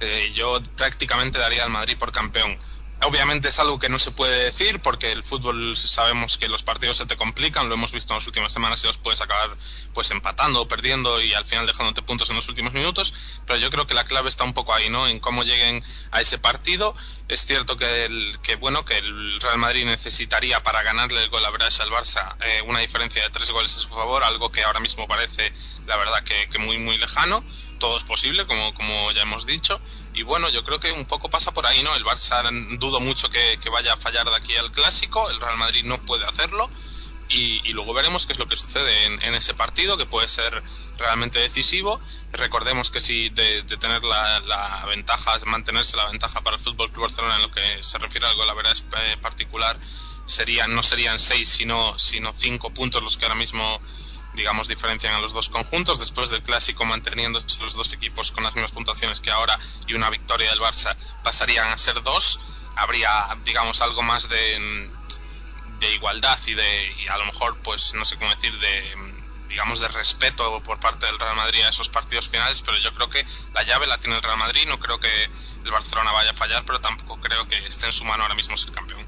eh, 0.00 0.32
yo 0.34 0.60
prácticamente 0.76 1.38
daría 1.38 1.64
al 1.64 1.70
Madrid 1.70 1.96
por 1.96 2.12
campeón. 2.12 2.58
Obviamente 3.06 3.48
es 3.48 3.58
algo 3.58 3.78
que 3.78 3.88
no 3.88 3.98
se 3.98 4.10
puede 4.12 4.44
decir 4.44 4.80
porque 4.80 5.12
el 5.12 5.24
fútbol 5.24 5.76
sabemos 5.76 6.38
que 6.38 6.48
los 6.48 6.62
partidos 6.62 6.96
se 6.96 7.06
te 7.06 7.16
complican, 7.16 7.68
lo 7.68 7.74
hemos 7.74 7.92
visto 7.92 8.14
en 8.14 8.18
las 8.18 8.26
últimas 8.26 8.52
semanas 8.52 8.82
y 8.82 8.86
los 8.86 8.96
puedes 8.98 9.20
acabar 9.20 9.56
pues 9.92 10.10
empatando 10.10 10.62
o 10.62 10.68
perdiendo 10.68 11.20
y 11.20 11.34
al 11.34 11.44
final 11.44 11.66
dejándote 11.66 12.02
puntos 12.02 12.30
en 12.30 12.36
los 12.36 12.48
últimos 12.48 12.72
minutos, 12.72 13.12
pero 13.46 13.58
yo 13.58 13.70
creo 13.70 13.86
que 13.86 13.94
la 13.94 14.04
clave 14.04 14.28
está 14.28 14.44
un 14.44 14.54
poco 14.54 14.74
ahí, 14.74 14.88
¿no? 14.88 15.06
En 15.06 15.20
cómo 15.20 15.44
lleguen 15.44 15.84
a 16.12 16.20
ese 16.20 16.38
partido. 16.38 16.94
Es 17.28 17.44
cierto 17.44 17.76
que 17.76 18.06
el, 18.06 18.38
que 18.42 18.56
bueno 18.56 18.84
que 18.84 18.98
el 18.98 19.40
Real 19.40 19.58
Madrid 19.58 19.84
necesitaría 19.84 20.62
para 20.62 20.82
ganarle 20.82 21.24
el 21.24 21.30
gol 21.30 21.44
a 21.44 21.50
Brash 21.50 21.80
al 21.80 21.90
Barça 21.90 22.36
eh, 22.40 22.62
una 22.62 22.80
diferencia 22.80 23.22
de 23.22 23.30
tres 23.30 23.50
goles 23.50 23.74
a 23.76 23.78
su 23.78 23.88
favor, 23.88 24.24
algo 24.24 24.50
que 24.50 24.62
ahora 24.62 24.80
mismo 24.80 25.06
parece 25.06 25.52
la 25.86 25.96
verdad 25.96 26.22
que, 26.24 26.48
que 26.48 26.58
muy 26.58 26.78
muy 26.78 26.96
lejano. 26.98 27.44
Todo 27.84 27.98
es 27.98 28.04
posible, 28.04 28.46
como, 28.46 28.72
como 28.72 29.12
ya 29.12 29.20
hemos 29.20 29.44
dicho. 29.44 29.78
Y 30.14 30.22
bueno, 30.22 30.48
yo 30.48 30.64
creo 30.64 30.80
que 30.80 30.90
un 30.90 31.04
poco 31.04 31.28
pasa 31.28 31.52
por 31.52 31.66
ahí, 31.66 31.82
¿no? 31.82 31.94
El 31.94 32.02
Barça 32.02 32.42
dudo 32.78 32.98
mucho 32.98 33.28
que, 33.28 33.58
vaya 33.70 33.92
a 33.92 33.98
fallar 33.98 34.24
de 34.24 34.34
aquí 34.34 34.56
al 34.56 34.72
clásico, 34.72 35.28
el 35.28 35.38
Real 35.38 35.58
Madrid 35.58 35.84
no 35.84 36.00
puede 36.00 36.24
hacerlo. 36.24 36.70
Y, 37.28 37.60
luego 37.74 37.92
veremos 37.92 38.24
qué 38.24 38.32
es 38.32 38.38
lo 38.38 38.48
que 38.48 38.56
sucede 38.56 39.04
en, 39.04 39.34
ese 39.34 39.52
partido, 39.52 39.98
que 39.98 40.06
puede 40.06 40.28
ser 40.30 40.62
realmente 40.96 41.40
decisivo. 41.40 42.00
Recordemos 42.32 42.90
que 42.90 43.00
si 43.00 43.28
de, 43.28 43.64
tener 43.64 44.02
la, 44.02 44.40
la 44.40 44.86
ventaja, 44.86 45.36
mantenerse 45.44 45.98
la 45.98 46.06
ventaja 46.06 46.40
para 46.40 46.56
el 46.56 46.62
Fútbol 46.62 46.90
Club 46.90 47.02
Barcelona 47.02 47.36
en 47.36 47.42
lo 47.42 47.50
que 47.50 47.82
se 47.82 47.98
refiere 47.98 48.26
al 48.26 48.34
gol, 48.34 48.46
la 48.46 48.54
verdad 48.54 48.72
es 48.72 48.82
eh, 48.96 49.18
particular, 49.20 49.76
serían, 50.24 50.74
no 50.74 50.82
serían 50.82 51.18
seis, 51.18 51.50
sino, 51.50 51.98
sino 51.98 52.32
cinco 52.32 52.72
puntos 52.72 53.02
los 53.02 53.18
que 53.18 53.26
ahora 53.26 53.34
mismo 53.34 53.78
digamos, 54.34 54.68
diferencian 54.68 55.14
a 55.14 55.20
los 55.20 55.32
dos 55.32 55.48
conjuntos. 55.48 55.98
Después 55.98 56.30
del 56.30 56.42
clásico, 56.42 56.84
manteniendo 56.84 57.40
los 57.60 57.74
dos 57.74 57.92
equipos 57.92 58.32
con 58.32 58.44
las 58.44 58.54
mismas 58.54 58.72
puntuaciones 58.72 59.20
que 59.20 59.30
ahora 59.30 59.58
y 59.86 59.94
una 59.94 60.10
victoria 60.10 60.50
del 60.50 60.60
Barça, 60.60 60.96
pasarían 61.22 61.68
a 61.68 61.76
ser 61.76 62.02
dos. 62.02 62.40
Habría, 62.76 63.28
digamos, 63.44 63.80
algo 63.80 64.02
más 64.02 64.28
de, 64.28 64.90
de 65.80 65.94
igualdad 65.94 66.38
y 66.46 66.54
de, 66.54 66.92
y 67.00 67.08
a 67.08 67.16
lo 67.16 67.26
mejor, 67.26 67.56
pues, 67.62 67.94
no 67.94 68.04
sé 68.04 68.16
cómo 68.16 68.30
decir, 68.34 68.58
de, 68.58 68.96
digamos, 69.48 69.78
de 69.78 69.88
respeto 69.88 70.60
por 70.64 70.80
parte 70.80 71.06
del 71.06 71.18
Real 71.18 71.36
Madrid 71.36 71.62
a 71.62 71.68
esos 71.68 71.88
partidos 71.88 72.28
finales, 72.28 72.62
pero 72.62 72.76
yo 72.78 72.92
creo 72.94 73.08
que 73.08 73.24
la 73.52 73.62
llave 73.62 73.86
la 73.86 73.98
tiene 73.98 74.16
el 74.16 74.22
Real 74.22 74.38
Madrid. 74.38 74.66
No 74.66 74.80
creo 74.80 74.98
que 74.98 75.30
el 75.64 75.70
Barcelona 75.70 76.12
vaya 76.12 76.30
a 76.32 76.34
fallar, 76.34 76.64
pero 76.66 76.80
tampoco 76.80 77.20
creo 77.20 77.46
que 77.46 77.64
esté 77.66 77.86
en 77.86 77.92
su 77.92 78.04
mano 78.04 78.24
ahora 78.24 78.34
mismo 78.34 78.56
ser 78.56 78.72
campeón. 78.72 79.06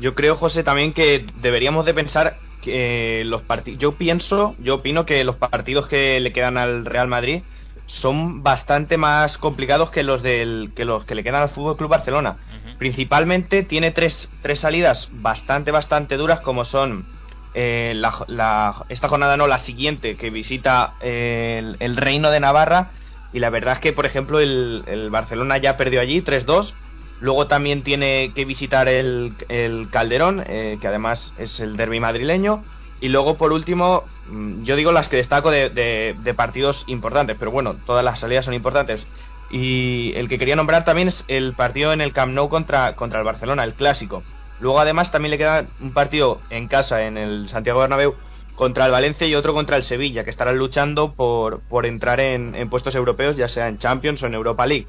Yo 0.00 0.16
creo, 0.16 0.36
José, 0.36 0.64
también 0.64 0.92
que 0.92 1.24
deberíamos 1.36 1.84
de 1.84 1.94
pensar 1.94 2.36
que 2.62 3.24
los 3.26 3.42
partidos... 3.44 3.80
Yo 3.80 3.98
pienso, 3.98 4.56
yo 4.58 4.76
opino 4.76 5.06
que 5.06 5.24
los 5.24 5.36
partidos 5.38 5.88
que 5.88 6.20
le 6.20 6.32
quedan 6.32 6.58
al 6.58 6.86
Real 6.86 7.08
Madrid 7.08 7.44
son 7.86 8.42
bastante 8.42 8.96
más 8.98 9.38
complicados 9.38 9.90
que 9.90 10.04
los 10.04 10.22
del 10.22 10.72
que 10.76 10.86
los 10.86 11.04
que 11.06 11.14
le 11.16 11.24
quedan 11.24 11.42
al 11.42 11.50
Fútbol 11.50 11.76
Club 11.76 11.90
Barcelona. 11.90 12.38
Principalmente 12.78 13.64
tiene 13.64 13.90
tres, 13.92 14.30
tres 14.40 14.60
salidas 14.60 15.08
bastante 15.12 15.70
bastante 15.72 16.16
duras 16.16 16.40
como 16.40 16.64
son 16.64 17.10
eh, 17.54 17.92
la, 17.96 18.24
la- 18.28 18.86
esta 18.88 19.08
jornada 19.08 19.36
no 19.36 19.46
la 19.46 19.58
siguiente 19.58 20.16
que 20.16 20.30
visita 20.30 20.96
eh, 21.00 21.56
el, 21.60 21.76
el 21.80 21.96
Reino 21.96 22.30
de 22.30 22.40
Navarra 22.40 22.92
y 23.30 23.38
la 23.40 23.50
verdad 23.50 23.74
es 23.74 23.80
que 23.80 23.92
por 23.92 24.06
ejemplo 24.06 24.40
el, 24.40 24.84
el 24.86 25.10
Barcelona 25.10 25.58
ya 25.58 25.76
perdió 25.76 26.00
allí 26.00 26.22
3-2 26.22 26.76
Luego 27.22 27.46
también 27.46 27.82
tiene 27.82 28.32
que 28.34 28.44
visitar 28.44 28.88
el, 28.88 29.34
el 29.48 29.88
Calderón, 29.90 30.42
eh, 30.44 30.78
que 30.80 30.88
además 30.88 31.32
es 31.38 31.60
el 31.60 31.76
derby 31.76 32.00
madrileño. 32.00 32.64
Y 33.00 33.10
luego, 33.10 33.36
por 33.36 33.52
último, 33.52 34.02
mm, 34.28 34.64
yo 34.64 34.74
digo 34.74 34.90
las 34.90 35.08
que 35.08 35.18
destaco 35.18 35.52
de, 35.52 36.34
partidos 36.36 36.82
importantes, 36.88 37.36
pero 37.38 37.52
bueno, 37.52 37.76
todas 37.86 38.04
las 38.04 38.18
salidas 38.18 38.44
son 38.44 38.54
importantes. 38.54 39.06
Y 39.52 40.12
el 40.16 40.28
que 40.28 40.36
quería 40.36 40.56
nombrar 40.56 40.84
también 40.84 41.06
es 41.06 41.24
el 41.28 41.52
partido 41.52 41.92
en 41.92 42.00
el 42.00 42.12
Camp 42.12 42.34
Nou 42.34 42.48
contra, 42.48 42.96
contra 42.96 43.20
el 43.20 43.24
Barcelona, 43.24 43.62
el 43.62 43.74
clásico. 43.74 44.24
Luego, 44.58 44.80
además, 44.80 45.12
también 45.12 45.30
le 45.30 45.38
queda 45.38 45.66
un 45.80 45.92
partido 45.92 46.40
en 46.50 46.66
casa, 46.66 47.04
en 47.04 47.16
el 47.16 47.48
Santiago 47.48 47.82
Bernabéu, 47.82 48.16
contra 48.56 48.86
el 48.86 48.90
Valencia 48.90 49.28
y 49.28 49.36
otro 49.36 49.54
contra 49.54 49.76
el 49.76 49.84
Sevilla, 49.84 50.24
que 50.24 50.30
estarán 50.30 50.58
luchando 50.58 51.12
por, 51.12 51.60
por 51.60 51.86
entrar 51.86 52.18
en, 52.18 52.56
en 52.56 52.68
puestos 52.68 52.96
europeos, 52.96 53.36
ya 53.36 53.48
sea 53.48 53.68
en 53.68 53.78
Champions 53.78 54.24
o 54.24 54.26
en 54.26 54.34
Europa 54.34 54.66
League. 54.66 54.88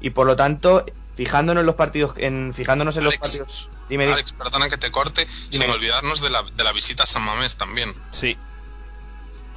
Y 0.00 0.10
por 0.10 0.26
lo 0.26 0.36
tanto, 0.36 0.84
fijándonos 1.16 1.62
en 1.62 1.66
los 1.66 1.74
partidos, 1.74 2.14
en, 2.16 2.54
fijándonos 2.54 2.96
en 2.96 3.04
los 3.04 3.16
partidos. 3.16 3.68
Dime, 3.88 4.04
dime. 4.04 4.14
Alex, 4.14 4.32
perdona 4.32 4.68
que 4.68 4.78
te 4.78 4.90
corte, 4.90 5.26
sin 5.50 5.68
olvidarnos 5.70 6.20
de 6.20 6.30
la, 6.30 6.42
de 6.42 6.64
la 6.64 6.72
visita 6.72 7.02
a 7.02 7.06
San 7.06 7.22
Mamés 7.22 7.56
también. 7.56 7.94
Sí. 8.10 8.36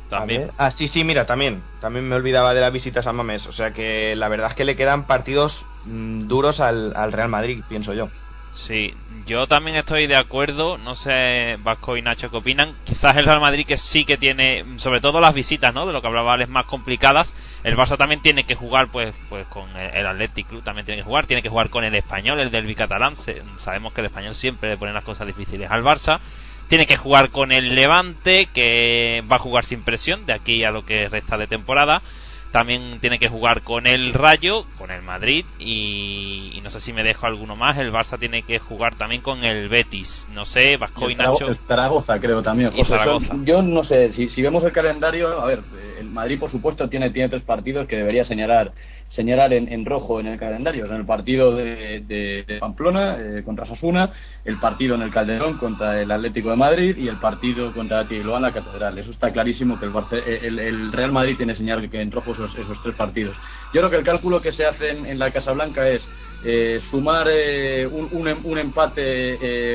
También. 0.10 0.52
Ah, 0.58 0.72
sí, 0.72 0.88
sí, 0.88 1.04
mira, 1.04 1.26
también. 1.26 1.64
También 1.82 2.08
me 2.08 2.16
olvidaba 2.16 2.54
de 2.54 2.62
la 2.62 2.70
visita 2.70 3.00
a 3.00 3.04
San 3.04 3.16
Mamés. 3.16 3.48
O 3.48 3.54
sea 3.54 3.74
que 3.74 4.16
la 4.16 4.28
verdad 4.28 4.52
es 4.52 4.56
que 4.56 4.66
le 4.66 4.76
quedan 4.76 5.08
partidos 5.08 5.66
mm, 5.86 6.28
duros 6.28 6.60
al, 6.60 6.96
al 6.96 7.12
Real 7.12 7.30
Madrid, 7.30 7.64
pienso 7.68 7.94
yo. 7.94 8.10
Sí, 8.56 8.94
yo 9.26 9.48
también 9.48 9.76
estoy 9.76 10.08
de 10.08 10.16
acuerdo. 10.16 10.78
No 10.78 10.96
sé, 10.96 11.58
Vasco 11.62 11.98
y 11.98 12.02
Nacho 12.02 12.32
qué 12.32 12.38
opinan. 12.38 12.74
Quizás 12.86 13.18
el 13.18 13.26
Real 13.26 13.42
Madrid 13.42 13.66
que 13.68 13.76
sí 13.76 14.06
que 14.06 14.18
tiene, 14.18 14.64
sobre 14.78 15.02
todo 15.02 15.20
las 15.20 15.36
visitas, 15.36 15.74
¿no? 15.74 15.86
De 15.86 15.92
lo 15.92 16.02
que 16.02 16.08
hablaba 16.08 16.34
Alex, 16.34 16.50
más 16.50 16.66
complicadas. 16.66 17.36
El 17.64 17.76
Barça 17.76 17.98
también 17.98 18.22
tiene 18.22 18.46
que 18.46 18.56
jugar, 18.56 18.88
pues, 18.88 19.14
pues 19.28 19.46
con 19.48 19.76
el, 19.76 20.08
Athletic 20.08 20.48
Club 20.48 20.64
también 20.64 20.86
tiene 20.86 21.02
que 21.02 21.06
jugar. 21.06 21.28
Tiene 21.28 21.44
que 21.44 21.50
jugar 21.50 21.70
con 21.70 21.84
el 21.84 21.94
español, 21.96 22.40
el 22.40 22.50
del 22.50 22.74
catalán. 22.76 23.16
Sabemos 23.58 23.92
que 23.92 24.00
el 24.02 24.08
español 24.08 24.34
siempre 24.36 24.70
le 24.70 24.78
pone 24.78 24.94
las 24.94 25.04
cosas 25.04 25.28
difíciles 25.28 25.70
al 25.70 25.84
Barça. 25.84 26.20
Tiene 26.70 26.88
que 26.88 26.96
jugar 26.96 27.32
con 27.32 27.52
el 27.52 27.76
Levante, 27.76 28.48
que 28.48 29.22
va 29.30 29.36
a 29.36 29.40
jugar 29.40 29.66
sin 29.66 29.84
presión 29.84 30.26
de 30.26 30.34
aquí 30.34 30.64
a 30.64 30.72
lo 30.72 30.86
que 30.86 31.10
resta 31.10 31.38
de 31.38 31.48
temporada. 31.48 32.02
También 32.56 33.00
tiene 33.02 33.20
que 33.20 33.28
jugar 33.28 33.64
con 33.64 33.86
el 33.86 34.14
Rayo, 34.14 34.64
con 34.78 34.90
el 34.90 35.02
Madrid 35.02 35.44
y, 35.60 36.54
y 36.56 36.62
no 36.62 36.70
sé 36.70 36.80
si 36.80 36.94
me 36.94 37.04
dejo 37.04 37.26
alguno 37.26 37.58
más. 37.58 37.78
El 37.78 37.92
Barça 37.92 38.18
tiene 38.18 38.44
que 38.44 38.60
jugar 38.60 38.96
también 38.96 39.22
con 39.22 39.44
el 39.44 39.68
Betis. 39.68 40.26
No 40.34 40.46
sé, 40.46 40.78
Vasco 40.78 41.10
y 41.10 41.14
el, 41.14 41.18
Nacho. 41.18 41.48
el 41.50 41.58
Zaragoza, 41.58 42.18
creo 42.18 42.42
también. 42.42 42.70
Y 42.74 42.78
José, 42.78 42.92
son- 42.92 43.00
Zaragoza. 43.20 43.36
yo 43.44 43.62
no 43.62 43.84
sé, 43.84 44.14
si, 44.14 44.30
si 44.30 44.42
vemos 44.42 44.64
el 44.64 44.72
calendario, 44.72 45.42
a 45.42 45.46
ver, 45.46 45.64
el 46.00 46.10
Madrid, 46.12 46.40
por 46.40 46.50
supuesto, 46.50 46.88
tiene, 46.88 47.10
tiene 47.10 47.28
tres 47.28 47.42
partidos 47.42 47.88
que 47.88 47.98
debería 47.98 48.24
señalar 48.24 48.72
señalar 49.08 49.54
en, 49.54 49.72
en 49.72 49.86
rojo 49.86 50.20
en 50.20 50.28
el 50.28 50.40
calendario. 50.40 50.88
Sea, 50.88 50.98
el 50.98 51.06
partido 51.06 51.56
de, 51.56 52.04
Pamplona 52.60 53.18
eh, 53.20 53.44
contra 53.44 53.66
Sasuna, 53.66 54.12
el 54.44 54.60
partido 54.60 54.96
en 54.96 55.02
el 55.02 55.12
Calderón 55.12 55.58
contra 55.58 56.02
el 56.02 56.12
Atlético 56.12 56.50
de 56.50 56.56
Madrid 56.56 56.98
y 56.98 57.08
el 57.08 57.20
partido 57.20 57.74
contra 57.74 58.08
Tigloán 58.08 58.42
la 58.42 58.52
Catedral. 58.54 58.98
Eso 58.98 59.12
está 59.12 59.32
clarísimo 59.32 59.78
que 59.78 59.86
el, 59.86 59.92
Barce- 59.94 60.24
eh, 60.26 60.40
el, 60.48 60.60
el 60.60 60.92
Real 60.92 61.12
Madrid 61.12 61.38
tiene 61.38 61.54
que 61.54 61.58
señalar 61.58 61.90
que 61.90 62.02
en 62.02 62.12
rojo 62.12 62.34
esos, 62.34 62.56
esos 62.56 62.82
tres 62.82 62.96
partidos. 62.96 63.42
Yo 63.72 63.82
creo 63.82 63.90
que 63.90 63.98
el 63.98 64.04
cálculo 64.04 64.42
que 64.42 64.52
se 64.52 64.66
hace 64.66 64.90
en, 64.92 65.06
en 65.06 65.20
la 65.20 65.32
Casa 65.32 65.52
Blanca 65.54 65.88
es 65.90 66.12
eh, 66.42 66.80
sumar 66.80 67.28
eh, 67.30 67.88
un, 67.88 68.08
un 68.12 68.26
un 68.44 68.58
empate, 68.58 69.02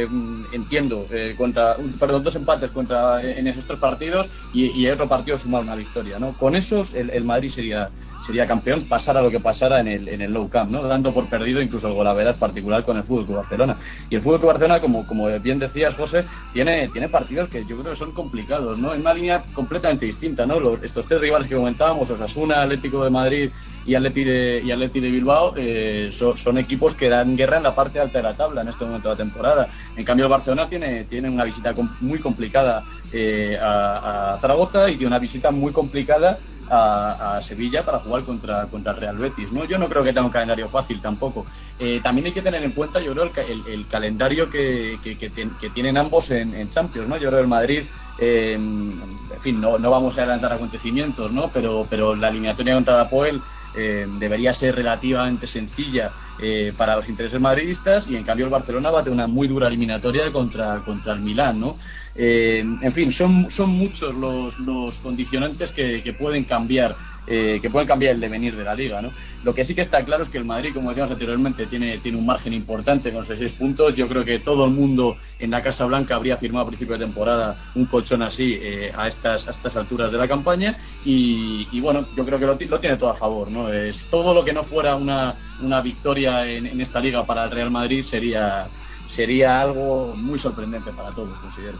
eh, 0.05 0.09
entiendo, 0.53 1.09
contra, 1.37 1.77
un- 1.79 1.99
perdón, 1.99 2.23
dos 2.25 2.35
empates 2.37 2.71
contra 2.71 3.23
en 3.23 3.47
esos 3.47 3.67
tres 3.67 3.79
partidos 3.79 4.29
y, 4.51 4.67
y 4.83 4.89
otro 4.89 5.09
partido 5.09 5.39
sumar 5.39 5.63
una 5.63 5.75
victoria, 5.77 6.19
¿no? 6.19 6.37
Con 6.37 6.55
esos 6.57 6.95
el, 6.95 7.11
Madrid 7.25 7.51
sería 7.51 7.93
sería 8.19 8.47
campeón, 8.47 8.87
lo 9.23 9.31
que 9.31 9.41
pasara 9.41 9.81
en 9.81 9.89
el, 9.89 10.09
en 10.09 10.21
el 10.21 10.33
low 10.33 10.49
camp, 10.49 10.71
¿no? 10.71 10.83
Dando 10.83 11.13
por 11.13 11.29
perdido 11.29 11.61
incluso 11.61 11.89
el 11.89 11.95
golaveras 11.95 12.37
particular 12.37 12.85
con 12.85 12.97
el 12.97 13.05
Fútbol 13.05 13.27
Club 13.27 13.37
Barcelona. 13.39 13.77
Y 14.09 14.17
el 14.17 14.23
Fútbol 14.23 14.41
Club 14.41 14.49
Barcelona, 14.49 14.81
como, 14.81 15.07
como 15.07 15.27
bien 15.41 15.59
decías, 15.59 15.95
José, 15.95 16.25
tiene, 16.53 16.89
tiene 16.89 17.09
partidos 17.09 17.49
que 17.49 17.61
yo 17.65 17.79
creo 17.79 17.93
que 17.93 17.97
son 17.97 18.13
complicados, 18.13 18.79
¿no? 18.79 18.95
En 18.95 19.01
una 19.01 19.15
línea 19.15 19.43
completamente 19.55 20.07
distinta, 20.07 20.47
¿no? 20.47 20.59
Los, 20.61 20.83
estos 20.83 21.07
tres 21.07 21.21
rivales 21.21 21.49
que 21.49 21.55
comentábamos, 21.55 22.11
Osasuna, 22.11 22.63
Atlético 22.63 23.05
de 23.05 23.11
Madrid 23.11 23.51
y 23.87 23.95
Atleti 23.95 24.25
de, 24.25 24.63
y 24.65 24.71
Atleti 24.71 25.01
de 25.01 25.11
Bilbao, 25.11 25.55
eh, 25.57 26.11
son, 26.13 26.37
son 26.37 26.59
equipos 26.59 26.95
que 26.95 27.09
dan 27.09 27.37
guerra 27.37 27.59
en 27.59 27.63
la 27.65 27.75
parte 27.75 28.01
alta 28.01 28.19
de 28.19 28.25
la 28.25 28.37
tabla 28.37 28.63
en 28.63 28.69
este 28.69 28.85
momento 28.85 29.09
de 29.09 29.15
la 29.15 29.19
temporada. 29.19 29.69
En 29.97 30.05
cambio, 30.05 30.27
el 30.27 30.31
Barcelona 30.31 30.69
tiene, 30.69 31.05
tiene 31.05 31.29
una 31.29 31.45
visita 31.45 31.73
muy 32.01 32.19
complicada 32.19 32.85
eh, 33.13 33.59
a 33.61 34.39
Zaragoza 34.41 34.89
y 34.91 34.97
tiene 34.97 35.09
una 35.09 35.19
visita 35.19 35.51
muy 35.51 35.73
complicada 35.73 36.39
a, 36.71 37.41
Sevilla 37.41 37.85
para 37.85 37.99
jugar 37.99 38.25
contra, 38.25 38.67
contra 38.67 38.93
el 38.93 38.99
Real 38.99 39.17
Betis. 39.17 39.53
¿no? 39.53 39.65
Yo 39.65 39.79
no 39.79 39.89
creo 39.89 40.03
que 40.05 40.13
tenga 40.13 40.27
un 40.27 40.33
calendario 40.33 40.69
fácil 40.69 41.01
tampoco. 41.01 41.47
Eh, 41.79 42.01
también 42.03 42.27
hay 42.27 42.33
que 42.33 42.43
tener 42.43 42.63
en 42.63 42.73
cuenta, 42.73 43.01
yo 43.01 43.13
creo, 43.13 43.25
el, 43.25 43.33
el- 43.49 43.67
el 43.73 43.87
calendario 43.89 44.49
que, 44.51 44.99
que, 45.03 45.71
tienen 45.71 45.97
ambos 45.97 46.31
en, 46.31 46.55
en 46.55 46.69
Champions. 46.71 47.09
¿no? 47.09 47.17
Yo 47.17 47.29
creo 47.29 47.41
el 47.41 47.49
Madrid, 47.49 47.85
eh, 48.19 48.55
en 48.55 49.41
fin, 49.41 49.61
no, 49.61 49.79
no 49.79 49.91
vamos 49.91 50.17
a 50.17 50.23
adelantar 50.23 50.53
acontecimientos, 50.53 51.33
¿no? 51.33 51.49
pero, 51.53 51.87
pero 51.89 52.15
la 52.15 52.29
eliminatoria 52.29 52.75
contra 52.75 53.09
Poel 53.09 53.41
eh, 53.75 54.07
debería 54.19 54.53
ser 54.53 54.75
relativamente 54.75 55.47
sencilla 55.47 56.11
eh, 56.39 56.73
para 56.77 56.97
los 56.97 57.09
intereses 57.09 57.41
madridistas 57.41 58.09
y 58.09 58.17
en 58.17 58.25
cambio 58.25 58.47
el 58.47 58.51
Barcelona 58.51 58.91
va 58.91 59.01
a 59.01 59.05
tener 59.05 59.15
una 59.15 59.27
muy 59.27 59.47
dura 59.47 59.69
eliminatoria 59.69 60.31
contra, 60.33 60.81
contra 60.81 61.13
el 61.13 61.21
Milán, 61.21 61.61
¿no? 61.61 61.77
Eh, 62.15 62.59
en 62.59 62.93
fin, 62.93 63.13
son, 63.13 63.51
son 63.51 63.71
muchos 63.71 64.15
los, 64.15 64.59
los 64.59 64.99
condicionantes 64.99 65.71
que, 65.71 66.03
que 66.03 66.13
pueden 66.15 66.45
cambiar 66.45 66.97
eh, 67.27 67.59
que 67.61 67.71
pueden 67.71 67.87
cambiar 67.87 68.15
el 68.15 68.21
devenir 68.21 68.57
de 68.57 68.65
la 68.65 68.75
liga, 68.75 69.01
¿no? 69.01 69.13
Lo 69.45 69.55
que 69.55 69.65
sí 69.65 69.75
que 69.75 69.83
está 69.83 70.05
claro 70.05 70.25
es 70.25 70.29
que 70.29 70.39
el 70.39 70.45
Madrid, 70.45 70.73
como 70.75 70.89
decíamos 70.89 71.13
anteriormente, 71.13 71.67
tiene, 71.67 71.99
tiene 71.99 72.19
un 72.19 72.27
margen 72.27 72.53
importante 72.53 73.13
con 73.13 73.25
6 73.25 73.53
puntos. 73.53 73.95
Yo 73.95 74.09
creo 74.09 74.25
que 74.25 74.39
todo 74.39 74.65
el 74.65 74.73
mundo 74.73 75.17
en 75.39 75.51
la 75.51 75.63
Casa 75.63 75.85
Blanca 75.87 76.17
habría 76.17 76.37
firmado 76.37 76.65
a 76.65 76.69
principio 76.69 76.99
de 76.99 77.05
temporada 77.05 77.57
un 77.75 77.87
colchón 77.87 78.23
así 78.23 78.59
eh, 78.61 78.93
a, 78.97 79.09
estas, 79.09 79.47
a 79.49 79.51
estas 79.51 79.77
alturas 79.77 80.11
de 80.11 80.19
la 80.19 80.29
campaña 80.29 80.77
y, 81.05 81.81
bueno, 81.81 82.07
yo 82.17 82.25
creo 82.25 82.39
que 82.39 82.47
lo, 82.47 82.59
lo 82.59 82.81
tiene 82.81 82.97
todo 82.97 83.11
a 83.11 83.15
favor, 83.15 83.51
¿no? 83.51 83.73
Es 83.73 84.07
todo 84.11 84.35
lo 84.35 84.45
que 84.45 84.53
no 84.53 84.63
fuera 84.63 84.97
una, 84.97 85.35
una 85.61 85.81
victoria 85.81 86.47
en, 86.47 86.67
en 86.67 86.81
esta 86.81 87.01
liga 87.01 87.25
para 87.25 87.45
el 87.45 87.51
Real 87.51 87.71
Madrid 87.71 88.03
sería 88.03 88.69
sería 89.11 89.61
algo 89.61 90.15
muy 90.17 90.39
sorprendente 90.39 90.93
para 90.93 91.11
todos, 91.11 91.39
considero. 91.41 91.79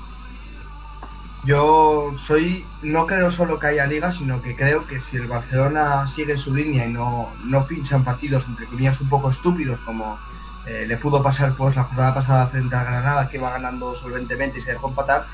Yo 1.45 2.15
soy, 2.27 2.67
no 2.83 3.07
creo 3.07 3.31
solo 3.31 3.59
que 3.59 3.69
haya 3.69 3.87
liga, 3.87 4.13
sino 4.13 4.43
que 4.43 4.55
creo 4.55 4.87
que 4.87 5.01
si 5.01 5.17
el 5.17 5.27
Barcelona 5.27 6.07
sigue 6.15 6.37
su 6.37 6.55
línea 6.55 6.87
y 6.87 6.93
no, 6.93 7.33
no 7.45 7.67
pincha 7.67 7.97
en 7.97 8.05
partidos 8.05 8.45
entre 8.47 8.67
comillas 8.67 9.01
un 9.01 9.09
poco 9.09 9.31
estúpidos 9.31 9.81
como 9.81 10.19
eh, 10.67 10.85
le 10.87 10.99
pudo 10.99 11.23
pasar 11.23 11.55
pues 11.57 11.75
la 11.75 11.85
jornada 11.85 12.15
pasada 12.15 12.49
frente 12.49 12.77
a 12.77 12.85
Granada 12.85 13.29
que 13.29 13.39
iba 13.39 13.51
ganando 13.51 13.95
solventemente 13.95 14.59
y 14.59 14.63
se 14.63 14.73
dejó 14.73 14.89
empatar, 14.91 15.27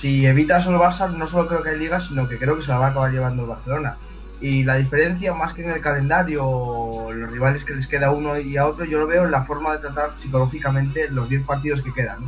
si 0.00 0.26
evita 0.26 0.58
el 0.58 0.76
Barça 0.76 1.10
no 1.10 1.26
solo 1.26 1.48
creo 1.48 1.62
que 1.62 1.70
hay 1.70 1.78
liga, 1.78 2.00
sino 2.00 2.28
que 2.28 2.38
creo 2.38 2.56
que 2.56 2.62
se 2.62 2.68
la 2.68 2.78
va 2.78 2.88
a 2.88 2.90
acabar 2.90 3.10
llevando 3.10 3.42
el 3.42 3.48
Barcelona. 3.48 3.96
Y 4.40 4.62
la 4.62 4.76
diferencia, 4.76 5.34
más 5.34 5.52
que 5.54 5.64
en 5.64 5.70
el 5.70 5.80
calendario 5.80 7.10
los 7.12 7.32
rivales 7.32 7.64
que 7.64 7.74
les 7.74 7.88
queda 7.88 8.12
uno 8.12 8.38
y 8.38 8.56
a 8.56 8.66
otro, 8.66 8.84
yo 8.84 9.00
lo 9.00 9.06
veo 9.06 9.24
en 9.24 9.32
la 9.32 9.44
forma 9.44 9.72
de 9.72 9.80
tratar 9.80 10.12
psicológicamente 10.20 11.10
los 11.10 11.28
10 11.28 11.44
partidos 11.44 11.82
que 11.82 11.92
quedan. 11.92 12.18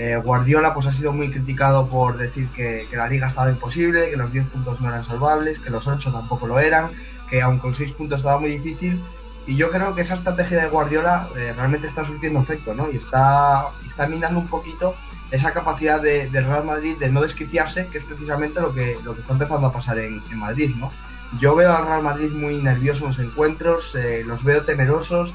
Eh, 0.00 0.16
Guardiola 0.16 0.74
pues 0.74 0.86
ha 0.86 0.92
sido 0.92 1.12
muy 1.12 1.28
criticado 1.28 1.88
por 1.88 2.16
decir 2.16 2.46
que, 2.54 2.86
la 2.92 3.08
liga 3.08 3.26
estaba 3.26 3.50
imposible, 3.50 4.08
que 4.10 4.16
los 4.16 4.32
10 4.32 4.46
puntos 4.46 4.80
no 4.80 4.90
eran 4.90 5.04
salvables, 5.04 5.58
que 5.58 5.70
los 5.70 5.88
8 5.88 6.12
tampoco 6.12 6.46
lo 6.46 6.60
eran, 6.60 6.92
que 7.28 7.42
aun 7.42 7.58
con 7.58 7.74
6 7.74 7.94
puntos 7.94 8.18
estaba 8.18 8.38
muy 8.38 8.50
difícil. 8.50 9.02
Y 9.44 9.56
yo 9.56 9.72
creo 9.72 9.96
que 9.96 10.02
esa 10.02 10.14
estrategia 10.14 10.62
de 10.62 10.68
Guardiola 10.68 11.28
eh, 11.36 11.52
realmente 11.56 11.88
está 11.88 12.04
surtiendo 12.04 12.38
efecto, 12.38 12.74
¿no? 12.74 12.88
Y 12.92 12.98
está, 12.98 13.70
está 13.88 14.06
minando 14.06 14.38
un 14.38 14.46
poquito 14.46 14.94
esa 15.32 15.52
capacidad 15.52 16.00
de, 16.00 16.30
del 16.30 16.44
Real 16.44 16.64
Madrid 16.64 16.96
de 16.96 17.10
no 17.10 17.22
desquiciarse, 17.22 17.88
que 17.88 17.98
es 17.98 18.04
precisamente 18.04 18.60
lo 18.60 18.72
que, 18.72 18.98
lo 19.04 19.16
que 19.16 19.22
está 19.22 19.32
empezando 19.32 19.66
a 19.66 19.72
pasar 19.72 19.98
en, 19.98 20.22
en 20.30 20.38
Madrid, 20.38 20.76
¿no? 20.76 20.92
Yo 21.40 21.56
veo 21.56 21.74
al 21.74 21.84
Real 21.84 22.02
Madrid 22.04 22.30
muy 22.30 22.62
nervioso 22.62 23.00
en 23.00 23.10
los 23.10 23.18
encuentros, 23.18 23.92
eh, 23.96 24.22
los 24.24 24.44
veo 24.44 24.62
temerosos, 24.62 25.34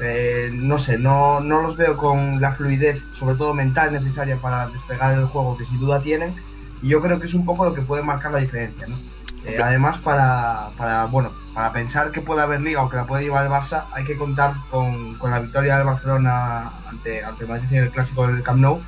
eh, 0.00 0.50
no 0.52 0.78
sé, 0.78 0.98
no, 0.98 1.40
no 1.40 1.62
los 1.62 1.76
veo 1.76 1.96
con 1.96 2.40
la 2.40 2.52
fluidez, 2.54 3.02
sobre 3.18 3.36
todo 3.36 3.54
mental, 3.54 3.92
necesaria 3.92 4.36
para 4.36 4.68
despegar 4.68 5.14
el 5.14 5.26
juego 5.26 5.56
que 5.56 5.64
sin 5.64 5.78
duda 5.78 6.00
tienen. 6.00 6.34
Y 6.82 6.88
yo 6.88 7.00
creo 7.00 7.20
que 7.20 7.28
es 7.28 7.34
un 7.34 7.44
poco 7.44 7.64
lo 7.64 7.74
que 7.74 7.82
puede 7.82 8.02
marcar 8.02 8.32
la 8.32 8.38
diferencia, 8.38 8.86
¿no? 8.88 8.96
Eh, 9.44 9.58
además, 9.62 9.98
para, 9.98 10.70
para, 10.76 11.06
bueno, 11.06 11.30
para 11.54 11.72
pensar 11.72 12.10
que 12.12 12.20
puede 12.20 12.42
haber 12.42 12.60
liga 12.60 12.82
o 12.82 12.88
que 12.88 12.96
la 12.96 13.06
puede 13.06 13.24
llevar 13.24 13.44
el 13.44 13.50
Barça, 13.50 13.84
hay 13.92 14.04
que 14.04 14.16
contar 14.16 14.54
con, 14.70 15.14
con 15.14 15.30
la 15.30 15.40
victoria 15.40 15.76
del 15.76 15.86
Barcelona 15.86 16.70
ante, 16.88 17.24
ante 17.24 17.44
el 17.44 17.50
Madrid 17.50 17.66
en 17.72 17.84
el 17.84 17.90
clásico 17.90 18.26
del 18.26 18.42
Camp 18.42 18.60
Nou. 18.60 18.80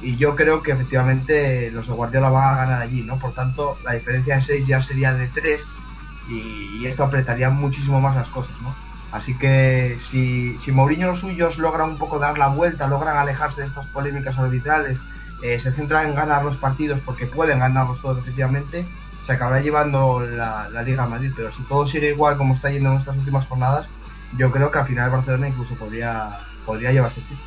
Y 0.00 0.16
yo 0.16 0.36
creo 0.36 0.62
que 0.62 0.72
efectivamente 0.72 1.70
los 1.70 1.86
de 1.86 1.94
Guardiola 1.94 2.28
van 2.28 2.54
a 2.54 2.56
ganar 2.56 2.82
allí, 2.82 3.02
¿no? 3.02 3.18
Por 3.18 3.32
tanto, 3.32 3.78
la 3.84 3.94
diferencia 3.94 4.36
de 4.36 4.42
6 4.42 4.66
ya 4.66 4.82
sería 4.82 5.14
de 5.14 5.26
3 5.28 5.60
y, 6.28 6.78
y 6.78 6.86
esto 6.86 7.04
apretaría 7.04 7.50
muchísimo 7.50 8.00
más 8.00 8.14
las 8.14 8.28
cosas, 8.28 8.54
¿no? 8.60 8.74
Así 9.16 9.34
que 9.34 9.96
si, 10.10 10.58
si 10.58 10.72
Mourinho 10.72 11.08
los 11.08 11.20
suyos 11.20 11.56
logran 11.56 11.90
un 11.90 11.98
poco 11.98 12.18
dar 12.18 12.36
la 12.36 12.48
vuelta, 12.48 12.86
logran 12.86 13.16
alejarse 13.16 13.62
de 13.62 13.68
estas 13.68 13.86
polémicas 13.86 14.38
arbitrales, 14.38 14.98
eh, 15.42 15.58
se 15.58 15.72
centran 15.72 16.06
en 16.06 16.14
ganar 16.14 16.44
los 16.44 16.58
partidos 16.58 17.00
porque 17.00 17.24
pueden 17.24 17.60
ganarlos 17.60 18.00
todos 18.02 18.18
efectivamente, 18.18 18.84
se 19.24 19.32
acabará 19.32 19.62
llevando 19.62 20.20
la, 20.20 20.68
la 20.68 20.82
Liga 20.82 21.04
a 21.04 21.08
Madrid. 21.08 21.32
Pero 21.34 21.50
si 21.54 21.62
todo 21.62 21.86
sigue 21.86 22.10
igual 22.10 22.36
como 22.36 22.54
está 22.54 22.68
yendo 22.68 22.92
en 22.92 22.98
estas 22.98 23.16
últimas 23.16 23.46
jornadas, 23.46 23.88
yo 24.36 24.50
creo 24.50 24.70
que 24.70 24.78
al 24.80 24.86
final 24.86 25.08
Barcelona 25.08 25.48
incluso 25.48 25.74
podría, 25.76 26.40
podría 26.66 26.92
llevarse 26.92 27.20
el. 27.20 27.38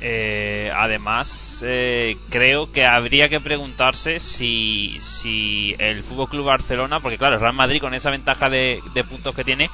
Eh, 0.00 0.70
además, 0.76 1.64
eh, 1.66 2.16
creo 2.30 2.70
que 2.70 2.86
habría 2.86 3.28
que 3.28 3.40
preguntarse 3.40 4.20
si, 4.20 4.96
si 5.00 5.74
el 5.80 6.04
Fútbol 6.04 6.28
Club 6.28 6.46
Barcelona, 6.46 7.00
porque 7.00 7.18
claro, 7.18 7.34
el 7.34 7.40
Real 7.40 7.54
Madrid 7.54 7.80
con 7.80 7.94
esa 7.94 8.12
ventaja 8.12 8.48
de 8.48 8.80
puntos 9.10 9.34
que 9.34 9.42
tiene, 9.42 9.68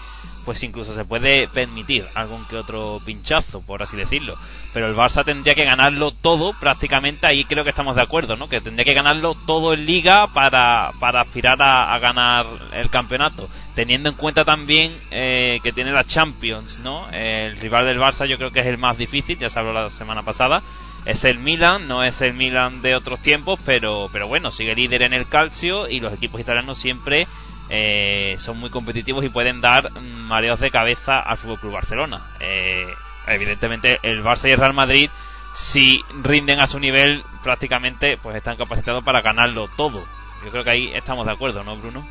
pues 0.45 0.62
incluso 0.62 0.95
se 0.95 1.05
puede 1.05 1.49
permitir 1.49 2.07
algún 2.15 2.45
que 2.47 2.57
otro 2.57 3.01
pinchazo, 3.05 3.61
por 3.62 3.83
así 3.83 3.97
decirlo. 3.97 4.37
Pero 4.73 4.89
el 4.89 4.95
Barça 4.95 5.25
tendría 5.25 5.55
que 5.55 5.65
ganarlo 5.65 6.11
todo 6.11 6.59
prácticamente, 6.59 7.27
ahí 7.27 7.45
creo 7.45 7.65
que 7.65 7.71
estamos 7.71 7.97
de 7.97 8.03
acuerdo, 8.03 8.37
¿no? 8.37 8.49
Que 8.49 8.61
tendría 8.61 8.85
que 8.85 8.95
ganarlo 8.95 9.35
todo 9.47 9.75
en 9.75 9.87
liga 9.87 10.29
para, 10.29 10.93
para 11.01 11.23
aspirar 11.23 11.61
a, 11.61 11.99
ganar 11.99 12.47
el 12.73 12.91
campeonato. 12.91 13.49
Teniendo 13.75 14.09
en 14.09 14.15
cuenta 14.15 14.45
también 14.45 14.97
eh, 15.11 15.61
que 15.62 15.73
tiene 15.73 15.93
la 15.93 16.05
Champions, 16.05 16.79
¿no? 16.81 17.09
El 17.11 17.57
rival 17.57 17.87
del 17.87 17.99
Barça 17.99 18.27
yo 18.27 18.37
creo 18.37 18.51
que 18.51 18.61
es 18.61 18.66
el 18.66 18.79
más 18.79 18.99
difícil, 18.99 19.39
ya 19.39 19.51
se 19.51 19.59
habló 19.59 19.73
la 19.73 19.91
semana 19.91 20.23
pasada. 20.23 20.62
Es 21.05 21.25
el 21.25 21.39
Milan, 21.39 21.87
no 21.87 22.03
es 22.03 22.23
el 22.23 22.33
Milan 22.33 22.81
de 22.81 22.97
otros 22.97 23.21
tiempos, 23.21 23.61
pero, 23.66 24.09
pero 24.11 24.27
bueno, 24.27 24.51
sigue 24.51 24.75
líder 24.75 25.03
en 25.03 25.12
el 25.12 25.29
calcio 25.29 25.87
y 25.87 26.01
los 26.01 26.15
equipos 26.15 26.41
italianos 26.41 26.79
siempre 26.79 27.27
eh, 27.70 28.36
son 28.39 28.59
muy 28.59 28.70
competitivos 28.70 29.24
y 29.24 29.31
pueden 29.31 29.61
dar 29.61 29.91
mareos 30.01 30.61
de 30.61 30.70
cabeza 30.70 31.20
al 31.20 31.39
Fútbol 31.39 31.61
Club 31.61 31.73
Barcelona. 31.73 32.35
Eh, 32.41 32.93
evidentemente, 33.27 34.01
el 34.03 34.23
Barça 34.23 34.49
y 34.49 34.53
el 34.53 34.59
Real 34.59 34.74
Madrid, 34.74 35.11
si 35.55 36.03
rinden 36.23 36.61
a 36.61 36.66
su 36.66 36.78
nivel, 36.78 37.24
prácticamente 37.43 38.19
pues 38.19 38.36
están 38.36 38.57
capacitados 38.57 39.03
para 39.03 39.23
ganarlo 39.23 39.69
todo. 39.69 40.05
Yo 40.45 40.51
creo 40.51 40.65
que 40.65 40.70
ahí 40.70 40.91
estamos 40.95 41.24
de 41.24 41.32
acuerdo, 41.32 41.65
¿no, 41.65 41.77
Bruno? 41.77 42.07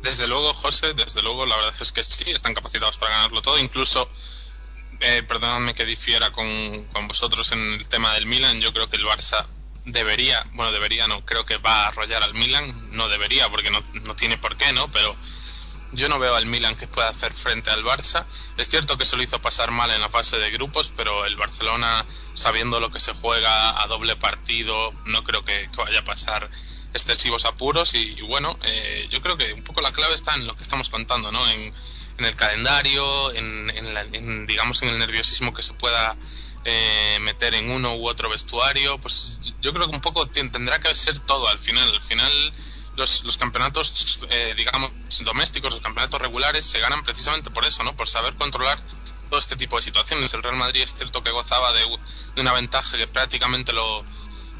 Desde 0.00 0.26
luego, 0.26 0.52
José, 0.54 0.94
desde 0.94 1.22
luego, 1.22 1.46
la 1.46 1.56
verdad 1.56 1.74
es 1.80 1.92
que 1.92 2.02
sí, 2.02 2.30
están 2.30 2.54
capacitados 2.54 2.96
para 2.98 3.12
ganarlo 3.12 3.42
todo. 3.42 3.58
Incluso, 3.58 4.08
eh, 5.00 5.22
perdonadme 5.22 5.74
que 5.74 5.84
difiera 5.84 6.30
con, 6.30 6.84
con 6.92 7.08
vosotros 7.08 7.50
en 7.52 7.74
el 7.74 7.88
tema 7.88 8.14
del 8.14 8.26
Milan, 8.26 8.60
yo 8.60 8.72
creo 8.72 8.88
que 8.88 8.96
el 8.96 9.04
Barça 9.04 9.46
debería, 9.84 10.44
bueno, 10.52 10.72
debería 10.72 11.06
no, 11.06 11.24
creo 11.24 11.44
que 11.44 11.58
va 11.58 11.84
a 11.84 11.88
arrollar 11.88 12.22
al 12.22 12.34
Milan, 12.34 12.88
no 12.92 13.08
debería 13.08 13.48
porque 13.50 13.70
no, 13.70 13.82
no 13.92 14.16
tiene 14.16 14.38
por 14.38 14.56
qué, 14.56 14.72
¿no? 14.72 14.90
Pero 14.90 15.16
yo 15.92 16.08
no 16.08 16.18
veo 16.18 16.34
al 16.34 16.46
Milan 16.46 16.76
que 16.76 16.88
pueda 16.88 17.08
hacer 17.08 17.32
frente 17.34 17.70
al 17.70 17.84
Barça. 17.84 18.24
Es 18.56 18.68
cierto 18.68 18.96
que 18.98 19.04
se 19.04 19.16
lo 19.16 19.22
hizo 19.22 19.40
pasar 19.40 19.70
mal 19.70 19.90
en 19.90 20.00
la 20.00 20.08
fase 20.08 20.38
de 20.38 20.50
grupos, 20.50 20.92
pero 20.96 21.24
el 21.24 21.36
Barcelona, 21.36 22.04
sabiendo 22.34 22.80
lo 22.80 22.90
que 22.90 22.98
se 23.00 23.12
juega 23.14 23.80
a 23.80 23.86
doble 23.86 24.16
partido, 24.16 24.92
no 25.04 25.22
creo 25.22 25.44
que, 25.44 25.68
vaya 25.76 26.00
a 26.00 26.04
pasar 26.04 26.50
excesivos 26.92 27.44
apuros. 27.44 27.94
Y, 27.94 27.98
y 28.18 28.22
bueno, 28.22 28.58
eh, 28.62 29.06
yo 29.10 29.20
creo 29.20 29.36
que 29.36 29.52
un 29.52 29.62
poco 29.62 29.80
la 29.82 29.92
clave 29.92 30.14
está 30.14 30.34
en 30.34 30.46
lo 30.46 30.56
que 30.56 30.62
estamos 30.64 30.88
contando, 30.90 31.30
¿no? 31.30 31.48
En, 31.48 31.72
en 32.18 32.24
el 32.24 32.34
calendario, 32.36 33.32
en, 33.32 33.70
en, 33.70 33.94
la- 33.94 34.02
en, 34.02 34.46
digamos 34.46 34.82
en 34.82 34.88
el 34.88 34.98
nerviosismo 34.98 35.52
que 35.54 35.62
se 35.62 35.74
pueda 35.74 36.16
eh, 36.64 37.18
meter 37.20 37.54
en 37.54 37.70
uno 37.70 37.96
u 37.96 38.08
otro 38.08 38.30
vestuario. 38.30 38.98
Pues 38.98 39.38
yo 39.60 39.72
creo 39.72 39.88
que 39.88 39.96
un 39.96 40.00
poco 40.00 40.26
tendrá 40.26 40.80
que 40.80 40.94
ser 40.96 41.18
todo 41.20 41.48
al 41.48 41.58
final. 41.58 41.88
Al 41.94 42.02
final 42.02 42.32
los, 42.96 43.24
los 43.24 43.36
campeonatos, 43.36 44.20
eh, 44.30 44.54
digamos, 44.56 44.90
domésticos, 45.20 45.74
los 45.74 45.82
campeonatos 45.82 46.20
regulares, 46.20 46.64
se 46.64 46.78
ganan 46.78 47.02
precisamente 47.02 47.50
por 47.50 47.64
eso, 47.64 47.82
¿no? 47.82 47.96
Por 47.96 48.08
saber 48.08 48.34
controlar 48.34 48.80
todo 49.30 49.40
este 49.40 49.56
tipo 49.56 49.76
de 49.76 49.82
situaciones. 49.82 50.32
El 50.34 50.42
Real 50.42 50.56
Madrid 50.56 50.82
es 50.82 50.94
cierto 50.94 51.22
que 51.22 51.30
gozaba 51.30 51.72
de, 51.72 51.84
una 52.36 52.52
ventaja 52.52 52.96
que 52.96 53.06
prácticamente 53.06 53.72
lo, 53.72 54.04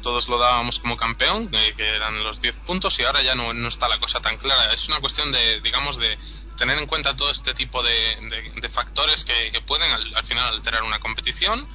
todos 0.01 0.27
lo 0.27 0.37
dábamos 0.37 0.79
como 0.79 0.97
campeón, 0.97 1.49
eh, 1.53 1.73
que 1.77 1.87
eran 1.87 2.23
los 2.23 2.41
10 2.41 2.55
puntos, 2.67 2.99
y 2.99 3.03
ahora 3.03 3.21
ya 3.21 3.35
no, 3.35 3.51
está 3.67 3.87
la 3.87 3.99
cosa 3.99 4.19
tan 4.21 4.37
clara. 4.37 4.73
Es 4.73 4.87
una 4.87 4.99
cuestión 4.99 5.31
de, 5.31 5.61
digamos, 5.61 5.97
de 5.97 6.17
tener 6.57 6.77
en 6.77 6.87
cuenta 6.87 7.15
todo 7.15 7.31
este 7.31 7.53
tipo 7.53 7.83
de, 7.83 8.69
factores 8.71 9.23
que, 9.25 9.61
pueden 9.65 9.91
al 9.91 10.23
final 10.25 10.55
alterar 10.55 10.83
una 10.83 10.99
competición, 10.99 11.67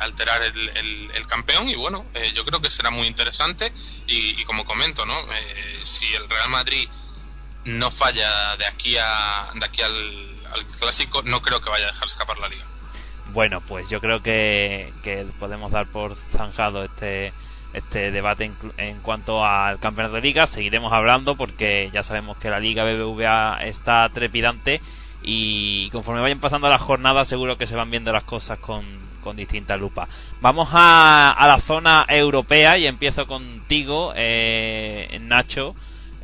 alterar 0.00 0.42
el, 0.42 0.68
el- 0.76 1.10
el 1.14 1.26
campeón, 1.26 1.68
y 1.68 1.74
bueno, 1.74 2.06
eh, 2.14 2.32
yo 2.34 2.44
creo 2.44 2.60
que 2.60 2.70
será 2.70 2.90
muy 2.90 3.06
interesante. 3.06 3.72
Y, 4.06 4.44
como 4.44 4.64
comento, 4.64 5.04
¿no? 5.04 5.18
Eh, 5.32 5.80
si 5.82 6.06
el 6.14 6.28
Real 6.28 6.48
Madrid 6.50 6.88
no 7.64 7.90
falla 7.90 8.56
de 8.56 8.66
aquí 8.66 8.96
a 8.96 9.50
de 9.54 9.64
aquí 9.64 9.82
al, 9.82 10.42
clásico, 10.78 11.22
no 11.22 11.42
creo 11.42 11.60
que 11.60 11.68
vaya 11.70 11.86
a 11.88 11.92
dejar 11.92 12.06
escapar 12.08 12.38
la 12.38 12.48
liga. 12.48 12.64
Bueno, 13.32 13.60
pues 13.60 13.90
yo 13.90 14.00
creo 14.00 14.22
que, 14.22 14.92
que 15.02 15.26
podemos 15.38 15.70
dar 15.70 15.86
por 15.86 16.16
zanjado 16.16 16.84
este 16.84 17.32
este 17.74 18.10
debate 18.10 18.44
en, 18.46 18.56
en 18.78 19.00
cuanto 19.00 19.44
al 19.44 19.78
campeonato 19.78 20.14
de 20.14 20.22
liga. 20.22 20.46
Seguiremos 20.46 20.92
hablando 20.92 21.36
porque 21.36 21.90
ya 21.92 22.02
sabemos 22.02 22.38
que 22.38 22.48
la 22.48 22.58
liga 22.60 22.84
BBVA 22.84 23.58
está 23.64 24.08
trepidante 24.08 24.80
y 25.22 25.90
conforme 25.90 26.20
vayan 26.20 26.40
pasando 26.40 26.68
las 26.68 26.80
jornadas 26.80 27.28
seguro 27.28 27.58
que 27.58 27.66
se 27.66 27.76
van 27.76 27.90
viendo 27.90 28.12
las 28.12 28.24
cosas 28.24 28.58
con, 28.58 28.84
con 29.22 29.36
distinta 29.36 29.76
lupa. 29.76 30.08
Vamos 30.40 30.68
a, 30.72 31.30
a 31.30 31.46
la 31.48 31.58
zona 31.58 32.06
europea 32.08 32.78
y 32.78 32.86
empiezo 32.86 33.26
contigo, 33.26 34.12
eh, 34.16 35.18
Nacho. 35.22 35.74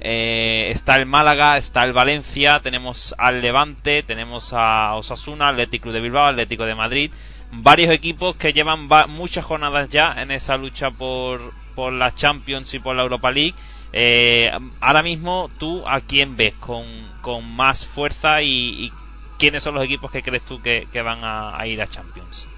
Eh, 0.00 0.66
está 0.70 0.96
el 0.96 1.06
Málaga, 1.06 1.56
está 1.56 1.82
el 1.84 1.92
Valencia, 1.92 2.60
tenemos 2.60 3.14
al 3.16 3.40
Levante, 3.40 4.02
tenemos 4.02 4.52
a 4.52 4.94
Osasuna, 4.96 5.48
Atlético 5.48 5.92
de 5.92 6.00
Bilbao, 6.00 6.26
Atlético 6.26 6.66
de 6.66 6.74
Madrid, 6.74 7.10
varios 7.52 7.90
equipos 7.90 8.36
que 8.36 8.52
llevan 8.52 8.88
va- 8.90 9.06
muchas 9.06 9.44
jornadas 9.46 9.88
ya 9.88 10.12
en 10.18 10.30
esa 10.30 10.56
lucha 10.58 10.90
por, 10.90 11.54
por 11.74 11.92
la 11.92 12.14
Champions 12.14 12.74
y 12.74 12.80
por 12.80 12.96
la 12.96 13.02
Europa 13.02 13.30
League. 13.30 13.54
Eh, 13.96 14.50
ahora 14.80 15.04
mismo, 15.04 15.48
¿tú 15.56 15.86
a 15.86 16.00
quién 16.00 16.36
ves 16.36 16.54
con, 16.54 16.84
con 17.20 17.48
más 17.54 17.86
fuerza 17.86 18.42
y, 18.42 18.90
quiénes 19.38 19.62
son 19.62 19.74
los 19.76 19.84
equipos 19.84 20.10
que 20.10 20.22
crees 20.22 20.42
tú 20.42 20.60
que, 20.60 20.88
que 20.92 21.00
van 21.00 21.22
a, 21.22 21.56
a 21.56 21.66
ir 21.68 21.80
a 21.80 21.86
Champions? 21.86 22.53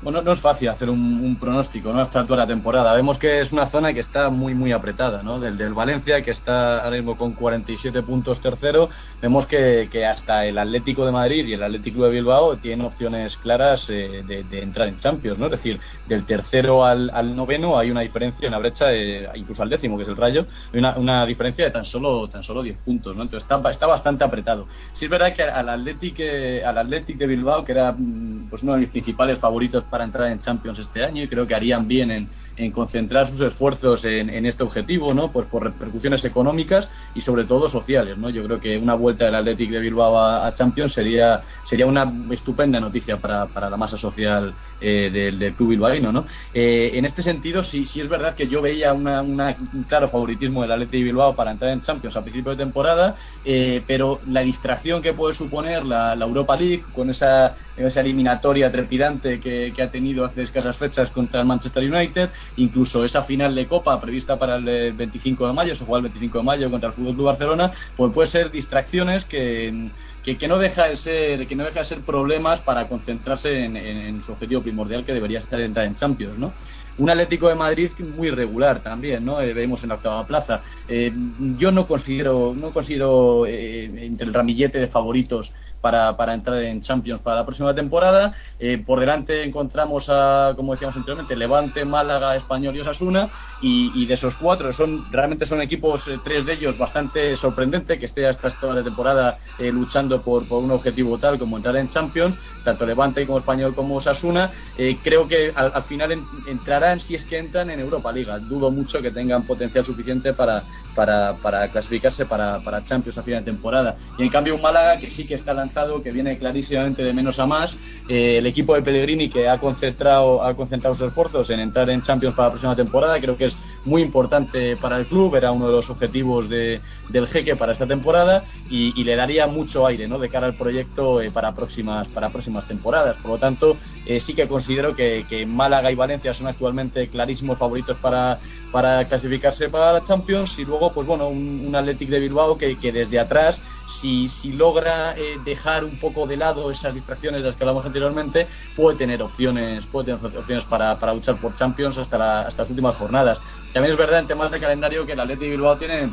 Bueno, 0.00 0.22
no 0.22 0.30
es 0.30 0.40
fácil 0.40 0.68
hacer 0.68 0.88
un, 0.90 1.36
pronóstico 1.40 1.92
¿no? 1.92 2.00
hasta 2.00 2.22
toda 2.24 2.40
la 2.40 2.46
temporada. 2.46 2.94
Vemos 2.94 3.18
que 3.18 3.40
es 3.40 3.50
una 3.50 3.66
zona 3.66 3.92
que 3.92 3.98
está 3.98 4.30
muy, 4.30 4.54
muy 4.54 4.70
apretada. 4.70 5.24
¿no? 5.24 5.40
Del, 5.40 5.58
del 5.58 5.74
Valencia, 5.74 6.22
que 6.22 6.30
está 6.30 6.84
ahora 6.84 6.96
mismo 6.96 7.16
con 7.16 7.32
47 7.32 8.02
puntos 8.02 8.40
tercero, 8.40 8.88
vemos 9.20 9.48
que, 9.48 9.88
que 9.90 10.06
hasta 10.06 10.44
el 10.44 10.56
Atlético 10.56 11.04
de 11.04 11.10
Madrid 11.10 11.46
y 11.46 11.54
el 11.54 11.64
Atlético 11.64 12.04
de 12.04 12.10
Bilbao 12.12 12.56
tienen 12.58 12.86
opciones 12.86 13.36
claras 13.38 13.90
eh, 13.90 14.22
de, 14.24 14.62
entrar 14.62 14.86
en 14.86 15.00
Champions. 15.00 15.36
¿no? 15.36 15.46
Es 15.46 15.52
decir, 15.52 15.80
del 16.06 16.24
tercero 16.24 16.84
al, 16.84 17.34
noveno 17.34 17.76
hay 17.76 17.90
una 17.90 18.02
diferencia, 18.02 18.46
una 18.46 18.58
brecha, 18.58 18.92
eh, 18.92 19.28
incluso 19.34 19.64
al 19.64 19.68
décimo, 19.68 19.96
que 19.96 20.04
es 20.04 20.08
el 20.08 20.16
Rayo, 20.16 20.46
hay 20.72 20.78
una, 20.78 21.26
diferencia 21.26 21.64
de 21.64 21.72
tan 21.72 21.84
solo, 21.84 22.28
tan 22.28 22.44
solo 22.44 22.62
10 22.62 22.78
puntos. 22.78 23.16
¿no? 23.16 23.24
Entonces 23.24 23.50
está, 23.50 23.68
está 23.68 23.88
bastante 23.88 24.22
apretado. 24.22 24.66
Sí 24.92 25.06
es 25.06 25.10
verdad 25.10 25.34
que 25.34 25.42
al 25.42 25.68
Atlético, 25.68 26.22
al 26.64 26.78
Atlético 26.78 27.18
de 27.18 27.26
Bilbao, 27.26 27.64
que 27.64 27.72
era 27.72 27.90
mm, 27.90 28.46
pues 28.48 28.62
uno 28.62 28.74
de 28.74 28.78
mis 28.78 28.90
principales 28.90 29.40
favoritos 29.40 29.87
para 29.88 30.04
entrar 30.04 30.30
en 30.30 30.40
Champions 30.40 30.78
este 30.78 31.04
año 31.04 31.22
y 31.22 31.28
creo 31.28 31.46
que 31.46 31.54
harían 31.54 31.86
bien 31.88 32.10
en, 32.10 32.30
en 32.58 32.72
concentrar 32.72 33.28
sus 33.30 33.40
esfuerzos 33.40 34.04
en, 34.04 34.28
en 34.30 34.44
este 34.44 34.62
objetivo, 34.62 35.14
¿no? 35.14 35.30
Pues 35.30 35.46
por 35.46 35.64
repercusiones 35.64 36.24
económicas 36.24 36.88
y 37.14 37.20
sobre 37.20 37.44
todo 37.44 37.68
sociales, 37.68 38.18
¿no? 38.18 38.30
Yo 38.30 38.44
creo 38.44 38.60
que 38.60 38.76
una 38.76 38.94
vuelta 38.94 39.24
del 39.24 39.36
Athletic 39.36 39.70
de 39.70 39.78
Bilbao 39.78 40.18
a, 40.18 40.52
Champions 40.54 40.92
sería 40.92 41.42
sería 41.64 41.86
una 41.86 42.10
estupenda 42.30 42.80
noticia 42.80 43.16
para, 43.16 43.46
para 43.46 43.70
la 43.70 43.76
masa 43.76 43.96
social 43.96 44.52
eh, 44.80 45.10
del, 45.10 45.54
club 45.54 45.70
bilbaíno, 45.70 46.12
¿no? 46.12 46.24
Eh, 46.52 46.90
en 46.94 47.04
este 47.04 47.22
sentido, 47.22 47.62
sí, 47.62 47.86
sí 47.86 48.00
es 48.00 48.08
verdad 48.08 48.34
que 48.34 48.46
yo 48.46 48.60
veía 48.60 48.92
una, 48.92 49.22
un 49.22 49.84
claro 49.88 50.08
favoritismo 50.08 50.62
del 50.62 50.72
Athletic 50.72 51.00
de 51.00 51.04
Bilbao 51.04 51.34
para 51.34 51.52
entrar 51.52 51.72
en 51.72 51.80
Champions 51.80 52.16
a 52.16 52.22
principio 52.22 52.52
de 52.52 52.58
temporada, 52.58 53.16
eh, 53.44 53.82
pero 53.86 54.20
la 54.26 54.40
distracción 54.40 55.02
que 55.02 55.14
puede 55.14 55.34
suponer 55.34 55.84
la, 55.84 56.14
la 56.14 56.24
Europa 56.24 56.56
League 56.56 56.84
con 56.94 57.10
esa, 57.10 57.56
esa 57.76 58.00
eliminatoria 58.00 58.70
trepidante 58.70 59.40
que, 59.40 59.72
que 59.74 59.82
ha 59.82 59.90
tenido 59.90 60.24
hace 60.24 60.42
escasas 60.42 60.76
fechas 60.76 61.10
contra 61.10 61.40
el 61.40 61.46
Manchester 61.46 61.82
United, 61.82 62.30
incluso 62.56 63.04
esa 63.04 63.22
final 63.22 63.54
de 63.54 63.66
Copa 63.66 64.00
prevista 64.00 64.38
para 64.38 64.56
el 64.56 64.68
eh, 64.68 64.92
25 64.92 65.46
de 65.46 65.52
mayo, 65.52 65.74
se 65.74 65.84
juega 65.84 65.98
el 65.98 66.02
25 66.12 66.38
de 66.38 66.44
mayo 66.44 66.70
contra 66.70 66.88
el 66.88 66.94
Fútbol 66.94 67.14
Club 67.14 67.26
Barcelona, 67.26 67.72
pues 67.96 68.12
puede 68.12 68.28
ser 68.28 68.50
distracciones 68.50 69.24
que, 69.24 69.90
que, 70.22 70.48
no 70.48 70.58
deja 70.58 70.84
de 70.88 70.96
ser 70.96 71.46
que 71.46 71.54
no 71.56 71.64
deja 71.64 71.80
de 71.80 71.84
ser 71.86 72.00
problemas 72.02 72.60
para 72.60 72.88
concentrarse 72.88 73.64
en, 73.64 73.76
en- 73.76 73.96
en 73.98 74.22
su 74.22 74.32
objetivo 74.32 74.62
primordial 74.62 75.04
que 75.04 75.12
debería 75.12 75.38
estar 75.38 75.60
entrar 75.60 75.86
en 75.86 75.94
Champions, 75.94 76.38
¿no? 76.38 76.52
Un 76.98 77.10
Atlético 77.10 77.48
de 77.48 77.54
Madrid 77.54 77.92
muy 78.16 78.28
regular 78.30 78.80
también, 78.82 79.24
¿no? 79.24 79.40
Eh, 79.40 79.54
vemos 79.54 79.82
en 79.84 79.90
la 79.90 79.94
octava 79.94 80.26
plaza. 80.26 80.62
Eh, 80.88 81.12
yo 81.56 81.70
no 81.70 81.86
considero, 81.86 82.54
no 82.56 82.72
considero 82.72 83.46
eh, 83.46 83.84
entre 84.04 84.26
el 84.26 84.34
ramillete 84.34 84.80
de 84.80 84.88
favoritos 84.88 85.52
para, 85.80 86.16
para 86.16 86.34
entrar 86.34 86.62
en 86.62 86.80
Champions 86.80 87.20
para 87.20 87.36
la 87.36 87.44
próxima 87.46 87.74
temporada. 87.74 88.34
Eh, 88.58 88.78
por 88.78 89.00
delante 89.00 89.42
encontramos 89.44 90.06
a, 90.08 90.52
como 90.56 90.72
decíamos 90.72 90.96
anteriormente, 90.96 91.36
Levante, 91.36 91.84
Málaga, 91.84 92.36
Español 92.36 92.76
y 92.76 92.80
Osasuna. 92.80 93.30
Y, 93.60 94.02
y 94.02 94.06
de 94.06 94.14
esos 94.14 94.36
cuatro, 94.36 94.72
son 94.72 95.06
realmente 95.10 95.46
son 95.46 95.60
equipos, 95.62 96.06
eh, 96.08 96.20
tres 96.22 96.44
de 96.44 96.54
ellos, 96.54 96.76
bastante 96.76 97.36
sorprendente 97.36 97.98
que 97.98 98.06
esté 98.06 98.26
hasta 98.26 98.48
esta 98.48 98.72
de 98.74 98.82
temporada 98.84 99.38
eh, 99.56 99.70
luchando 99.72 100.22
por, 100.22 100.46
por 100.46 100.62
un 100.62 100.70
objetivo 100.70 101.18
tal 101.18 101.38
como 101.38 101.56
entrar 101.56 101.76
en 101.76 101.88
Champions, 101.88 102.38
tanto 102.62 102.84
Levante 102.86 103.26
como 103.26 103.38
Español 103.38 103.74
como 103.74 103.96
Osasuna. 103.96 104.52
Eh, 104.76 105.00
creo 105.02 105.26
que 105.26 105.52
al, 105.54 105.72
al 105.74 105.82
final 105.84 106.12
en- 106.12 106.28
entrarán, 106.46 107.00
si 107.00 107.14
es 107.14 107.24
que 107.24 107.38
entran, 107.38 107.70
en 107.70 107.80
Europa 107.80 108.12
Liga. 108.12 108.38
Dudo 108.38 108.70
mucho 108.70 109.00
que 109.02 109.10
tengan 109.10 109.46
potencial 109.46 109.84
suficiente 109.84 110.34
para, 110.34 110.64
para, 110.94 111.36
para 111.38 111.70
clasificarse 111.70 112.26
para, 112.26 112.60
para 112.62 112.82
Champions 112.82 113.18
a 113.18 113.22
final 113.22 113.44
de 113.44 113.50
temporada. 113.52 113.96
Y 114.16 114.22
en 114.24 114.30
cambio 114.30 114.54
un 114.54 114.62
Málaga 114.62 114.98
que 114.98 115.10
sí 115.10 115.26
que 115.26 115.34
está 115.34 115.54
que 116.02 116.10
viene 116.10 116.38
clarísimamente 116.38 117.02
de 117.02 117.12
menos 117.12 117.38
a 117.38 117.46
más. 117.46 117.76
Eh, 118.08 118.38
el 118.38 118.46
equipo 118.46 118.74
de 118.74 118.82
Pellegrini 118.82 119.28
que 119.28 119.48
ha 119.48 119.58
concentrado, 119.58 120.42
ha 120.42 120.54
concentrado 120.54 120.94
sus 120.94 121.08
esfuerzos 121.08 121.50
en 121.50 121.60
entrar 121.60 121.88
en 121.90 122.02
Champions 122.02 122.34
para 122.34 122.48
la 122.48 122.52
próxima 122.52 122.76
temporada, 122.76 123.20
creo 123.20 123.36
que 123.36 123.46
es 123.46 123.56
muy 123.84 124.02
importante 124.02 124.76
para 124.76 124.96
el 124.96 125.06
club, 125.06 125.36
era 125.36 125.52
uno 125.52 125.66
de 125.66 125.72
los 125.72 125.88
objetivos 125.90 126.48
de, 126.48 126.80
del 127.08 127.26
jeque 127.26 127.56
para 127.56 127.72
esta 127.72 127.86
temporada 127.86 128.44
y, 128.70 128.98
y 129.00 129.04
le 129.04 129.14
daría 129.16 129.46
mucho 129.46 129.86
aire 129.86 130.08
¿no? 130.08 130.18
de 130.18 130.28
cara 130.28 130.46
al 130.46 130.54
proyecto 130.54 131.20
eh, 131.20 131.30
para, 131.30 131.52
próximas, 131.52 132.08
para 132.08 132.30
próximas 132.30 132.66
temporadas. 132.66 133.16
Por 133.16 133.32
lo 133.32 133.38
tanto, 133.38 133.76
eh, 134.06 134.20
sí 134.20 134.34
que 134.34 134.48
considero 134.48 134.94
que, 134.94 135.24
que 135.28 135.46
Málaga 135.46 135.90
y 135.92 135.94
Valencia 135.94 136.34
son 136.34 136.48
actualmente 136.48 137.08
clarísimos 137.08 137.58
favoritos 137.58 137.96
para, 137.98 138.38
para 138.72 139.04
clasificarse 139.04 139.68
para 139.68 139.92
la 139.92 140.02
Champions 140.02 140.58
y 140.58 140.64
luego, 140.64 140.92
pues 140.92 141.06
bueno, 141.06 141.28
un, 141.28 141.64
un 141.66 141.74
Athletic 141.74 142.08
de 142.08 142.20
Bilbao 142.20 142.58
que, 142.58 142.76
que 142.76 142.92
desde 142.92 143.18
atrás, 143.18 143.60
si, 143.88 144.28
si 144.28 144.52
logra 144.52 145.16
eh, 145.16 145.40
dejar 145.44 145.84
un 145.84 145.96
poco 145.98 146.26
de 146.26 146.36
lado 146.36 146.70
esas 146.70 146.94
distracciones 146.94 147.42
de 147.42 147.48
las 147.48 147.56
que 147.56 147.64
hablamos 147.64 147.86
anteriormente, 147.86 148.46
puede 148.74 148.96
tener 148.96 149.22
opciones, 149.22 149.86
puede 149.86 150.12
tener 150.14 150.36
opciones 150.38 150.64
para, 150.66 150.98
para 150.98 151.14
luchar 151.14 151.36
por 151.38 151.54
Champions 151.54 151.98
hasta, 151.98 152.18
la- 152.18 152.42
las 152.56 152.70
últimas 152.70 152.94
jornadas. 152.94 153.40
También 153.72 153.92
es 153.92 153.98
verdad 153.98 154.20
en 154.20 154.26
temas 154.26 154.50
de 154.50 154.60
calendario 154.60 155.06
que 155.06 155.12
el 155.12 155.20
Athletic 155.20 155.44
de 155.44 155.50
Bilbao 155.50 155.76
tiene 155.76 156.10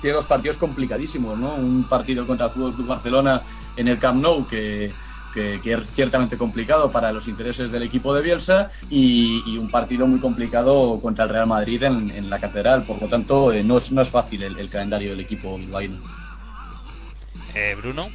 tiene 0.00 0.16
dos 0.16 0.26
partidos 0.26 0.58
complicadísimos, 0.58 1.38
¿no? 1.38 1.54
Un 1.54 1.84
partido 1.84 2.26
contra 2.26 2.46
el 2.46 2.52
Fútbol 2.52 2.74
Club 2.74 2.86
Barcelona 2.86 3.42
en 3.74 3.88
el 3.88 3.98
Camp 3.98 4.22
Nou 4.22 4.46
que, 4.46 4.92
que, 5.32 5.60
es 5.72 5.90
ciertamente 5.92 6.36
complicado 6.36 6.90
para 6.90 7.12
los 7.12 7.28
intereses 7.28 7.70
del 7.70 7.82
equipo 7.82 8.14
de 8.14 8.22
Bielsa 8.22 8.70
y, 8.90 9.42
y 9.52 9.58
un 9.58 9.70
partido 9.70 10.06
muy 10.06 10.20
complicado 10.20 11.00
contra 11.00 11.24
el 11.24 11.30
Real 11.30 11.46
Madrid 11.46 11.82
en, 11.82 12.10
en 12.10 12.30
la 12.30 12.38
Catedral. 12.38 12.84
Por 12.84 13.00
lo 13.00 13.08
tanto, 13.08 13.52
eh, 13.52 13.62
no, 13.62 13.78
es, 13.78 13.90
no 13.92 14.02
es 14.02 14.08
fácil 14.08 14.42
el, 14.42 14.58
el 14.58 14.68
calendario 14.70 15.10
del 15.10 15.20
equipo 15.20 15.56
bilbaíno. 15.58 15.96
Eh, 17.58 17.74
Bruno. 17.74 18.12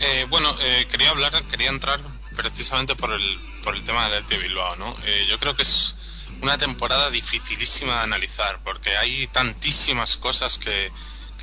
Eh, 0.00 0.26
bueno, 0.30 0.56
eh, 0.60 0.86
quería 0.90 1.10
hablar, 1.10 1.44
quería 1.44 1.68
entrar 1.68 2.00
precisamente 2.34 2.96
por 2.96 3.12
el, 3.12 3.38
por 3.62 3.76
el 3.76 3.84
tema 3.84 4.08
del 4.08 4.22
Athletic 4.22 4.40
Bilbao, 4.48 4.76
¿no? 4.76 4.96
Eh, 5.04 5.26
yo 5.28 5.38
creo 5.38 5.54
que 5.54 5.64
es 5.64 5.94
una 6.40 6.56
temporada 6.56 7.10
dificilísima 7.10 7.96
de 7.98 8.04
analizar, 8.04 8.60
porque 8.64 8.96
hay 8.96 9.26
tantísimas 9.26 10.16
cosas 10.16 10.56
que, 10.56 10.90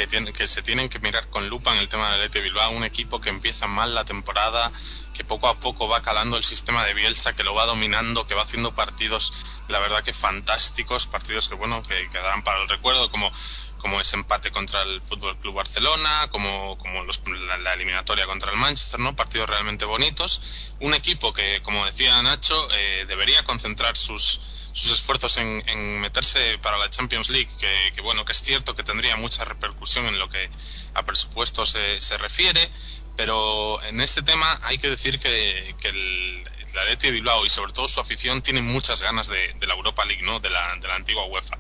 que, 0.08 0.34
que 0.34 0.48
se 0.48 0.62
tienen 0.62 0.88
que 0.90 1.00
mirar 1.00 1.30
con 1.30 1.50
lupa 1.50 1.74
en 1.74 1.80
el 1.80 1.90
tema 1.90 2.06
del 2.12 2.22
Athletic 2.22 2.44
Bilbao, 2.44 2.72
un 2.72 2.84
equipo 2.84 3.20
que 3.20 3.30
empieza 3.30 3.68
mal 3.68 3.94
la 3.94 4.06
temporada, 4.06 4.72
que 5.14 5.24
poco 5.24 5.48
a 5.48 5.60
poco 5.60 5.88
va 5.90 6.02
calando 6.02 6.38
el 6.38 6.44
sistema 6.44 6.86
de 6.86 6.94
Bielsa, 6.94 7.36
que 7.36 7.44
lo 7.44 7.54
va 7.54 7.66
dominando, 7.66 8.26
que 8.28 8.36
va 8.36 8.44
haciendo 8.44 8.74
partidos, 8.74 9.34
la 9.68 9.80
verdad 9.80 10.04
que 10.04 10.14
fantásticos, 10.14 11.08
partidos 11.08 11.50
que 11.50 11.56
bueno, 11.56 11.82
que 11.84 12.10
quedarán 12.10 12.44
para 12.44 12.62
el 12.62 12.70
recuerdo, 12.70 13.12
como 13.12 13.32
como 13.80 14.02
ese 14.02 14.18
empate 14.18 14.52
contra 14.52 14.82
el 14.82 15.02
Fútbol 15.04 15.40
Club 15.40 15.56
Barcelona, 15.56 16.28
como, 16.32 16.78
como 16.78 17.02
los- 17.06 17.22
la, 17.26 17.56
la 17.56 17.74
eliminatoria 17.76 18.26
contra 18.26 18.52
el 18.52 18.58
Manchester, 18.58 19.00
¿no? 19.00 19.16
Partidos 19.16 19.50
realmente 19.50 19.86
bonitos. 19.86 20.42
Un 20.82 20.94
equipo 20.94 21.32
que, 21.32 21.62
como 21.62 21.86
decía 21.86 22.22
Nacho, 22.22 22.68
eh, 22.74 23.06
debería 23.08 23.42
concentrar 23.46 23.96
sus, 23.96 24.42
sus 24.74 24.92
esfuerzos 24.92 25.38
en, 25.38 25.64
en 25.68 26.00
meterse 26.00 26.58
para 26.60 26.78
la 26.78 26.90
Champions 26.90 27.30
League, 27.30 27.50
que, 27.60 28.02
bueno, 28.02 28.26
que 28.26 28.32
es 28.32 28.42
cierto 28.42 28.76
que 28.76 28.84
tendría 28.84 29.16
mucha 29.18 29.46
repercusión 29.46 30.06
en 30.06 30.20
lo 30.20 30.30
que 30.30 30.50
a 30.94 31.04
presupuesto 31.04 31.66
se, 31.66 32.00
se 32.02 32.18
refiere, 32.18 32.70
pero 33.16 33.82
en 33.84 34.00
este 34.02 34.22
tema 34.22 34.60
hay 34.64 34.78
que 34.78 34.90
decir 34.90 35.20
que, 35.20 35.76
que 35.80 35.90
el, 35.90 36.50
el 36.60 36.98
de 36.98 37.12
Bilbao 37.12 37.46
y 37.46 37.50
sobre 37.50 37.74
todo 37.74 37.88
su 37.88 38.00
afición 38.00 38.42
tienen 38.42 38.66
muchas 38.66 39.02
ganas 39.02 39.28
de, 39.28 39.54
de 39.60 39.68
la 39.68 39.74
Europa 39.74 40.06
League, 40.06 40.24
¿no? 40.24 40.40
De 40.40 40.50
la, 40.50 40.76
de 40.78 40.88
la 40.88 40.96
antigua 40.96 41.26
UEFA. 41.26 41.58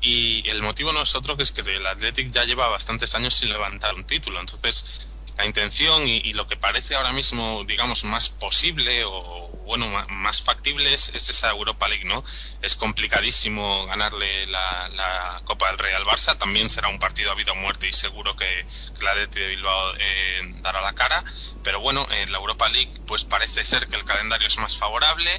Y 0.00 0.48
el 0.48 0.62
motivo 0.62 0.92
no 0.92 1.02
es 1.02 1.14
otro 1.14 1.36
que 1.36 1.42
es 1.42 1.52
que 1.52 1.62
el 1.62 1.86
Athletic 1.86 2.30
ya 2.30 2.44
lleva 2.44 2.68
bastantes 2.68 3.14
años 3.14 3.34
sin 3.34 3.48
levantar 3.48 3.94
un 3.94 4.04
título. 4.04 4.40
Entonces, 4.40 5.08
la 5.36 5.44
intención 5.46 6.08
y, 6.08 6.32
lo 6.32 6.46
que 6.46 6.56
parece 6.56 6.94
ahora 6.94 7.12
mismo, 7.12 7.62
digamos, 7.64 8.04
más 8.04 8.30
posible 8.30 9.04
o, 9.04 9.50
bueno, 9.66 9.88
ma- 9.88 10.06
más 10.08 10.42
factible 10.42 10.94
es, 10.94 11.10
es 11.14 11.28
esa 11.28 11.50
Europa 11.50 11.88
League, 11.88 12.04
¿no? 12.04 12.24
Es 12.62 12.74
complicadísimo 12.76 13.86
ganarle 13.86 14.46
la, 14.46 14.88
la 14.90 15.42
Copa 15.44 15.68
del 15.68 15.78
Rey 15.78 15.94
al 15.94 16.04
Barça. 16.04 16.38
También 16.38 16.70
será 16.70 16.88
un 16.88 16.98
partido 16.98 17.30
a 17.30 17.34
vida 17.34 17.52
o 17.52 17.56
muerte 17.56 17.86
y 17.88 17.92
seguro 17.92 18.34
que, 18.36 18.66
Athletic 18.96 19.34
de 19.34 19.46
Bilbao 19.48 19.94
eh, 19.98 20.40
dará 20.62 20.80
la 20.80 20.94
cara. 20.94 21.24
Pero 21.62 21.80
bueno, 21.80 22.06
en 22.10 22.30
la 22.32 22.38
Europa 22.38 22.68
League, 22.68 22.92
pues 23.06 23.24
parece 23.24 23.64
ser 23.64 23.88
que 23.88 23.96
el 23.96 24.04
calendario 24.04 24.48
es 24.48 24.56
más 24.58 24.76
favorable 24.76 25.30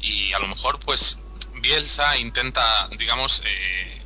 y 0.00 0.32
a 0.32 0.38
lo 0.38 0.48
mejor, 0.48 0.80
pues, 0.80 1.16
Bielsa 1.54 2.16
intenta, 2.18 2.88
digamos, 2.98 3.40
eh, 3.44 4.03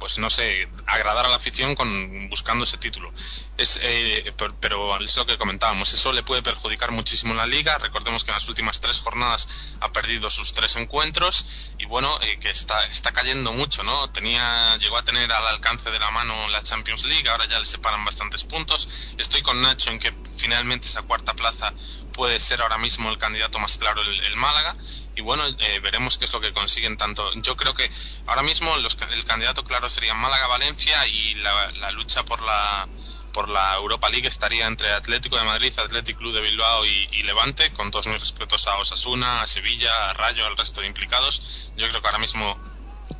pues 0.00 0.18
no 0.18 0.28
sé, 0.30 0.68
agradar 0.86 1.26
a 1.26 1.28
la 1.28 1.36
afición 1.36 1.76
con 1.76 2.28
buscando 2.28 2.64
ese 2.64 2.78
título. 2.78 3.12
Es, 3.56 3.78
eh, 3.82 4.32
per- 4.36 4.54
pero 4.58 4.98
es 5.00 5.14
lo 5.16 5.26
que 5.26 5.38
comentábamos, 5.38 5.92
eso 5.92 6.12
le 6.12 6.22
puede 6.24 6.42
perjudicar 6.42 6.90
muchísimo 6.90 7.34
la 7.34 7.46
liga. 7.46 7.78
Recordemos 7.78 8.24
que 8.24 8.30
en 8.32 8.36
las 8.36 8.48
últimas 8.48 8.80
tres 8.80 8.98
jornadas 8.98 9.46
ha 9.80 9.92
perdido 9.92 10.30
sus 10.30 10.52
tres 10.54 10.74
encuentros 10.76 11.46
y 11.78 11.84
bueno, 11.84 12.18
eh, 12.22 12.38
que 12.40 12.50
está, 12.50 12.86
está 12.86 13.12
cayendo 13.12 13.52
mucho, 13.52 13.82
¿no? 13.84 14.10
Tenía, 14.10 14.76
llegó 14.78 14.96
a 14.96 15.04
tener 15.04 15.30
al 15.30 15.46
alcance 15.46 15.90
de 15.90 15.98
la 15.98 16.10
mano 16.10 16.48
la 16.48 16.62
Champions 16.62 17.04
League, 17.04 17.28
ahora 17.28 17.46
ya 17.46 17.58
le 17.60 17.66
separan 17.66 18.04
bastantes 18.04 18.42
puntos. 18.44 18.88
Estoy 19.18 19.42
con 19.42 19.60
Nacho 19.62 19.90
en 19.90 19.98
que 19.98 20.12
finalmente 20.38 20.86
esa 20.88 21.02
cuarta 21.02 21.34
plaza 21.34 21.72
puede 22.14 22.40
ser 22.40 22.62
ahora 22.62 22.78
mismo 22.78 23.10
el 23.10 23.18
candidato 23.18 23.58
más 23.58 23.76
claro 23.76 24.00
el, 24.02 24.20
el 24.20 24.36
Málaga 24.36 24.74
y 25.14 25.20
bueno 25.22 25.46
eh, 25.46 25.80
veremos 25.80 26.18
qué 26.18 26.24
es 26.24 26.32
lo 26.32 26.40
que 26.40 26.52
consiguen 26.52 26.96
tanto 26.96 27.30
yo 27.36 27.56
creo 27.56 27.74
que 27.74 27.90
ahora 28.26 28.42
mismo 28.42 28.76
los 28.78 28.96
el 29.10 29.24
candidato 29.24 29.64
claro 29.64 29.88
sería 29.88 30.14
Málaga 30.14 30.46
Valencia 30.46 31.06
y 31.06 31.34
la, 31.36 31.72
la 31.72 31.90
lucha 31.90 32.24
por 32.24 32.40
la 32.42 32.88
por 33.32 33.48
la 33.48 33.74
Europa 33.74 34.08
League 34.08 34.28
estaría 34.28 34.66
entre 34.66 34.92
Atlético 34.92 35.36
de 35.36 35.44
Madrid, 35.44 35.72
Atlético 35.78 36.18
Club 36.18 36.34
de 36.34 36.40
Bilbao 36.40 36.84
y, 36.84 37.08
y 37.12 37.22
Levante, 37.22 37.70
con 37.72 37.90
todos 37.90 38.06
mis 38.08 38.18
respetos 38.20 38.66
a 38.66 38.76
Osasuna, 38.78 39.42
a 39.42 39.46
Sevilla, 39.46 40.10
a 40.10 40.14
Rayo, 40.14 40.44
al 40.46 40.56
resto 40.56 40.80
de 40.80 40.88
implicados. 40.88 41.72
Yo 41.76 41.88
creo 41.88 42.00
que 42.00 42.08
ahora 42.08 42.18
mismo 42.18 42.58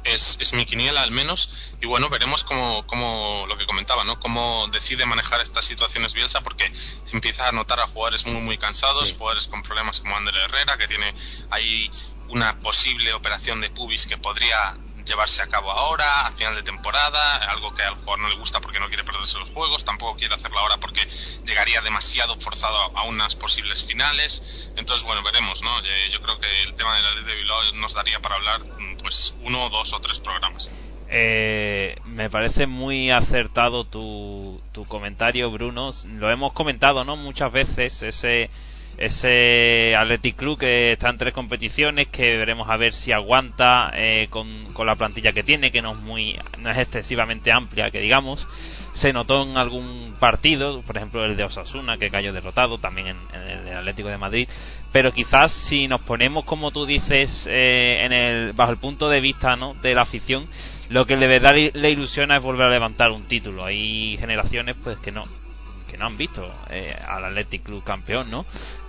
es, 0.05 0.37
es 0.41 0.53
mi 0.53 0.67
quiniela 0.67 1.03
al 1.03 1.11
menos. 1.11 1.51
Y 1.81 1.87
bueno 1.87 2.09
veremos 2.09 2.45
cómo, 2.45 2.87
cómo 2.87 3.45
lo 3.49 3.57
que 3.57 3.67
comentaba 3.67 4.05
no 4.05 4.19
cómo 4.21 4.69
decide 4.73 5.07
manejar 5.07 5.41
estas 5.41 5.65
situaciones 5.65 6.15
Bielsa 6.15 6.43
porque 6.43 6.71
se 6.73 7.17
empieza 7.17 7.49
a 7.49 7.53
notar 7.53 7.81
a 7.81 7.87
jugadores 7.87 8.27
muy 8.27 8.41
muy 8.41 8.59
cansados 8.59 9.13
jugadores 9.13 9.49
con 9.49 9.63
problemas 9.63 10.01
como 10.01 10.17
Ander 10.17 10.35
Herrera 10.35 10.77
que 10.77 10.89
tiene 10.89 11.15
ahí 11.51 11.91
una 12.29 12.59
posible 12.61 13.13
operación 13.13 13.61
de 13.61 13.71
pubis 13.71 14.07
que 14.07 14.17
podría 14.17 14.77
llevarse 15.05 15.43
a 15.43 15.49
cabo 15.49 15.71
ahora, 15.71 16.27
a 16.27 16.33
final 16.33 16.55
de 16.55 16.63
temporada, 16.63 17.37
algo 17.51 17.75
que 17.75 17.83
al 17.83 17.95
jugador 17.95 18.21
no 18.21 18.29
le 18.29 18.37
gusta 18.37 18.61
porque 18.61 18.81
no 18.81 18.89
quiere 18.89 19.05
perderse 19.05 19.39
los 19.39 19.49
juegos, 19.51 19.85
tampoco 19.85 20.17
quiere 20.17 20.35
hacerlo 20.35 20.59
ahora 20.59 20.79
porque 20.79 21.07
llegaría 21.45 21.81
demasiado 21.81 22.37
forzado 22.41 22.97
a, 22.97 23.03
unas 23.05 23.35
posibles 23.35 23.85
finales. 23.85 24.71
Entonces, 24.77 25.05
bueno, 25.05 25.23
veremos, 25.23 25.63
¿no? 25.63 25.71
Yo 26.13 26.21
creo 26.21 26.39
que 26.39 26.63
el 26.63 26.75
tema 26.75 26.97
de 26.97 27.03
la 27.03 27.11
ley 27.13 27.25
de 27.25 27.35
Bilbao 27.35 27.73
nos 27.75 27.95
daría 27.95 28.21
para 28.21 28.37
hablar, 28.37 28.61
mm, 28.61 28.97
pues, 28.99 29.35
uno, 29.43 29.69
dos 29.71 29.93
o 29.93 30.01
tres 30.01 30.19
programas. 30.21 30.71
Eh, 31.13 31.97
me 32.05 32.31
parece 32.31 32.67
muy 32.69 33.11
acertado 33.11 33.85
tu, 33.85 34.63
tu 34.73 34.87
comentario, 34.87 35.51
Bruno. 35.51 35.91
Lo 36.07 36.31
hemos 36.31 36.53
comentado, 36.53 37.05
¿no? 37.05 37.17
Muchas 37.17 37.53
veces 37.53 38.03
ese 38.03 38.49
ese 38.99 39.95
Athletic 39.97 40.37
Club 40.37 40.59
que 40.59 40.93
está 40.93 41.09
en 41.09 41.19
tres 41.19 41.33
competiciones 41.33 42.09
que 42.09 42.37
veremos 42.37 42.69
a 42.69 42.77
ver 42.77 42.93
si 42.93 43.13
aguanta 43.13 43.91
eh, 43.95 44.29
con, 44.31 44.73
con 44.73 44.87
la 44.87 44.97
plantilla 44.97 45.33
que 45.33 45.43
tiene 45.43 45.71
que 45.71 45.81
no 45.81 45.93
es 45.93 45.99
muy 45.99 46.39
no 46.59 46.71
es 46.71 46.79
excesivamente 46.79 47.53
amplia 47.53 47.91
que 47.91 48.01
digamos. 48.01 48.47
Se 48.93 49.13
notó 49.13 49.43
en 49.45 49.57
algún 49.57 50.17
partido 50.19 50.83
por 50.83 50.97
ejemplo 50.97 51.25
el 51.25 51.37
de 51.37 51.45
Osasuna 51.45 51.97
que 51.97 52.11
cayó 52.11 52.33
derrotado 52.33 52.79
también 52.79 53.17
en, 53.33 53.69
el 53.69 53.77
Atlético 53.77 54.09
de 54.09 54.19
Madrid. 54.19 54.49
Pero 54.93 55.13
quizás 55.13 55.53
si 55.53 55.89
nos 55.89 56.01
ponemos 56.01 56.45
como 56.45 56.71
tú 56.71 56.85
dices 56.87 57.49
eh, 57.51 58.01
en 58.03 58.13
el 58.13 58.53
bajo 58.53 58.73
el 58.73 58.79
punto 58.79 59.09
de 59.09 59.21
vista 59.21 59.57
¿no? 59.57 59.75
de 59.75 59.95
la 59.95 60.03
afición 60.03 60.49
lo 60.91 61.07
que 61.07 61.17
de 61.17 61.29
verdad 61.29 61.55
le 61.55 61.91
ilusiona 61.91 62.37
es 62.37 62.43
volver 62.43 62.67
a 62.67 62.71
levantar 62.71 63.13
un 63.13 63.23
título. 63.23 63.65
Hay 63.65 64.17
generaciones 64.19 64.77
pues 64.83 64.99
que 64.99 65.13
no 65.13 65.25
que 65.91 65.99
no 65.99 66.07
han 66.07 66.17
visto 66.17 66.49
eh, 66.71 66.97
al 67.07 67.25
Athletic 67.25 67.65
Club 67.65 67.83
campeón, 67.83 68.31
¿no? 68.31 68.47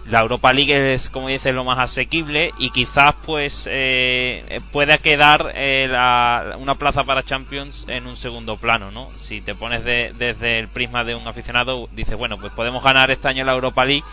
La 0.08 0.22
Europa 0.22 0.52
League 0.54 0.94
es, 0.94 1.10
como 1.10 1.28
dices, 1.28 1.54
lo 1.54 1.64
más 1.64 1.80
asequible 1.80 2.54
y 2.58 2.70
quizás 2.72 3.16
pues 3.26 3.68
eh, 3.72 4.62
pueda 4.72 4.98
quedar 4.98 5.52
eh, 5.56 5.88
la- 5.90 6.56
una 6.60 6.76
plaza 6.76 7.04
para 7.04 7.24
Champions 7.24 7.86
en 7.90 8.08
un 8.08 8.16
segundo 8.18 8.58
plano, 8.58 8.92
¿no? 8.92 9.10
Si 9.16 9.42
te 9.42 9.56
pones 9.56 9.84
de- 9.84 10.14
desde 10.18 10.60
el 10.60 10.68
prisma 10.70 11.04
de 11.04 11.16
un 11.16 11.28
aficionado, 11.28 11.88
dices, 11.92 12.18
bueno, 12.18 12.38
pues 12.40 12.52
podemos 12.54 12.84
ganar 12.84 13.12
este 13.12 13.28
año 13.28 13.44
la 13.44 13.54
Europa 13.54 13.84
League 13.86 14.04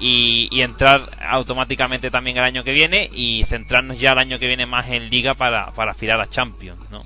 y, 0.00 0.60
entrar 0.60 1.02
automáticamente 1.28 2.10
también 2.10 2.36
el 2.36 2.44
año 2.44 2.62
que 2.64 2.72
viene 2.72 3.08
y 3.12 3.44
centrarnos 3.46 3.98
ya 3.98 4.12
el 4.12 4.18
año 4.18 4.38
que 4.38 4.46
viene 4.46 4.66
más 4.66 4.88
en 4.90 5.08
Liga 5.10 5.34
para, 5.34 5.72
para 5.72 5.90
aspirar 5.92 6.20
a 6.20 6.28
Champions, 6.28 6.78
¿no? 6.90 7.04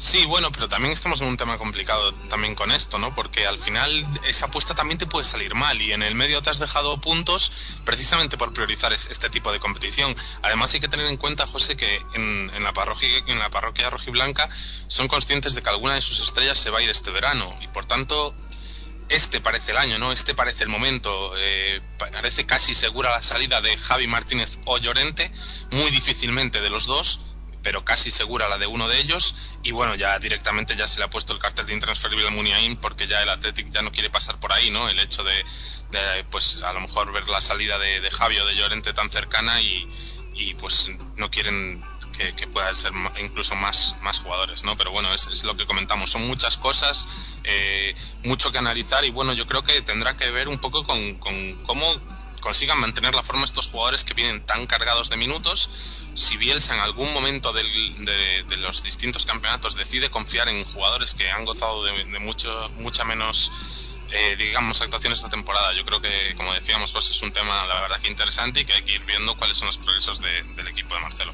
Sí, 0.00 0.24
bueno, 0.24 0.50
pero 0.50 0.66
también 0.66 0.92
estamos 0.94 1.20
en 1.20 1.26
un 1.28 1.36
tema 1.36 1.58
complicado 1.58 2.14
también 2.30 2.54
con 2.54 2.72
esto, 2.72 2.98
¿no? 2.98 3.14
Porque 3.14 3.46
al 3.46 3.58
final 3.58 4.06
esa 4.24 4.46
apuesta 4.46 4.74
también 4.74 4.96
te 4.96 5.04
puede 5.06 5.26
salir 5.26 5.54
mal 5.54 5.80
y 5.82 5.92
en 5.92 6.02
el 6.02 6.14
medio 6.14 6.40
te 6.40 6.48
has 6.48 6.58
dejado 6.58 6.98
puntos 7.02 7.52
precisamente 7.84 8.38
por 8.38 8.54
priorizar 8.54 8.94
es- 8.94 9.08
este 9.10 9.28
tipo 9.28 9.52
de 9.52 9.60
competición. 9.60 10.16
Además 10.40 10.72
hay 10.72 10.80
que 10.80 10.88
tener 10.88 11.04
en 11.06 11.18
cuenta, 11.18 11.46
José, 11.46 11.76
que 11.76 11.96
en, 12.14 12.50
en 12.54 12.64
la 12.64 12.72
parroquia 12.72 13.10
en 13.26 13.38
la 13.38 13.50
parroquia 13.50 13.90
rojiblanca 13.90 14.48
son 14.88 15.06
conscientes 15.06 15.54
de 15.54 15.62
que 15.62 15.68
alguna 15.68 15.96
de 15.96 16.02
sus 16.02 16.18
estrellas 16.20 16.58
se 16.58 16.70
va 16.70 16.78
a 16.78 16.82
ir 16.82 16.88
este 16.88 17.10
verano 17.10 17.54
y 17.60 17.68
por 17.68 17.84
tanto 17.84 18.34
este 19.10 19.40
parece 19.42 19.72
el 19.72 19.76
año, 19.76 19.98
¿no? 19.98 20.12
Este 20.12 20.34
parece 20.34 20.62
el 20.64 20.70
momento. 20.70 21.32
eh, 21.36 21.82
parece 21.98 22.46
casi 22.46 22.74
segura 22.74 23.10
la 23.10 23.22
salida 23.22 23.60
de 23.60 23.76
Javi 23.76 24.06
Martínez 24.06 24.56
o 24.64 24.78
Llorente, 24.78 25.30
muy 25.72 25.90
difícilmente 25.90 26.60
de 26.62 26.70
los 26.70 26.86
dos, 26.86 27.20
pero 27.62 27.84
casi 27.84 28.10
segura 28.10 28.48
la 28.48 28.58
de 28.58 28.66
uno 28.66 28.88
de 28.88 28.98
ellos. 29.00 29.34
Y 29.62 29.72
bueno, 29.72 29.94
ya 29.94 30.18
directamente 30.18 30.76
ya 30.76 30.88
se 30.88 30.98
le 30.98 31.04
ha 31.04 31.10
puesto 31.10 31.32
el 31.32 31.38
cartel 31.38 31.66
de 31.66 31.74
intransferible 31.74 32.26
al 32.26 32.34
Muniain 32.34 32.76
porque 32.76 33.06
ya 33.06 33.22
el 33.22 33.28
Athletic 33.28 33.70
ya 33.70 33.82
no 33.82 33.92
quiere 33.92 34.10
pasar 34.10 34.38
por 34.40 34.52
ahí, 34.52 34.70
¿no? 34.70 34.88
El 34.88 34.98
hecho 34.98 35.22
de, 35.24 35.44
de, 35.90 36.24
pues 36.30 36.62
a 36.62 36.72
lo 36.72 36.80
mejor 36.80 37.12
ver 37.12 37.28
la 37.28 37.40
salida 37.40 37.78
de, 37.78 38.00
de 38.00 38.10
Javi 38.10 38.38
o 38.38 38.46
de 38.46 38.56
Llorente 38.56 38.92
tan 38.92 39.10
cercana 39.10 39.60
y, 39.60 39.88
y 40.34 40.54
pues 40.54 40.88
no 41.16 41.30
quieren 41.30 41.82
que, 42.16 42.34
que 42.34 42.46
puedan 42.46 42.74
ser 42.74 42.92
incluso 43.20 43.54
más, 43.54 43.96
más 44.02 44.18
jugadores, 44.18 44.64
¿no? 44.64 44.76
Pero 44.76 44.90
bueno, 44.90 45.12
es, 45.14 45.26
es 45.28 45.44
lo 45.44 45.56
que 45.56 45.66
comentamos, 45.66 46.10
son 46.10 46.26
muchas 46.26 46.56
cosas, 46.56 47.08
eh, 47.44 47.94
mucho 48.24 48.52
que 48.52 48.58
analizar 48.58 49.04
y 49.04 49.10
bueno, 49.10 49.32
yo 49.32 49.46
creo 49.46 49.62
que 49.62 49.80
tendrá 49.82 50.16
que 50.16 50.30
ver 50.30 50.48
un 50.48 50.58
poco 50.58 50.84
con, 50.84 51.14
con 51.14 51.64
cómo 51.64 51.94
consigan 52.40 52.78
mantener 52.78 53.14
la 53.14 53.22
forma 53.22 53.44
estos 53.44 53.68
jugadores 53.68 54.04
que 54.04 54.14
vienen 54.14 54.44
tan 54.44 54.66
cargados 54.66 55.08
de 55.10 55.16
minutos. 55.16 55.70
Si 56.14 56.36
Bielsa 56.36 56.74
en 56.74 56.80
algún 56.80 57.12
momento 57.12 57.52
del- 57.52 58.04
de, 58.04 58.56
los 58.56 58.82
distintos 58.82 59.24
campeonatos 59.26 59.74
decide 59.76 60.10
confiar 60.10 60.48
en 60.48 60.64
jugadores 60.64 61.14
que 61.14 61.30
han 61.30 61.44
gozado 61.44 61.84
de, 61.84 62.04
de 62.04 62.18
mucho, 62.18 62.70
mucha 62.76 63.04
menos 63.04 63.50
eh, 64.12 64.34
digamos, 64.36 64.80
actuaciones 64.80 65.18
esta 65.20 65.30
temporada. 65.30 65.72
Yo 65.72 65.84
creo 65.84 66.00
que, 66.00 66.34
como 66.36 66.52
decíamos, 66.52 66.90
pues 66.90 67.08
es 67.10 67.22
un 67.22 67.30
tema, 67.32 67.64
la 67.66 67.80
verdad, 67.82 68.00
que 68.00 68.08
interesante 68.08 68.60
y 68.60 68.64
que 68.64 68.72
hay 68.72 68.82
que 68.82 68.94
ir 68.94 69.04
viendo 69.04 69.36
cuáles 69.36 69.56
son 69.56 69.66
los 69.66 69.78
progresos 69.78 70.20
de- 70.20 70.42
del 70.56 70.66
equipo 70.66 70.96
de 70.96 71.00
Marcelo. 71.00 71.32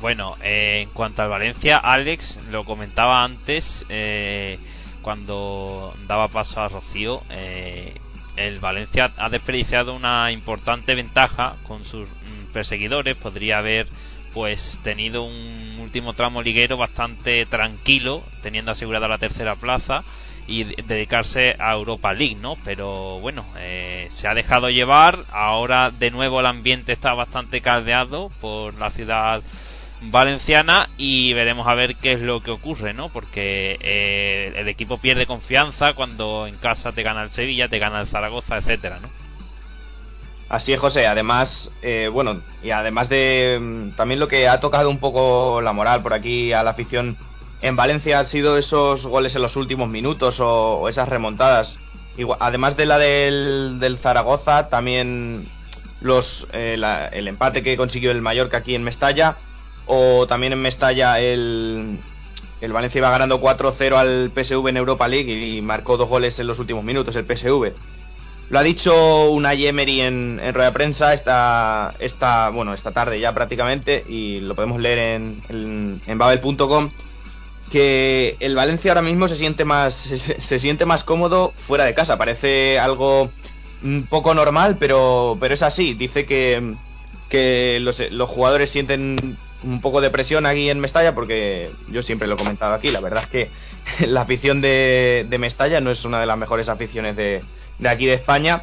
Bueno, 0.00 0.36
eh, 0.42 0.80
en 0.82 0.90
cuanto 0.90 1.22
al 1.22 1.28
Valencia, 1.28 1.76
Alex 1.76 2.40
lo 2.50 2.64
comentaba 2.64 3.22
antes 3.22 3.84
eh, 3.88 4.58
cuando 5.00 5.94
daba 6.08 6.26
paso 6.28 6.60
a 6.60 6.68
Rocío. 6.68 7.22
eh, 7.30 7.94
el 8.46 8.60
Valencia 8.60 9.12
ha 9.16 9.28
desperdiciado 9.28 9.94
una 9.94 10.30
importante 10.32 10.94
ventaja 10.94 11.56
con 11.66 11.84
sus 11.84 12.08
mm, 12.08 12.52
perseguidores. 12.52 13.16
Podría 13.16 13.58
haber 13.58 13.86
pues 14.32 14.78
tenido 14.84 15.24
un 15.24 15.78
último 15.80 16.12
tramo 16.12 16.42
liguero 16.42 16.76
bastante 16.76 17.46
tranquilo, 17.46 18.22
teniendo 18.42 18.70
asegurada 18.72 19.08
la 19.08 19.18
tercera 19.18 19.56
plaza 19.56 20.04
y 20.46 20.64
de- 20.64 20.84
dedicarse 20.86 21.56
a 21.58 21.72
Europa 21.72 22.12
League, 22.12 22.36
¿no? 22.36 22.56
Pero 22.64 23.20
bueno, 23.20 23.44
eh, 23.56 24.06
se 24.10 24.28
ha 24.28 24.34
dejado 24.34 24.70
llevar, 24.70 25.24
ahora 25.30 25.90
de 25.90 26.10
nuevo 26.10 26.40
el 26.40 26.46
ambiente 26.46 26.92
está 26.92 27.14
bastante 27.14 27.60
caldeado 27.60 28.30
por 28.40 28.74
la 28.74 28.90
ciudad 28.90 29.42
valenciana 30.00 30.88
y 30.96 31.32
veremos 31.32 31.66
a 31.66 31.74
ver 31.74 31.96
qué 31.96 32.12
es 32.12 32.20
lo 32.20 32.40
que 32.40 32.50
ocurre, 32.50 32.94
¿no? 32.94 33.08
Porque 33.08 33.78
eh, 33.80 34.52
el 34.56 34.68
equipo 34.68 34.98
pierde 34.98 35.26
confianza 35.26 35.94
cuando 35.94 36.46
en 36.46 36.56
casa 36.56 36.92
te 36.92 37.02
gana 37.02 37.22
el 37.22 37.30
Sevilla, 37.30 37.68
te 37.68 37.78
gana 37.78 38.00
el 38.00 38.06
Zaragoza, 38.06 38.56
etcétera, 38.56 38.98
¿no? 39.00 39.08
Así 40.48 40.72
es, 40.72 40.80
José. 40.80 41.06
Además, 41.06 41.70
eh, 41.82 42.08
bueno, 42.12 42.40
y 42.62 42.70
además 42.70 43.08
de 43.08 43.58
mm, 43.60 43.90
también 43.96 44.18
lo 44.20 44.28
que 44.28 44.48
ha 44.48 44.60
tocado 44.60 44.88
un 44.88 44.98
poco 44.98 45.60
la 45.60 45.72
moral 45.72 46.02
por 46.02 46.14
aquí 46.14 46.52
a 46.52 46.62
la 46.62 46.70
afición 46.70 47.16
en 47.60 47.76
Valencia 47.76 48.20
han 48.20 48.26
sido 48.26 48.56
esos 48.56 49.04
goles 49.04 49.34
en 49.34 49.42
los 49.42 49.56
últimos 49.56 49.88
minutos 49.88 50.36
o, 50.40 50.88
esas 50.88 51.08
remontadas. 51.08 51.76
Igual- 52.16 52.38
además 52.40 52.76
de 52.76 52.86
la 52.86 52.98
del, 52.98 53.78
del 53.78 53.98
Zaragoza, 53.98 54.68
también 54.70 55.44
los 56.00 56.46
eh, 56.52 56.76
la- 56.78 57.08
el 57.08 57.28
empate 57.28 57.62
que 57.62 57.76
consiguió 57.76 58.10
el 58.12 58.22
Mallorca 58.22 58.58
aquí 58.58 58.74
en 58.74 58.84
Mestalla 58.84 59.36
o 59.88 60.26
también 60.26 60.52
en 60.52 60.60
Mestalla 60.60 61.18
el, 61.18 61.98
el 62.60 62.72
Valencia 62.72 62.98
iba 62.98 63.10
ganando 63.10 63.40
4-0 63.40 63.96
al 63.96 64.30
PSV 64.30 64.68
en 64.68 64.76
Europa 64.76 65.08
League 65.08 65.32
y 65.32 65.60
marcó 65.62 65.96
dos 65.96 66.08
goles 66.08 66.38
en 66.38 66.46
los 66.46 66.58
últimos 66.58 66.84
minutos 66.84 67.16
el 67.16 67.24
PSV. 67.24 67.72
Lo 68.50 68.58
ha 68.58 68.62
dicho 68.62 69.30
Unai 69.30 69.66
Emery 69.66 70.00
en, 70.02 70.40
en 70.42 70.54
rueda 70.54 70.68
de 70.68 70.74
prensa 70.74 71.12
esta, 71.12 71.94
esta, 71.98 72.48
bueno, 72.50 72.72
esta 72.72 72.92
tarde 72.92 73.20
ya 73.20 73.34
prácticamente 73.34 74.04
y 74.08 74.40
lo 74.40 74.54
podemos 74.54 74.80
leer 74.80 74.98
en, 74.98 75.42
en, 75.48 76.00
en 76.06 76.18
babel.com 76.18 76.90
que 77.70 78.36
el 78.40 78.54
Valencia 78.54 78.92
ahora 78.92 79.02
mismo 79.02 79.28
se 79.28 79.36
siente 79.36 79.66
más 79.66 79.94
se, 79.94 80.40
se 80.40 80.58
siente 80.58 80.86
más 80.86 81.04
cómodo 81.04 81.52
fuera 81.66 81.84
de 81.84 81.94
casa. 81.94 82.16
Parece 82.18 82.78
algo 82.78 83.30
un 83.82 84.06
poco 84.08 84.34
normal, 84.34 84.76
pero 84.78 85.36
pero 85.40 85.54
es 85.54 85.62
así. 85.62 85.94
Dice 85.94 86.26
que 86.26 86.74
que 87.28 87.78
los, 87.80 88.00
los 88.10 88.30
jugadores 88.30 88.70
sienten 88.70 89.36
un 89.62 89.80
poco 89.80 90.00
de 90.00 90.10
presión 90.10 90.46
aquí 90.46 90.70
en 90.70 90.80
Mestalla 90.80 91.14
porque 91.14 91.70
yo 91.88 92.02
siempre 92.02 92.28
lo 92.28 92.34
he 92.34 92.38
comentado 92.38 92.74
aquí. 92.74 92.90
La 92.90 93.00
verdad 93.00 93.24
es 93.24 93.30
que 93.30 93.50
la 94.06 94.22
afición 94.22 94.60
de, 94.60 95.26
Mestalla 95.38 95.80
no 95.80 95.90
es 95.90 96.04
una 96.04 96.20
de 96.20 96.26
las 96.26 96.38
mejores 96.38 96.68
aficiones 96.68 97.16
de, 97.16 97.42
de 97.78 97.88
aquí 97.88 98.06
de 98.06 98.14
España. 98.14 98.62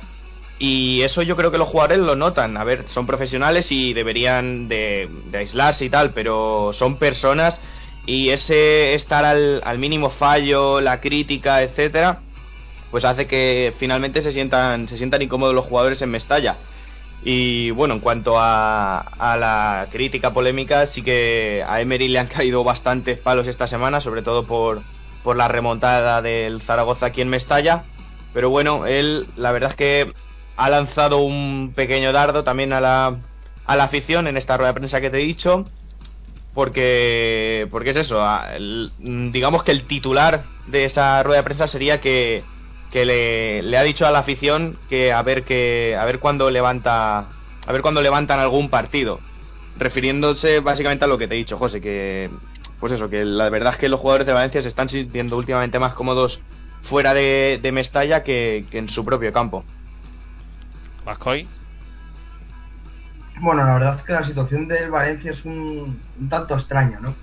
Y 0.58 1.02
eso 1.02 1.22
yo 1.22 1.36
creo 1.36 1.52
que 1.52 1.58
los 1.58 1.68
jugadores 1.68 2.00
lo 2.00 2.16
notan. 2.16 2.56
A 2.56 2.64
ver, 2.64 2.86
son 2.88 3.06
profesionales 3.06 3.72
y 3.72 3.94
deberían 3.94 4.70
de, 4.70 5.10
de 5.26 5.38
aislarse 5.38 5.84
y 5.84 5.90
tal, 5.90 6.12
pero 6.12 6.72
son 6.74 6.98
personas 6.98 7.60
y 8.06 8.30
ese 8.30 8.94
estar 8.94 9.26
al, 9.26 9.62
al 9.66 9.80
mínimo 9.80 10.10
fallo, 10.10 10.80
la 10.80 11.02
crítica, 11.02 11.64
etcétera, 11.64 12.20
pues 12.92 13.04
hace 13.04 13.26
que 13.26 13.74
finalmente 13.78 14.22
se 14.22 14.32
sientan, 14.32 14.88
se 14.88 14.98
sientan 14.98 15.22
incómodos 15.22 15.56
los 15.56 15.66
jugadores 15.66 16.02
en 16.02 16.12
Mestalla. 16.12 16.56
Y 17.24 17.72
bueno, 17.72 17.96
en 17.96 18.00
cuanto 18.02 18.38
a, 18.38 19.00
a 19.00 19.38
la 19.38 19.88
crítica 19.92 20.34
polémica, 20.34 20.86
sí 20.86 21.02
que 21.02 21.64
a 21.68 21.82
Emery 21.82 22.08
le 22.08 22.20
han 22.20 22.28
caído 22.36 22.64
bastantes 22.64 23.18
palos 23.18 23.48
esta 23.48 23.68
semana, 23.68 24.02
sobre 24.02 24.22
todo 24.22 24.46
por, 24.46 24.82
por 25.24 25.36
la 25.36 25.48
remontada 25.48 26.22
del 26.22 26.62
Zaragoza 26.62 27.08
aquí 27.08 27.22
en 27.22 27.30
Mestalla. 27.30 27.84
Pero 28.34 28.50
bueno, 28.50 28.86
él 28.86 29.28
la 29.36 29.52
verdad 29.52 29.72
es 29.72 29.76
que 29.76 30.14
ha 30.58 30.70
lanzado 30.70 31.20
un 31.20 31.74
pequeño 31.76 32.12
dardo 32.12 32.44
también 32.44 32.74
a 32.74 32.82
la, 32.82 33.18
a 33.66 33.76
la 33.76 33.84
afición 33.86 34.28
en 34.28 34.38
esta 34.38 34.58
rueda 34.58 34.72
de 34.72 34.80
prensa 34.80 35.02
que 35.02 35.10
te 35.10 35.18
he 35.18 35.26
dicho. 35.26 35.66
Porque, 36.54 37.68
porque 37.70 37.90
es 37.90 37.98
eso, 37.98 38.26
digamos 39.00 39.64
que 39.64 39.72
el 39.72 39.88
titular 39.88 40.44
de 40.68 40.86
esa 40.86 41.22
rueda 41.22 41.40
de 41.40 41.44
prensa 41.44 41.68
sería 41.68 42.00
que, 42.00 42.46
que 42.96 43.04
le, 43.04 43.62
le 43.62 43.78
ha 43.78 43.84
dicho 43.84 44.08
a 44.08 44.12
la 44.12 44.20
afición 44.20 44.78
que 44.88 45.12
a 45.12 45.22
ver 45.22 45.44
que 45.44 45.98
a 45.98 46.06
ver 46.06 46.20
cuándo 46.20 46.50
levanta 46.50 47.26
a 47.68 47.72
ver 47.74 47.82
cuándo 47.82 48.02
levantan 48.02 48.40
algún 48.40 48.70
partido 48.70 49.20
refiriéndose 49.78 50.62
básicamente 50.62 51.04
a 51.04 51.10
lo 51.10 51.18
que 51.18 51.28
te 51.28 51.36
he 51.36 51.38
dicho 51.38 51.58
José 51.58 51.82
que 51.82 52.30
pues 52.80 52.94
eso 52.94 53.10
que 53.10 53.26
la 53.26 53.50
verdad 53.50 53.74
es 53.74 53.80
que 53.80 53.90
los 53.90 54.00
jugadores 54.00 54.26
de 54.26 54.32
Valencia 54.32 54.62
se 54.62 54.70
están 54.70 54.88
sintiendo 54.88 55.36
últimamente 55.36 55.78
más 55.78 55.94
cómodos 55.94 56.40
fuera 56.84 57.14
de, 57.14 57.60
de 57.62 57.72
Mestalla 57.74 58.24
que, 58.24 58.66
que 58.72 58.78
en 58.78 58.88
su 58.88 59.04
propio 59.04 59.34
campo 59.34 59.66
Vascoy 61.04 61.50
Bueno, 63.42 63.66
la 63.66 63.74
verdad 63.74 63.98
es 64.00 64.04
que 64.04 64.14
la 64.14 64.24
situación 64.24 64.70
del 64.70 64.90
Valencia 64.90 65.32
es 65.32 65.44
un, 65.44 66.02
un 66.18 66.30
tanto 66.30 66.56
extraña, 66.56 67.02
¿no? 67.02 67.14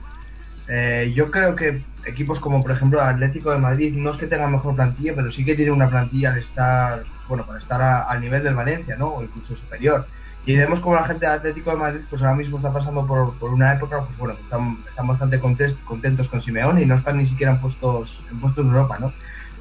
Eh, 0.75 1.13
yo 1.15 1.31
creo 1.31 1.55
que 1.55 1.87
equipos 2.05 2.41
como, 2.41 2.63
por 2.63 2.73
ejemplo, 2.73 3.01
Atlético 3.03 3.51
de 3.51 3.59
Madrid 3.59 3.95
no 3.97 4.11
es 4.11 4.17
que 4.17 4.27
tengan 4.27 4.53
mejor 4.53 4.75
plantilla, 4.77 5.15
pero 5.15 5.31
sí 5.31 5.45
que 5.45 5.55
tiene 5.57 5.71
una 5.73 5.91
plantilla 5.91 6.33
al 6.33 6.39
estar, 6.39 7.07
bueno, 7.27 7.45
para 7.47 7.59
estar 7.59 7.81
a- 7.83 8.03
al 8.05 8.21
nivel 8.21 8.43
del 8.45 8.55
Valencia, 8.55 8.97
¿no? 8.97 9.09
O 9.15 9.23
incluso 9.23 9.55
superior. 9.55 10.09
Y 10.45 10.57
vemos 10.57 10.81
como 10.81 10.97
la 10.97 11.05
gente 11.07 11.27
del 11.27 11.37
Atlético 11.37 11.71
de 11.71 11.77
Madrid, 11.77 12.07
pues 12.09 12.23
ahora 12.23 12.37
mismo 12.37 12.57
está 12.59 12.73
pasando 12.73 13.07
por, 13.07 13.39
por 13.39 13.53
una 13.53 13.73
época, 13.75 14.05
pues 14.07 14.17
bueno, 14.17 14.39
están, 14.41 14.83
están 14.89 15.07
bastante 15.07 15.39
contentos 15.85 16.29
con 16.29 16.43
Simeone 16.43 16.83
y 16.83 16.87
no 16.87 16.97
están 16.97 17.19
ni 17.19 17.27
siquiera 17.27 17.53
en 17.53 17.61
puestos, 17.61 18.25
en 18.31 18.41
puestos 18.41 18.65
de 18.65 18.71
Europa, 18.71 18.99
¿no? 18.99 19.15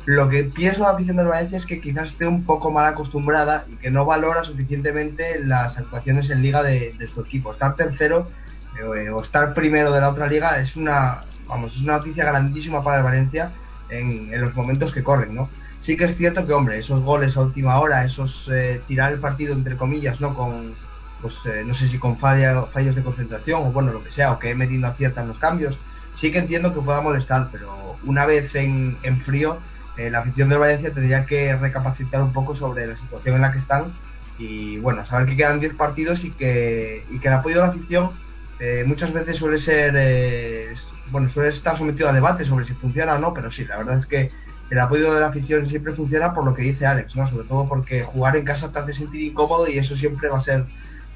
Lo 0.03 0.29
que 0.29 0.45
pienso 0.45 0.79
de 0.79 0.85
la 0.87 0.93
afición 0.93 1.17
del 1.17 1.27
Valencia 1.27 1.57
es 1.57 1.65
que 1.67 1.79
quizás 1.79 2.09
esté 2.09 2.27
un 2.27 2.45
poco 2.45 2.71
mal 2.71 2.87
acostumbrada 2.91 3.65
y 3.67 3.77
que 3.77 3.91
no 3.91 4.05
valora 4.05 4.43
suficientemente 4.43 5.39
las 5.45 5.77
actuaciones 5.77 6.29
en 6.31 6.41
liga 6.41 6.63
de, 6.63 6.95
de 6.97 7.07
su 7.07 7.21
equipo. 7.21 7.51
Estar 7.51 7.75
tercero 7.75 8.31
eh, 8.73 9.09
o 9.09 9.21
estar 9.21 9.53
primero 9.53 9.91
de 9.93 10.01
la 10.01 10.09
otra 10.09 10.27
liga 10.27 10.59
es 10.59 10.75
una, 10.75 11.25
vamos, 11.45 11.75
es 11.75 11.81
una 11.81 11.97
noticia 11.97 12.25
grandísima 12.25 12.83
para 12.83 12.97
el 12.97 13.03
Valencia 13.03 13.57
en, 13.87 14.33
en 14.33 14.41
los 14.41 14.55
momentos 14.55 14.93
que 14.93 15.03
corren, 15.03 15.33
¿no? 15.35 15.53
Sí 15.79 15.97
que 15.97 16.05
es 16.05 16.15
cierto 16.17 16.45
que, 16.45 16.53
hombre, 16.53 16.79
esos 16.79 17.01
goles 17.01 17.35
a 17.35 17.41
última 17.41 17.79
hora, 17.79 18.05
esos 18.05 18.49
eh, 18.53 18.83
tirar 18.87 19.11
el 19.13 19.19
partido 19.19 19.53
entre 19.53 19.77
comillas, 19.77 20.21
¿no? 20.21 20.33
Con, 20.33 20.79
pues 21.19 21.39
eh, 21.45 21.63
no 21.65 21.73
sé 21.73 21.87
si 21.89 21.99
con 21.99 22.17
falla- 22.19 22.67
fallos 22.71 22.95
de 22.95 23.03
concentración 23.03 23.61
o 23.67 23.71
bueno, 23.71 23.91
lo 23.91 24.03
que 24.03 24.11
sea, 24.11 24.31
o 24.33 24.39
que 24.39 24.49
no 24.79 24.87
acierta 24.87 25.21
en 25.21 25.27
los 25.27 25.39
cambios, 25.39 25.83
sí 26.13 26.31
que 26.31 26.39
entiendo 26.39 26.73
que 26.73 26.81
pueda 26.81 27.01
molestar, 27.01 27.49
pero 27.51 27.97
una 28.01 28.25
vez 28.25 28.53
en, 28.55 28.99
frío, 29.21 29.63
eh, 29.95 30.09
la 30.09 30.19
afición 30.19 30.49
del 30.49 30.59
Valencia 30.59 30.93
tendría 30.93 31.25
que 31.25 31.55
recapacitar 31.57 32.21
un 32.21 32.33
poco 32.33 32.55
sobre 32.55 32.87
la 32.87 32.95
situación 32.97 33.35
en 33.35 33.41
la 33.41 33.51
que 33.51 33.59
están 33.59 33.99
y 34.35 34.77
bueno, 34.79 35.05
saber 35.05 35.27
que 35.27 35.35
quedan 35.37 35.59
10 35.59 35.75
partidos 35.75 36.23
y 36.23 36.35
que, 36.35 37.05
y 37.09 37.19
que 37.19 37.27
el 37.27 37.33
apoyo 37.35 37.55
de 37.57 37.61
la 37.61 37.67
afición 37.69 38.21
eh, 38.63 38.83
muchas 38.85 39.11
veces 39.11 39.37
suele 39.37 39.57
ser, 39.57 39.95
eh, 39.97 40.75
bueno, 41.09 41.27
suele 41.29 41.49
estar 41.49 41.79
sometido 41.79 42.07
a 42.07 42.13
debate 42.13 42.45
sobre 42.45 42.67
si 42.67 42.75
funciona 42.75 43.15
o 43.15 43.17
no, 43.17 43.33
pero 43.33 43.51
sí, 43.51 43.65
la 43.65 43.77
verdad 43.77 43.97
es 43.97 44.05
que 44.05 44.29
el 44.69 44.79
apoyo 44.79 45.11
de 45.11 45.19
la 45.19 45.29
afición 45.29 45.65
siempre 45.65 45.93
funciona 45.93 46.31
por 46.31 46.45
lo 46.45 46.53
que 46.53 46.61
dice 46.61 46.85
Alex, 46.85 47.15
¿no? 47.15 47.27
Sobre 47.27 47.47
todo 47.47 47.67
porque 47.67 48.03
jugar 48.03 48.35
en 48.35 48.45
casa 48.45 48.71
te 48.71 48.77
hace 48.77 48.93
sentir 48.93 49.21
incómodo 49.21 49.67
y 49.67 49.79
eso 49.79 49.97
siempre 49.97 50.29
va 50.29 50.37
a 50.37 50.41
ser, 50.41 50.63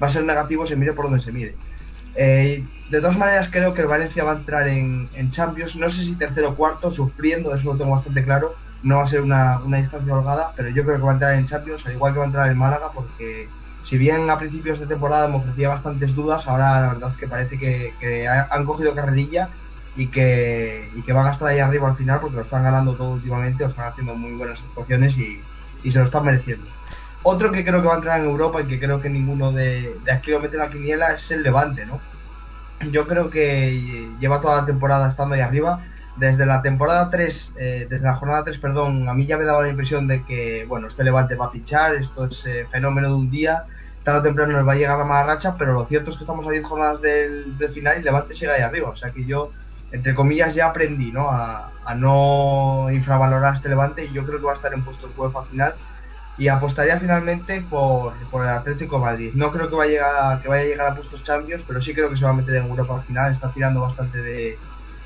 va 0.02 0.08
a 0.08 0.10
ser 0.10 0.24
negativo 0.24 0.66
se 0.66 0.74
mire 0.74 0.92
por 0.92 1.04
donde 1.04 1.22
se 1.22 1.30
mire. 1.30 1.54
Eh, 2.16 2.64
de 2.90 3.00
todas 3.00 3.16
maneras 3.16 3.48
creo 3.52 3.72
que 3.74 3.82
el 3.82 3.86
Valencia 3.86 4.24
va 4.24 4.32
a 4.32 4.36
entrar 4.38 4.66
en, 4.66 5.08
en 5.14 5.30
Champions, 5.30 5.76
no 5.76 5.88
sé 5.88 6.02
si 6.02 6.16
tercero 6.16 6.50
o 6.50 6.56
cuarto, 6.56 6.90
sufriendo, 6.90 7.54
eso 7.54 7.72
lo 7.72 7.78
tengo 7.78 7.92
bastante 7.92 8.24
claro, 8.24 8.56
no 8.82 8.96
va 8.96 9.04
a 9.04 9.06
ser 9.06 9.20
una, 9.20 9.60
una 9.60 9.76
distancia 9.76 10.12
holgada, 10.12 10.50
pero 10.56 10.70
yo 10.70 10.82
creo 10.84 10.96
que 10.96 11.02
va 11.02 11.10
a 11.10 11.14
entrar 11.14 11.34
en 11.34 11.46
Champions, 11.46 11.86
al 11.86 11.92
igual 11.92 12.12
que 12.12 12.18
va 12.18 12.24
a 12.24 12.28
entrar 12.28 12.50
en 12.50 12.58
Málaga, 12.58 12.90
porque 12.92 13.48
si 13.88 13.96
bien 13.98 14.28
a 14.30 14.38
principios 14.38 14.80
de 14.80 14.86
temporada 14.86 15.28
me 15.28 15.36
ofrecía 15.36 15.68
bastantes 15.68 16.14
dudas, 16.14 16.46
ahora 16.46 16.80
la 16.80 16.88
verdad 16.94 17.10
es 17.12 17.16
que 17.16 17.28
parece 17.28 17.58
que, 17.58 17.94
que 18.00 18.26
ha- 18.26 18.48
han 18.50 18.64
cogido 18.64 18.94
carrerilla 18.94 19.48
y 19.96 20.08
que, 20.08 20.90
van 21.14 21.26
a 21.26 21.32
estar 21.32 21.48
ahí 21.48 21.58
arriba 21.58 21.88
al 21.88 21.96
final 21.96 22.20
porque 22.20 22.36
lo 22.36 22.42
están 22.42 22.64
ganando 22.64 22.94
todo 22.94 23.10
últimamente, 23.12 23.64
o 23.64 23.68
están 23.68 23.86
haciendo 23.88 24.14
muy 24.14 24.32
buenas 24.32 24.60
actuaciones 24.60 25.16
y, 25.16 25.40
se 25.90 25.98
lo 25.98 26.06
están 26.06 26.24
mereciendo. 26.24 26.66
Otro 27.22 27.52
que 27.52 27.64
creo 27.64 27.80
que 27.80 27.86
va 27.86 27.94
a 27.94 27.98
entrar 27.98 28.20
en 28.20 28.26
Europa 28.26 28.60
y 28.60 28.66
que 28.66 28.80
creo 28.80 29.00
que 29.00 29.08
ninguno 29.08 29.52
de, 29.52 29.94
de 30.04 30.12
aquí 30.12 30.32
lo 30.32 30.40
mete 30.40 30.56
en 30.56 30.62
la 30.62 30.68
quiniela 30.70 31.12
es 31.12 31.30
el 31.30 31.42
Levante, 31.44 31.86
¿no? 31.86 32.00
Yo 32.90 33.06
creo 33.06 33.30
que 33.30 34.10
lleva 34.18 34.40
toda 34.40 34.56
la 34.56 34.66
temporada 34.66 35.08
estando 35.08 35.34
ahí 35.34 35.40
arriba. 35.40 35.80
Desde 36.16 36.44
la 36.44 36.60
temporada 36.62 37.08
3, 37.10 37.52
eh, 37.56 37.86
desde 37.88 38.04
la 38.04 38.16
jornada 38.16 38.44
3, 38.44 38.58
perdón, 38.58 39.08
a 39.08 39.14
mí 39.14 39.26
ya 39.26 39.38
me 39.38 39.44
daba 39.44 39.62
la 39.62 39.68
impresión 39.68 40.08
de 40.08 40.24
que, 40.24 40.64
bueno, 40.66 40.88
este 40.88 41.04
Levante 41.04 41.34
va 41.36 41.46
a 41.46 41.50
pichar, 41.52 41.94
esto 41.94 42.24
es 42.24 42.44
eh, 42.46 42.66
fenómeno 42.70 43.08
de 43.08 43.14
un 43.14 43.30
día, 43.30 43.64
tarde 44.06 44.20
o 44.20 44.22
temprano 44.22 44.52
nos 44.52 44.66
va 44.66 44.72
a 44.72 44.76
llegar 44.76 44.96
la 44.96 45.04
mala 45.04 45.34
racha, 45.34 45.56
pero 45.58 45.72
lo 45.72 45.84
cierto 45.86 46.10
es 46.10 46.16
que 46.16 46.22
estamos 46.22 46.46
a 46.46 46.50
10 46.50 46.64
jornadas 46.64 47.02
del, 47.02 47.58
del 47.58 47.72
final 47.72 47.98
y 47.98 48.04
Levante 48.04 48.34
sigue 48.34 48.52
ahí 48.52 48.62
arriba. 48.62 48.90
O 48.90 48.96
sea 48.96 49.10
que 49.10 49.24
yo, 49.24 49.50
entre 49.90 50.14
comillas, 50.14 50.54
ya 50.54 50.68
aprendí, 50.68 51.10
¿no? 51.10 51.28
A, 51.28 51.72
a 51.84 51.94
no 51.96 52.86
infravalorar 52.92 53.56
este 53.56 53.68
Levante 53.68 54.04
y 54.04 54.12
yo 54.12 54.24
creo 54.24 54.38
que 54.38 54.46
va 54.46 54.52
a 54.52 54.56
estar 54.56 54.72
en 54.72 54.84
puestos 54.84 55.10
UEFA 55.16 55.42
final 55.46 55.74
y 56.38 56.46
apostaría 56.46 57.00
finalmente 57.00 57.62
por, 57.68 58.12
por 58.30 58.44
el 58.44 58.50
Atlético 58.50 58.98
de 58.98 59.06
Madrid. 59.06 59.30
No 59.34 59.50
creo 59.50 59.68
que 59.68 59.74
vaya, 59.74 59.90
a 59.90 59.90
llegar, 59.90 60.42
que 60.42 60.48
vaya 60.48 60.62
a 60.62 60.66
llegar 60.66 60.86
a 60.92 60.94
puestos 60.94 61.24
champions, 61.24 61.64
pero 61.66 61.82
sí 61.82 61.92
creo 61.92 62.08
que 62.08 62.16
se 62.16 62.24
va 62.24 62.30
a 62.30 62.34
meter 62.34 62.54
en 62.54 62.66
Europa 62.66 62.94
al 62.94 63.02
final. 63.02 63.32
Está 63.32 63.50
tirando 63.50 63.80
bastante 63.80 64.18
de. 64.18 64.56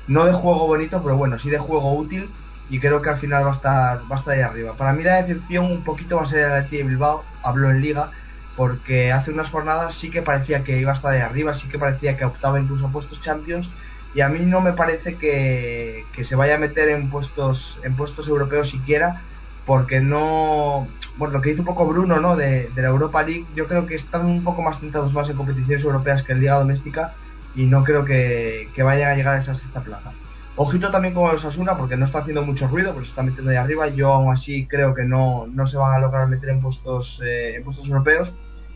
No 0.07 0.25
de 0.25 0.33
juego 0.33 0.67
bonito, 0.67 1.01
pero 1.01 1.17
bueno, 1.17 1.39
sí 1.39 1.49
de 1.49 1.57
juego 1.57 1.93
útil. 1.95 2.29
Y 2.69 2.79
creo 2.79 3.01
que 3.01 3.09
al 3.09 3.19
final 3.19 3.45
va 3.45 3.51
a 3.51 3.55
estar, 3.55 4.01
va 4.11 4.15
a 4.15 4.19
estar 4.19 4.35
ahí 4.35 4.41
arriba. 4.41 4.73
Para 4.73 4.93
mí 4.93 5.03
la 5.03 5.15
decepción 5.15 5.65
un 5.65 5.83
poquito 5.83 6.17
va 6.17 6.23
a 6.23 6.27
ser 6.27 6.39
el 6.45 6.51
Athletic 6.51 6.79
de 6.79 6.87
Bilbao. 6.89 7.23
Hablo 7.43 7.71
en 7.71 7.81
Liga. 7.81 8.11
Porque 8.55 9.11
hace 9.11 9.31
unas 9.31 9.49
jornadas 9.49 9.95
sí 9.95 10.09
que 10.09 10.21
parecía 10.21 10.63
que 10.63 10.79
iba 10.79 10.91
a 10.91 10.95
estar 10.95 11.13
de 11.13 11.21
arriba, 11.21 11.55
sí 11.55 11.67
que 11.67 11.79
parecía 11.79 12.17
que 12.17 12.25
optaba 12.25 12.59
incluso 12.59 12.87
a 12.87 12.91
puestos 12.91 13.21
Champions 13.21 13.69
y 14.13 14.21
a 14.21 14.29
mí 14.29 14.39
no 14.39 14.61
me 14.61 14.73
parece 14.73 15.15
que, 15.15 16.05
que 16.13 16.25
se 16.25 16.35
vaya 16.35 16.55
a 16.55 16.59
meter 16.59 16.89
en 16.89 17.09
puestos 17.09 17.79
en 17.83 17.95
puestos 17.95 18.27
europeos 18.27 18.69
siquiera 18.69 19.21
porque 19.65 20.01
no 20.01 20.87
bueno 21.17 21.35
lo 21.35 21.41
que 21.41 21.49
dice 21.49 21.61
un 21.61 21.67
poco 21.67 21.87
Bruno 21.87 22.19
no 22.19 22.35
de, 22.35 22.69
de 22.69 22.81
la 22.81 22.89
Europa 22.89 23.23
League 23.23 23.45
yo 23.55 23.67
creo 23.67 23.85
que 23.87 23.95
están 23.95 24.25
un 24.25 24.43
poco 24.43 24.61
más 24.61 24.79
tentados 24.79 25.13
más 25.13 25.29
en 25.29 25.37
competiciones 25.37 25.83
europeas 25.83 26.23
que 26.23 26.33
en 26.33 26.41
liga 26.41 26.55
doméstica 26.55 27.13
y 27.55 27.65
no 27.65 27.83
creo 27.83 28.03
que, 28.03 28.69
que 28.73 28.83
vayan 28.83 29.11
a 29.11 29.15
llegar 29.15 29.35
a 29.35 29.41
esa 29.41 29.55
sexta 29.55 29.81
plaza 29.81 30.11
ojito 30.55 30.91
también 30.91 31.13
con 31.13 31.31
los 31.31 31.45
Asuna 31.45 31.77
porque 31.77 31.95
no 31.95 32.05
está 32.05 32.19
haciendo 32.19 32.43
mucho 32.43 32.67
ruido 32.67 32.93
pues 32.93 33.05
se 33.05 33.09
está 33.11 33.23
metiendo 33.23 33.51
ahí 33.51 33.57
arriba 33.57 33.87
yo 33.87 34.13
aún 34.13 34.33
así 34.33 34.65
creo 34.67 34.93
que 34.93 35.03
no, 35.03 35.47
no 35.47 35.67
se 35.67 35.77
van 35.77 35.93
a 35.93 35.99
lograr 35.99 36.27
meter 36.27 36.49
en 36.49 36.61
puestos 36.61 37.19
eh, 37.23 37.55
en 37.55 37.63
puestos 37.63 37.87
europeos 37.87 38.31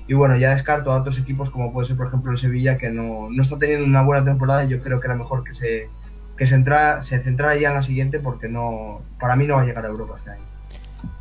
y 0.08 0.14
bueno, 0.14 0.38
ya 0.38 0.52
descarto 0.54 0.92
a 0.92 1.00
otros 1.00 1.18
equipos 1.18 1.50
como 1.50 1.74
puede 1.74 1.88
ser 1.88 1.98
por 1.98 2.08
ejemplo 2.08 2.32
el 2.32 2.38
Sevilla 2.38 2.78
que 2.78 2.90
no, 2.90 3.30
no 3.30 3.44
está 3.44 3.58
teniendo 3.58 3.86
una 3.86 4.04
buena 4.04 4.24
temporada 4.24 4.64
y 4.64 4.70
yo 4.70 4.80
creo 4.82 5.00
que 5.00 5.08
era 5.08 5.16
mejor 5.16 5.44
que 5.44 5.54
se 5.54 5.90
que 6.38 6.48
se, 6.48 6.56
entra, 6.56 7.02
se 7.02 7.24
centrara 7.24 7.56
ya 7.56 7.70
en 7.70 7.76
la 7.76 7.84
siguiente 7.84 8.20
porque 8.20 8.48
no 8.48 9.02
para 9.20 9.36
mí 9.36 9.48
no 9.48 9.56
va 9.56 9.62
a 9.62 9.66
llegar 9.66 9.86
a 9.86 9.88
Europa 9.88 10.16
este 10.18 10.32
año. 10.32 10.44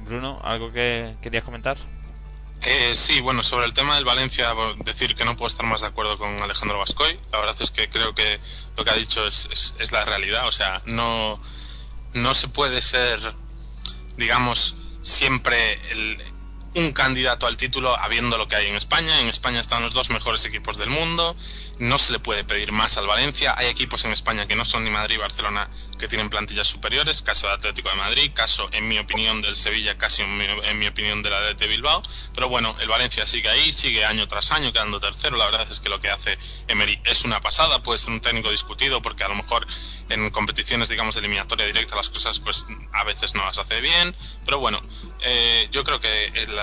Bruno, 0.06 0.39
¿algo 0.43 0.72
que 0.72 1.14
querías 1.22 1.44
comentar? 1.44 1.76
Eh, 2.66 2.95
sí, 2.95 3.20
bueno, 3.20 3.43
sobre 3.43 3.66
el 3.66 3.74
tema 3.74 3.97
del 3.97 4.07
Valencia, 4.07 4.55
decir 4.85 5.15
que 5.15 5.24
no 5.24 5.36
puedo 5.36 5.49
estar 5.49 5.66
más 5.66 5.82
de 5.82 5.89
acuerdo 5.89 6.16
con 6.16 6.43
Alejandro 6.43 6.78
Vascoy. 6.78 7.19
La 7.31 7.39
verdad 7.39 7.57
es 7.61 7.70
que 7.70 7.91
creo 7.91 8.15
que 8.15 8.41
lo 8.77 8.85
que 8.85 8.91
ha 8.91 8.95
dicho 8.95 9.27
es, 9.27 9.49
es, 9.53 9.74
es 9.78 9.93
la 9.93 10.05
realidad. 10.05 10.49
O 10.49 10.53
sea, 10.53 10.81
no, 10.86 11.41
no 12.15 12.35
se 12.35 12.49
puede 12.49 12.81
ser, 12.81 13.20
digamos, 14.16 14.77
siempre 15.03 15.74
el, 15.91 16.23
un 16.74 16.93
candidato 16.93 17.47
al 17.47 17.57
título 17.57 17.99
habiendo 17.99 18.36
lo 18.39 18.49
que 18.49 18.57
hay 18.57 18.69
en 18.69 18.77
España. 18.77 19.20
En 19.20 19.28
España 19.28 19.61
están 19.61 19.82
los 19.82 19.95
dos 19.95 20.11
mejores 20.11 20.45
equipos 20.45 20.78
del 20.78 20.91
mundo. 20.91 21.36
No 21.79 21.99
se 21.99 22.13
le 22.13 22.21
puede 22.21 22.45
pedir 22.45 22.71
más 22.71 22.97
al 22.99 23.07
Valencia. 23.07 23.55
Hay 23.57 23.67
equipos 23.67 24.05
en 24.05 24.13
España 24.13 24.47
que 24.47 24.55
no 24.55 24.65
son 24.65 24.85
ni 24.85 24.91
Madrid 24.91 25.17
y 25.17 25.19
Barcelona 25.19 25.69
que 25.99 26.07
tienen 26.07 26.31
plantillas 26.31 26.69
superiores. 26.69 27.23
Caso 27.23 27.49
de 27.49 27.55
Atlético 27.55 27.89
de 27.89 27.97
Madrid, 27.97 28.31
caso, 28.33 28.69
en 28.71 28.87
mi 28.87 28.99
opinión, 28.99 29.43
del 29.43 29.57
Sevilla, 29.57 29.99
casi 29.99 30.23
en 30.23 30.79
mi, 30.79 30.87
opinión 30.87 31.23
del 31.23 31.35
Atlético 31.35 31.65
de 31.65 31.69
Bilbao. 31.69 32.03
Pero 32.33 32.49
bueno, 32.49 32.77
el 32.79 32.89
Valencia 32.89 33.27
sigue 33.27 33.49
ahí, 33.49 33.73
sigue 33.73 34.05
año 34.05 34.29
tras 34.29 34.53
año 34.53 34.73
quedando 34.73 35.01
tercero. 35.01 35.37
La 35.37 35.47
verdad 35.47 35.67
es 35.69 35.81
que 35.81 35.89
lo 35.89 36.01
que 36.01 36.11
hace 36.11 36.39
Emery 36.69 37.01
es 37.05 37.25
una 37.25 37.41
pasada. 37.41 37.83
Puede 37.83 37.99
ser 37.99 38.11
un 38.11 38.21
técnico 38.21 38.51
discutido 38.51 39.03
porque 39.03 39.25
a 39.25 39.29
lo 39.29 39.35
mejor 39.35 39.67
en 40.11 40.31
competiciones, 40.31 40.89
digamos, 40.89 41.17
de 41.17 41.21
eliminatoria 41.21 41.67
directa 41.67 41.97
las 41.97 42.11
cosas 42.11 42.39
pues 42.39 42.67
a 42.93 43.05
veces 43.05 43.35
no 43.35 43.45
las 43.45 43.59
hace 43.59 43.81
bien. 43.81 44.15
Pero 44.45 44.61
bueno, 44.61 44.81
eh, 45.23 45.69
yo 45.73 45.83
creo 45.83 46.01
que 46.01 46.27
el, 46.27 46.57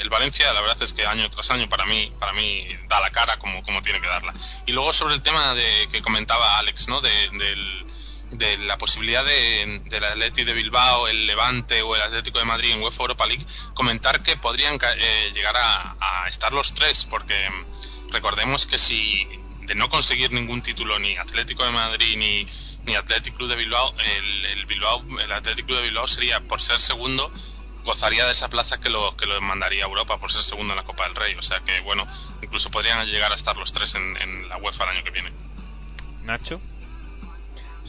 el, 0.00 0.08
Valencia, 0.08 0.52
la 0.52 0.60
verdad 0.62 0.82
es 0.82 0.92
que 0.92 1.04
año 1.04 1.28
tras 1.28 1.50
año 1.50 1.68
para 1.68 1.84
mí, 1.84 2.10
para 2.18 2.32
mí 2.32 2.66
da 2.88 3.00
la 3.00 3.10
cara 3.10 3.38
como, 3.38 3.62
como 3.62 3.82
tiene 3.82 4.00
que 4.00 4.06
darla. 4.06 4.32
Y 4.66 4.72
luego 4.72 4.92
sobre 4.92 5.14
el 5.14 5.22
tema 5.22 5.54
de 5.54 5.88
que 5.90 6.02
comentaba 6.02 6.58
Alex, 6.58 6.88
¿no? 6.88 7.00
De, 7.00 7.10
del, 7.30 7.86
de 8.30 8.58
la 8.58 8.76
posibilidad 8.78 9.24
de, 9.24 9.80
del 9.86 10.04
Atleti 10.04 10.44
de 10.44 10.52
Bilbao, 10.52 11.08
el 11.08 11.26
Levante 11.26 11.82
o 11.82 11.96
el 11.96 12.02
Atlético 12.02 12.38
de 12.38 12.44
Madrid 12.44 12.72
en 12.72 12.82
UEFA 12.82 13.02
Europa 13.02 13.26
League, 13.26 13.46
comentar 13.74 14.22
que 14.22 14.36
podrían 14.36 14.78
eh, 14.98 15.30
llegar 15.34 15.56
a, 15.56 16.26
estar 16.28 16.52
los 16.52 16.74
tres, 16.74 17.06
porque 17.08 17.48
recordemos 18.10 18.66
que 18.66 18.78
si 18.78 19.26
de 19.62 19.74
no 19.74 19.88
conseguir 19.88 20.30
ningún 20.30 20.60
título 20.60 20.98
ni 20.98 21.16
Atlético 21.16 21.64
de 21.64 21.70
Madrid 21.70 22.16
ni, 22.18 22.46
ni 22.84 22.94
Athletic 22.94 23.34
Club 23.34 23.48
de 23.48 23.56
Bilbao, 23.56 23.94
el, 23.98 24.44
el 24.44 24.66
Bilbao, 24.66 25.02
el 25.20 25.32
Atlético 25.32 25.74
de 25.74 25.82
Bilbao 25.82 26.06
sería 26.06 26.40
por 26.40 26.60
ser 26.60 26.78
segundo 26.78 27.32
gozaría 27.84 28.26
de 28.26 28.32
esa 28.32 28.48
plaza 28.48 28.78
que 28.78 28.90
lo 28.90 29.16
que 29.16 29.26
lo 29.26 29.40
mandaría 29.40 29.84
a 29.84 29.88
Europa 29.88 30.18
por 30.18 30.32
ser 30.32 30.42
segundo 30.42 30.72
en 30.72 30.78
la 30.78 30.84
Copa 30.84 31.04
del 31.04 31.14
Rey. 31.14 31.34
O 31.36 31.42
sea 31.42 31.60
que, 31.60 31.80
bueno, 31.80 32.06
incluso 32.42 32.70
podrían 32.70 33.06
llegar 33.06 33.32
a 33.32 33.36
estar 33.36 33.56
los 33.56 33.72
tres 33.72 33.94
en, 33.94 34.16
en 34.16 34.48
la 34.48 34.56
UEFA 34.58 34.84
el 34.84 34.90
año 34.90 35.04
que 35.04 35.10
viene. 35.10 35.32
Nacho. 36.22 36.60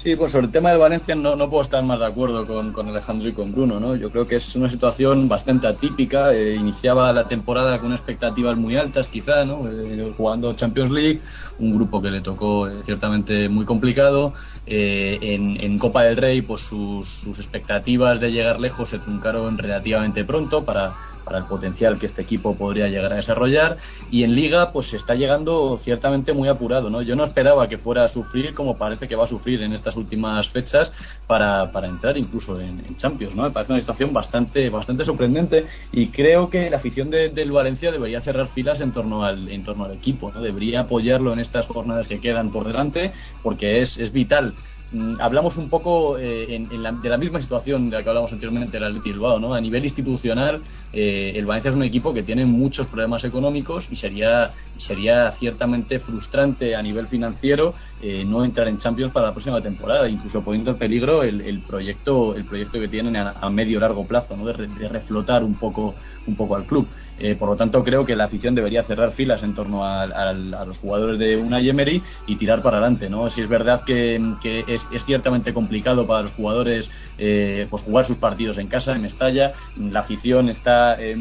Sí, 0.01 0.15
pues 0.15 0.31
sobre 0.31 0.45
el 0.45 0.51
tema 0.53 0.69
del 0.69 0.77
Valencia 0.77 1.13
no, 1.13 1.35
no 1.35 1.49
puedo 1.49 1.61
estar 1.61 1.83
más 1.83 1.99
de 1.99 2.05
acuerdo 2.05 2.47
con, 2.47 2.71
con, 2.71 2.87
Alejandro 2.87 3.27
y 3.27 3.33
con 3.33 3.51
Bruno, 3.51 3.81
¿no? 3.81 3.97
Yo 3.97 4.09
creo 4.09 4.25
que 4.25 4.37
es 4.37 4.55
una 4.55 4.69
situación 4.69 5.27
bastante 5.27 5.67
atípica. 5.67 6.31
Eh, 6.31 6.55
iniciaba 6.55 7.11
la 7.11 7.27
temporada 7.27 7.79
con 7.79 7.91
expectativas 7.91 8.55
muy 8.55 8.77
altas, 8.77 9.09
quizá, 9.09 9.43
¿no? 9.43 9.69
Eh, 9.69 10.13
jugando 10.15 10.53
Champions 10.53 10.89
League, 10.89 11.19
un 11.59 11.75
grupo 11.75 12.01
que 12.01 12.11
le 12.11 12.21
tocó 12.21 12.69
eh, 12.69 12.75
ciertamente 12.85 13.49
muy 13.49 13.65
complicado. 13.65 14.33
En, 14.65 15.59
en, 15.59 15.79
Copa 15.79 16.03
del 16.03 16.15
Rey, 16.15 16.43
pues 16.43 16.61
sus, 16.61 17.09
sus 17.09 17.39
expectativas 17.39 18.19
de 18.19 18.31
llegar 18.31 18.59
lejos 18.59 18.91
se 18.91 18.99
truncaron 18.99 19.57
relativamente 19.57 20.23
pronto 20.23 20.63
para 20.63 20.93
para 21.29 21.37
el 21.37 21.45
potencial 21.45 21.99
que 21.99 22.07
este 22.07 22.23
equipo 22.23 22.55
podría 22.55 22.87
llegar 22.87 23.13
a 23.13 23.17
desarrollar. 23.17 23.77
Y 24.09 24.23
en 24.23 24.33
liga 24.33 24.71
pues 24.71 24.93
está 24.95 25.13
llegando 25.13 25.77
ciertamente 25.79 26.33
muy 26.33 26.49
apurado 26.49 26.89
no 26.89 27.03
yo 27.03 27.15
no 27.15 27.23
esperaba 27.23 27.67
que 27.67 27.77
fuera 27.77 28.03
a 28.03 28.07
sufrir 28.07 28.53
como 28.55 28.77
parece 28.77 29.07
que 29.07 29.15
va 29.15 29.25
a 29.25 29.27
sufrir 29.27 29.61
en 29.61 29.73
estas 29.73 29.95
últimas 29.95 30.49
fechas 30.49 30.91
para, 31.27 31.71
para 31.71 31.87
entrar 31.87 32.17
incluso 32.17 32.59
en, 32.59 32.83
en, 32.87 32.95
Champions 32.95 33.35
no 33.35 33.43
me 33.43 33.51
parece 33.51 33.73
una 33.73 33.81
situación 33.81 34.11
bastante 34.11 34.69
bastante 34.69 35.05
sorprendente 35.05 35.67
y 35.91 36.07
creo 36.07 36.49
que 36.49 36.69
la 36.69 36.77
afición 36.77 37.09
de, 37.09 37.29
del 37.29 37.51
Valencia 37.51 37.91
debería 37.91 38.21
cerrar 38.21 38.47
filas 38.47 38.81
en 38.81 38.91
torno 38.91 39.23
al 39.23 39.49
en 39.49 39.63
torno 39.63 39.85
al 39.85 39.93
equipo 39.93 40.31
no 40.31 40.41
debería 40.41 40.81
apoyarlo 40.81 41.31
en 41.33 41.39
estas 41.39 41.67
jornadas 41.67 42.07
que 42.07 42.19
quedan 42.19 42.51
por 42.51 42.65
delante 42.65 43.11
porque 43.43 43.81
es, 43.81 43.97
es 43.97 44.11
vital 44.11 44.55
hablamos 45.19 45.57
un 45.57 45.69
poco 45.69 46.17
eh, 46.17 46.55
en 46.55 46.83
la, 46.83 46.91
de 46.91 47.09
la 47.09 47.17
misma 47.17 47.39
situación 47.39 47.89
de 47.89 47.97
la 47.97 48.03
que 48.03 48.09
hablamos 48.09 48.33
anteriormente 48.33 48.71
del 48.71 48.85
Athletic 48.85 49.13
Bilbao, 49.13 49.39
¿no? 49.39 49.53
A 49.53 49.61
nivel 49.61 49.83
institucional, 49.83 50.61
eh, 50.91 51.33
el 51.35 51.45
Valencia 51.45 51.69
es 51.69 51.75
un 51.75 51.83
equipo 51.83 52.13
que 52.13 52.23
tiene 52.23 52.45
muchos 52.45 52.87
problemas 52.87 53.23
económicos 53.23 53.87
y 53.91 53.95
sería 53.95 54.51
sería 54.77 55.31
ciertamente 55.31 55.99
frustrante 55.99 56.75
a 56.75 56.81
nivel 56.81 57.07
financiero 57.07 57.73
eh, 58.01 58.23
no 58.25 58.45
entrar 58.45 58.67
en 58.67 58.77
Champions 58.77 59.11
para 59.11 59.27
la 59.27 59.33
próxima 59.33 59.61
temporada, 59.61 60.07
incluso 60.07 60.41
poniendo 60.41 60.71
en 60.71 60.77
peligro 60.77 61.23
el, 61.23 61.41
el 61.41 61.59
proyecto 61.59 62.35
el 62.35 62.45
proyecto 62.45 62.79
que 62.79 62.87
tienen 62.87 63.17
a, 63.17 63.31
a 63.41 63.49
medio 63.49 63.79
largo 63.79 64.05
plazo, 64.05 64.37
¿no? 64.37 64.45
De, 64.45 64.67
de, 64.67 64.89
reflotar 64.89 65.43
un 65.43 65.55
poco 65.55 65.95
un 66.25 66.35
poco 66.35 66.55
al 66.55 66.65
club. 66.65 66.87
Eh, 67.19 67.35
por 67.35 67.49
lo 67.49 67.55
tanto, 67.57 67.83
creo 67.83 68.05
que 68.05 68.15
la 68.15 68.25
afición 68.25 68.55
debería 68.55 68.81
cerrar 68.83 69.11
filas 69.11 69.43
en 69.43 69.53
torno 69.53 69.83
a, 69.83 70.03
a, 70.03 70.33
los 70.33 70.77
jugadores 70.77 71.19
de 71.19 71.35
una 71.35 71.59
Emery 71.59 72.01
y 72.27 72.37
tirar 72.37 72.61
para 72.61 72.77
adelante, 72.77 73.09
¿no? 73.09 73.29
Si 73.29 73.41
es 73.41 73.49
verdad 73.49 73.83
que, 73.83 74.21
que 74.41 74.63
es, 74.67 74.87
ciertamente 75.05 75.53
complicado 75.53 76.07
para 76.07 76.21
los 76.21 76.31
jugadores 76.31 76.89
eh, 77.17 77.67
pues 77.69 77.83
jugar 77.83 78.05
sus 78.05 78.17
partidos 78.17 78.57
en 78.57 78.67
casa, 78.67 78.95
en 78.95 79.01
Mestalla, 79.01 79.51
la 79.77 79.99
afición 79.99 80.47
está, 80.47 80.95
eh, 81.01 81.17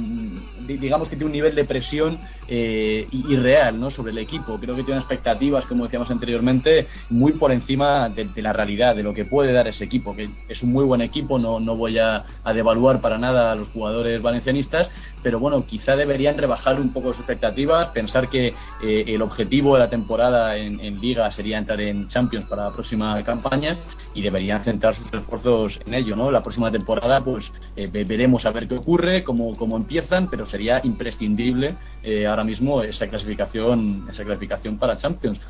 digamos 0.66 1.09
que 1.09 1.16
tiene 1.16 1.26
un 1.26 1.32
nivel 1.32 1.55
de 1.56 1.64
presión 1.64 2.18
eh, 2.46 3.06
irreal, 3.12 3.78
¿no? 3.78 3.90
Sobre 3.90 4.12
el 4.12 4.18
equipo. 4.18 4.59
Creo 4.59 4.76
que 4.76 4.84
tiene 4.84 5.00
expectativas, 5.00 5.66
como 5.66 5.84
decíamos 5.84 6.10
anteriormente, 6.10 6.67
muy 7.10 7.32
por 7.32 7.52
encima 7.52 8.08
de, 8.08 8.28
la 8.42 8.52
realidad, 8.52 8.94
de 8.94 9.02
lo 9.02 9.14
que 9.14 9.24
puede 9.24 9.52
dar 9.52 9.68
ese 9.68 9.84
equipo, 9.84 10.14
que 10.14 10.28
es 10.48 10.62
un 10.62 10.72
muy 10.72 10.84
buen 10.84 11.00
equipo, 11.00 11.38
no, 11.38 11.60
no 11.60 11.76
voy 11.76 11.98
a, 11.98 12.24
a 12.44 12.52
devaluar 12.52 13.00
para 13.00 13.18
nada 13.18 13.52
a 13.52 13.54
los 13.54 13.68
jugadores 13.68 14.22
valencianistas, 14.22 14.90
pero 15.22 15.38
bueno, 15.38 15.64
quizá 15.66 15.96
deberían 15.96 16.38
rebajar 16.38 16.80
un 16.80 16.92
poco 16.92 17.08
sus 17.12 17.20
expectativas, 17.20 17.88
pensar 17.88 18.28
que 18.28 18.54
eh, 18.82 19.04
el 19.06 19.22
objetivo 19.22 19.74
de 19.74 19.80
la 19.80 19.90
temporada 19.90 20.56
en, 20.56 20.80
en, 20.80 21.00
Liga 21.00 21.30
sería 21.30 21.58
entrar 21.58 21.80
en 21.80 22.08
Champions 22.08 22.46
para 22.46 22.64
la 22.64 22.70
próxima 22.70 23.22
campaña 23.22 23.78
y 24.14 24.22
deberían 24.22 24.62
centrar 24.64 24.94
sus 24.94 25.12
esfuerzos 25.12 25.80
en 25.86 25.94
ello, 25.94 26.16
¿no? 26.16 26.30
La 26.30 26.42
próxima 26.42 26.70
temporada, 26.70 27.22
pues 27.22 27.52
eh, 27.76 27.88
veremos 27.88 28.46
a 28.46 28.50
ver 28.50 28.68
qué 28.68 28.76
ocurre, 28.76 29.22
cómo, 29.24 29.56
cómo 29.56 29.76
empiezan, 29.76 30.28
pero 30.28 30.46
sería 30.46 30.80
imprescindible 30.84 31.74
eh, 32.02 32.26
ahora 32.26 32.44
mismo 32.44 32.82
esa 32.82 33.06
clasificación, 33.06 34.06
esa 34.10 34.24
clasificación 34.24 34.78
para 34.78 34.98
Champions. 34.98 35.40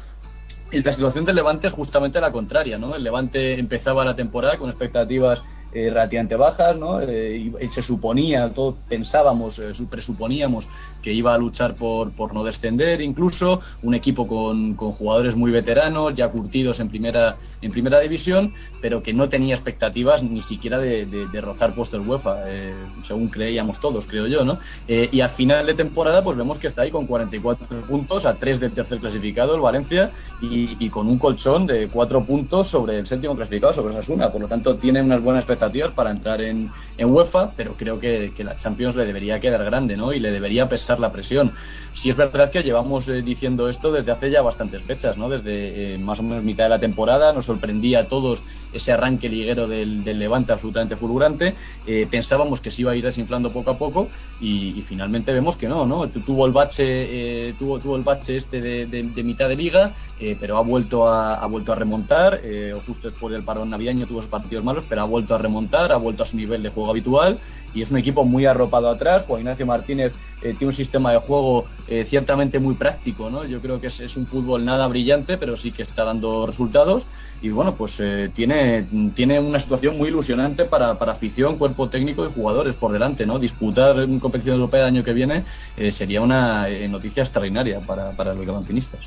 Y 0.70 0.82
la 0.82 0.92
situación 0.92 1.24
del 1.24 1.36
Levante 1.36 1.68
es 1.68 1.72
justamente 1.72 2.20
la 2.20 2.30
contraria, 2.30 2.76
¿no? 2.78 2.94
El 2.94 3.02
Levante 3.02 3.58
empezaba 3.58 4.04
la 4.04 4.14
temporada 4.14 4.58
con 4.58 4.68
expectativas 4.68 5.42
eh, 5.70 5.90
relativamente 5.90 6.34
bajas, 6.34 6.76
¿no? 6.78 6.98
Eh, 7.02 7.52
se 7.70 7.82
suponía, 7.82 8.48
todos 8.54 8.76
pensábamos, 8.88 9.58
eh, 9.58 9.72
presuponíamos 9.90 10.66
que 11.02 11.12
iba 11.12 11.34
a 11.34 11.38
luchar 11.38 11.74
por, 11.74 12.10
por 12.12 12.32
no 12.32 12.42
descender, 12.42 13.02
incluso 13.02 13.60
un 13.82 13.94
equipo 13.94 14.26
con, 14.26 14.74
con, 14.74 14.92
jugadores 14.92 15.36
muy 15.36 15.50
veteranos, 15.50 16.14
ya 16.14 16.30
curtidos 16.30 16.80
en 16.80 16.88
primera, 16.88 17.36
en 17.60 17.70
primera 17.70 18.00
división, 18.00 18.54
pero 18.80 19.02
que 19.02 19.12
no 19.12 19.28
tenía 19.28 19.54
expectativas 19.54 20.22
ni 20.22 20.42
siquiera 20.42 20.78
de, 20.78 21.04
de, 21.04 21.26
de 21.26 21.40
rozar 21.42 21.74
puestos 21.74 22.04
UEFA, 22.06 22.44
eh, 22.46 22.74
según 23.02 23.28
creíamos 23.28 23.78
todos, 23.78 24.06
creo 24.06 24.26
yo, 24.26 24.44
¿no? 24.44 24.58
Y 24.88 25.20
al 25.20 25.30
final 25.30 25.66
de 25.66 25.74
temporada, 25.74 26.24
pues 26.24 26.36
vemos 26.36 26.58
que 26.58 26.66
está 26.66 26.82
ahí 26.82 26.90
con 26.90 27.06
44 27.06 27.66
puntos, 27.82 28.24
a 28.24 28.34
3 28.34 28.60
del 28.60 28.72
tercer 28.72 28.98
clasificado, 28.98 29.54
el 29.54 29.60
Valencia, 29.60 30.12
y, 30.40 30.76
y 30.82 30.88
con 30.88 31.08
un 31.08 31.18
colchón 31.18 31.66
de 31.66 31.88
4 31.88 32.24
puntos 32.24 32.68
sobre 32.68 32.98
el 32.98 33.06
séptimo 33.06 33.36
clasificado, 33.36 33.74
sobre 33.74 33.92
Sasuna, 33.92 34.30
por 34.30 34.40
lo 34.40 34.48
tanto 34.48 34.74
tiene 34.76 35.02
unas 35.02 35.22
buenas 35.22 35.42
expectativas 35.42 35.57
expectativas 35.58 35.92
para 35.92 36.10
entrar 36.10 36.40
en, 36.42 36.72
en 36.96 37.08
UEFA, 37.10 37.54
pero 37.56 37.76
creo 37.76 37.98
que, 37.98 38.32
que, 38.34 38.44
la 38.44 38.56
Champions 38.56 38.96
le 38.96 39.04
debería 39.06 39.40
quedar 39.40 39.64
grande, 39.64 39.96
¿no? 39.96 40.12
Y 40.12 40.20
le 40.20 40.30
debería 40.30 40.68
pesar 40.68 41.00
la 41.00 41.12
presión. 41.12 41.54
Si 41.92 42.10
es 42.10 42.16
verdad 42.16 42.50
que 42.50 42.62
llevamos 42.62 43.08
eh, 43.08 43.22
diciendo 43.22 43.68
esto 43.68 43.92
desde 43.92 44.12
hace 44.12 44.30
ya 44.30 44.42
bastantes 44.42 44.84
fechas, 44.84 45.16
¿no? 45.16 45.28
Desde 45.28 45.94
eh, 45.94 45.98
más 45.98 46.20
o 46.20 46.22
menos 46.22 46.44
mitad 46.44 46.64
de 46.64 46.70
la 46.70 46.80
temporada, 46.80 47.32
nos 47.32 47.46
sorprendía 47.46 48.00
a 48.00 48.08
todos 48.08 48.44
ese 48.70 48.92
arranque 48.92 49.28
liguero 49.28 49.66
del, 49.68 50.02
del 50.04 50.18
Levante 50.18 50.52
absolutamente 50.52 50.96
fulgurante. 50.96 51.56
Eh, 51.84 52.06
pensábamos 52.10 52.60
que 52.60 52.70
se 52.70 52.82
iba 52.82 52.92
a 52.92 52.96
ir 52.96 53.04
desinflando 53.04 53.52
poco 53.52 53.70
a 53.70 53.78
poco 53.78 54.10
y, 54.38 54.78
y 54.78 54.82
finalmente 54.82 55.32
vemos 55.32 55.56
que 55.56 55.68
no, 55.68 55.86
¿no? 55.86 56.10
Tu- 56.10 56.22
Tuvo 56.28 56.46
el 56.46 56.52
bache, 56.52 57.48
eh, 57.48 57.54
tuvo, 57.54 57.80
tuvo 57.80 57.96
el 57.96 58.02
bache 58.02 58.36
este 58.36 58.60
de, 58.60 58.86
de- 58.86 59.04
de 59.04 59.24
mitad 59.24 59.48
de 59.48 59.56
liga, 59.56 59.94
eh, 60.16 60.36
pero 60.38 60.56
ha 60.58 60.62
vuelto 60.62 61.08
a, 61.08 61.34
ha 61.36 61.46
vuelto 61.46 61.72
a 61.72 61.74
remontar. 61.76 62.40
eh, 62.42 62.72
justo 62.84 63.08
después 63.08 63.32
del 63.32 63.44
parón 63.44 63.70
navideño 63.70 64.06
tuvo 64.06 64.20
sus 64.20 64.30
partidos 64.30 64.64
malos, 64.64 64.84
pero 64.88 65.02
ha 65.02 65.04
vuelto 65.04 65.34
a 65.34 65.38
remontar, 65.38 65.47
ha 65.48 65.96
vuelto 65.96 66.22
a 66.22 66.26
su 66.26 66.36
nivel 66.36 66.62
de 66.62 66.70
juego 66.70 66.90
habitual 66.90 67.38
y 67.74 67.82
es 67.82 67.90
un 67.90 67.98
equipo 67.98 68.24
muy 68.24 68.46
arropado 68.46 68.88
atrás. 68.88 69.24
Juan 69.26 69.40
Ignacio 69.40 69.66
Martínez 69.66 70.12
eh, 70.42 70.54
tiene 70.56 70.66
un 70.66 70.72
sistema 70.72 71.12
de 71.12 71.18
juego 71.18 71.66
eh, 71.86 72.04
ciertamente 72.06 72.58
muy 72.58 72.74
práctico, 72.74 73.28
¿no? 73.30 73.44
Yo 73.44 73.60
creo 73.60 73.80
que 73.80 73.88
es, 73.88 74.00
es 74.00 74.16
un 74.16 74.26
fútbol 74.26 74.64
nada 74.64 74.86
brillante, 74.86 75.36
pero 75.36 75.56
sí 75.56 75.70
que 75.72 75.82
está 75.82 76.04
dando 76.04 76.46
resultados 76.46 77.06
y 77.40 77.50
bueno, 77.50 77.74
pues 77.74 77.96
eh, 78.00 78.30
tiene, 78.34 78.84
tiene 79.14 79.38
una 79.38 79.58
situación 79.58 79.96
muy 79.96 80.08
ilusionante 80.08 80.64
para, 80.64 80.98
para 80.98 81.12
afición, 81.12 81.56
cuerpo 81.56 81.88
técnico 81.88 82.26
y 82.26 82.32
jugadores 82.32 82.74
por 82.74 82.92
delante, 82.92 83.26
¿no? 83.26 83.38
Disputar 83.38 83.96
una 83.96 84.20
competición 84.20 84.56
europea 84.56 84.80
el 84.80 84.86
año 84.86 85.04
que 85.04 85.12
viene 85.12 85.44
eh, 85.76 85.92
sería 85.92 86.20
una 86.20 86.68
eh, 86.68 86.88
noticia 86.88 87.22
extraordinaria 87.22 87.80
para, 87.80 88.12
para 88.12 88.34
los 88.34 88.44
levantinistas. 88.44 89.00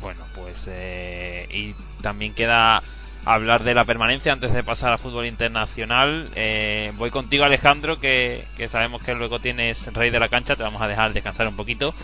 Bueno, 0.00 0.22
pues 0.34 0.68
eh, 0.70 1.48
y 1.50 1.74
también 2.02 2.34
queda 2.34 2.82
hablar 3.24 3.64
de 3.64 3.74
la 3.74 3.84
permanencia 3.84 4.32
antes 4.32 4.52
de 4.52 4.62
pasar 4.62 4.92
al 4.92 4.98
fútbol 4.98 5.26
internacional. 5.26 6.30
Eh, 6.34 6.92
voy 6.96 7.10
contigo, 7.10 7.44
Alejandro, 7.44 7.98
que, 8.00 8.44
que 8.56 8.68
sabemos 8.68 9.02
que 9.02 9.14
luego 9.14 9.38
tienes 9.38 9.92
rey 9.94 10.10
de 10.10 10.20
la 10.20 10.28
cancha, 10.28 10.56
te 10.56 10.62
vamos 10.62 10.82
a 10.82 10.88
dejar 10.88 11.12
descansar 11.12 11.48
un 11.48 11.56
poquito. 11.56 11.94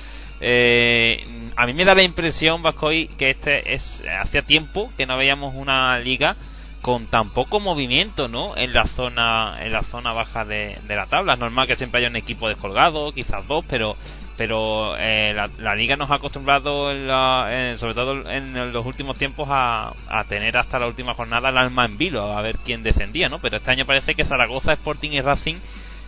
Eh, 0.41 1.53
a 1.57 1.67
mí 1.67 1.75
me 1.75 1.85
da 1.85 1.95
la 1.95 2.03
impresión, 2.03 2.63
Vascoy, 2.63 3.09
que 3.19 3.31
este 3.31 3.75
es 3.75 4.03
hacía 4.21 4.43
tiempo 4.43 4.91
que 4.97 5.07
no 5.07 5.17
veíamos 5.17 5.55
una 5.55 5.99
liga 5.99 6.37
con 6.81 7.07
tan 7.07 7.31
poco 7.31 7.61
movimiento, 7.61 8.29
¿no? 8.29 8.57
En 8.57 8.73
la 8.73 8.87
zona, 8.87 9.59
en 9.61 9.73
la 9.73 9.83
zona 9.83 10.13
baja 10.13 10.45
de, 10.45 10.79
la 10.89 11.07
tabla. 11.07 11.35
Es 11.35 11.39
normal 11.39 11.67
que 11.67 11.77
siempre 11.77 11.99
haya 11.99 12.09
un 12.09 12.17
equipo 12.17 12.49
descolgado, 12.49 13.13
quizás 13.13 13.47
dos, 13.47 13.65
pero 13.69 13.97
pero 14.37 14.97
eh, 14.97 15.35
la, 15.37 15.51
la 15.59 15.75
liga 15.75 15.97
nos 15.97 16.11
ha 16.11 16.15
acostumbrado, 16.15 16.91
en 16.91 17.07
la- 17.07 17.47
en- 17.51 17.77
sobre 17.77 17.93
todo 17.93 18.27
en 18.31 18.73
los 18.73 18.87
últimos 18.87 19.17
tiempos, 19.19 19.47
a, 19.51 19.93
a 20.09 20.25
tener 20.25 20.57
hasta 20.57 20.79
la 20.79 20.87
última 20.87 21.13
jornada 21.13 21.51
el 21.51 21.59
alma 21.59 21.85
en 21.85 21.99
vilo, 21.99 22.25
a 22.37 22.41
ver 22.41 22.57
quién 22.65 22.83
descendía, 22.83 23.29
¿no? 23.29 23.39
Pero 23.41 23.59
este 23.59 23.71
año 23.71 23.85
parece 23.85 24.15
que 24.15 24.25
Zaragoza, 24.25 24.73
Sporting 24.73 25.11
y 25.11 25.21
Racing 25.21 25.57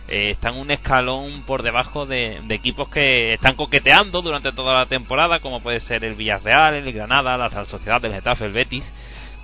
eh, 0.07 0.31
están 0.31 0.55
un 0.57 0.71
escalón 0.71 1.43
por 1.43 1.61
debajo 1.61 2.07
de, 2.07 2.41
de 2.45 2.55
equipos 2.55 2.89
que 2.89 3.33
están 3.33 3.53
coqueteando 3.55 4.23
durante 4.23 4.51
toda 4.51 4.73
la 4.79 4.87
temporada, 4.87 5.39
como 5.39 5.59
puede 5.61 5.79
ser 5.79 6.03
el 6.03 6.15
Villarreal, 6.15 6.73
el 6.73 6.91
Granada, 6.91 7.37
la 7.37 7.49
Real 7.49 7.67
Sociedad, 7.67 8.03
el 8.03 8.13
Getafe, 8.13 8.45
el 8.45 8.51
Betis. 8.53 8.91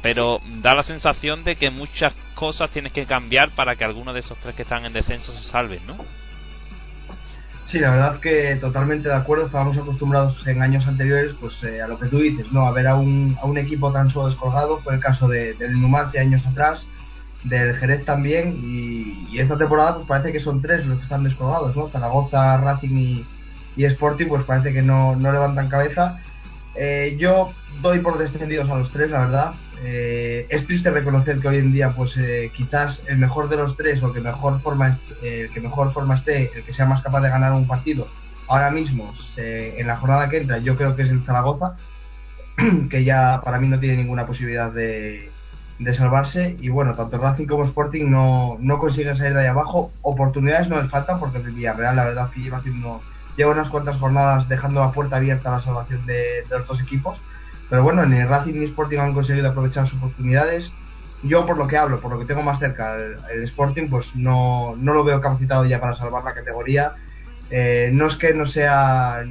Pero 0.01 0.41
da 0.61 0.75
la 0.75 0.83
sensación 0.83 1.43
de 1.43 1.55
que 1.55 1.71
muchas 1.71 2.13
cosas 2.35 2.71
tienes 2.71 2.93
que 2.93 3.05
cambiar 3.05 3.49
para 3.49 3.75
que 3.75 3.83
alguno 3.83 4.13
de 4.13 4.21
esos 4.21 4.37
tres 4.37 4.55
que 4.55 4.61
están 4.61 4.85
en 4.85 4.93
descenso 4.93 5.31
se 5.31 5.43
salven, 5.43 5.85
¿no? 5.85 5.97
Sí, 7.71 7.77
la 7.77 7.91
verdad 7.91 8.19
que 8.19 8.55
totalmente 8.55 9.09
de 9.09 9.15
acuerdo. 9.15 9.45
Estábamos 9.45 9.77
acostumbrados 9.77 10.47
en 10.47 10.61
años 10.61 10.87
anteriores 10.87 11.35
pues 11.39 11.61
eh, 11.63 11.81
a 11.81 11.87
lo 11.87 11.99
que 11.99 12.07
tú 12.07 12.17
dices, 12.17 12.51
¿no? 12.51 12.65
A 12.65 12.71
ver 12.71 12.87
a 12.87 12.95
un, 12.95 13.37
a 13.41 13.45
un 13.45 13.59
equipo 13.59 13.91
tan 13.91 14.09
solo 14.09 14.29
descolgado. 14.29 14.79
Fue 14.79 14.95
el 14.95 14.99
caso 14.99 15.27
de, 15.27 15.53
del 15.53 15.79
Numancia 15.79 16.21
años 16.21 16.43
atrás, 16.47 16.83
del 17.43 17.75
Jerez 17.75 18.05
también. 18.05 18.57
Y, 18.59 19.37
esta 19.39 19.57
temporada 19.57 19.95
pues 19.95 20.07
parece 20.07 20.31
que 20.31 20.39
son 20.39 20.61
tres 20.61 20.85
los 20.85 20.97
que 20.97 21.03
están 21.03 21.23
descolgados, 21.23 21.75
¿no? 21.75 21.89
Zaragoza, 21.89 22.57
Racing 22.57 22.97
y, 22.97 23.25
y 23.77 23.85
Sporting 23.85 24.27
pues 24.27 24.43
parece 24.45 24.73
que 24.73 24.81
no, 24.81 25.15
no 25.15 25.31
levantan 25.31 25.69
cabeza. 25.69 26.19
Eh, 26.75 27.15
yo 27.19 27.53
doy 27.81 27.99
por 27.99 28.17
descendidos 28.17 28.69
a 28.69 28.75
los 28.75 28.89
tres, 28.89 29.11
la 29.11 29.19
verdad. 29.19 29.53
Eh, 29.83 30.45
es 30.49 30.67
triste 30.67 30.91
reconocer 30.91 31.39
que 31.39 31.47
hoy 31.47 31.57
en 31.57 31.71
día, 31.71 31.91
pues 31.95 32.15
eh, 32.17 32.51
quizás 32.53 33.01
el 33.07 33.17
mejor 33.17 33.47
de 33.49 33.57
los 33.57 33.77
tres 33.77 34.03
o 34.03 34.11
que 34.11 34.19
mejor 34.19 34.61
forma, 34.61 34.99
eh, 35.21 35.49
que 35.53 35.61
mejor 35.61 35.93
forma 35.93 36.17
esté, 36.17 36.51
el 36.55 36.63
que 36.63 36.73
sea 36.73 36.85
más 36.85 37.01
capaz 37.01 37.21
de 37.21 37.29
ganar 37.29 37.53
un 37.53 37.67
partido, 37.67 38.07
ahora 38.47 38.71
mismo, 38.71 39.13
en 39.37 39.87
la 39.87 39.97
jornada 39.97 40.27
que 40.27 40.37
entra, 40.37 40.57
yo 40.57 40.75
creo 40.75 40.95
que 40.95 41.03
es 41.03 41.09
el 41.09 41.23
Zaragoza, 41.23 41.75
que 42.89 43.03
ya 43.03 43.41
para 43.43 43.59
mí 43.59 43.67
no 43.67 43.79
tiene 43.79 43.97
ninguna 43.97 44.25
posibilidad 44.25 44.71
de, 44.71 45.31
de 45.79 45.93
salvarse. 45.93 46.57
Y 46.59 46.69
bueno, 46.69 46.93
tanto 46.93 47.17
Racing 47.17 47.47
como 47.47 47.63
Sporting 47.63 48.09
no, 48.09 48.57
no 48.59 48.77
consiguen 48.77 49.17
salir 49.17 49.33
de 49.33 49.41
ahí 49.41 49.47
abajo. 49.47 49.91
Oportunidades 50.01 50.67
no 50.67 50.81
les 50.81 50.91
faltan 50.91 51.19
porque 51.19 51.37
el 51.37 51.51
Villarreal, 51.51 51.95
la 51.95 52.05
verdad, 52.05 52.29
que 52.31 52.41
lleva 52.41 53.51
unas 53.51 53.69
cuantas 53.69 53.97
jornadas 53.97 54.49
dejando 54.49 54.81
la 54.81 54.91
puerta 54.91 55.15
abierta 55.15 55.49
a 55.49 55.57
la 55.57 55.61
salvación 55.61 56.05
de 56.05 56.43
los 56.49 56.67
dos 56.67 56.81
equipos. 56.81 57.19
Pero 57.69 57.83
bueno, 57.83 58.05
ni 58.05 58.23
Racing 58.23 58.55
ni 58.55 58.65
Sporting 58.65 58.97
han 58.97 59.13
conseguido 59.13 59.49
aprovechar 59.49 59.87
sus 59.87 59.97
oportunidades. 59.99 60.71
Yo, 61.21 61.45
por 61.45 61.57
lo 61.57 61.67
que 61.67 61.77
hablo, 61.77 61.99
por 61.99 62.11
lo 62.11 62.19
que 62.19 62.25
tengo 62.25 62.41
más 62.41 62.59
cerca, 62.59 62.95
el, 62.95 63.43
Sporting, 63.43 63.87
pues 63.89 64.15
no, 64.15 64.75
no 64.77 64.93
lo 64.93 65.03
veo 65.03 65.21
capacitado 65.21 65.65
ya 65.65 65.79
para 65.79 65.95
salvar 65.95 66.23
la 66.23 66.33
categoría. 66.33 66.93
Eh, 67.51 67.89
no 67.93 68.07
es 68.07 68.15
que 68.15 68.33
no 68.33 68.45
sea, 68.45 69.23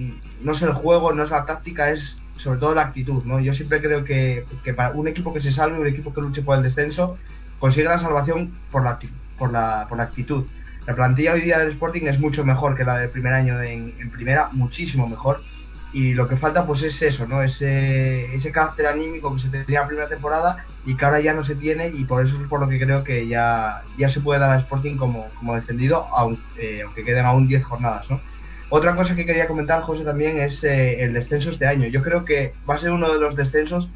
no 0.43 0.53
es 0.53 0.63
el 0.63 0.73
juego, 0.73 1.13
no 1.13 1.23
es 1.23 1.31
la 1.31 1.45
táctica, 1.45 1.91
es 1.91 2.19
sobre 2.37 2.59
todo 2.59 2.75
la 2.75 2.83
actitud, 2.83 3.25
¿no? 3.25 3.41
Yo 3.41 3.55
siempre 3.55 3.81
creo 3.81 4.05
que, 4.05 4.45
que 4.63 4.75
para 4.75 4.91
un 4.91 5.09
equipo 5.09 5.33
que 5.33 5.41
se 5.41 5.51
salve, 5.51 5.79
un 5.79 5.87
equipo 5.87 6.15
que 6.15 6.21
luche 6.21 6.43
por 6.43 6.57
el 6.57 6.63
descenso, 6.63 7.17
consigue 7.59 7.89
la 7.89 7.99
salvación 7.99 8.55
por 8.71 8.85
la, 8.85 8.99
por 9.37 9.53
la, 9.53 9.87
por 9.89 9.99
la 9.99 10.05
actitud. 10.05 10.45
La 10.87 10.95
plantilla 10.95 11.33
hoy 11.33 11.43
día 11.43 11.59
del 11.59 11.73
Sporting 11.73 12.03
es 12.03 12.19
mucho 12.19 12.45
mejor 12.45 12.77
que 12.77 12.85
la 12.85 12.99
del 12.99 13.11
primer 13.11 13.35
año 13.35 13.61
en, 13.63 13.95
en 13.99 14.11
primera, 14.11 14.49
muchísimo 14.53 15.09
mejor. 15.09 15.43
Y 15.91 16.13
lo 16.13 16.29
que 16.29 16.37
falta 16.37 16.67
pues 16.67 16.83
es 16.83 17.01
eso, 17.03 17.27
¿no? 17.27 17.43
Ese, 17.43 18.35
ese 18.35 18.53
carácter 18.53 18.87
anímico 18.87 19.35
que 19.35 19.41
se 19.41 19.49
tenía 19.51 19.65
en 19.69 19.75
la 19.75 19.87
primera 19.87 20.09
temporada 20.09 20.57
y 20.83 20.97
que 20.97 21.05
ahora 21.05 21.21
ya 21.21 21.33
no 21.35 21.43
se 21.45 21.57
tiene 21.57 21.89
y 21.89 22.05
por 22.05 22.25
eso 22.25 22.41
es 22.43 22.47
por 22.49 22.61
lo 22.61 22.69
que 22.69 22.79
creo 22.79 23.03
que 23.05 23.27
ya, 23.27 23.85
ya 23.97 24.11
se 24.11 24.21
puede 24.21 24.39
dar 24.41 24.51
al 24.51 24.61
Sporting 24.61 24.97
como, 24.97 25.33
como 25.35 25.55
descendido, 25.55 26.07
aun- 26.13 26.45
eh, 26.55 26.83
aunque 26.85 27.05
queden 27.05 27.25
aún 27.25 27.47
10 27.47 27.65
jornadas, 27.65 28.07
¿no? 28.11 28.23
Otra 28.71 28.95
cosa 28.97 29.17
que 29.17 29.25
quería 29.25 29.47
comentar, 29.49 29.81
José, 29.83 30.05
también 30.05 30.39
es 30.39 30.63
eh, 30.63 31.03
el 31.03 31.15
descenso 31.15 31.51
este 31.51 31.67
año. 31.67 31.89
Yo 31.89 32.03
creo 32.03 32.25
que 32.25 32.59
va 32.69 32.75
a 32.75 32.79
ser 32.79 32.91
uno 32.93 33.11
de 33.13 33.19
los 33.19 33.35
descensos 33.35 33.91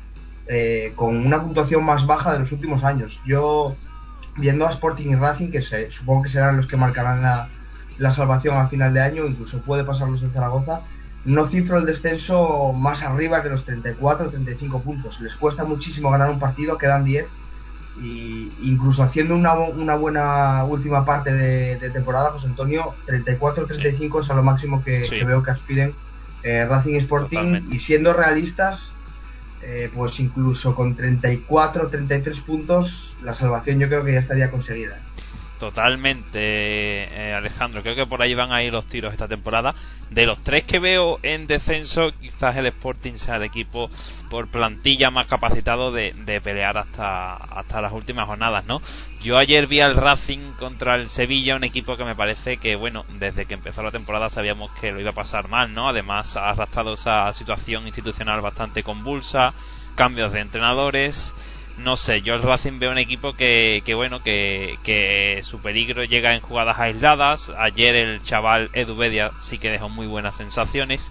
eh, 0.46 0.94
con 0.96 1.14
una 1.16 1.42
puntuación 1.42 1.84
más 1.84 2.06
baja 2.06 2.32
de 2.32 2.38
los 2.40 2.52
últimos 2.52 2.82
años. 2.84 3.20
Yo, 3.24 3.80
viendo 4.36 4.66
a 4.66 4.70
Sporting 4.72 5.10
y 5.10 5.14
Racing, 5.16 5.50
que 5.50 5.62
se- 5.62 5.90
supongo 5.90 6.22
que 6.24 6.30
serán 6.30 6.56
los 6.56 6.66
que 6.66 6.76
marcarán 6.76 7.22
la, 7.22 7.52
la 7.96 8.12
salvación 8.12 8.56
a 8.56 8.68
final 8.68 8.94
de 8.94 9.00
año, 9.02 9.26
incluso 9.26 9.62
puede 9.64 9.84
pasarlos 9.84 10.22
en 10.22 10.32
Zaragoza, 10.32 10.84
no 11.24 11.48
cifro 11.48 11.78
el 11.78 11.86
descenso 11.86 12.72
más 12.72 13.02
arriba 13.02 13.42
que 13.42 13.48
los 13.48 13.64
34 13.64 14.26
o 14.26 14.30
35 14.30 14.82
puntos. 14.82 15.20
Les 15.20 15.34
cuesta 15.36 15.64
muchísimo 15.64 16.10
ganar 16.10 16.30
un 16.30 16.38
partido, 16.38 16.78
quedan 16.78 17.04
10. 17.04 17.26
Y 18.00 18.50
incluso 18.62 19.02
haciendo 19.02 19.34
una, 19.34 19.52
una 19.54 19.94
buena 19.96 20.64
última 20.64 21.04
parte 21.04 21.32
de, 21.32 21.76
de 21.76 21.90
temporada, 21.90 22.30
José 22.30 22.46
Antonio, 22.46 22.94
34 23.06 23.64
o 23.64 23.66
35 23.66 24.20
es 24.22 24.30
a 24.30 24.34
lo 24.34 24.42
máximo 24.42 24.82
que, 24.82 25.04
Sí. 25.04 25.18
que 25.18 25.24
veo 25.24 25.42
que 25.42 25.50
aspiren 25.50 25.94
eh, 26.42 26.64
Racing 26.64 26.96
Sporting. 26.96 27.36
Totalmente. 27.36 27.76
Y 27.76 27.80
siendo 27.80 28.12
realistas, 28.14 28.90
eh, 29.62 29.90
pues 29.94 30.18
incluso 30.18 30.74
con 30.74 30.96
34 30.96 31.84
o 31.84 31.86
33 31.88 32.40
puntos, 32.40 33.14
la 33.22 33.34
salvación 33.34 33.78
yo 33.78 33.88
creo 33.88 34.02
que 34.02 34.14
ya 34.14 34.20
estaría 34.20 34.50
conseguida. 34.50 34.98
Totalmente, 35.62 36.40
eh, 36.40 37.34
Alejandro. 37.34 37.82
Creo 37.82 37.94
que 37.94 38.04
por 38.04 38.20
ahí 38.20 38.34
van 38.34 38.52
a 38.52 38.64
ir 38.64 38.72
los 38.72 38.84
tiros 38.84 39.12
esta 39.12 39.28
temporada. 39.28 39.76
De 40.10 40.26
los 40.26 40.42
tres 40.42 40.64
que 40.64 40.80
veo 40.80 41.20
en 41.22 41.46
descenso, 41.46 42.10
quizás 42.20 42.56
el 42.56 42.66
Sporting 42.66 43.14
sea 43.14 43.36
el 43.36 43.44
equipo 43.44 43.88
por 44.28 44.48
plantilla 44.48 45.12
más 45.12 45.28
capacitado 45.28 45.92
de, 45.92 46.14
de 46.14 46.40
pelear 46.40 46.78
hasta, 46.78 47.36
hasta 47.36 47.80
las 47.80 47.92
últimas 47.92 48.26
jornadas, 48.26 48.66
¿no? 48.66 48.82
Yo 49.20 49.38
ayer 49.38 49.68
vi 49.68 49.78
al 49.78 49.94
Racing 49.94 50.54
contra 50.58 50.96
el 50.96 51.08
Sevilla, 51.08 51.54
un 51.54 51.62
equipo 51.62 51.96
que 51.96 52.04
me 52.04 52.16
parece 52.16 52.56
que, 52.56 52.74
bueno, 52.74 53.04
desde 53.20 53.46
que 53.46 53.54
empezó 53.54 53.84
la 53.84 53.92
temporada 53.92 54.30
sabíamos 54.30 54.72
que 54.80 54.90
lo 54.90 54.98
iba 54.98 55.10
a 55.10 55.14
pasar 55.14 55.46
mal, 55.46 55.72
¿no? 55.72 55.88
Además 55.88 56.36
ha 56.36 56.50
arrastrado 56.50 56.94
esa 56.94 57.32
situación 57.32 57.86
institucional 57.86 58.40
bastante 58.40 58.82
convulsa, 58.82 59.54
cambios 59.94 60.32
de 60.32 60.40
entrenadores 60.40 61.32
no 61.78 61.96
sé, 61.96 62.22
yo 62.22 62.34
el 62.34 62.42
Racing 62.42 62.78
veo 62.78 62.90
un 62.90 62.98
equipo 62.98 63.34
que, 63.34 63.82
que 63.84 63.94
bueno, 63.94 64.22
que, 64.22 64.78
que 64.82 65.40
su 65.42 65.60
peligro 65.60 66.04
llega 66.04 66.34
en 66.34 66.40
jugadas 66.40 66.78
aisladas. 66.78 67.52
Ayer 67.58 67.94
el 67.96 68.22
chaval 68.22 68.70
Edu 68.72 68.96
Bedia 68.96 69.32
sí 69.40 69.58
que 69.58 69.70
dejó 69.70 69.88
muy 69.88 70.06
buenas 70.06 70.36
sensaciones, 70.36 71.10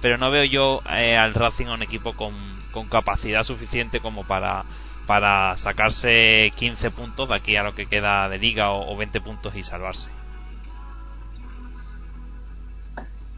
pero 0.00 0.18
no 0.18 0.30
veo 0.30 0.44
yo 0.44 0.82
eh, 0.90 1.16
al 1.16 1.34
Racing 1.34 1.66
un 1.66 1.82
equipo 1.82 2.14
con, 2.14 2.34
con 2.70 2.88
capacidad 2.88 3.42
suficiente 3.44 4.00
como 4.00 4.24
para, 4.24 4.64
para 5.06 5.56
sacarse 5.56 6.52
15 6.54 6.90
puntos 6.90 7.30
de 7.30 7.34
aquí 7.36 7.56
a 7.56 7.62
lo 7.62 7.74
que 7.74 7.86
queda 7.86 8.28
de 8.28 8.38
liga 8.38 8.70
o, 8.70 8.92
o 8.92 8.96
20 8.96 9.20
puntos 9.20 9.54
y 9.56 9.62
salvarse. 9.62 10.10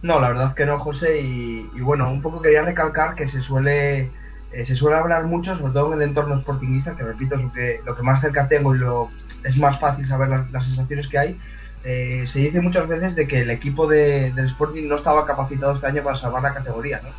No, 0.02 0.20
la 0.20 0.28
verdad 0.28 0.54
que 0.54 0.66
no, 0.66 0.78
José. 0.78 1.20
Y 1.20 1.80
bueno, 1.80 2.10
un 2.10 2.22
poco 2.22 2.42
quería 2.42 2.62
recalcar 2.62 3.14
que 3.14 3.26
se 3.26 3.40
suele 3.42 4.10
eh, 4.52 4.64
se 4.64 4.74
suele 4.74 4.96
hablar 4.96 5.24
mucho, 5.24 5.54
sobre 5.56 5.72
todo 5.72 5.92
en 5.92 6.00
el 6.00 6.08
entorno 6.08 6.40
sportingista, 6.40 6.96
que 6.96 7.02
repito, 7.02 7.34
es 7.34 7.42
lo 7.42 7.52
que, 7.52 7.80
lo 7.84 7.96
que 7.96 8.02
más 8.02 8.20
cerca 8.20 8.48
tengo 8.48 8.74
y 8.74 8.78
lo, 8.78 9.10
es 9.44 9.56
más 9.56 9.78
fácil 9.80 10.06
saber 10.06 10.28
las, 10.28 10.64
sensaciones 10.64 11.08
que 11.08 11.18
hay. 11.18 11.40
Eh, 11.84 12.24
se 12.26 12.40
dice 12.40 12.60
muchas 12.60 12.88
veces 12.88 13.14
de 13.14 13.28
que 13.28 13.42
el 13.42 13.50
equipo 13.50 13.86
de, 13.86 14.32
del 14.32 14.46
Sporting 14.46 14.88
no 14.88 14.96
estaba 14.96 15.26
capacitado 15.26 15.74
este 15.74 15.86
año 15.86 16.02
para 16.02 16.16
salvar 16.16 16.42
la 16.42 16.54
categoría, 16.54 17.00
¿no? 17.02 17.10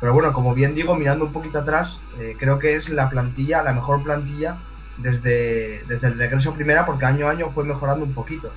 Pero 0.00 0.12
bueno, 0.12 0.32
como 0.32 0.54
bien 0.54 0.74
digo, 0.74 0.94
mirando 0.94 1.24
un 1.24 1.32
poquito 1.32 1.58
atrás, 1.58 1.98
eh, 2.18 2.36
creo 2.38 2.58
que 2.58 2.74
es 2.74 2.88
la 2.88 3.08
plantilla, 3.08 3.62
la 3.62 3.72
mejor 3.72 4.02
plantilla 4.02 4.56
desde, 4.98 5.82
desde 5.86 6.06
el 6.08 6.18
regreso 6.18 6.50
a 6.50 6.54
primera 6.54 6.86
porque 6.86 7.04
año 7.04 7.26
a 7.26 7.30
año 7.30 7.50
fue 7.50 7.64
mejorando 7.64 8.04
un 8.04 8.12
poquito. 8.12 8.52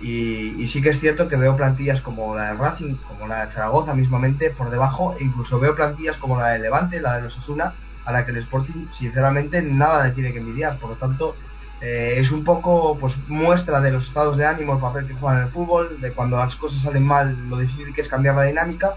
Y, 0.00 0.62
y 0.62 0.68
sí 0.68 0.80
que 0.80 0.90
es 0.90 1.00
cierto 1.00 1.28
que 1.28 1.36
veo 1.36 1.56
plantillas 1.56 2.00
como 2.00 2.36
la 2.36 2.52
de 2.52 2.54
Racing, 2.54 2.94
como 3.08 3.26
la 3.26 3.46
de 3.46 3.52
Zaragoza 3.52 3.94
mismamente 3.94 4.50
por 4.50 4.70
debajo, 4.70 5.16
e 5.18 5.24
incluso 5.24 5.58
veo 5.58 5.74
plantillas 5.74 6.16
como 6.18 6.38
la 6.38 6.48
de 6.48 6.60
Levante, 6.60 7.00
la 7.00 7.16
de 7.16 7.22
los 7.22 7.36
Asuna, 7.36 7.74
a 8.04 8.12
la 8.12 8.24
que 8.24 8.30
el 8.30 8.38
Sporting 8.38 8.86
sinceramente 8.92 9.60
nada 9.60 10.06
le 10.06 10.12
tiene 10.12 10.32
que 10.32 10.38
envidiar. 10.38 10.78
Por 10.78 10.90
lo 10.90 10.96
tanto, 10.96 11.34
eh, 11.80 12.14
es 12.18 12.30
un 12.30 12.44
poco 12.44 12.96
pues 12.98 13.14
muestra 13.28 13.80
de 13.80 13.90
los 13.90 14.06
estados 14.06 14.36
de 14.36 14.46
ánimo, 14.46 14.74
el 14.74 14.80
papel 14.80 15.06
que 15.06 15.14
juegan 15.14 15.40
en 15.40 15.46
el 15.46 15.52
fútbol, 15.52 16.00
de 16.00 16.12
cuando 16.12 16.36
las 16.36 16.56
cosas 16.56 16.80
salen 16.80 17.04
mal, 17.04 17.36
lo 17.48 17.58
difícil 17.58 17.94
que 17.94 18.00
es 18.00 18.08
cambiar 18.08 18.34
la 18.34 18.44
dinámica 18.44 18.94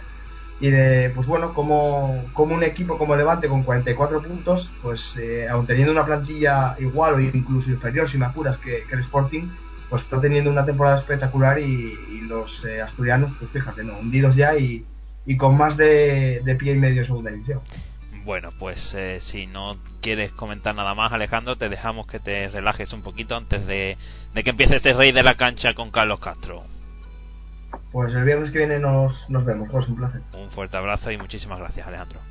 y 0.62 0.70
de, 0.70 1.12
pues 1.16 1.26
bueno, 1.26 1.54
como, 1.54 2.24
como 2.34 2.54
un 2.54 2.64
equipo 2.64 3.00
como 3.00 3.16
Levante 3.16 3.48
con 3.48 3.64
44 3.64 4.22
puntos, 4.22 4.70
pues 4.84 5.02
eh, 5.18 5.48
aun 5.50 5.66
teniendo 5.66 5.92
una 5.92 6.06
plantilla 6.06 6.76
igual 6.80 7.16
o 7.16 7.20
incluso 7.20 7.72
inferior, 7.72 8.08
si 8.08 8.20
me 8.20 8.28
apuras, 8.28 8.60
que, 8.60 8.84
que 8.88 8.96
el 8.96 9.02
Sporting, 9.02 9.48
pues 9.92 10.04
está 10.04 10.22
teniendo 10.22 10.50
una 10.50 10.64
temporada 10.64 11.00
espectacular 11.00 11.60
y, 11.60 11.94
y 12.10 12.22
los 12.22 12.64
eh, 12.64 12.82
asturianos, 12.82 13.34
pues 13.38 13.52
fíjate, 13.52 13.84
no, 13.84 14.00
hundidos 14.00 14.38
ya 14.38 14.56
y, 14.58 14.86
y 15.26 15.36
con 15.36 15.58
más 15.58 15.76
de, 15.76 16.42
de 16.46 16.56
pie 16.56 16.74
y 16.74 16.78
medio 16.78 17.02
en 17.02 17.08
segunda 17.08 17.30
división. 17.30 17.60
Bueno, 18.24 18.52
pues 18.58 18.94
eh, 18.94 19.20
si 19.20 19.48
no 19.48 19.76
quieres 20.02 20.32
comentar 20.32 20.74
nada 20.76 20.96
más, 20.96 21.12
Alejandro, 21.12 21.58
te 21.58 21.68
dejamos 21.68 22.08
que 22.08 22.20
te 22.20 22.48
relajes 22.48 22.94
un 22.94 23.02
poquito 23.02 23.36
antes 23.36 23.68
de, 23.68 23.98
de 24.34 24.44
que 24.46 24.52
empiece 24.52 24.78
ese 24.78 24.94
rey 24.94 25.12
de 25.12 25.24
la 25.24 25.36
cancha 25.36 25.74
con 25.74 25.92
Carlos 25.92 26.20
Castro. 26.22 26.64
Pues 27.92 28.14
el 28.14 28.24
viernes 28.24 28.52
que 28.52 28.60
viene 28.60 28.80
nos, 28.80 29.30
nos 29.30 29.44
vemos, 29.44 29.68
pues 29.70 29.90
un 29.90 29.98
placer. 29.98 30.22
Un 30.34 30.50
fuerte 30.50 30.78
abrazo 30.78 31.12
y 31.12 31.18
muchísimas 31.18 31.60
gracias, 31.60 31.86
Alejandro. 31.86 32.22